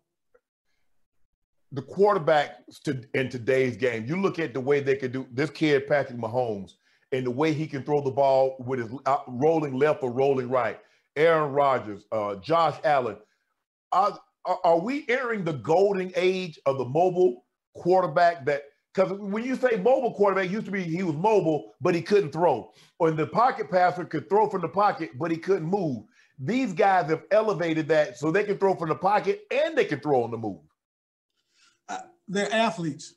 The 1.73 1.81
quarterback 1.81 2.65
to, 2.85 3.01
in 3.13 3.29
today's 3.29 3.77
game, 3.77 4.05
you 4.05 4.21
look 4.21 4.39
at 4.39 4.53
the 4.53 4.59
way 4.59 4.79
they 4.79 4.95
could 4.95 5.11
do 5.11 5.27
this 5.31 5.49
kid, 5.49 5.87
Patrick 5.87 6.17
Mahomes, 6.17 6.73
and 7.11 7.25
the 7.25 7.31
way 7.31 7.53
he 7.53 7.67
can 7.67 7.83
throw 7.83 8.01
the 8.01 8.11
ball 8.11 8.55
with 8.65 8.79
his 8.79 8.89
uh, 9.05 9.17
rolling 9.27 9.73
left 9.73 10.03
or 10.03 10.11
rolling 10.11 10.49
right. 10.49 10.79
Aaron 11.15 11.51
Rodgers, 11.51 12.05
uh, 12.11 12.35
Josh 12.35 12.77
Allen. 12.83 13.17
Are, 13.91 14.17
are 14.45 14.79
we 14.79 15.05
entering 15.09 15.43
the 15.43 15.53
golden 15.53 16.11
age 16.15 16.59
of 16.65 16.77
the 16.77 16.85
mobile 16.85 17.45
quarterback 17.75 18.45
that 18.45 18.63
because 18.93 19.13
when 19.19 19.43
you 19.45 19.55
say 19.55 19.77
mobile 19.77 20.13
quarterback, 20.13 20.49
used 20.49 20.65
to 20.65 20.71
be 20.71 20.83
he 20.83 21.03
was 21.03 21.15
mobile, 21.15 21.73
but 21.79 21.95
he 21.95 22.01
couldn't 22.01 22.31
throw. 22.31 22.71
Or 22.99 23.09
the 23.11 23.27
pocket 23.27 23.71
passer 23.71 24.03
could 24.03 24.27
throw 24.29 24.49
from 24.49 24.61
the 24.61 24.67
pocket, 24.67 25.11
but 25.17 25.31
he 25.31 25.37
couldn't 25.37 25.67
move. 25.67 26.03
These 26.37 26.73
guys 26.73 27.09
have 27.09 27.23
elevated 27.31 27.87
that 27.89 28.17
so 28.17 28.31
they 28.31 28.43
can 28.43 28.57
throw 28.57 28.75
from 28.75 28.89
the 28.89 28.95
pocket 28.95 29.43
and 29.49 29.77
they 29.77 29.85
can 29.85 30.01
throw 30.01 30.23
on 30.23 30.31
the 30.31 30.37
move. 30.37 30.61
Uh, 31.87 31.99
they're 32.27 32.51
athletes. 32.51 33.13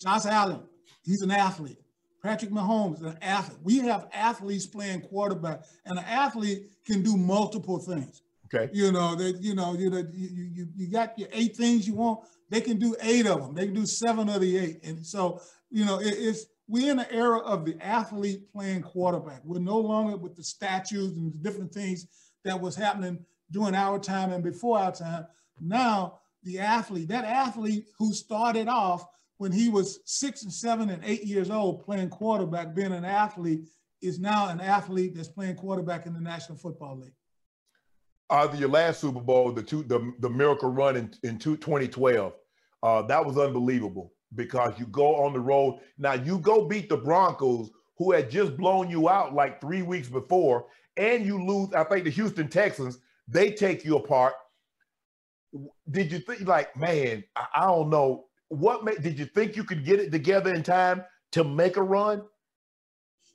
Josh 0.00 0.26
Allen, 0.26 0.62
he's 1.02 1.22
an 1.22 1.30
athlete. 1.30 1.78
Patrick 2.26 2.50
Mahomes 2.50 3.02
an 3.02 3.16
athlete. 3.22 3.58
We 3.62 3.78
have 3.78 4.08
athletes 4.12 4.66
playing 4.66 5.02
quarterback, 5.02 5.62
and 5.84 5.96
an 5.96 6.04
athlete 6.04 6.70
can 6.84 7.02
do 7.02 7.16
multiple 7.16 7.78
things. 7.78 8.22
Okay. 8.46 8.68
You 8.72 8.90
know 8.90 9.14
that 9.14 9.40
you 9.40 9.54
know 9.54 9.74
you 9.74 9.90
you, 10.12 10.28
you 10.52 10.68
you 10.74 10.90
got 10.90 11.16
your 11.16 11.28
eight 11.32 11.56
things 11.56 11.86
you 11.86 11.94
want. 11.94 12.20
They 12.50 12.60
can 12.60 12.78
do 12.78 12.96
eight 13.00 13.26
of 13.26 13.42
them. 13.42 13.54
They 13.54 13.66
can 13.66 13.74
do 13.74 13.86
seven 13.86 14.28
of 14.28 14.40
the 14.40 14.58
eight. 14.58 14.84
And 14.84 15.06
so 15.06 15.40
you 15.70 15.84
know 15.84 16.00
it, 16.00 16.14
it's 16.18 16.46
we're 16.66 16.90
in 16.90 16.98
an 16.98 17.06
era 17.10 17.38
of 17.38 17.64
the 17.64 17.76
athlete 17.80 18.52
playing 18.52 18.82
quarterback. 18.82 19.42
We're 19.44 19.60
no 19.60 19.78
longer 19.78 20.16
with 20.16 20.34
the 20.34 20.42
statues 20.42 21.16
and 21.16 21.32
the 21.32 21.38
different 21.38 21.72
things 21.72 22.08
that 22.44 22.60
was 22.60 22.74
happening 22.74 23.24
during 23.52 23.76
our 23.76 24.00
time 24.00 24.32
and 24.32 24.42
before 24.42 24.78
our 24.78 24.92
time. 24.92 25.26
Now 25.60 26.18
the 26.42 26.58
athlete, 26.58 27.08
that 27.08 27.24
athlete 27.24 27.86
who 27.98 28.12
started 28.12 28.66
off 28.66 29.06
when 29.38 29.52
he 29.52 29.68
was 29.68 30.00
six 30.04 30.42
and 30.42 30.52
seven 30.52 30.90
and 30.90 31.02
eight 31.04 31.24
years 31.24 31.50
old 31.50 31.84
playing 31.84 32.08
quarterback, 32.08 32.74
being 32.74 32.92
an 32.92 33.04
athlete, 33.04 33.68
is 34.02 34.18
now 34.18 34.48
an 34.48 34.60
athlete 34.60 35.14
that's 35.14 35.28
playing 35.28 35.56
quarterback 35.56 36.06
in 36.06 36.14
the 36.14 36.20
National 36.20 36.56
Football 36.56 36.98
League. 36.98 37.14
Either 38.30 38.56
your 38.56 38.68
last 38.68 39.00
Super 39.00 39.20
Bowl, 39.20 39.52
the 39.52 39.62
two, 39.62 39.82
the, 39.84 40.12
the 40.20 40.28
miracle 40.28 40.70
run 40.70 40.96
in, 40.96 41.14
in 41.22 41.38
two, 41.38 41.56
2012, 41.56 42.32
uh, 42.82 43.02
that 43.02 43.24
was 43.24 43.38
unbelievable 43.38 44.12
because 44.34 44.78
you 44.78 44.86
go 44.86 45.16
on 45.16 45.32
the 45.32 45.40
road. 45.40 45.80
Now 45.98 46.14
you 46.14 46.38
go 46.38 46.66
beat 46.66 46.88
the 46.88 46.96
Broncos, 46.96 47.70
who 47.98 48.12
had 48.12 48.30
just 48.30 48.56
blown 48.56 48.90
you 48.90 49.08
out 49.08 49.34
like 49.34 49.60
three 49.60 49.82
weeks 49.82 50.08
before, 50.08 50.66
and 50.96 51.24
you 51.24 51.42
lose. 51.42 51.72
I 51.72 51.84
think 51.84 52.04
the 52.04 52.10
Houston 52.10 52.48
Texans, 52.48 52.98
they 53.28 53.52
take 53.52 53.84
you 53.84 53.96
apart. 53.96 54.34
Did 55.90 56.12
you 56.12 56.18
think 56.18 56.46
like, 56.46 56.76
man, 56.76 57.24
I, 57.34 57.46
I 57.54 57.66
don't 57.66 57.90
know 57.90 58.26
what 58.48 58.84
made, 58.84 59.02
did 59.02 59.18
you 59.18 59.26
think 59.26 59.56
you 59.56 59.64
could 59.64 59.84
get 59.84 60.00
it 60.00 60.10
together 60.10 60.52
in 60.54 60.62
time 60.62 61.04
to 61.32 61.44
make 61.44 61.76
a 61.76 61.82
run? 61.82 62.22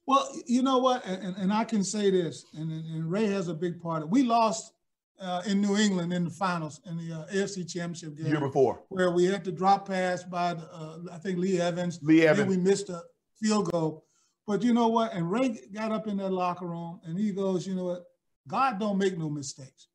Well, 0.05 0.27
you 0.45 0.61
know 0.63 0.79
what, 0.79 1.05
and, 1.05 1.35
and 1.37 1.53
I 1.53 1.63
can 1.63 1.83
say 1.83 2.09
this, 2.09 2.45
and, 2.53 2.71
and 2.71 3.09
Ray 3.09 3.27
has 3.27 3.47
a 3.47 3.53
big 3.53 3.81
part 3.81 4.01
of 4.01 4.09
it. 4.09 4.11
We 4.11 4.23
lost 4.23 4.73
uh, 5.21 5.43
in 5.45 5.61
New 5.61 5.77
England 5.77 6.11
in 6.11 6.25
the 6.25 6.29
finals 6.29 6.81
in 6.85 6.97
the 6.97 7.15
uh, 7.15 7.25
AFC 7.27 7.69
Championship 7.69 8.17
game. 8.17 8.25
Year 8.25 8.39
before. 8.39 8.81
Where 8.89 9.11
we 9.11 9.25
had 9.25 9.43
to 9.45 9.51
drop 9.51 9.87
pass 9.87 10.23
by, 10.23 10.55
the, 10.55 10.63
uh, 10.73 10.97
I 11.11 11.17
think, 11.17 11.37
Lee 11.37 11.61
Evans. 11.61 11.99
Lee 12.01 12.25
Evans. 12.25 12.49
we 12.49 12.57
missed 12.57 12.89
a 12.89 13.03
field 13.39 13.71
goal. 13.71 14.05
But 14.47 14.63
you 14.63 14.73
know 14.73 14.87
what? 14.87 15.13
And 15.13 15.31
Ray 15.31 15.59
got 15.71 15.91
up 15.91 16.07
in 16.07 16.17
that 16.17 16.31
locker 16.31 16.65
room 16.65 16.99
and 17.05 17.17
he 17.17 17.31
goes, 17.31 17.67
you 17.67 17.75
know 17.75 17.85
what? 17.85 18.05
God 18.47 18.79
don't 18.79 18.97
make 18.97 19.17
no 19.17 19.29
mistakes. 19.29 19.87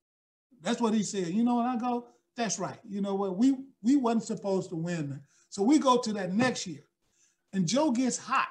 That's 0.62 0.80
what 0.80 0.94
he 0.94 1.02
said. 1.02 1.28
You 1.28 1.44
know 1.44 1.56
what? 1.56 1.66
I 1.66 1.76
go, 1.76 2.06
that's 2.36 2.58
right. 2.58 2.78
You 2.88 3.00
know 3.00 3.14
what? 3.14 3.36
We 3.36 3.56
we 3.82 3.96
wasn't 3.96 4.24
supposed 4.24 4.70
to 4.70 4.76
win. 4.76 5.20
So 5.48 5.62
we 5.62 5.78
go 5.78 5.98
to 5.98 6.12
that 6.14 6.32
next 6.34 6.66
year. 6.66 6.84
And 7.52 7.66
Joe 7.66 7.90
gets 7.90 8.18
hot. 8.18 8.48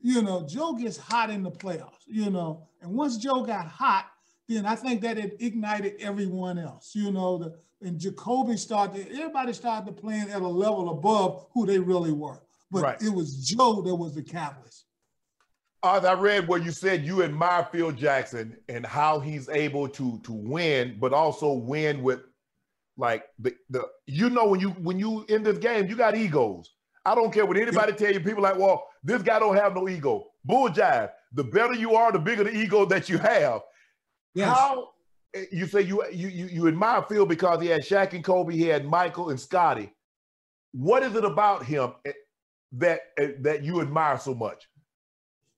You 0.00 0.22
know, 0.22 0.46
Joe 0.46 0.74
gets 0.74 0.96
hot 0.96 1.30
in 1.30 1.42
the 1.42 1.50
playoffs, 1.50 2.04
you 2.06 2.30
know. 2.30 2.66
And 2.80 2.92
once 2.92 3.16
Joe 3.16 3.42
got 3.42 3.66
hot, 3.66 4.06
then 4.48 4.64
I 4.64 4.74
think 4.74 5.00
that 5.02 5.18
it 5.18 5.36
ignited 5.40 5.94
everyone 6.00 6.58
else. 6.58 6.92
You 6.94 7.12
know, 7.12 7.38
the 7.38 7.58
and 7.80 7.98
Jacoby 7.98 8.56
started, 8.56 9.06
everybody 9.12 9.52
started 9.52 9.86
to 9.86 9.92
playing 9.92 10.30
at 10.30 10.42
a 10.42 10.48
level 10.48 10.90
above 10.90 11.46
who 11.52 11.64
they 11.64 11.78
really 11.78 12.12
were. 12.12 12.42
But 12.70 12.82
right. 12.82 13.02
it 13.02 13.10
was 13.10 13.46
Joe 13.46 13.82
that 13.82 13.94
was 13.94 14.14
the 14.14 14.22
catalyst. 14.22 14.84
As 15.84 16.04
I 16.04 16.14
read 16.14 16.48
where 16.48 16.58
you 16.58 16.72
said 16.72 17.04
you 17.04 17.22
admire 17.22 17.68
Phil 17.70 17.92
Jackson 17.92 18.56
and 18.68 18.84
how 18.84 19.20
he's 19.20 19.48
able 19.48 19.88
to 19.90 20.18
to 20.24 20.32
win, 20.32 20.96
but 20.98 21.12
also 21.12 21.52
win 21.52 22.02
with 22.02 22.20
like 22.98 23.24
the 23.38 23.54
the 23.70 23.84
you 24.06 24.28
know 24.28 24.48
when 24.48 24.60
you 24.60 24.70
when 24.70 24.98
you 24.98 25.24
in 25.28 25.44
this 25.44 25.56
game, 25.56 25.86
you 25.86 25.96
got 25.96 26.16
egos. 26.16 26.74
I 27.06 27.14
don't 27.14 27.32
care 27.32 27.46
what 27.46 27.56
anybody 27.56 27.92
tell 27.92 28.12
you. 28.12 28.20
People 28.20 28.42
like, 28.42 28.58
well, 28.58 28.84
this 29.02 29.22
guy 29.22 29.38
don't 29.38 29.56
have 29.56 29.74
no 29.74 29.88
ego. 29.88 30.26
Bull 30.44 30.68
jive. 30.68 31.10
The 31.32 31.44
better 31.44 31.74
you 31.74 31.94
are, 31.94 32.12
the 32.12 32.18
bigger 32.18 32.44
the 32.44 32.54
ego 32.54 32.84
that 32.86 33.08
you 33.08 33.16
have. 33.18 33.62
Yes. 34.34 34.48
How 34.48 34.90
eh, 35.32 35.44
you 35.52 35.66
say 35.66 35.82
you 35.82 36.04
you 36.12 36.28
you 36.28 36.46
you 36.46 36.68
admire 36.68 37.02
Phil 37.02 37.24
because 37.24 37.62
he 37.62 37.68
had 37.68 37.82
Shaq 37.82 38.12
and 38.14 38.24
Kobe, 38.24 38.54
he 38.54 38.64
had 38.64 38.84
Michael 38.84 39.30
and 39.30 39.40
Scottie. 39.40 39.92
What 40.72 41.02
is 41.04 41.14
it 41.14 41.24
about 41.24 41.64
him 41.64 41.92
eh, 42.04 42.12
that 42.72 43.00
eh, 43.16 43.32
that 43.40 43.62
you 43.62 43.80
admire 43.80 44.18
so 44.18 44.34
much? 44.34 44.68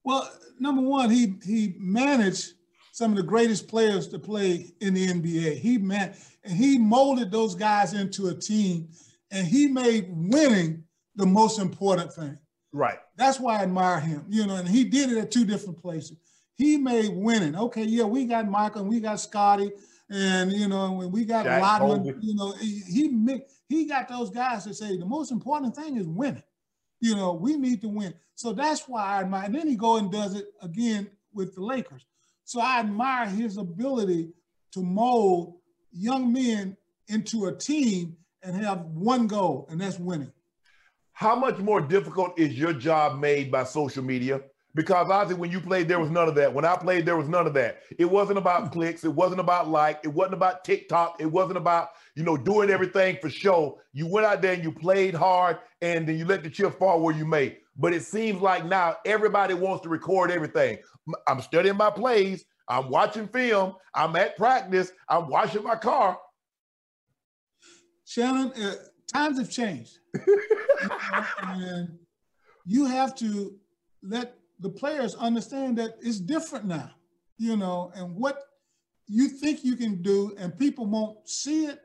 Well, 0.05 0.31
number 0.59 0.83
one, 0.83 1.09
he 1.09 1.35
he 1.43 1.75
managed 1.79 2.53
some 2.93 3.13
of 3.13 3.17
the 3.17 3.23
greatest 3.23 3.69
players 3.69 4.09
to 4.09 4.19
play 4.19 4.73
in 4.81 4.95
the 4.95 5.07
NBA. 5.07 5.59
He 5.59 5.79
man 5.79 6.15
and 6.45 6.53
he 6.53 6.79
molded 6.79 7.31
those 7.31 7.55
guys 7.55 7.95
into 7.95 8.29
a 8.29 8.35
team, 8.35 8.89
and 9.31 9.47
he 9.47 9.67
made 9.67 10.07
winning 10.11 10.85
the 11.17 11.27
most 11.27 11.59
important 11.59 12.13
thing. 12.13 12.39
Right. 12.73 12.99
That's 13.17 13.41
why 13.41 13.59
I 13.59 13.63
admire 13.63 14.01
him. 14.01 14.25
You 14.29 14.47
know, 14.47 14.57
and 14.57 14.69
he 14.69 14.85
did 14.85 15.11
it 15.11 15.19
at 15.19 15.31
two 15.31 15.45
different 15.45 15.81
places. 15.81 16.17
he 16.57 16.77
made 16.77 17.11
winning. 17.11 17.57
Okay, 17.57 17.85
yeah, 17.85 18.05
we 18.05 18.25
got 18.27 18.49
Michael 18.49 18.83
and 18.83 18.91
we 18.91 19.01
got 19.01 19.21
Scottie, 19.21 19.73
and 20.09 20.53
you 20.53 20.69
know, 20.69 20.93
when 20.93 21.11
we 21.11 21.25
got 21.25 21.47
Shaq 21.47 22.23
you 22.23 22.35
know, 22.35 22.53
he 22.53 22.81
he 22.81 23.41
he 23.69 23.85
got 23.87 24.09
those 24.09 24.31
guys 24.31 24.65
to 24.65 24.75
say 24.75 24.97
the 24.97 25.07
most 25.07 25.31
important 25.31 25.75
thing 25.75 25.97
is 25.97 26.07
winning. 26.07 26.43
You 27.01 27.17
know, 27.17 27.33
we 27.33 27.57
need 27.57 27.81
to 27.83 27.89
win. 27.89 28.15
So 28.35 28.53
that's 28.53 28.89
why 28.89 29.05
I 29.05 29.21
admire. 29.21 29.45
And 29.45 29.55
then 29.55 29.69
he 29.69 29.77
go 29.77 29.97
and 29.97 30.11
does 30.11 30.35
it 30.35 30.47
again 30.63 31.11
with 31.33 31.55
the 31.55 31.63
Lakers. 31.63 32.05
So 32.51 32.61
I 32.61 32.81
admire 32.81 33.27
his 33.27 33.59
ability 33.59 34.31
to 34.73 34.83
mold 34.83 35.61
young 35.93 36.33
men 36.33 36.77
into 37.07 37.47
a 37.47 37.57
team 37.57 38.17
and 38.43 38.57
have 38.57 38.87
one 38.87 39.29
goal, 39.29 39.69
and 39.71 39.81
that's 39.81 40.01
winning. 40.01 40.33
How 41.13 41.37
much 41.37 41.59
more 41.59 41.81
difficult 41.81 42.37
is 42.37 42.59
your 42.59 42.73
job 42.73 43.21
made 43.21 43.53
by 43.53 43.63
social 43.63 44.03
media? 44.03 44.41
Because 44.75 45.09
obviously, 45.11 45.41
when 45.41 45.53
you 45.53 45.61
played, 45.61 45.87
there 45.87 46.01
was 46.01 46.11
none 46.11 46.27
of 46.27 46.35
that. 46.35 46.53
When 46.53 46.65
I 46.65 46.75
played, 46.75 47.07
there 47.07 47.17
was 47.17 47.29
none 47.29 47.47
of 47.47 47.55
that. 47.55 47.83
It 47.97 48.07
wasn't 48.07 48.39
about 48.39 48.65
mm. 48.65 48.73
clicks. 48.73 49.05
It 49.05 49.15
wasn't 49.15 49.39
about 49.39 49.69
like. 49.69 50.01
It 50.03 50.09
wasn't 50.09 50.35
about 50.35 50.65
TikTok. 50.65 51.21
It 51.21 51.27
wasn't 51.27 51.57
about 51.57 51.91
you 52.17 52.25
know 52.25 52.37
doing 52.37 52.69
everything 52.69 53.19
for 53.21 53.31
show. 53.31 53.79
You 53.93 54.09
went 54.09 54.27
out 54.27 54.43
there 54.43 54.55
and 54.55 54.65
you 54.65 54.73
played 54.73 55.15
hard, 55.15 55.59
and 55.81 56.05
then 56.09 56.19
you 56.19 56.25
let 56.25 56.43
the 56.43 56.51
chip 56.51 56.77
fall 56.81 57.01
where 57.01 57.15
you 57.15 57.27
may. 57.27 57.59
But 57.81 57.95
it 57.95 58.03
seems 58.03 58.43
like 58.43 58.67
now 58.67 58.97
everybody 59.07 59.55
wants 59.55 59.83
to 59.85 59.89
record 59.89 60.31
everything. 60.31 60.79
I'm 61.27 61.41
studying 61.41 61.77
my 61.79 61.89
plays. 61.91 62.45
I'm 62.69 62.91
watching 62.91 63.27
film. 63.27 63.75
I'm 63.95 64.15
at 64.17 64.37
practice. 64.37 64.93
I'm 65.09 65.29
washing 65.29 65.65
my 65.65 65.77
car. 65.77 66.19
Shannon, 68.05 68.53
uh, 68.53 68.75
times 69.11 69.39
have 69.39 69.51
changed. 69.51 69.99
You 70.15 70.41
and 71.43 71.99
you 72.67 72.85
have 72.85 73.15
to 73.17 73.57
let 74.03 74.37
the 74.59 74.69
players 74.69 75.15
understand 75.15 75.79
that 75.79 75.95
it's 76.03 76.21
different 76.21 76.67
now, 76.67 76.91
you 77.39 77.57
know, 77.57 77.91
and 77.95 78.15
what 78.15 78.43
you 79.07 79.29
think 79.29 79.65
you 79.65 79.75
can 79.75 80.03
do 80.03 80.35
and 80.39 80.57
people 80.59 80.85
won't 80.87 81.27
see 81.27 81.65
it. 81.65 81.81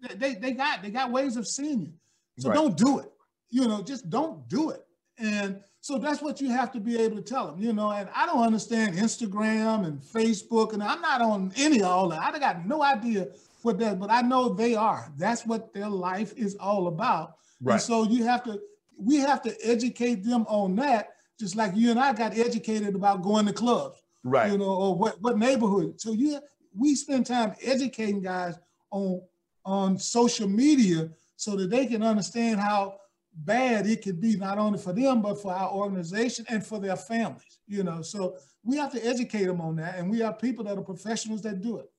They, 0.00 0.14
they, 0.14 0.34
they 0.36 0.52
got 0.52 0.82
they 0.82 0.90
got 0.90 1.10
ways 1.10 1.36
of 1.36 1.48
seeing 1.48 1.80
you. 1.80 1.92
So 2.38 2.48
Right. 2.50 2.54
don't 2.54 2.76
do 2.76 3.00
it. 3.00 3.10
You 3.50 3.66
know, 3.66 3.82
just 3.82 4.08
don't 4.08 4.48
do 4.48 4.70
it. 4.70 4.82
And 5.20 5.60
so 5.80 5.98
that's 5.98 6.22
what 6.22 6.40
you 6.40 6.50
have 6.50 6.72
to 6.72 6.80
be 6.80 6.98
able 6.98 7.16
to 7.16 7.22
tell 7.22 7.46
them, 7.50 7.60
you 7.60 7.72
know. 7.72 7.90
And 7.90 8.08
I 8.14 8.26
don't 8.26 8.42
understand 8.42 8.96
Instagram 8.96 9.86
and 9.86 10.00
Facebook, 10.00 10.72
and 10.72 10.82
I'm 10.82 11.00
not 11.00 11.20
on 11.20 11.52
any 11.56 11.80
of 11.80 11.86
all 11.86 12.08
that. 12.10 12.20
I 12.34 12.38
got 12.38 12.66
no 12.66 12.82
idea 12.82 13.28
what 13.62 13.78
that, 13.78 13.98
but 13.98 14.10
I 14.10 14.22
know 14.22 14.48
they 14.48 14.74
are. 14.74 15.12
That's 15.18 15.44
what 15.46 15.72
their 15.74 15.88
life 15.88 16.32
is 16.36 16.56
all 16.56 16.86
about. 16.86 17.34
Right. 17.60 17.74
And 17.74 17.82
so 17.82 18.04
you 18.04 18.24
have 18.24 18.42
to, 18.44 18.60
we 18.98 19.16
have 19.16 19.42
to 19.42 19.54
educate 19.62 20.24
them 20.24 20.46
on 20.48 20.76
that, 20.76 21.10
just 21.38 21.56
like 21.56 21.72
you 21.74 21.90
and 21.90 22.00
I 22.00 22.12
got 22.12 22.36
educated 22.36 22.94
about 22.94 23.22
going 23.22 23.46
to 23.46 23.52
clubs, 23.52 24.02
Right. 24.24 24.50
you 24.52 24.58
know, 24.58 24.64
or 24.74 24.94
what 24.94 25.20
what 25.20 25.38
neighborhood. 25.38 26.00
So 26.00 26.12
you, 26.12 26.40
we 26.74 26.94
spend 26.94 27.26
time 27.26 27.54
educating 27.62 28.22
guys 28.22 28.58
on 28.90 29.22
on 29.66 29.98
social 29.98 30.48
media 30.48 31.10
so 31.36 31.56
that 31.56 31.70
they 31.70 31.86
can 31.86 32.02
understand 32.02 32.60
how 32.60 32.99
bad 33.34 33.86
it 33.86 34.02
could 34.02 34.20
be 34.20 34.36
not 34.36 34.58
only 34.58 34.78
for 34.78 34.92
them 34.92 35.22
but 35.22 35.40
for 35.40 35.52
our 35.52 35.70
organization 35.70 36.44
and 36.48 36.66
for 36.66 36.78
their 36.80 36.96
families 36.96 37.60
you 37.66 37.82
know 37.82 38.02
so 38.02 38.36
we 38.64 38.76
have 38.76 38.92
to 38.92 39.04
educate 39.06 39.44
them 39.44 39.60
on 39.60 39.76
that 39.76 39.96
and 39.96 40.10
we 40.10 40.18
have 40.18 40.38
people 40.38 40.64
that 40.64 40.76
are 40.76 40.82
professionals 40.82 41.42
that 41.42 41.60
do 41.60 41.78
it 41.78 41.90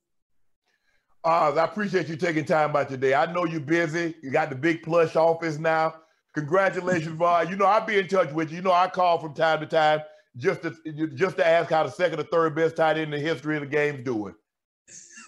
Uh, 1.24 1.53
I 1.56 1.64
appreciate 1.64 2.08
you 2.08 2.16
taking 2.16 2.45
time 2.45 2.76
out 2.76 2.90
today. 2.90 3.14
I 3.14 3.32
know 3.32 3.45
you're 3.45 3.60
busy. 3.60 4.16
You 4.24 4.32
got 4.32 4.49
the 4.49 4.56
big 4.56 4.82
plush 4.82 5.16
office 5.16 5.60
now. 5.60 5.94
Congratulations, 6.34 7.16
Vaughn. 7.16 7.48
You 7.49 7.56
know 7.56 7.66
I'll 7.66 7.86
be 7.86 7.99
in 7.99 8.08
touch 8.08 8.32
with 8.34 8.49
you. 8.49 8.58
You 8.58 8.64
know 8.64 8.72
I 8.72 8.88
call 8.90 9.20
from 9.20 9.34
time 9.34 9.60
to 9.60 9.68
time 9.68 10.02
just 10.38 10.64
to 10.64 10.76
just 11.16 11.38
to 11.38 11.48
ask 11.48 11.70
how 11.70 11.84
the 11.84 11.91
second 11.91 12.20
or 12.20 12.24
third 12.24 12.56
best 12.56 12.76
tight 12.76 12.98
end 12.98 13.14
in 13.14 13.20
the 13.20 13.20
history 13.20 13.56
of 13.56 13.62
the 13.62 13.68
game's 13.68 14.03
doing. 14.03 14.34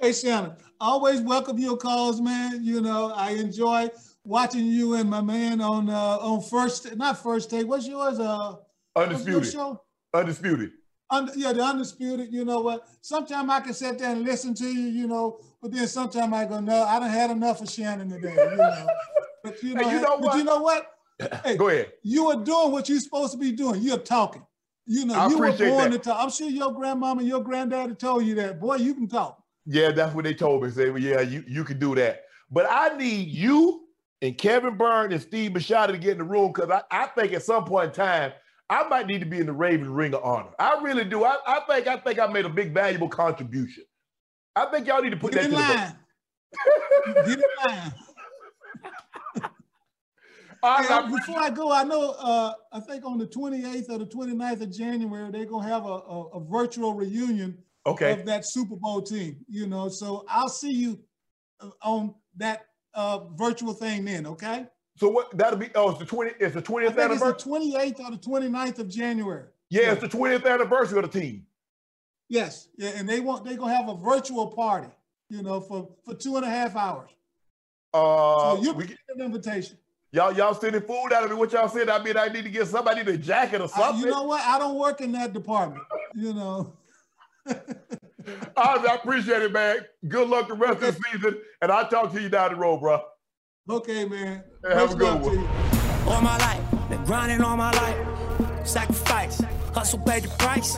hey 0.00 0.12
shannon 0.12 0.54
always 0.80 1.20
welcome 1.20 1.58
your 1.58 1.76
calls 1.76 2.20
man 2.20 2.64
you 2.64 2.80
know 2.80 3.12
i 3.14 3.30
enjoy 3.32 3.88
watching 4.24 4.66
you 4.66 4.94
and 4.94 5.08
my 5.08 5.20
man 5.20 5.60
on 5.60 5.88
uh 5.90 6.16
on 6.20 6.40
first 6.42 6.96
not 6.96 7.22
first 7.22 7.50
take 7.50 7.66
what's 7.66 7.86
yours 7.86 8.18
uh 8.18 8.54
what's 8.94 9.06
your 9.26 9.36
Undisputed. 9.36 9.52
show 9.52 9.82
Undisputed. 10.14 10.70
Under, 11.10 11.32
yeah, 11.36 11.52
the 11.52 11.62
undisputed. 11.62 12.32
You 12.32 12.44
know 12.44 12.60
what? 12.60 12.88
Sometimes 13.02 13.50
I 13.50 13.60
can 13.60 13.74
sit 13.74 13.98
there 13.98 14.10
and 14.12 14.22
listen 14.24 14.54
to 14.54 14.64
you, 14.64 14.88
you 14.88 15.06
know, 15.06 15.38
but 15.60 15.70
then 15.72 15.86
sometimes 15.86 16.32
I 16.32 16.46
go, 16.46 16.60
no, 16.60 16.82
I 16.84 16.98
don't 16.98 17.10
had 17.10 17.30
enough 17.30 17.60
of 17.60 17.68
Shannon 17.68 18.08
today. 18.08 18.32
You 18.34 18.56
know, 18.56 18.86
but 19.42 19.62
you 19.62 19.74
know, 19.74 19.88
Hey, 19.88 19.94
you 19.96 20.00
know 20.00 20.18
but 20.20 20.36
you 20.36 20.44
what? 20.44 20.44
know 20.44 20.58
what? 20.60 20.86
Hey, 21.44 21.56
Go 21.56 21.68
ahead. 21.68 21.92
you 22.02 22.28
are 22.28 22.42
doing 22.42 22.72
what 22.72 22.88
you're 22.88 22.98
supposed 23.00 23.32
to 23.32 23.38
be 23.38 23.52
doing. 23.52 23.82
You're 23.82 23.98
talking. 23.98 24.44
You 24.86 25.04
know, 25.04 25.14
I 25.14 25.28
you 25.28 25.38
were 25.38 25.52
born 25.52 25.90
that. 25.90 25.92
to 25.92 25.98
talk. 25.98 26.16
I'm 26.20 26.30
sure 26.30 26.48
your 26.48 26.72
grandmama 26.72 27.20
and 27.20 27.28
your 27.28 27.42
granddaddy 27.42 27.94
told 27.96 28.24
you 28.24 28.34
that. 28.36 28.58
Boy, 28.60 28.76
you 28.76 28.94
can 28.94 29.06
talk. 29.08 29.42
Yeah, 29.66 29.90
that's 29.92 30.14
what 30.14 30.24
they 30.24 30.34
told 30.34 30.62
me. 30.62 30.70
Say, 30.70 30.90
well, 30.90 31.00
yeah, 31.02 31.20
you, 31.20 31.44
you 31.46 31.64
can 31.64 31.78
do 31.78 31.94
that. 31.96 32.22
But 32.50 32.66
I 32.70 32.96
need 32.96 33.28
you 33.28 33.83
and 34.24 34.38
Kevin 34.38 34.76
Byrne 34.76 35.12
and 35.12 35.20
Steve 35.20 35.52
Bisciotti 35.52 35.88
to 35.88 35.98
get 35.98 36.12
in 36.12 36.18
the 36.18 36.24
room 36.24 36.50
because 36.52 36.70
I, 36.70 36.82
I 36.90 37.06
think 37.08 37.34
at 37.34 37.42
some 37.42 37.64
point 37.64 37.88
in 37.88 37.92
time, 37.92 38.32
I 38.70 38.88
might 38.88 39.06
need 39.06 39.20
to 39.20 39.26
be 39.26 39.38
in 39.38 39.46
the 39.46 39.52
Ravens 39.52 39.90
Ring 39.90 40.14
of 40.14 40.24
Honor. 40.24 40.50
I 40.58 40.80
really 40.82 41.04
do. 41.04 41.24
I, 41.24 41.36
I 41.46 41.60
think 41.68 41.86
I 41.86 41.98
think 41.98 42.18
I 42.18 42.26
made 42.26 42.46
a 42.46 42.48
big 42.48 42.72
valuable 42.72 43.08
contribution. 43.08 43.84
I 44.56 44.66
think 44.66 44.86
y'all 44.86 45.02
need 45.02 45.10
to 45.10 45.16
put 45.16 45.32
Get 45.32 45.50
that 45.50 45.50
in 45.50 45.50
to 45.50 45.56
the 45.56 45.62
line. 45.62 47.26
Get 47.26 47.38
in 47.38 47.70
line. 47.70 47.94
Right, 50.64 51.10
before 51.10 51.38
I 51.38 51.50
go, 51.50 51.70
I 51.70 51.84
know 51.84 52.12
uh, 52.18 52.54
I 52.72 52.80
think 52.80 53.04
on 53.04 53.18
the 53.18 53.26
28th 53.26 53.90
or 53.90 53.98
the 53.98 54.06
29th 54.06 54.62
of 54.62 54.72
January, 54.72 55.30
they're 55.30 55.44
gonna 55.44 55.68
have 55.68 55.84
a, 55.84 55.88
a, 55.88 56.28
a 56.28 56.40
virtual 56.40 56.94
reunion 56.94 57.58
okay. 57.84 58.12
of 58.12 58.24
that 58.24 58.46
Super 58.46 58.76
Bowl 58.76 59.02
team. 59.02 59.44
You 59.46 59.66
know, 59.66 59.90
so 59.90 60.24
I'll 60.26 60.48
see 60.48 60.72
you 60.72 61.00
uh, 61.60 61.68
on 61.82 62.14
that 62.36 62.64
uh, 62.94 63.20
virtual 63.34 63.72
thing 63.72 64.04
then. 64.04 64.26
Okay. 64.26 64.66
So 64.96 65.08
what 65.08 65.36
that'll 65.36 65.58
be? 65.58 65.70
Oh, 65.74 65.90
it's 65.90 65.98
the 65.98 66.06
twenty. 66.06 66.32
It's 66.38 66.54
the 66.54 66.60
I 66.60 66.62
twentieth 66.62 66.94
think 66.94 67.10
it's 67.12 67.20
the 67.20 67.32
28th 67.34 68.00
or 68.00 68.10
the 68.12 68.16
29th 68.18 68.78
of 68.78 68.88
January. 68.88 69.44
Yeah, 69.70 69.92
it's 69.92 70.00
the 70.02 70.08
twentieth 70.08 70.46
anniversary 70.46 70.98
of 70.98 71.10
the 71.10 71.20
team. 71.20 71.46
Yes. 72.28 72.68
Yeah, 72.76 72.90
and 72.90 73.08
they 73.08 73.20
want 73.20 73.44
they're 73.44 73.56
gonna 73.56 73.74
have 73.74 73.88
a 73.88 73.96
virtual 73.96 74.46
party. 74.48 74.88
You 75.28 75.42
know, 75.42 75.60
for 75.60 75.88
for 76.04 76.14
two 76.14 76.36
and 76.36 76.44
a 76.44 76.48
half 76.50 76.76
hours. 76.76 77.10
Uh, 77.92 78.56
So 78.56 78.62
you 78.62 78.74
get 78.86 78.98
an 79.16 79.22
invitation. 79.22 79.78
y'all 80.12 80.32
y'all 80.32 80.54
sending 80.54 80.82
food 80.82 81.12
out 81.12 81.24
of 81.24 81.30
me. 81.30 81.36
What 81.36 81.52
y'all 81.52 81.68
said? 81.68 81.88
I 81.88 82.02
mean, 82.02 82.16
I 82.16 82.28
need 82.28 82.44
to 82.44 82.50
get 82.50 82.68
somebody 82.68 83.02
the 83.02 83.18
jacket 83.18 83.60
or 83.60 83.64
I- 83.64 83.66
something. 83.66 84.04
you 84.04 84.10
know 84.10 84.22
what? 84.24 84.42
I 84.42 84.58
don't 84.58 84.78
work 84.78 85.00
in 85.00 85.10
that 85.12 85.32
department. 85.32 85.82
You 86.14 86.34
know. 86.34 86.72
Oz, 88.56 88.84
I 88.88 88.94
appreciate 88.94 89.42
it, 89.42 89.52
man. 89.52 89.78
Good 90.08 90.28
luck 90.28 90.48
the 90.48 90.54
rest 90.54 90.82
of 90.82 90.96
the 90.96 91.02
season, 91.12 91.38
and 91.60 91.70
I'll 91.72 91.88
talk 91.88 92.12
to 92.12 92.20
you 92.20 92.28
down 92.28 92.52
the 92.52 92.56
road, 92.56 92.80
bro. 92.80 93.00
Okay, 93.70 94.04
man. 94.06 94.44
Yeah, 94.62 94.74
have 94.74 94.92
a 94.92 94.96
Much 94.96 94.98
good 94.98 95.20
one. 95.22 95.38
all 96.08 96.20
my 96.20 96.36
life. 96.38 96.60
Been 96.88 97.04
grinding 97.04 97.40
all 97.42 97.56
my 97.56 97.70
life. 97.72 98.66
Sacrifice, 98.66 99.40
hustle 99.74 99.98
paid 100.00 100.24
the 100.24 100.28
price. 100.38 100.76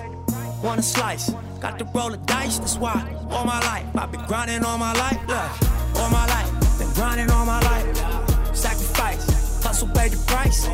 Want 0.62 0.80
a 0.80 0.82
slice, 0.82 1.30
got 1.60 1.78
to 1.78 1.84
roll 1.94 2.10
the 2.10 2.16
dice. 2.18 2.58
That's 2.58 2.76
why 2.78 2.94
all 3.30 3.44
my 3.44 3.60
life 3.60 3.86
I've 3.96 4.10
been 4.10 4.24
grinding 4.26 4.64
all 4.64 4.78
my 4.78 4.92
life. 4.94 5.18
Look, 5.28 5.96
all 6.00 6.10
my 6.10 6.26
life, 6.26 6.78
been 6.78 6.92
grinding 6.94 7.30
all 7.30 7.44
my 7.46 7.60
life. 7.60 8.56
Sacrifice, 8.56 9.62
hustle 9.62 9.88
paid 9.88 10.12
the 10.12 10.24
price. 10.26 10.66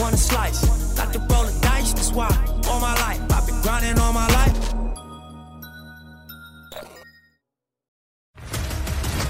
Want 0.00 0.14
a 0.14 0.18
slice, 0.18 0.64
got 0.96 1.12
to 1.12 1.18
roll 1.20 1.44
the 1.44 1.58
dice. 1.62 1.92
That's 1.94 2.12
why 2.12 2.28
all 2.68 2.80
my 2.80 2.94
life 2.94 3.20
I've 3.32 3.46
been 3.46 3.60
grinding 3.62 3.98
all 3.98 4.12
my 4.12 4.26
life. 4.28 4.63